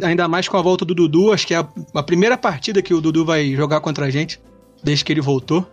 ainda 0.04 0.28
mais 0.28 0.48
com 0.48 0.58
a 0.58 0.62
volta 0.62 0.86
do 0.86 0.94
Dudu, 0.94 1.34
acho 1.34 1.48
que 1.48 1.56
é 1.56 1.58
a, 1.58 1.68
a 1.96 2.04
primeira 2.04 2.38
partida 2.38 2.84
que 2.84 2.94
o 2.94 3.02
Dudu 3.02 3.26
vai 3.26 3.52
jogar 3.56 3.82
contra 3.82 4.06
a 4.06 4.10
gente, 4.12 4.40
desde 4.84 5.04
que 5.04 5.12
ele 5.12 5.22
voltou. 5.22 5.66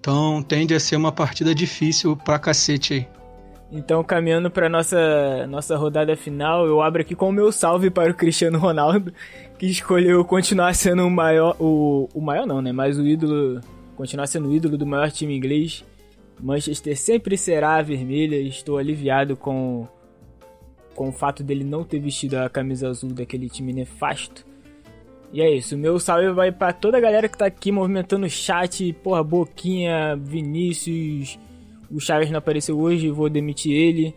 Então 0.00 0.42
tende 0.42 0.74
a 0.74 0.80
ser 0.80 0.96
uma 0.96 1.12
partida 1.12 1.54
difícil 1.54 2.16
pra 2.16 2.38
cacete 2.38 2.92
aí. 2.94 3.08
Então, 3.70 4.02
caminhando 4.04 4.50
para 4.50 4.68
nossa 4.68 5.46
nossa 5.46 5.76
rodada 5.76 6.16
final, 6.16 6.66
eu 6.66 6.82
abro 6.82 7.02
aqui 7.02 7.14
com 7.14 7.28
o 7.28 7.32
meu 7.32 7.52
salve 7.52 7.88
para 7.88 8.10
o 8.10 8.14
Cristiano 8.14 8.58
Ronaldo, 8.58 9.12
que 9.56 9.66
escolheu 9.66 10.24
continuar 10.24 10.74
sendo 10.74 11.06
o 11.06 11.10
maior, 11.10 11.56
o, 11.60 12.08
o 12.12 12.20
maior 12.20 12.46
não, 12.46 12.60
né, 12.60 12.72
mas 12.72 12.98
o 12.98 13.06
ídolo, 13.06 13.60
continuar 13.96 14.26
sendo 14.26 14.48
o 14.48 14.54
ídolo 14.54 14.76
do 14.76 14.84
maior 14.84 15.10
time 15.10 15.36
inglês. 15.36 15.84
Manchester 16.40 16.98
sempre 16.98 17.38
será 17.38 17.76
a 17.76 17.82
vermelha. 17.82 18.36
Estou 18.36 18.76
aliviado 18.76 19.36
com 19.36 19.86
com 20.94 21.08
o 21.08 21.12
fato 21.12 21.42
dele 21.42 21.64
não 21.64 21.84
ter 21.84 21.98
vestido 21.98 22.36
a 22.36 22.48
camisa 22.48 22.88
azul 22.88 23.10
daquele 23.10 23.48
time 23.48 23.72
nefasto. 23.72 24.46
E 25.32 25.42
é 25.42 25.50
isso, 25.50 25.76
meu 25.76 25.98
salve 25.98 26.30
vai 26.30 26.52
para 26.52 26.72
toda 26.72 26.96
a 26.96 27.00
galera 27.00 27.28
que 27.28 27.36
tá 27.36 27.46
aqui 27.46 27.72
movimentando 27.72 28.24
o 28.24 28.30
chat, 28.30 28.92
porra, 29.02 29.24
Boquinha, 29.24 30.16
Vinícius, 30.16 31.38
o 31.90 32.00
Chaves 32.00 32.30
não 32.30 32.38
apareceu 32.38 32.78
hoje, 32.78 33.10
vou 33.10 33.28
demitir 33.28 33.72
ele. 33.72 34.14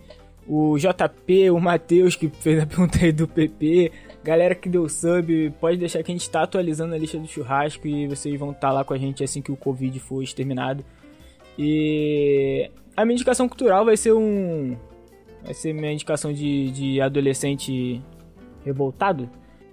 O 0.47 0.78
JP, 0.78 1.49
o 1.49 1.59
Matheus 1.59 2.15
que 2.15 2.30
fez 2.30 2.61
a 2.61 2.65
pergunta 2.65 2.99
aí 3.03 3.11
do 3.11 3.28
PP, 3.28 3.91
galera 4.23 4.55
que 4.55 4.69
deu 4.69 4.88
sub, 4.88 5.53
pode 5.59 5.78
deixar 5.78 6.03
que 6.03 6.11
a 6.11 6.15
gente 6.15 6.30
tá 6.30 6.43
atualizando 6.43 6.93
a 6.93 6.97
lista 6.97 7.17
do 7.17 7.28
churrasco 7.28 7.88
e 7.88 8.07
vocês 8.07 8.39
vão 8.39 8.51
estar 8.51 8.67
tá 8.67 8.73
lá 8.73 8.84
com 8.84 8.93
a 8.93 8.97
gente 8.97 9.23
assim 9.23 9.41
que 9.41 9.51
o 9.51 9.57
Covid 9.57 9.99
for 9.99 10.21
exterminado. 10.21 10.86
E 11.57 12.69
a 12.95 13.03
minha 13.03 13.15
indicação 13.15 13.49
cultural 13.49 13.86
vai 13.86 13.97
ser 13.97 14.13
um, 14.13 14.78
vai 15.48 15.54
ser 15.54 15.74
minha 15.74 15.93
indicação 15.93 16.34
de, 16.34 16.70
de 16.72 17.02
adolescente 17.02 18.02
revoltado. 18.66 19.30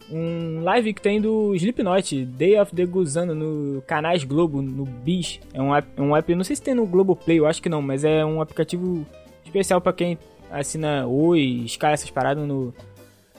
Um 0.09 0.63
live 0.63 0.95
que 0.95 1.03
tem 1.03 1.21
do 1.21 1.53
Slipknot, 1.55 2.25
Day 2.27 2.61
of 2.61 2.73
the 2.75 2.87
Gusano, 2.87 3.35
no 3.35 3.83
Canais 3.83 4.23
Globo, 4.23 4.63
no 4.63 4.85
Bis. 4.85 5.41
É 5.53 5.61
um 5.61 5.75
app, 5.75 6.01
um 6.01 6.15
app, 6.15 6.35
não 6.35 6.45
sei 6.45 6.55
se 6.55 6.63
tem 6.63 6.75
no 6.75 6.87
Globoplay, 6.87 7.41
eu 7.41 7.47
acho 7.47 7.61
que 7.61 7.69
não, 7.69 7.83
mas 7.83 8.05
é 8.05 8.25
um 8.25 8.41
aplicativo 8.41 9.05
especial 9.45 9.81
para 9.81 9.93
quem 9.93 10.17
assina 10.49 11.07
Oi, 11.07 11.63
Sky, 11.67 11.87
essas 11.87 12.11
paradas 12.11 12.47
no, 12.47 12.73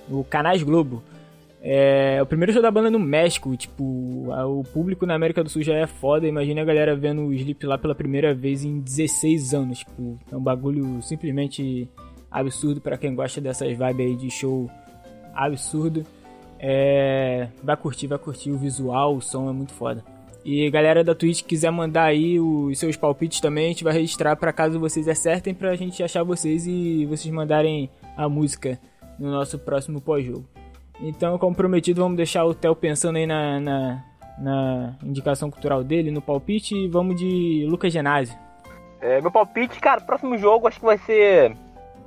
no 0.10 0.24
Canais 0.26 0.62
Globo. 0.62 1.02
É 1.62 2.22
o 2.22 2.26
primeiro 2.26 2.52
show 2.52 2.62
da 2.62 2.70
banda 2.70 2.92
no 2.92 3.00
México, 3.00 3.56
tipo, 3.56 3.84
o 3.84 4.64
público 4.74 5.06
na 5.06 5.16
América 5.16 5.44
do 5.44 5.50
Sul 5.50 5.64
já 5.64 5.74
é 5.74 5.88
foda, 5.88 6.28
imagina 6.28 6.62
a 6.62 6.66
galera 6.66 6.96
vendo 6.96 7.22
o 7.24 7.34
Slip 7.34 7.66
lá 7.66 7.78
pela 7.78 7.96
primeira 7.96 8.36
vez 8.36 8.64
em 8.64 8.80
16 8.80 9.54
anos, 9.54 9.80
tipo, 9.80 10.20
é 10.32 10.36
um 10.36 10.42
bagulho 10.42 11.02
simplesmente 11.02 11.90
absurdo 12.40 12.82
para 12.82 12.98
quem 12.98 13.16
gosta 13.16 13.40
dessas 13.40 13.70
vibes 13.70 14.06
aí 14.06 14.16
de 14.16 14.30
show 14.30 14.70
absurdo. 15.34 16.04
É, 16.60 17.48
vai 17.64 17.78
curtir, 17.78 18.08
vai 18.08 18.18
curtir 18.18 18.52
o 18.52 18.58
visual, 18.58 19.16
o 19.16 19.22
som 19.22 19.50
é 19.50 19.54
muito 19.54 19.74
foda. 19.74 20.04
E 20.44 20.70
galera 20.70 21.04
da 21.04 21.16
Twitch 21.16 21.44
quiser 21.44 21.72
mandar 21.72 22.04
aí 22.04 22.40
os 22.40 22.78
seus 22.78 22.96
palpites 22.96 23.40
também, 23.40 23.66
a 23.66 23.70
gente 23.70 23.84
vai 23.84 23.94
registrar 23.94 24.36
para 24.36 24.54
caso 24.54 24.80
vocês 24.80 25.08
acertem 25.08 25.56
pra 25.56 25.76
gente 25.76 26.04
achar 26.04 26.24
vocês 26.24 26.68
e 26.68 27.06
vocês 27.06 27.34
mandarem 27.34 27.90
a 28.16 28.30
música 28.30 28.80
no 29.18 29.32
nosso 29.32 29.58
próximo 29.58 30.00
pós-jogo. 30.00 30.46
Então, 31.02 31.38
como 31.38 31.56
prometido, 31.56 32.02
vamos 32.02 32.16
deixar 32.16 32.46
o 32.46 32.54
Theo 32.54 32.76
pensando 32.76 33.18
aí 33.18 33.26
na, 33.26 33.60
na, 33.60 34.04
na, 34.38 34.96
indicação 35.04 35.50
cultural 35.50 35.84
dele, 35.84 36.12
no 36.12 36.22
palpite, 36.22 36.76
e 36.76 36.88
vamos 36.88 37.16
de 37.16 37.66
Lucas 37.68 37.92
Genásio. 37.92 38.38
É, 39.02 39.20
meu 39.20 39.32
palpite, 39.32 39.80
cara, 39.80 40.00
próximo 40.02 40.38
jogo 40.38 40.68
acho 40.68 40.80
que 40.80 40.86
vai 40.86 40.98
ser. 41.00 41.58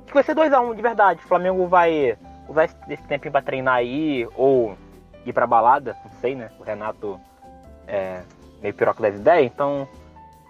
Que 0.09 0.13
vai 0.15 0.23
ser 0.23 0.35
2x1, 0.35 0.71
um, 0.71 0.75
de 0.75 0.81
verdade. 0.81 1.21
O 1.23 1.27
Flamengo 1.27 1.67
vai 1.67 2.17
usar 2.47 2.65
esse, 2.65 3.03
tempinho 3.03 3.31
pra 3.31 3.41
treinar 3.41 3.75
aí, 3.75 4.27
ou 4.35 4.75
ir 5.25 5.31
pra 5.31 5.47
balada, 5.47 5.95
não 6.03 6.11
sei, 6.19 6.35
né? 6.35 6.49
O 6.59 6.63
Renato 6.63 7.19
é, 7.87 8.21
meio 8.61 8.73
piroca 8.73 9.01
das 9.01 9.15
ideias, 9.15 9.45
então 9.45 9.87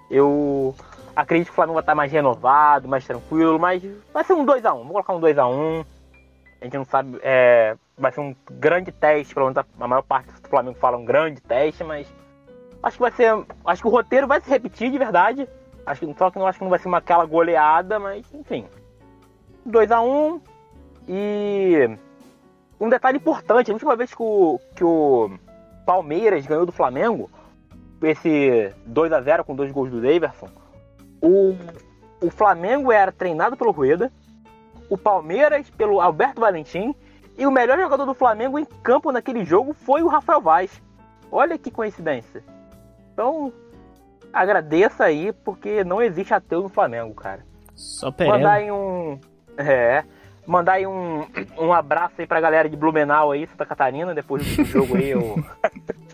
eu 0.09 0.73
acredito 1.15 1.47
que 1.47 1.51
o 1.51 1.55
Flamengo 1.55 1.75
vai 1.75 1.81
estar 1.81 1.95
mais 1.95 2.11
renovado, 2.11 2.87
mais 2.87 3.05
tranquilo, 3.05 3.59
mas 3.59 3.83
vai 4.13 4.23
ser 4.23 4.33
um 4.33 4.45
2x1, 4.45 4.75
um. 4.75 4.83
vou 4.83 5.03
colocar 5.03 5.13
um 5.13 5.21
2x1. 5.21 5.85
A 6.61 6.65
gente 6.65 6.77
não 6.77 6.85
sabe, 6.85 7.19
é, 7.21 7.75
vai 7.97 8.11
ser 8.11 8.21
um 8.21 8.35
grande 8.51 8.91
teste, 8.91 9.33
pelo 9.33 9.47
menos 9.47 9.65
a 9.79 9.87
maior 9.87 10.01
parte 10.01 10.31
do 10.31 10.47
Flamengo 10.47 10.77
fala 10.79 10.97
um 10.97 11.05
grande 11.05 11.41
teste, 11.41 11.83
mas 11.83 12.07
acho 12.81 12.97
que 12.97 13.01
vai 13.01 13.11
ser, 13.11 13.45
acho 13.65 13.81
que 13.81 13.87
o 13.87 13.91
roteiro 13.91 14.27
vai 14.27 14.41
se 14.41 14.49
repetir 14.49 14.89
de 14.89 14.97
verdade. 14.97 15.47
Acho 15.85 16.05
que 16.05 16.17
só 16.17 16.29
que 16.29 16.37
não 16.37 16.45
acho 16.45 16.59
que 16.59 16.63
não 16.63 16.69
vai 16.69 16.79
ser 16.79 16.87
uma 16.87 16.97
aquela 16.97 17.25
goleada, 17.25 17.99
mas 17.99 18.25
enfim. 18.33 18.65
2 19.65 19.91
a 19.91 20.01
1 20.01 20.41
e 21.07 21.97
um 22.79 22.87
detalhe 22.87 23.17
importante, 23.17 23.71
a 23.71 23.73
última 23.73 23.95
vez 23.95 24.13
que 24.13 24.21
o, 24.21 24.59
que 24.75 24.83
o 24.83 25.31
Palmeiras 25.85 26.45
ganhou 26.45 26.65
do 26.65 26.71
Flamengo, 26.71 27.29
esse 28.01 28.73
2 28.85 29.11
a 29.11 29.21
0 29.21 29.43
com 29.43 29.55
dois 29.55 29.71
gols 29.71 29.89
do 29.89 30.01
Daverson, 30.01 30.47
o, 31.21 31.55
o 32.21 32.29
Flamengo 32.29 32.91
era 32.91 33.11
treinado 33.11 33.57
pelo 33.57 33.71
Rueda, 33.71 34.11
o 34.89 34.97
Palmeiras 34.97 35.69
pelo 35.69 35.99
Alberto 35.99 36.39
Valentim 36.39 36.95
e 37.37 37.45
o 37.45 37.51
melhor 37.51 37.77
jogador 37.77 38.05
do 38.05 38.13
Flamengo 38.13 38.57
em 38.57 38.65
campo 38.65 39.11
naquele 39.11 39.43
jogo 39.43 39.73
foi 39.73 40.01
o 40.01 40.07
Rafael 40.07 40.41
Vaz. 40.41 40.81
Olha 41.31 41.57
que 41.57 41.69
coincidência. 41.69 42.43
Então, 43.13 43.53
agradeça 44.31 45.03
aí 45.03 45.31
porque 45.31 45.83
não 45.83 46.01
existe 46.01 46.33
ateu 46.33 46.61
no 46.61 46.69
Flamengo, 46.69 47.13
cara. 47.13 47.45
Só 47.75 48.11
Pereira. 48.11 48.37
Mandar 48.37 48.53
aí 48.53 48.71
um 48.71 49.19
é, 49.59 50.03
mandar 50.47 50.73
aí 50.73 50.87
um, 50.87 51.25
um 51.57 51.73
abraço 51.73 52.15
aí 52.17 52.25
pra 52.25 52.39
galera 52.39 52.69
de 52.69 52.77
Blumenau 52.77 53.31
aí, 53.31 53.45
Santa 53.47 53.65
Catarina, 53.65 54.15
depois 54.15 54.43
do 54.55 54.63
jogo 54.63 54.95
aí. 54.95 55.09
Eu... 55.09 55.35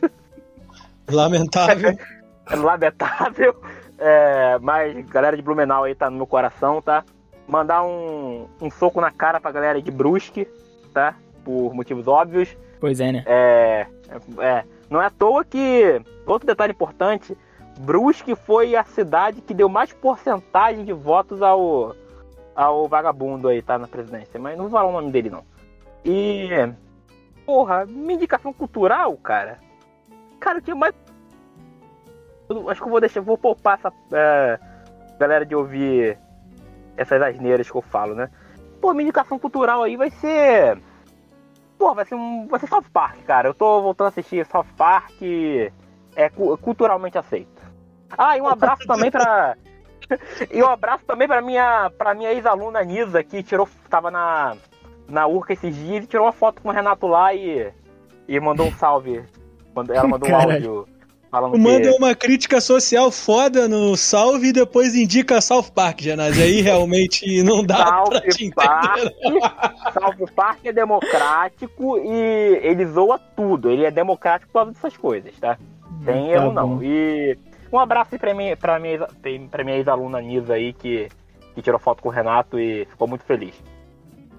Lamentável. 1.09 1.95
É 2.47 2.55
lamentável. 2.55 3.59
É, 3.97 4.59
mas 4.61 5.03
galera 5.07 5.35
de 5.35 5.41
Blumenau 5.41 5.83
aí 5.83 5.95
tá 5.95 6.11
no 6.11 6.17
meu 6.17 6.27
coração, 6.27 6.79
tá? 6.79 7.03
Mandar 7.47 7.83
um, 7.83 8.47
um 8.61 8.69
soco 8.69 9.01
na 9.01 9.09
cara 9.09 9.39
pra 9.39 9.51
galera 9.51 9.81
de 9.81 9.89
Brusque, 9.89 10.47
tá? 10.93 11.15
Por 11.43 11.73
motivos 11.73 12.07
óbvios. 12.07 12.55
Pois 12.79 12.99
é, 12.99 13.11
né? 13.11 13.23
É, 13.25 13.87
é, 14.37 14.63
não 14.91 15.01
é 15.01 15.07
à 15.07 15.09
toa 15.09 15.43
que, 15.43 15.99
outro 16.27 16.45
detalhe 16.45 16.71
importante, 16.71 17.35
Brusque 17.79 18.35
foi 18.35 18.75
a 18.75 18.83
cidade 18.83 19.41
que 19.41 19.53
deu 19.53 19.67
mais 19.67 19.91
porcentagem 19.91 20.85
de 20.85 20.93
votos 20.93 21.41
ao, 21.41 21.95
ao 22.55 22.87
vagabundo 22.87 23.49
aí, 23.49 23.61
tá? 23.61 23.77
Na 23.77 23.87
presidência. 23.87 24.39
Mas 24.39 24.57
não 24.57 24.69
vou 24.69 24.79
falar 24.79 24.89
o 24.89 24.93
nome 24.93 25.11
dele, 25.11 25.29
não. 25.29 25.43
E. 26.03 26.49
Porra, 27.45 27.85
minha 27.85 28.13
indicação 28.13 28.53
cultural, 28.53 29.15
cara. 29.17 29.59
Cara, 30.39 30.59
eu 30.59 30.61
tinha 30.61 30.75
mais. 30.75 30.93
Eu 32.49 32.69
acho 32.69 32.81
que 32.81 32.87
eu 32.87 32.91
vou 32.91 32.99
deixar. 32.99 33.21
Vou 33.21 33.37
poupar 33.37 33.77
essa. 33.77 33.93
É, 34.11 34.59
galera 35.19 35.45
de 35.45 35.55
ouvir 35.55 36.17
essas 36.95 37.21
asneiras 37.21 37.69
que 37.69 37.75
eu 37.75 37.81
falo, 37.81 38.15
né? 38.15 38.29
Pô, 38.79 38.93
minha 38.93 39.03
indicação 39.03 39.37
cultural 39.37 39.83
aí 39.83 39.97
vai 39.97 40.09
ser. 40.09 40.79
Pô, 41.77 41.93
vai 41.93 42.05
ser 42.05 42.15
um. 42.15 42.47
Vai 42.47 42.59
ser 42.59 42.67
South 42.67 42.85
Park, 42.91 43.23
cara. 43.25 43.49
Eu 43.49 43.53
tô 43.53 43.81
voltando 43.81 44.07
a 44.07 44.09
assistir 44.09 44.45
South 44.45 44.65
Park. 44.77 45.21
É 46.15 46.29
culturalmente 46.29 47.17
aceito. 47.17 47.61
Ah, 48.17 48.37
e 48.37 48.41
um 48.41 48.47
abraço 48.47 48.87
também 48.87 49.11
pra. 49.11 49.57
E 50.51 50.61
um 50.61 50.67
abraço 50.67 51.03
também 51.05 51.27
pra 51.27 51.41
minha, 51.41 51.91
pra 51.97 52.13
minha 52.13 52.31
ex-aluna 52.31 52.83
Nisa, 52.83 53.23
que 53.23 53.41
tirou. 53.43 53.67
tava 53.89 54.11
na, 54.11 54.55
na 55.07 55.27
Urca 55.27 55.53
esses 55.53 55.75
dias 55.75 56.03
e 56.03 56.07
tirou 56.07 56.25
uma 56.25 56.31
foto 56.33 56.61
com 56.61 56.69
o 56.69 56.71
Renato 56.71 57.07
lá 57.07 57.33
e. 57.33 57.71
e 58.27 58.39
mandou 58.39 58.67
um 58.67 58.71
salve. 58.73 59.23
Ela 59.89 60.07
mandou 60.07 60.29
um 60.29 60.35
áudio. 60.35 60.87
Falando 61.29 61.57
Manda 61.59 61.89
que... 61.91 61.97
uma 61.97 62.15
crítica 62.15 62.61
social 62.61 63.11
foda 63.11 63.67
no 63.67 63.97
salve 63.97 64.47
e 64.49 64.53
depois 64.53 64.95
indica 64.95 65.41
South 65.41 65.69
Park, 65.73 66.01
Janaz. 66.01 66.39
Aí 66.39 66.61
realmente 66.61 67.43
não 67.43 67.61
dá 67.61 68.03
pra 68.03 68.21
te 68.21 68.49
Park. 68.51 69.11
Salve 69.93 70.31
Park 70.33 70.59
é 70.63 70.71
democrático 70.71 71.97
e 71.97 72.59
ele 72.63 72.85
zoa 72.85 73.19
tudo. 73.35 73.69
Ele 73.69 73.83
é 73.83 73.91
democrático 73.91 74.49
por 74.53 74.59
causa 74.59 74.71
dessas 74.71 74.95
coisas, 74.95 75.33
tá? 75.37 75.57
Tem 76.05 76.27
Tá 76.27 76.31
erro 76.31 76.53
não. 76.53 76.77
bom. 76.77 76.83
E 76.83 77.37
um 77.71 77.79
abraço 77.79 78.15
aí 78.15 78.19
pra 78.19 78.33
minha, 78.33 78.55
pra 78.57 78.79
minha, 78.79 78.93
ex- 79.23 79.47
pra 79.49 79.63
minha 79.63 79.77
ex-aluna 79.77 80.21
Nisa 80.21 80.53
aí 80.53 80.73
que, 80.73 81.07
que 81.53 81.61
tirou 81.61 81.79
foto 81.79 82.01
com 82.01 82.09
o 82.09 82.11
Renato 82.11 82.59
e 82.59 82.85
ficou 82.85 83.07
muito 83.07 83.23
feliz. 83.25 83.55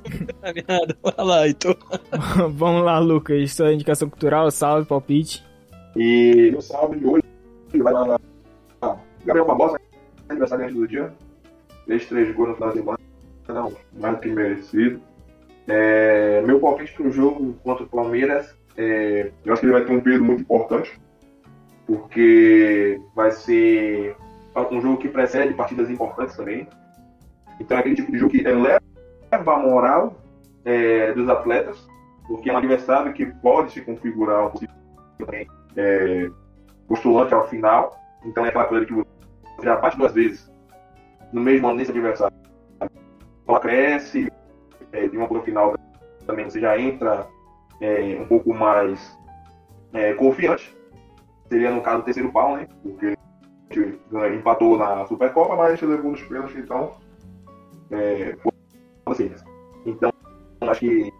Nada, 0.68 0.97
vai 1.03 1.27
lá, 1.27 1.49
então. 1.49 1.74
Vamos 2.55 2.85
lá, 2.85 2.99
Lucas. 2.99 3.53
Sua 3.53 3.72
indicação 3.72 4.09
cultural, 4.09 4.51
salve, 4.51 4.87
palpite. 4.87 5.45
E 5.97 6.51
meu 6.53 6.61
salve 6.62 6.99
de 6.99 7.07
hoje 7.07 7.22
vai 7.74 7.93
lá. 7.93 8.20
Gabriel 9.24 9.47
Barbosa, 9.47 9.81
aniversariante 10.29 10.74
do 10.74 10.87
dia. 10.87 11.12
Fez 11.87 12.07
três 12.07 12.35
gols 12.35 12.51
no 12.51 12.55
final 12.55 12.68
da 12.70 12.74
semana. 12.77 12.99
Não, 13.49 13.72
mais 13.99 14.14
do 14.16 14.20
que 14.20 14.29
merecido. 14.29 15.01
É, 15.68 16.43
meu 16.43 16.61
palpite 16.61 16.93
para 16.93 17.07
o 17.07 17.11
jogo 17.11 17.55
contra 17.64 17.83
o 17.85 17.89
Palmeiras, 17.89 18.55
é, 18.77 19.33
eu 19.45 19.53
acho 19.53 19.61
que 19.61 19.66
ele 19.66 19.72
vai 19.72 19.85
ter 19.85 19.93
um 19.93 20.01
período 20.01 20.24
muito 20.24 20.43
importante, 20.43 20.97
porque 21.87 23.01
vai 23.14 23.30
ser 23.30 24.16
um 24.70 24.80
jogo 24.80 24.97
que 24.97 25.09
precede 25.09 25.55
partidas 25.55 25.91
importantes 25.91 26.37
também. 26.37 26.68
Então 27.61 27.76
é 27.76 27.80
aquele 27.80 27.95
tipo 27.95 28.11
de 28.11 28.18
jogo 28.18 28.32
que 28.32 28.47
eleva 28.47 28.80
a 29.30 29.59
moral 29.59 30.16
é, 30.64 31.12
dos 31.12 31.28
atletas, 31.28 31.87
porque 32.26 32.51
é 32.51 32.53
um 32.53 32.57
adversário 32.57 33.12
que 33.12 33.26
pode 33.26 33.72
se 33.72 33.80
configurar 33.82 34.49
um 34.49 34.53
é, 35.76 36.30
postulante 36.89 37.34
ao 37.34 37.49
final. 37.49 37.99
Então 38.24 38.45
é 38.45 38.49
aquela 38.49 38.64
coisa 38.64 38.84
que 38.84 38.93
você 38.93 39.07
já 39.62 39.76
bate 39.76 39.97
duas 39.97 40.12
vezes 40.12 40.51
no 41.32 41.41
mesmo 41.41 41.68
ano 41.68 41.78
nesse 41.78 41.91
adversário. 41.91 42.37
Ela 43.47 43.61
cresce, 43.61 44.30
é, 44.93 45.07
de 45.07 45.16
uma 45.16 45.28
para 45.28 45.41
final 45.43 45.74
também 46.26 46.45
você 46.45 46.61
já 46.61 46.78
entra 46.78 47.26
é, 47.80 48.18
um 48.20 48.26
pouco 48.26 48.53
mais 48.53 49.16
é, 49.93 50.12
confiante. 50.14 50.76
Seria 51.49 51.70
no 51.70 51.80
caso 51.80 52.01
o 52.01 52.03
terceiro 52.03 52.32
pau, 52.32 52.57
né? 52.57 52.68
Porque 52.82 53.16
empatou 54.34 54.78
na 54.78 55.07
Supercopa, 55.07 55.57
mas 55.57 55.80
levou 55.80 56.12
nos 56.12 56.22
pênaltis, 56.22 56.57
então. 56.57 56.94
É, 57.90 58.36
assim. 59.07 59.32
Então, 59.84 60.12
acho 60.62 60.80
que 60.80 61.12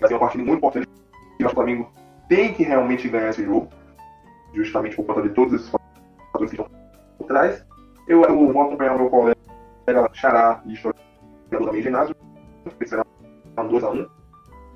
vai 0.00 0.08
ser 0.08 0.14
uma 0.14 0.20
partida 0.20 0.44
muito 0.44 0.58
importante. 0.58 0.88
Acho 0.88 1.38
que 1.38 1.44
o 1.46 1.50
Flamengo 1.50 1.90
tem 2.28 2.52
que 2.52 2.62
realmente 2.62 3.08
ganhar 3.08 3.30
esse 3.30 3.44
jogo, 3.44 3.68
justamente 4.52 4.96
por 4.96 5.06
conta 5.06 5.22
de 5.22 5.30
todos 5.30 5.54
esses 5.54 5.68
fatores 5.68 6.50
que 6.50 6.60
estão 6.60 6.66
por 7.18 7.26
trás. 7.26 7.64
Eu, 8.08 8.22
eu 8.22 8.52
vou 8.52 8.62
acompanhar 8.62 8.96
o 8.96 8.98
meu 8.98 9.10
colega 9.10 9.36
Xará 10.12 10.62
e 10.66 10.74
história 10.74 10.98
do 11.50 11.64
também 11.64 11.82
ginásio, 11.82 12.14
que 12.78 12.86
será 12.86 13.04
um 13.58 13.68
2x1. 13.68 14.08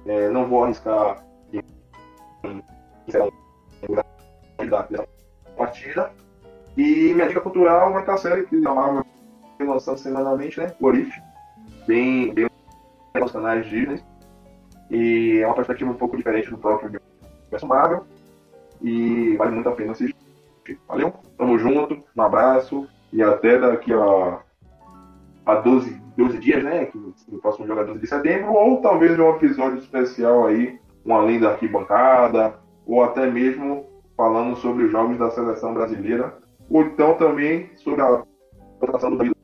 É, 0.07 0.31
não 0.31 0.49
vou 0.49 0.65
arriscar 0.65 1.25
em, 1.53 1.61
em, 2.45 2.63
em 3.09 4.16
dessa 4.69 5.07
partida. 5.57 6.11
E 6.77 7.15
minha 7.15 7.29
dica 7.29 7.41
cultural 7.41 7.93
vai 7.93 8.03
estar 8.03 8.15
a 8.15 8.19
série 8.19 8.47
que 8.47 8.57
a 8.67 8.75
Marvel 8.75 9.05
vem 9.59 9.69
lançando 9.69 9.99
semanalmente, 9.99 10.61
né? 10.61 10.75
O 10.79 10.87
Orif, 10.87 11.11
bem, 11.87 12.33
bem 12.35 12.49
nos 13.19 13.33
canais 13.33 13.67
Disney. 13.67 14.03
E 14.91 15.41
é 15.43 15.47
uma 15.47 15.55
perspectiva 15.55 15.91
um 15.91 15.95
pouco 15.95 16.17
diferente 16.17 16.51
do 16.51 16.59
próprio 16.59 16.89
universo 16.89 17.67
Marvel. 17.67 18.05
E 18.83 19.37
vale 19.37 19.53
muito 19.53 19.69
a 19.69 19.73
pena 19.73 19.93
assistir. 19.93 20.17
Valeu? 20.87 21.15
Tamo 21.39 21.59
junto, 21.59 21.99
um 22.15 22.23
abraço 22.23 22.87
e 23.13 23.23
até 23.23 23.59
daqui 23.59 23.93
a, 23.93 24.41
a 25.47 25.55
12, 25.57 26.01
12 26.17 26.39
dias, 26.39 26.63
né? 26.63 26.87
Que 26.87 26.99
o 26.99 27.39
próximo 27.39 27.67
jogo 27.67 27.81
é 27.81 27.85
12 27.85 28.01
de 28.01 28.07
setembro, 28.07 28.53
ou 28.53 28.81
talvez 28.81 29.19
um 29.19 29.31
episódio 29.31 29.79
especial 29.79 30.47
aí, 30.47 30.79
uma 31.05 31.23
linda 31.23 31.51
arquibancada, 31.51 32.59
ou 32.85 33.03
até 33.03 33.31
mesmo 33.31 33.87
falando 34.17 34.57
sobre 34.57 34.85
os 34.85 34.93
jogos 34.93 35.19
da 35.19 35.31
seleção 35.31 35.75
brasileira, 35.75 36.37
ou 36.71 36.83
então 36.83 37.17
também 37.17 37.71
sobre 37.77 38.01
a 38.01 38.23
contratação 38.81 39.17
do 39.17 39.35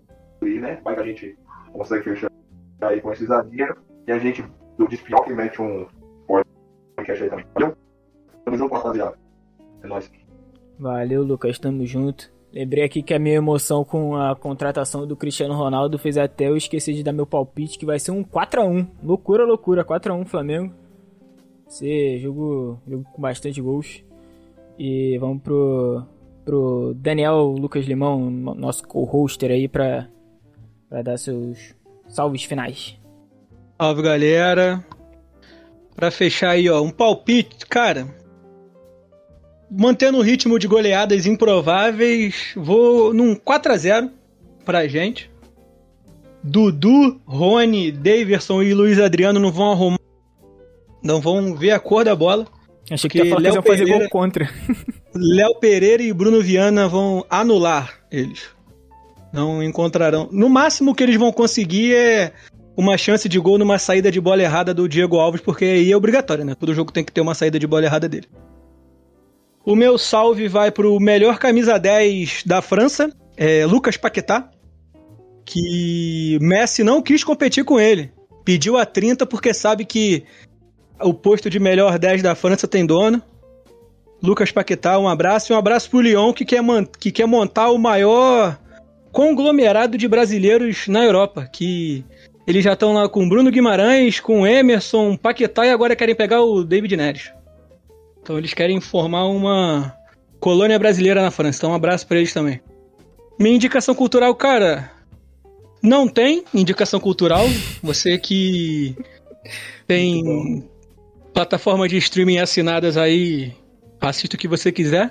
Luiz, 0.42 0.60
né? 0.60 0.80
Vai 0.82 0.94
que 0.94 1.00
a 1.00 1.04
gente 1.04 1.38
consegue 1.72 2.04
fechar 2.04 2.30
aí 2.80 3.00
com 3.00 3.12
esse 3.12 3.26
zagueiro 3.26 3.76
e 4.06 4.12
a 4.12 4.18
gente 4.18 4.44
do 4.78 4.88
Despiol 4.88 5.22
que 5.24 5.32
mete 5.32 5.60
um 5.60 5.86
podcast 6.96 7.24
aí 7.24 7.30
também. 7.30 7.46
Valeu? 7.54 7.76
Tamo 8.44 8.56
junto, 8.56 8.74
rapaziada. 8.74 9.18
É 9.82 9.86
nóis. 9.86 10.10
Valeu, 10.78 11.22
Lucas, 11.22 11.58
tamo 11.58 11.86
junto. 11.86 12.32
Lembrei 12.52 12.84
aqui 12.84 13.02
que 13.02 13.14
a 13.14 13.18
minha 13.18 13.36
emoção 13.36 13.84
com 13.84 14.14
a 14.14 14.36
contratação 14.36 15.06
do 15.06 15.16
Cristiano 15.16 15.54
Ronaldo 15.54 15.98
fez 15.98 16.18
até 16.18 16.48
eu 16.48 16.56
esquecer 16.56 16.92
de 16.92 17.02
dar 17.02 17.12
meu 17.12 17.26
palpite, 17.26 17.78
que 17.78 17.86
vai 17.86 17.98
ser 17.98 18.10
um 18.10 18.22
4x1. 18.22 18.86
Loucura, 19.02 19.44
loucura. 19.44 19.84
4x1 19.84 20.26
Flamengo. 20.26 20.74
Ser 21.66 22.18
jogo, 22.18 22.78
jogo 22.86 23.04
com 23.10 23.22
bastante 23.22 23.60
gols. 23.60 24.04
E 24.78 25.16
vamos 25.18 25.42
pro, 25.42 26.04
pro 26.44 26.94
Daniel 26.96 27.54
Lucas 27.58 27.86
Limão, 27.86 28.30
nosso 28.30 28.86
co-hoster 28.86 29.50
aí, 29.50 29.68
pra, 29.68 30.08
pra 30.88 31.02
dar 31.02 31.18
seus 31.18 31.74
salves 32.08 32.44
finais. 32.44 32.98
Salve, 33.80 34.02
galera. 34.02 34.84
Pra 35.94 36.10
fechar 36.10 36.50
aí, 36.50 36.68
ó, 36.68 36.80
um 36.80 36.90
palpite, 36.90 37.66
cara. 37.66 38.06
Mantendo 39.70 40.18
o 40.18 40.22
ritmo 40.22 40.58
de 40.58 40.66
goleadas 40.66 41.26
improváveis, 41.26 42.52
vou 42.56 43.14
num 43.14 43.34
4 43.34 43.72
a 43.72 43.76
0 43.76 44.10
pra 44.64 44.86
gente. 44.86 45.30
Dudu, 46.42 47.20
Rony, 47.24 47.92
Daverson 47.92 48.62
e 48.62 48.74
Luiz 48.74 48.98
Adriano 48.98 49.38
não 49.38 49.52
vão 49.52 49.72
arrumar. 49.72 49.98
Não 51.02 51.20
vão 51.20 51.54
ver 51.54 51.70
a 51.70 51.80
cor 51.80 52.04
da 52.04 52.14
bola. 52.14 52.46
Achei 52.91 53.09
que 53.09 53.18
ia 53.18 53.39
Léo 53.39 53.62
que 53.62 53.68
fazer 53.68 53.87
gol 53.87 54.09
contra. 54.09 54.51
Léo 55.14 55.55
Pereira 55.61 56.03
e 56.03 56.12
Bruno 56.12 56.41
Viana 56.41 56.89
vão 56.89 57.24
anular 57.30 58.01
eles. 58.11 58.51
Não 59.33 59.62
encontrarão. 59.62 60.28
No 60.30 60.49
máximo 60.49 60.95
que 60.95 61.03
eles 61.03 61.16
vão 61.16 61.33
conseguir 61.33 61.95
é 61.95 62.33
uma 62.76 62.97
chance 62.99 63.28
de 63.28 63.39
gol 63.39 63.59
numa 63.59 63.78
saída 63.78 64.11
de 64.11 64.20
bola 64.20 64.43
errada 64.43 64.74
do 64.74 64.89
Diego 64.89 65.18
Alves, 65.18 65.41
porque 65.41 65.64
aí 65.64 65.93
é 65.93 65.97
obrigatório, 65.97 66.45
né? 66.45 66.55
Todo 66.55 66.74
jogo 66.74 66.93
tem 66.93 67.05
que 67.05 67.12
ter 67.12 67.20
uma 67.20 67.35
saída 67.35 67.59
de 67.59 67.66
bola 67.66 67.85
errada 67.85 68.09
dele. 68.09 68.26
O 69.64 69.76
meu 69.76 69.97
salve 69.97 70.49
vai 70.49 70.70
pro 70.70 70.99
melhor 70.99 71.39
camisa 71.39 71.78
10 71.78 72.43
da 72.45 72.61
França, 72.61 73.12
é 73.37 73.64
Lucas 73.64 73.97
Paquetá, 73.97 74.51
que 75.45 76.39
Messi 76.41 76.83
não 76.83 77.01
quis 77.01 77.22
competir 77.22 77.64
com 77.64 77.78
ele. 77.78 78.11
Pediu 78.45 78.76
a 78.76 78.85
30 78.85 79.24
porque 79.24 79.55
sabe 79.55 79.85
que 79.85 80.24
o 81.03 81.14
posto 81.14 81.50
de 81.50 81.59
melhor 81.59 81.98
10 81.98 82.22
da 82.22 82.34
França 82.34 82.66
tem 82.66 82.86
dono. 82.86 83.22
Lucas 84.22 84.53
Paquetá, 84.53 84.98
um 84.98 85.09
abraço. 85.09 85.53
E 85.53 85.55
um 85.55 85.59
abraço 85.59 85.90
pro 85.90 86.00
Lyon, 86.00 86.32
que 86.32 86.44
quer, 86.44 86.62
que 86.98 87.11
quer 87.11 87.26
montar 87.26 87.70
o 87.70 87.78
maior 87.78 88.59
conglomerado 89.11 89.98
de 89.98 90.09
brasileiros 90.09 90.88
na 90.88 91.05
Europa, 91.05 91.48
que 91.53 92.05
eles 92.46 92.64
já 92.64 92.72
estão 92.72 92.94
lá 92.94 93.09
com 93.09 93.28
Bruno 93.28 93.50
Guimarães, 93.50 94.20
com 94.20 94.46
Emerson, 94.46 95.16
Paquetá 95.16 95.66
e 95.66 95.70
agora 95.70 95.94
querem 95.94 96.14
pegar 96.14 96.42
o 96.42 96.64
David 96.64 96.96
Neres. 96.96 97.32
Então 98.22 98.38
eles 98.38 98.55
querem 98.55 98.80
formar 98.80 99.26
uma 99.26 99.94
colônia 100.40 100.78
brasileira 100.78 101.22
na 101.22 101.30
França. 101.30 101.59
Então 101.59 101.70
um 101.70 101.74
abraço 101.74 102.07
para 102.07 102.18
eles 102.18 102.32
também. 102.32 102.61
Minha 103.38 103.57
indicação 103.57 103.94
cultural, 103.94 104.34
cara, 104.34 104.90
não 105.82 106.09
tem 106.09 106.44
indicação 106.55 107.00
cultural. 107.00 107.46
Você 107.82 108.16
que 108.16 108.96
tem 109.86 110.64
plataformas 111.33 111.91
de 111.91 111.97
streaming 111.99 112.39
assinadas 112.39 112.97
aí, 112.97 113.55
assista 114.01 114.37
o 114.37 114.39
que 114.39 114.49
você 114.49 114.70
quiser. 114.70 115.11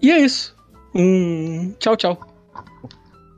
E 0.00 0.10
é 0.10 0.18
isso. 0.18 0.54
Um 0.94 1.72
tchau, 1.78 1.96
tchau. 1.96 2.18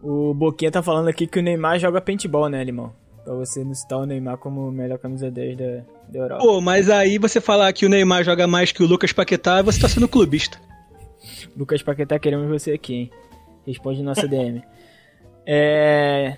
O 0.03 0.35
Boquinha 0.35 0.71
tá 0.71 0.83
falando 0.83 1.09
aqui 1.09 1.27
que 1.27 1.39
o 1.39 1.43
Neymar 1.43 1.79
joga 1.79 2.01
paintball, 2.01 2.49
né, 2.49 2.63
Limão? 2.63 2.93
Pra 3.25 3.35
você 3.35 3.65
não 3.65 3.75
citar 3.75 3.99
o 3.99 4.07
Neymar 4.07 4.39
como 4.39 4.71
melhor 4.71 4.99
camisa 4.99 5.31
10 5.31 5.57
da, 5.57 5.65
da 6.09 6.19
Europa. 6.19 6.43
Pô, 6.43 6.61
mas 6.61 6.91
aí 6.91 7.19
você 7.19 7.41
falar 7.41 7.73
que 7.73 7.87
o 7.87 7.89
Neymar 7.89 8.23
joga 8.23 8.47
mais 8.47 8.71
que 8.71 8.83
o 8.83 8.87
Lucas 8.87 9.13
Paquetá, 9.13 9.63
você 9.63 9.81
tá 9.81 9.89
sendo 9.89 10.09
clubista. 10.09 10.61
Lucas 11.57 11.83
Paquetá, 11.83 12.19
queremos 12.19 12.49
você 12.49 12.73
aqui, 12.73 12.95
hein? 12.95 13.11
Responde 13.67 14.03
nossa 14.03 14.29
DM. 14.29 14.63
é... 15.45 16.37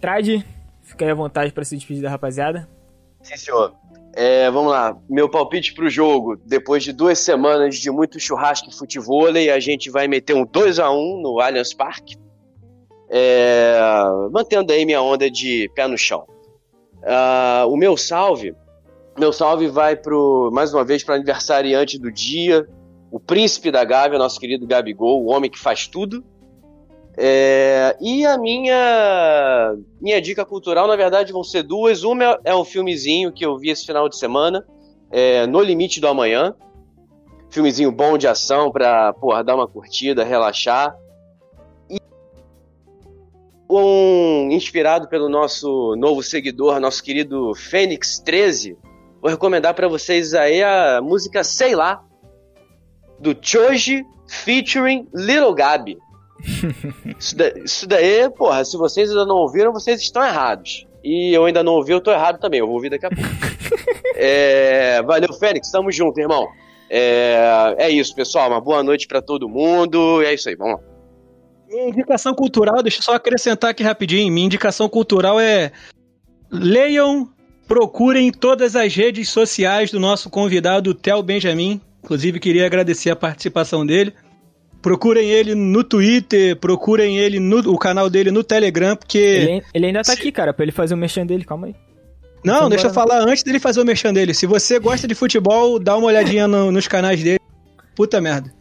Trade, 0.00 0.44
fica 0.82 1.04
aí 1.04 1.10
à 1.10 1.14
vontade 1.14 1.52
para 1.52 1.64
se 1.64 1.74
despedir 1.74 2.02
da 2.02 2.10
rapaziada. 2.10 2.68
Sim, 3.22 3.36
senhor. 3.36 3.74
É, 4.18 4.50
vamos 4.50 4.72
lá, 4.72 4.96
meu 5.08 5.28
palpite 5.28 5.74
pro 5.74 5.90
jogo. 5.90 6.40
Depois 6.44 6.82
de 6.82 6.92
duas 6.92 7.18
semanas 7.18 7.76
de 7.76 7.90
muito 7.90 8.18
churrasco 8.18 8.70
e 8.70 8.74
futebol, 8.74 9.26
a 9.26 9.60
gente 9.60 9.90
vai 9.90 10.08
meter 10.08 10.34
um 10.34 10.44
2 10.44 10.78
a 10.78 10.90
1 10.90 11.20
no 11.20 11.38
Allianz 11.38 11.74
Parque 11.74 12.16
é, 13.08 13.78
mantendo 14.30 14.72
aí 14.72 14.84
minha 14.84 15.00
onda 15.00 15.30
de 15.30 15.70
pé 15.74 15.86
no 15.86 15.96
chão. 15.96 16.26
Uh, 17.02 17.68
o 17.68 17.76
meu 17.76 17.96
salve, 17.96 18.54
meu 19.16 19.32
salve 19.32 19.68
vai 19.68 19.94
pro, 19.94 20.50
mais 20.52 20.74
uma 20.74 20.84
vez 20.84 21.04
para 21.04 21.14
aniversariante 21.14 21.98
do 21.98 22.10
dia, 22.10 22.66
o 23.10 23.20
príncipe 23.20 23.70
da 23.70 23.84
Gávea, 23.84 24.18
nosso 24.18 24.40
querido 24.40 24.66
Gabigol, 24.66 25.22
o 25.22 25.30
homem 25.30 25.50
que 25.50 25.58
faz 25.58 25.86
tudo. 25.86 26.24
É, 27.18 27.96
e 28.00 28.26
a 28.26 28.36
minha 28.36 29.74
minha 30.00 30.20
dica 30.20 30.44
cultural, 30.44 30.86
na 30.86 30.96
verdade, 30.96 31.32
vão 31.32 31.42
ser 31.42 31.62
duas. 31.62 32.04
Uma 32.04 32.38
é 32.44 32.54
um 32.54 32.64
filmezinho 32.64 33.32
que 33.32 33.44
eu 33.44 33.56
vi 33.56 33.70
esse 33.70 33.86
final 33.86 34.08
de 34.08 34.18
semana, 34.18 34.64
é, 35.10 35.46
No 35.46 35.60
Limite 35.60 36.00
do 36.00 36.08
Amanhã. 36.08 36.54
Filmezinho 37.50 37.90
bom 37.90 38.18
de 38.18 38.28
ação 38.28 38.70
pra 38.70 39.12
porra, 39.14 39.42
dar 39.42 39.54
uma 39.54 39.68
curtida, 39.68 40.24
relaxar 40.24 40.94
um 43.68 44.48
inspirado 44.50 45.08
pelo 45.08 45.28
nosso 45.28 45.96
novo 45.96 46.22
seguidor, 46.22 46.78
nosso 46.80 47.02
querido 47.02 47.54
Fênix 47.54 48.20
13, 48.20 48.76
vou 49.20 49.30
recomendar 49.30 49.74
para 49.74 49.88
vocês 49.88 50.34
aí 50.34 50.62
a 50.62 51.00
música 51.02 51.42
Sei 51.42 51.74
Lá, 51.74 52.02
do 53.18 53.36
Choji 53.40 54.04
featuring 54.28 55.08
Little 55.12 55.54
Gabi. 55.54 55.98
Isso, 57.18 57.36
daí, 57.36 57.52
isso 57.64 57.86
daí, 57.86 58.30
porra, 58.30 58.64
se 58.64 58.76
vocês 58.76 59.10
ainda 59.10 59.24
não 59.26 59.36
ouviram, 59.36 59.72
vocês 59.72 60.00
estão 60.00 60.24
errados. 60.24 60.86
E 61.02 61.32
eu 61.32 61.44
ainda 61.44 61.62
não 61.62 61.74
ouvi, 61.74 61.92
eu 61.92 62.00
tô 62.00 62.10
errado 62.10 62.38
também, 62.38 62.60
eu 62.60 62.66
vou 62.66 62.74
ouvir 62.74 62.90
daqui 62.90 63.06
a 63.06 63.10
pouco. 63.10 63.30
é, 64.16 65.00
valeu, 65.02 65.32
Fênix, 65.32 65.70
tamo 65.70 65.90
junto, 65.92 66.18
irmão. 66.18 66.48
É, 66.90 67.74
é 67.78 67.90
isso, 67.90 68.14
pessoal, 68.14 68.48
uma 68.48 68.60
boa 68.60 68.82
noite 68.82 69.06
para 69.06 69.22
todo 69.22 69.48
mundo. 69.48 70.22
E 70.22 70.26
é 70.26 70.34
isso 70.34 70.48
aí, 70.48 70.56
vamos 70.56 70.80
lá. 70.80 70.80
Minha 71.68 71.88
indicação 71.88 72.34
cultural, 72.34 72.82
deixa 72.82 72.98
eu 72.98 73.02
só 73.02 73.14
acrescentar 73.14 73.70
aqui 73.70 73.82
rapidinho. 73.82 74.32
Minha 74.32 74.46
indicação 74.46 74.88
cultural 74.88 75.38
é 75.40 75.72
leiam, 76.50 77.28
procurem 77.66 78.30
todas 78.30 78.76
as 78.76 78.94
redes 78.94 79.28
sociais 79.28 79.90
do 79.90 79.98
nosso 79.98 80.30
convidado, 80.30 80.94
Theo 80.94 81.22
Benjamin. 81.22 81.80
Inclusive, 82.02 82.38
queria 82.38 82.66
agradecer 82.66 83.10
a 83.10 83.16
participação 83.16 83.84
dele. 83.84 84.14
Procurem 84.86 85.28
ele 85.28 85.52
no 85.52 85.82
Twitter, 85.82 86.54
procurem 86.54 87.18
ele 87.18 87.40
no 87.40 87.58
o 87.72 87.76
canal 87.76 88.08
dele 88.08 88.30
no 88.30 88.44
Telegram, 88.44 88.94
porque. 88.94 89.18
Ele, 89.18 89.62
ele 89.74 89.86
ainda 89.86 89.98
tá 89.98 90.12
Se... 90.12 90.20
aqui, 90.20 90.30
cara, 90.30 90.54
pra 90.54 90.62
ele 90.64 90.70
fazer 90.70 90.94
o 90.94 90.96
merchan 90.96 91.26
dele, 91.26 91.44
calma 91.44 91.66
aí. 91.66 91.74
Não, 92.44 92.68
deixa 92.68 92.86
eu 92.86 92.92
falar 92.92 93.18
antes 93.18 93.42
dele 93.42 93.58
fazer 93.58 93.80
o 93.80 93.84
merchan 93.84 94.14
dele. 94.14 94.32
Se 94.32 94.46
você 94.46 94.78
gosta 94.78 95.08
de 95.08 95.14
futebol, 95.16 95.80
dá 95.80 95.96
uma 95.96 96.06
olhadinha 96.06 96.46
no, 96.46 96.70
nos 96.70 96.86
canais 96.86 97.20
dele. 97.20 97.40
Puta 97.96 98.20
merda. 98.20 98.54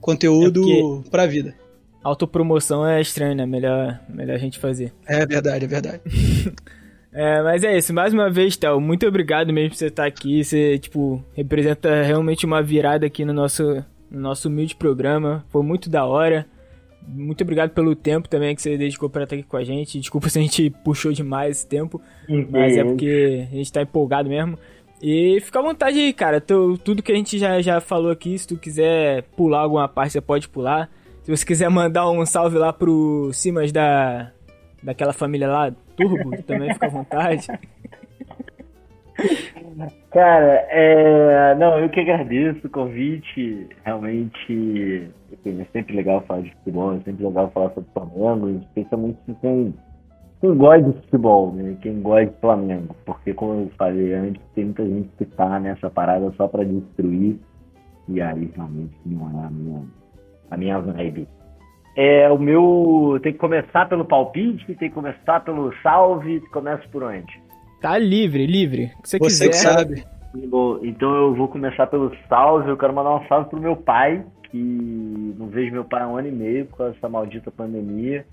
Conteúdo 0.00 1.02
é 1.04 1.10
pra 1.10 1.26
vida. 1.26 1.56
Autopromoção 2.04 2.86
é 2.86 3.00
estranho, 3.00 3.34
né? 3.34 3.44
Melhor, 3.44 3.98
melhor 4.08 4.36
a 4.36 4.38
gente 4.38 4.60
fazer. 4.60 4.92
É 5.08 5.26
verdade, 5.26 5.64
é 5.64 5.68
verdade. 5.68 6.00
é, 7.12 7.42
mas 7.42 7.64
é 7.64 7.76
isso. 7.76 7.92
Mais 7.92 8.14
uma 8.14 8.30
vez, 8.30 8.56
Théo, 8.56 8.80
muito 8.80 9.04
obrigado 9.08 9.52
mesmo 9.52 9.70
por 9.70 9.76
você 9.76 9.86
estar 9.86 10.06
aqui. 10.06 10.44
Você, 10.44 10.78
tipo, 10.78 11.20
representa 11.32 12.04
realmente 12.04 12.46
uma 12.46 12.62
virada 12.62 13.04
aqui 13.04 13.24
no 13.24 13.32
nosso, 13.32 13.84
no 14.10 14.20
nosso 14.20 14.48
humilde 14.48 14.76
programa. 14.76 15.44
Foi 15.48 15.62
muito 15.62 15.88
da 15.88 16.04
hora. 16.04 16.46
Muito 17.06 17.42
obrigado 17.42 17.70
pelo 17.70 17.94
tempo 17.96 18.28
também 18.28 18.54
que 18.54 18.60
você 18.60 18.76
dedicou 18.76 19.08
para 19.08 19.24
estar 19.24 19.36
aqui 19.36 19.44
com 19.44 19.56
a 19.56 19.64
gente. 19.64 19.98
Desculpa 19.98 20.28
se 20.30 20.38
a 20.38 20.42
gente 20.42 20.70
puxou 20.84 21.12
demais 21.12 21.58
esse 21.58 21.66
tempo, 21.66 22.00
uhum. 22.28 22.46
mas 22.50 22.76
é 22.76 22.84
porque 22.84 23.46
a 23.50 23.54
gente 23.54 23.72
tá 23.72 23.82
empolgado 23.82 24.28
mesmo. 24.28 24.58
E 25.00 25.40
fica 25.40 25.60
à 25.60 25.62
vontade 25.62 25.98
aí, 25.98 26.12
cara. 26.12 26.40
tudo 26.40 27.02
que 27.02 27.12
a 27.12 27.14
gente 27.14 27.38
já, 27.38 27.60
já 27.62 27.80
falou 27.80 28.10
aqui, 28.10 28.36
se 28.36 28.48
tu 28.48 28.56
quiser 28.56 29.22
pular 29.36 29.60
alguma 29.60 29.88
parte, 29.88 30.12
você 30.12 30.20
pode 30.20 30.48
pular. 30.48 30.90
Se 31.22 31.30
você 31.30 31.44
quiser 31.44 31.68
mandar 31.70 32.10
um 32.10 32.24
salve 32.26 32.58
lá 32.58 32.72
pro 32.72 33.30
Simas 33.32 33.70
da, 33.70 34.32
daquela 34.82 35.12
família 35.12 35.46
lá, 35.46 35.72
Turbo, 35.96 36.42
também 36.42 36.72
fica 36.72 36.86
à 36.86 36.90
vontade. 36.90 37.46
Cara, 40.10 40.66
é... 40.70 41.54
não, 41.56 41.78
eu 41.78 41.88
que 41.88 42.00
agradeço 42.00 42.66
o 42.66 42.70
convite. 42.70 43.68
Realmente 43.84 45.10
é 45.44 45.64
sempre 45.72 45.96
legal 45.96 46.22
falar 46.22 46.42
de 46.42 46.54
futebol, 46.56 46.94
é 46.94 47.00
sempre 47.00 47.24
legal 47.24 47.50
falar 47.50 47.70
sobre 47.70 47.90
Flamengo, 47.92 48.48
especialmente 48.60 49.18
quem, 49.40 49.74
quem 50.40 50.56
gosta 50.56 50.82
de 50.82 51.00
futebol, 51.00 51.52
né? 51.52 51.76
Quem 51.82 52.00
gosta 52.00 52.26
de 52.26 52.40
Flamengo. 52.40 52.96
Porque, 53.04 53.34
como 53.34 53.62
eu 53.62 53.70
falei 53.76 54.14
antes, 54.14 54.42
tem 54.54 54.66
muita 54.66 54.86
gente 54.86 55.08
que 55.18 55.24
tá 55.24 55.58
nessa 55.58 55.90
parada 55.90 56.30
só 56.36 56.46
para 56.46 56.64
destruir. 56.64 57.38
E 58.08 58.22
aí 58.22 58.50
realmente 58.54 58.94
não 59.04 59.42
é 59.42 59.46
a 59.46 59.50
minha, 59.50 59.82
a 60.50 60.56
minha 60.56 60.78
vibe. 60.80 61.28
É, 61.96 62.30
o 62.30 62.38
meu. 62.38 63.18
Tem 63.22 63.32
que 63.32 63.38
começar 63.38 63.88
pelo 63.88 64.04
palpite, 64.04 64.64
tem 64.66 64.88
que 64.88 64.94
começar 64.94 65.40
pelo 65.40 65.74
salve, 65.82 66.40
começa 66.52 66.86
por 66.88 67.02
onde? 67.02 67.47
Tá 67.80 67.96
livre, 67.98 68.46
livre. 68.46 68.92
O 68.98 69.02
que 69.02 69.08
você, 69.08 69.18
você 69.18 69.48
quiser. 69.48 69.48
que 69.48 69.56
sabe. 69.56 70.04
Então 70.82 71.14
eu 71.14 71.34
vou 71.34 71.48
começar 71.48 71.86
pelo 71.86 72.12
salve. 72.28 72.68
Eu 72.68 72.76
quero 72.76 72.94
mandar 72.94 73.16
um 73.16 73.26
salve 73.26 73.50
pro 73.50 73.60
meu 73.60 73.76
pai, 73.76 74.24
que 74.50 75.34
não 75.38 75.46
vejo 75.46 75.72
meu 75.72 75.84
pai 75.84 76.02
há 76.02 76.08
um 76.08 76.16
ano 76.16 76.28
e 76.28 76.32
meio 76.32 76.66
por 76.66 76.78
causa 76.78 76.92
dessa 76.92 77.08
maldita 77.08 77.50
pandemia. 77.50 78.26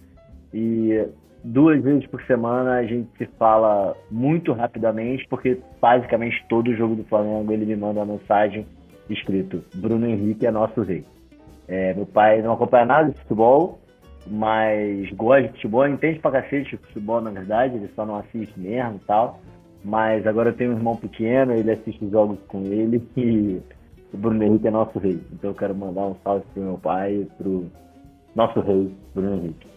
E 0.53 1.07
duas 1.43 1.81
vezes 1.83 2.07
por 2.07 2.21
semana 2.23 2.77
a 2.77 2.83
gente 2.83 3.07
se 3.17 3.25
fala 3.37 3.95
muito 4.09 4.51
rapidamente, 4.51 5.27
porque 5.29 5.59
basicamente 5.79 6.43
todo 6.49 6.75
jogo 6.75 6.95
do 6.95 7.03
Flamengo 7.03 7.51
ele 7.51 7.65
me 7.65 7.75
manda 7.75 7.99
uma 8.01 8.13
mensagem 8.13 8.65
escrito 9.09 9.63
Bruno 9.75 10.07
Henrique 10.07 10.47
é 10.47 10.51
nosso 10.51 10.81
rei. 10.81 11.03
É, 11.67 11.93
meu 11.93 12.05
pai 12.05 12.41
não 12.41 12.53
acompanha 12.53 12.85
nada 12.85 13.11
de 13.11 13.19
futebol, 13.19 13.79
mas 14.27 15.09
gosta 15.11 15.43
de 15.43 15.53
futebol, 15.53 15.87
entende 15.87 16.19
pra 16.19 16.31
cacete 16.31 16.71
de 16.71 16.77
futebol 16.77 17.21
na 17.21 17.31
verdade, 17.31 17.75
ele 17.75 17.89
só 17.95 18.05
não 18.05 18.17
assiste 18.17 18.59
mesmo 18.59 18.95
e 18.95 19.05
tal. 19.05 19.39
Mas 19.83 20.25
agora 20.25 20.49
eu 20.49 20.53
tenho 20.53 20.71
um 20.71 20.77
irmão 20.77 20.95
pequeno, 20.95 21.53
ele 21.53 21.71
assiste 21.71 22.03
os 22.03 22.11
jogos 22.11 22.39
com 22.47 22.63
ele 22.63 23.07
e 23.15 23.61
o 24.11 24.17
Bruno 24.17 24.43
Henrique 24.43 24.67
é 24.67 24.71
nosso 24.71 24.97
rei. 24.97 25.21
Então 25.31 25.51
eu 25.51 25.55
quero 25.55 25.75
mandar 25.75 26.07
um 26.07 26.15
salve 26.23 26.45
pro 26.53 26.63
meu 26.63 26.77
pai 26.77 27.13
e 27.13 27.25
pro 27.37 27.65
nosso 28.35 28.59
rei, 28.61 28.91
Bruno 29.13 29.35
Henrique. 29.35 29.67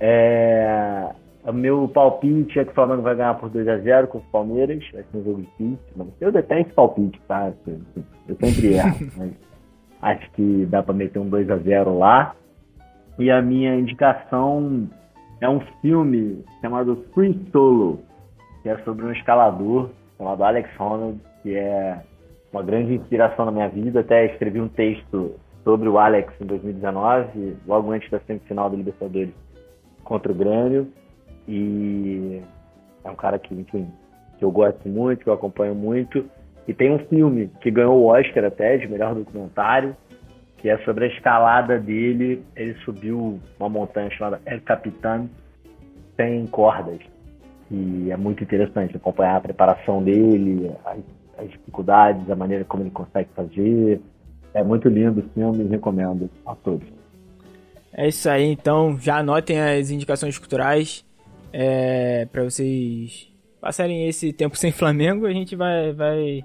É... 0.00 1.08
O 1.46 1.52
meu 1.52 1.86
palpite 1.88 2.58
é 2.58 2.64
que 2.64 2.70
o 2.70 2.74
Flamengo 2.74 3.02
vai 3.02 3.14
ganhar 3.14 3.34
por 3.34 3.50
2x0 3.50 4.06
com 4.06 4.18
o 4.18 4.22
Palmeiras. 4.32 4.82
Vai 4.92 5.02
ser 5.02 5.18
um 5.18 5.24
jogo 5.24 5.42
difícil. 5.42 5.78
Mas 5.94 6.08
eu 6.18 6.32
detesto 6.32 6.72
palpite, 6.72 7.20
tá? 7.28 7.52
Eu 8.26 8.34
sempre 8.36 8.74
erro. 8.74 8.96
mas 9.18 9.32
acho 10.00 10.30
que 10.32 10.66
dá 10.66 10.82
para 10.82 10.94
meter 10.94 11.18
um 11.18 11.28
2x0 11.28 11.98
lá. 11.98 12.34
E 13.18 13.30
a 13.30 13.40
minha 13.40 13.76
indicação 13.76 14.88
é 15.40 15.48
um 15.48 15.60
filme 15.80 16.44
chamado 16.60 17.04
Free 17.14 17.38
Solo, 17.52 18.00
que 18.62 18.68
é 18.68 18.76
sobre 18.78 19.04
um 19.04 19.12
escalador 19.12 19.90
chamado 20.18 20.42
Alex 20.42 20.68
Honnold, 20.80 21.20
que 21.42 21.54
é 21.54 22.00
uma 22.52 22.62
grande 22.62 22.94
inspiração 22.94 23.44
na 23.44 23.52
minha 23.52 23.68
vida. 23.68 24.00
Até 24.00 24.26
escrevi 24.26 24.60
um 24.60 24.68
texto 24.68 25.34
sobre 25.62 25.88
o 25.88 25.98
Alex 25.98 26.32
em 26.40 26.46
2019, 26.46 27.56
logo 27.66 27.92
antes 27.92 28.10
da 28.10 28.20
semifinal 28.20 28.68
do 28.70 28.76
Libertadores 28.76 29.32
contra 30.02 30.32
o 30.32 30.34
Grêmio. 30.34 30.88
E 31.46 32.40
é 33.04 33.10
um 33.10 33.16
cara 33.16 33.38
que, 33.38 33.54
enfim, 33.54 33.88
que 34.38 34.44
eu 34.44 34.50
gosto 34.50 34.88
muito, 34.88 35.22
que 35.22 35.28
eu 35.28 35.34
acompanho 35.34 35.74
muito. 35.74 36.24
E 36.66 36.72
tem 36.72 36.92
um 36.92 36.98
filme 37.06 37.50
que 37.60 37.70
ganhou 37.70 38.00
o 38.00 38.06
Oscar 38.06 38.44
até 38.44 38.76
de 38.76 38.88
melhor 38.88 39.14
documentário, 39.14 39.94
que 40.64 40.70
é 40.70 40.78
sobre 40.78 41.04
a 41.04 41.08
escalada 41.08 41.78
dele. 41.78 42.42
Ele 42.56 42.74
subiu 42.86 43.38
uma 43.60 43.68
montanha 43.68 44.08
chamada 44.12 44.40
El 44.46 44.62
Capitan 44.62 45.28
sem 46.16 46.46
cordas. 46.46 47.00
E 47.70 48.10
é 48.10 48.16
muito 48.16 48.42
interessante 48.42 48.96
acompanhar 48.96 49.36
a 49.36 49.40
preparação 49.42 50.02
dele, 50.02 50.72
as, 50.86 51.00
as 51.36 51.50
dificuldades, 51.50 52.30
a 52.30 52.34
maneira 52.34 52.64
como 52.64 52.82
ele 52.82 52.90
consegue 52.90 53.28
fazer. 53.36 54.00
É 54.54 54.64
muito 54.64 54.88
lindo 54.88 55.20
o 55.20 55.28
filme, 55.34 55.68
recomendo 55.68 56.30
a 56.46 56.54
todos. 56.54 56.88
É 57.92 58.08
isso 58.08 58.30
aí, 58.30 58.44
então 58.44 58.98
já 58.98 59.18
anotem 59.18 59.60
as 59.60 59.90
indicações 59.90 60.38
culturais 60.38 61.04
é, 61.52 62.24
para 62.32 62.42
vocês 62.42 63.30
passarem 63.60 64.08
esse 64.08 64.32
tempo 64.32 64.56
sem 64.56 64.72
Flamengo. 64.72 65.26
A 65.26 65.32
gente 65.32 65.54
vai, 65.54 65.92
vai 65.92 66.42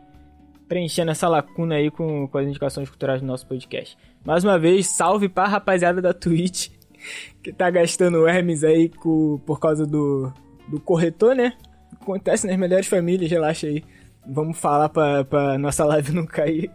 preenchendo 0.70 1.12
essa 1.12 1.28
lacuna 1.28 1.76
aí 1.76 1.90
com, 1.90 2.28
com 2.28 2.38
as 2.38 2.48
indicações 2.48 2.88
culturais 2.88 3.20
do 3.20 3.28
nosso 3.28 3.46
podcast. 3.48 3.98
Mais 4.24 4.44
uma 4.44 4.58
vez, 4.60 4.88
salve 4.88 5.28
para 5.28 5.46
a 5.46 5.50
rapaziada 5.50 6.02
da 6.02 6.14
Twitch 6.14 6.70
que 7.44 7.52
tá 7.52 7.70
gastando 7.70 8.28
Hermes 8.28 8.64
aí 8.64 8.88
com, 8.88 9.42
por 9.46 9.60
causa 9.60 9.86
do, 9.86 10.32
do 10.68 10.80
corretor, 10.80 11.36
né? 11.36 11.54
Acontece 12.00 12.48
nas 12.48 12.56
melhores 12.56 12.88
famílias, 12.88 13.30
relaxa 13.30 13.68
aí. 13.68 13.84
Vamos 14.26 14.60
falar 14.60 14.90
pra, 14.90 15.26
pra 15.26 15.58
nossa 15.58 15.84
live 15.84 16.14
não 16.14 16.26
cair. 16.26 16.72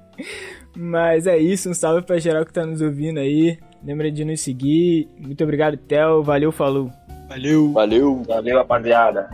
Mas 0.77 1.27
é 1.29 1.39
isso, 1.39 1.71
um 1.71 1.75
salve 1.75 2.03
pra 2.03 2.19
geral 2.19 2.45
que 2.45 2.53
tá 2.53 2.67
nos 2.67 2.83
ouvindo 2.83 3.21
aí. 3.21 3.57
Lembra 3.83 4.11
de 4.11 4.25
nos 4.25 4.41
seguir. 4.41 5.09
Muito 5.19 5.45
obrigado, 5.45 5.77
Theo. 5.77 6.23
Valeu, 6.23 6.51
falou. 6.51 6.91
Valeu. 7.29 7.73
Valeu. 7.73 8.23
Valeu, 8.27 8.59
rapaziada. 8.59 9.31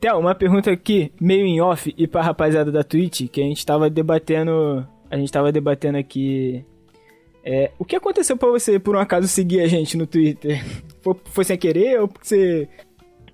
Theo, 0.00 0.18
uma 0.18 0.34
pergunta 0.34 0.70
aqui, 0.70 1.12
meio 1.20 1.44
em 1.44 1.60
off, 1.60 1.92
e 1.96 2.06
pra 2.06 2.22
rapaziada 2.22 2.70
da 2.70 2.84
Twitch, 2.84 3.28
que 3.30 3.40
a 3.40 3.44
gente 3.44 3.66
tava 3.66 3.90
debatendo. 3.90 4.86
A 5.10 5.16
gente 5.16 5.32
tava 5.32 5.50
debatendo 5.50 5.98
aqui. 5.98 6.64
É, 7.44 7.70
o 7.78 7.84
que 7.84 7.96
aconteceu 7.96 8.36
pra 8.36 8.48
você, 8.48 8.78
por 8.78 8.94
um 8.94 9.00
acaso, 9.00 9.26
seguir 9.26 9.60
a 9.60 9.66
gente 9.66 9.96
no 9.96 10.06
Twitter? 10.06 10.62
Foi, 11.00 11.14
foi 11.26 11.44
sem 11.44 11.56
querer 11.56 12.00
ou 12.00 12.08
porque 12.08 12.26
você. 12.26 12.68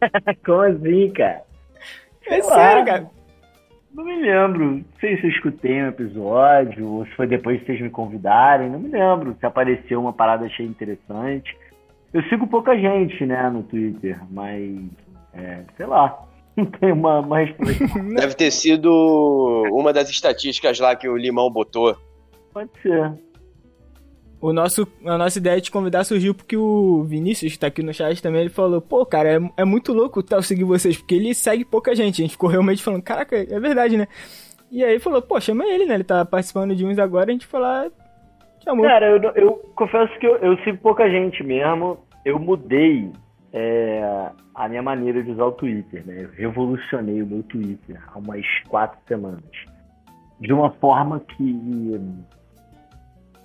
Como 0.45 0.61
assim, 0.61 1.11
cara? 1.11 1.43
É 2.27 2.31
Sei 2.31 2.43
sério, 2.43 2.79
lá. 2.81 2.85
cara. 2.85 3.11
Não 3.95 4.05
me 4.05 4.17
lembro. 4.21 4.65
Não 4.73 4.85
sei 5.01 5.17
se 5.17 5.25
eu 5.25 5.31
escutei 5.31 5.83
um 5.83 5.89
episódio 5.89 6.87
ou 6.87 7.07
se 7.07 7.13
foi 7.13 7.27
depois 7.27 7.61
que 7.61 7.67
vocês 7.67 7.81
me 7.81 7.91
convidarem. 7.91 8.69
Não 8.69 8.79
me 8.79 8.89
lembro 8.91 9.35
se 9.39 9.47
apareceu 9.47 10.01
uma 10.01 10.13
parada 10.13 10.45
achei 10.45 10.67
interessante. 10.67 11.57
Eu 12.13 12.23
sigo 12.25 12.47
pouca 12.47 12.77
gente, 12.77 13.25
né, 13.25 13.49
no 13.49 13.63
Twitter, 13.63 14.21
mas 14.31 14.79
é, 15.33 15.63
sei 15.77 15.87
lá. 15.87 16.24
Não 16.57 16.67
tem 16.67 16.93
uma, 16.93 17.21
uma 17.21 17.39
resposta. 17.39 17.85
Deve 18.15 18.35
ter 18.35 18.51
sido 18.51 18.91
uma 19.73 19.93
das 19.93 20.09
estatísticas 20.09 20.79
lá 20.79 20.95
que 20.95 21.09
o 21.09 21.17
Limão 21.17 21.51
botou. 21.51 21.97
Pode 22.53 22.71
ser. 22.81 23.13
O 24.41 24.53
nosso, 24.53 24.87
a 25.07 25.17
nossa 25.17 25.39
ideia 25.39 25.61
de 25.61 25.71
convidar 25.71 26.05
surgiu 26.05 26.35
porque 26.35 26.57
o 26.57 27.03
Vinícius, 27.03 27.55
que 27.55 27.59
tá 27.59 27.69
aqui 27.69 27.83
no 27.83 27.95
chat 27.95 28.23
também, 28.23 28.43
ele 28.43 28.51
falou, 28.51 28.81
pô, 28.81 29.05
cara, 29.07 29.37
é, 29.37 29.63
é 29.63 29.65
muito 29.65 29.93
louco 29.93 30.21
o 30.21 30.23
Theo 30.23 30.43
seguir 30.43 30.65
vocês, 30.65 30.99
porque 30.99 31.15
ele 31.15 31.35
segue 31.35 31.65
pouca 31.65 31.95
gente. 31.95 32.21
A 32.21 32.25
gente 32.25 32.33
ficou 32.33 32.51
realmente 32.51 32.83
falando, 32.83 33.03
caraca, 33.03 33.37
é 33.37 33.59
verdade, 33.59 33.97
né? 33.97 34.07
E 34.71 34.85
aí 34.85 34.99
falou, 34.99 35.23
pô, 35.23 35.41
chama 35.41 35.65
ele, 35.65 35.87
né? 35.87 35.95
Ele 35.95 36.05
tá 36.05 36.25
participando 36.25 36.77
de 36.77 36.85
uns 36.85 36.99
agora, 36.99 37.31
a 37.31 37.33
gente 37.33 37.47
falou, 37.47 37.91
chamou. 38.63 38.85
Cara, 38.85 39.09
eu, 39.09 39.23
eu 39.35 39.53
confesso 39.75 40.13
que 40.19 40.27
eu, 40.27 40.37
eu 40.37 40.59
sigo 40.59 40.79
pouca 40.79 41.09
gente 41.09 41.43
mesmo. 41.43 41.99
Eu 42.25 42.39
mudei 42.39 43.11
é, 43.57 44.31
a 44.53 44.69
minha 44.69 44.83
maneira 44.83 45.23
de 45.23 45.31
usar 45.31 45.45
o 45.45 45.53
Twitter, 45.53 46.05
né? 46.05 46.25
Eu 46.25 46.31
revolucionei 46.31 47.23
o 47.23 47.27
meu 47.27 47.45
Twitter 47.45 48.03
há 48.09 48.19
umas 48.19 48.45
quatro 48.69 48.99
semanas. 49.07 49.45
De 50.41 50.53
uma 50.53 50.71
forma 50.73 51.21
que, 51.21 51.37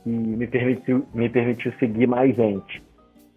que 0.03 0.09
me, 0.09 0.47
permitiu, 0.47 1.05
me 1.13 1.29
permitiu 1.29 1.71
seguir 1.73 2.07
mais 2.07 2.35
gente. 2.35 2.83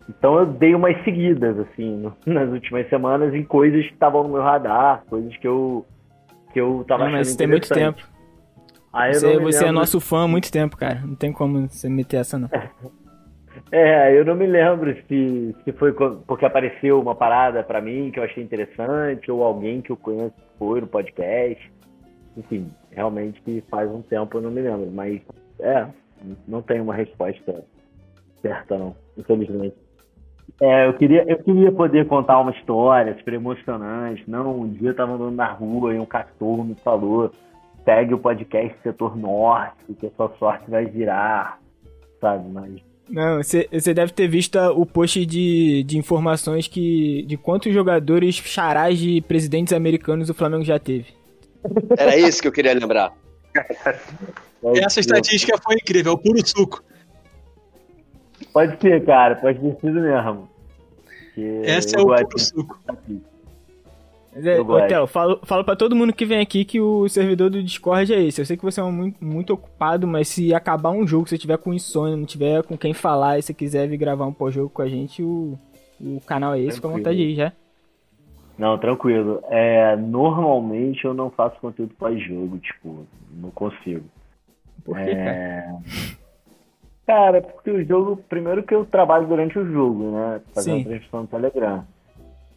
Então 0.09 0.39
eu 0.39 0.47
dei 0.47 0.75
umas 0.75 0.97
seguidas, 1.05 1.59
assim, 1.59 2.11
nas 2.25 2.49
últimas 2.49 2.89
semanas 2.89 3.35
em 3.35 3.45
coisas 3.45 3.87
que 3.87 3.93
estavam 3.93 4.23
no 4.23 4.31
meu 4.31 4.43
radar, 4.43 5.05
coisas 5.11 5.37
que 5.37 5.47
eu, 5.47 5.85
que 6.55 6.61
eu 6.61 6.87
tava 6.89 7.01
Não, 7.01 7.09
achando 7.09 7.19
mas 7.19 7.37
tem 7.37 7.47
muito 7.47 7.69
tempo. 7.69 8.03
Aí 8.95 9.13
eu 9.13 9.21
Você, 9.21 9.37
me 9.37 9.45
você 9.45 9.65
é 9.67 9.71
nosso 9.71 10.01
fã 10.01 10.25
há 10.25 10.29
muito 10.29 10.51
tempo, 10.51 10.75
cara. 10.75 11.03
Não 11.05 11.17
tem 11.17 11.33
como 11.33 11.69
você 11.69 11.87
meter 11.91 12.17
essa, 12.17 12.39
não. 12.39 12.49
É, 13.73 14.15
eu 14.15 14.23
não 14.23 14.35
me 14.35 14.47
lembro 14.47 14.95
se, 15.09 15.57
se 15.65 15.73
foi 15.73 15.95
porque 15.95 16.45
apareceu 16.45 17.01
uma 17.01 17.15
parada 17.15 17.63
pra 17.63 17.81
mim 17.81 18.11
que 18.11 18.21
eu 18.21 18.25
achei 18.25 18.43
interessante, 18.43 19.31
ou 19.31 19.43
alguém 19.43 19.81
que 19.81 19.91
eu 19.91 19.97
conheço 19.97 20.35
foi 20.59 20.83
no 20.83 20.87
podcast. 20.87 21.73
Enfim, 22.37 22.71
realmente 22.91 23.41
que 23.41 23.63
faz 23.71 23.91
um 23.91 24.03
tempo 24.03 24.37
eu 24.37 24.43
não 24.43 24.51
me 24.51 24.61
lembro, 24.61 24.91
mas 24.93 25.23
é, 25.59 25.87
não 26.47 26.61
tem 26.61 26.83
uma 26.83 26.95
resposta 26.95 27.65
certa 28.43 28.77
não, 28.77 28.95
infelizmente. 29.17 29.77
É, 30.61 30.87
eu 30.87 30.93
queria, 30.93 31.25
eu 31.27 31.43
queria 31.43 31.73
poder 31.73 32.07
contar 32.07 32.41
uma 32.41 32.51
história 32.51 33.17
super 33.17 33.33
emocionante. 33.33 34.23
Não, 34.29 34.61
um 34.61 34.69
dia 34.69 34.91
eu 34.91 34.97
tava 34.97 35.15
andando 35.15 35.35
na 35.35 35.51
rua 35.51 35.95
e 35.95 35.99
um 35.99 36.05
cachorro 36.05 36.63
me 36.63 36.75
falou: 36.75 37.31
pegue 37.87 38.13
o 38.13 38.19
podcast 38.19 38.77
Setor 38.83 39.17
Norte, 39.17 39.95
que 39.95 40.09
a 40.09 40.11
sua 40.11 40.29
sorte 40.39 40.71
vai 40.71 40.85
virar, 40.85 41.59
sabe? 42.21 42.51
Mas 42.51 42.92
Não, 43.13 43.43
você, 43.43 43.69
deve 43.95 44.11
ter 44.11 44.27
visto 44.27 44.59
o 44.59 44.87
post 44.87 45.27
de, 45.27 45.83
de 45.83 45.99
informações 45.99 46.67
que 46.67 47.23
de 47.25 47.37
quantos 47.37 47.71
jogadores 47.73 48.37
charás 48.37 48.99
de 48.99 49.21
presidentes 49.21 49.75
americanos 49.75 50.31
o 50.31 50.35
Flamengo 50.35 50.65
já 50.65 50.79
teve. 50.79 51.09
Era 51.97 52.17
isso 52.17 52.41
que 52.41 52.49
eu 52.49 52.53
queria 52.53 52.73
lembrar. 52.73 53.13
Essa 54.77 55.01
estatística 55.01 55.59
foi 55.63 55.75
incrível, 55.75 56.13
é 56.13 56.15
o 56.15 56.19
puro 56.19 56.47
suco. 56.47 56.83
Pode 58.51 58.81
ser, 58.81 59.05
cara, 59.05 59.37
pode 59.37 59.59
ter 59.61 59.77
sido 59.81 60.01
mesmo. 60.01 60.49
Porque 61.05 61.61
Essa 61.65 61.99
é 61.99 62.01
o 62.01 62.07
puro 62.07 62.39
suco. 62.39 62.81
Mas 62.87 62.99
é. 64.35 64.87
Theo, 64.87 65.07
falo, 65.07 65.41
falo 65.43 65.65
pra 65.65 65.77
todo 65.77 65.95
mundo 65.95 66.13
que 66.13 66.25
vem 66.25 66.41
aqui 66.41 66.65
que 66.65 66.81
o 66.81 67.09
servidor 67.09 67.51
do 67.51 67.63
Discord 67.63 68.13
é 68.13 68.23
esse. 68.23 68.41
Eu 68.41 68.47
sei 68.47 68.57
que 68.57 68.63
você 68.63 68.81
é 68.81 68.85
um 68.85 68.93
muito, 68.93 69.23
muito 69.23 69.53
ocupado, 69.53 70.07
mas 70.07 70.29
se 70.29 70.55
acabar 70.55 70.91
um 70.91 71.07
jogo, 71.07 71.27
se 71.27 71.31
você 71.31 71.39
tiver 71.39 71.59
com 71.59 71.75
insônia, 71.75 72.17
não 72.17 72.25
tiver 72.25 72.63
com 72.63 72.77
quem 72.77 72.95
falar 72.95 73.39
e 73.39 73.43
você 73.43 73.53
quiser 73.53 73.87
vir 73.89 73.99
gravar 73.99 74.27
um 74.27 74.33
pós-jogo 74.33 74.71
com 74.71 74.83
a 74.83 74.89
gente, 74.89 75.23
o, 75.23 75.59
o 76.01 76.21
canal 76.27 76.55
é 76.55 76.61
esse, 76.61 76.77
fica 76.77 76.89
à 76.89 76.93
vontade 76.93 77.21
aí 77.21 77.35
já. 77.35 77.53
Não, 78.59 78.79
tranquilo. 78.79 79.43
É, 79.49 79.97
normalmente 79.97 81.05
eu 81.05 81.13
não 81.13 81.31
faço 81.31 81.61
conteúdo 81.61 81.95
pós-jogo, 81.99 82.59
tipo, 82.59 83.07
não 83.35 83.51
consigo. 83.51 84.05
Por 84.85 84.97
cara? 84.97 85.11
É... 85.11 85.75
Cara, 87.07 87.43
porque 87.43 87.71
o 87.71 87.85
jogo, 87.85 88.17
primeiro 88.29 88.63
que 88.63 88.75
eu 88.75 88.85
trabalho 88.85 89.27
durante 89.27 89.59
o 89.59 89.71
jogo, 89.71 90.13
né? 90.13 90.41
Fazendo 90.55 90.85
transmissão 90.85 91.23
no 91.23 91.27
Telegram. 91.27 91.85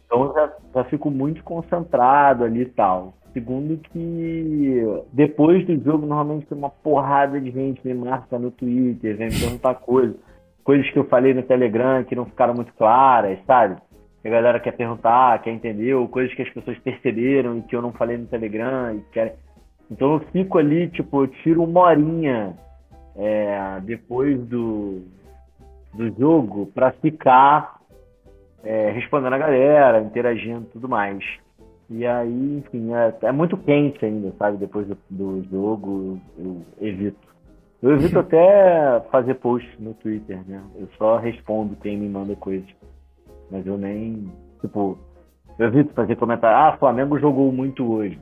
Então 0.06 0.32
já, 0.32 0.52
já 0.74 0.84
fico 0.84 1.10
muito 1.10 1.42
concentrado 1.42 2.44
ali 2.44 2.62
e 2.62 2.66
tal. 2.66 3.14
Segundo 3.32 3.76
que 3.76 4.82
depois 5.12 5.66
do 5.66 5.78
jogo, 5.84 6.06
normalmente 6.06 6.46
tem 6.46 6.56
uma 6.56 6.70
porrada 6.70 7.38
de 7.38 7.50
gente 7.50 7.86
me 7.86 7.92
marca 7.92 8.38
no 8.38 8.50
Twitter, 8.50 9.16
vem 9.16 9.28
me 9.28 9.38
perguntar 9.38 9.74
coisas. 9.74 10.16
Coisas 10.64 10.90
que 10.90 10.98
eu 10.98 11.04
falei 11.04 11.34
no 11.34 11.42
Telegram 11.42 12.02
que 12.02 12.16
não 12.16 12.24
ficaram 12.24 12.54
muito 12.54 12.72
claras, 12.74 13.38
sabe? 13.46 13.76
Que 14.22 14.28
a 14.28 14.30
galera 14.30 14.58
quer 14.58 14.72
perguntar, 14.72 15.40
quer 15.42 15.50
entender, 15.50 15.94
ou 15.94 16.08
coisas 16.08 16.34
que 16.34 16.42
as 16.42 16.48
pessoas 16.48 16.78
perceberam 16.78 17.58
e 17.58 17.62
que 17.62 17.76
eu 17.76 17.82
não 17.82 17.92
falei 17.92 18.16
no 18.16 18.26
Telegram 18.26 18.94
e 18.94 19.00
querem. 19.12 19.34
Então 19.90 20.14
eu 20.14 20.20
fico 20.32 20.58
ali, 20.58 20.88
tipo, 20.88 21.22
eu 21.22 21.28
tiro 21.28 21.62
uma 21.62 21.80
horinha 21.80 22.56
é, 23.16 23.80
depois 23.82 24.40
do, 24.46 25.02
do 25.94 26.10
jogo 26.18 26.66
pra 26.74 26.90
ficar 26.92 27.75
é, 28.64 28.90
respondendo 28.90 29.32
a 29.32 29.38
galera, 29.38 30.00
interagindo 30.00 30.62
e 30.62 30.72
tudo 30.72 30.88
mais. 30.88 31.24
E 31.88 32.04
aí, 32.04 32.58
enfim, 32.58 32.92
é, 32.92 33.14
é 33.22 33.32
muito 33.32 33.56
quente 33.56 34.04
ainda, 34.04 34.32
sabe? 34.38 34.56
Depois 34.56 34.86
do, 34.86 34.98
do 35.08 35.44
jogo, 35.50 36.20
eu, 36.38 36.44
eu 36.44 36.88
evito. 36.88 37.26
Eu 37.80 37.92
evito 37.92 38.18
até 38.20 39.00
fazer 39.10 39.34
post 39.34 39.68
no 39.78 39.94
Twitter, 39.94 40.40
né? 40.46 40.60
Eu 40.76 40.88
só 40.98 41.16
respondo 41.16 41.76
quem 41.76 41.96
me 41.96 42.08
manda 42.08 42.34
coisas. 42.34 42.68
Mas 43.50 43.64
eu 43.66 43.78
nem, 43.78 44.30
tipo, 44.60 44.98
eu 45.58 45.66
evito 45.68 45.94
fazer 45.94 46.16
comentário. 46.16 46.56
Ah, 46.56 46.76
Flamengo 46.76 47.18
jogou 47.18 47.52
muito 47.52 47.88
hoje, 47.88 48.18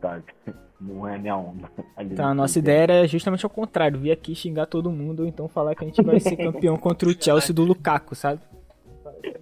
sabe? 0.00 0.24
Não 0.80 1.06
é 1.06 1.16
minha 1.16 1.36
onda. 1.36 1.70
Então 1.96 2.26
a 2.26 2.34
nossa 2.34 2.58
ideia 2.58 2.82
era 2.82 3.06
justamente 3.06 3.46
ao 3.46 3.50
contrário, 3.50 3.98
vir 3.98 4.10
aqui 4.10 4.34
xingar 4.34 4.66
todo 4.66 4.90
mundo 4.90 5.20
ou 5.20 5.26
então 5.26 5.48
falar 5.48 5.74
que 5.76 5.84
a 5.84 5.86
gente 5.86 6.02
vai 6.02 6.18
ser 6.18 6.36
campeão 6.36 6.76
contra 6.76 7.08
o 7.08 7.12
Chelsea 7.12 7.54
do 7.54 7.62
Lukaku, 7.62 8.16
sabe? 8.16 8.40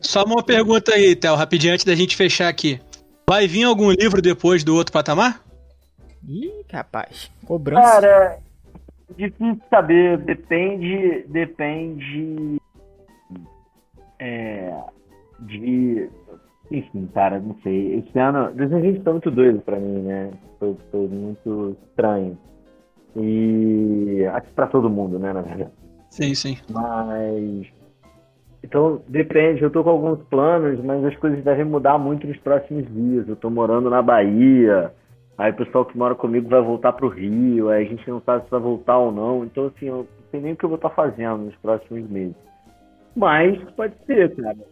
Só 0.01 0.25
uma 0.25 0.43
pergunta 0.43 0.95
aí, 0.95 1.15
Théo, 1.15 1.35
rapidinho 1.35 1.73
antes 1.73 1.85
da 1.85 1.95
gente 1.95 2.17
fechar 2.17 2.49
aqui. 2.49 2.81
Vai 3.29 3.47
vir 3.47 3.65
algum 3.65 3.91
livro 3.91 4.21
depois 4.21 4.63
do 4.65 4.75
outro 4.75 4.93
patamar? 4.93 5.43
Ih, 6.29 6.65
rapaz, 6.71 7.31
cobrança. 7.47 7.83
Cara, 7.83 8.39
difícil 9.17 9.61
saber. 9.71 10.19
Depende. 10.19 11.25
Depende. 11.29 12.61
É, 14.19 14.73
de. 15.41 16.09
Enfim, 16.71 17.09
cara, 17.13 17.41
não 17.41 17.57
sei. 17.63 17.99
Esse 17.99 18.19
ano. 18.19 18.53
2020 18.55 19.03
foi 19.03 19.13
muito 19.13 19.31
doido 19.31 19.61
pra 19.61 19.79
mim, 19.79 20.03
né? 20.03 20.31
Foi, 20.59 20.77
foi 20.91 21.09
muito 21.09 21.77
estranho. 21.89 22.39
E. 23.17 24.25
Acho 24.33 24.47
que 24.47 24.55
pra 24.55 24.67
todo 24.67 24.91
mundo, 24.91 25.19
né, 25.19 25.33
na 25.33 25.43
verdade. 25.43 25.71
Sim, 26.11 26.35
sim. 26.35 26.57
Mas. 26.71 27.67
Então, 28.62 29.02
depende. 29.09 29.62
Eu 29.62 29.70
tô 29.70 29.82
com 29.82 29.90
alguns 29.90 30.22
planos, 30.28 30.82
mas 30.84 31.05
as 31.05 31.16
coisas 31.16 31.43
devem 31.43 31.64
mudar 31.64 31.98
muito 31.98 32.26
nos 32.26 32.39
próximos 32.39 32.86
dias. 32.93 33.28
Eu 33.28 33.36
tô 33.36 33.51
morando 33.51 33.90
na 33.90 34.01
Bahia. 34.01 34.93
Aí 35.36 35.51
o 35.51 35.56
pessoal 35.56 35.84
que 35.84 35.98
mora 35.98 36.14
comigo 36.14 36.48
vai 36.48 36.62
voltar 36.62 36.93
pro 36.93 37.09
Rio. 37.09 37.70
Aí 37.70 37.84
a 37.84 37.89
gente 37.89 38.09
não 38.09 38.20
sabe 38.20 38.44
se 38.44 38.51
vai 38.51 38.60
voltar 38.60 38.98
ou 38.98 39.10
não. 39.10 39.44
Então, 39.44 39.66
assim, 39.66 39.86
eu 39.86 39.97
não 39.97 40.06
sei 40.30 40.40
nem 40.40 40.52
o 40.52 40.56
que 40.56 40.64
eu 40.64 40.68
vou 40.68 40.76
estar 40.76 40.90
fazendo 40.90 41.39
nos 41.39 41.56
próximos 41.56 42.09
meses. 42.09 42.36
Mas 43.16 43.59
pode 43.72 43.94
ser, 44.06 44.34
cara. 44.36 44.72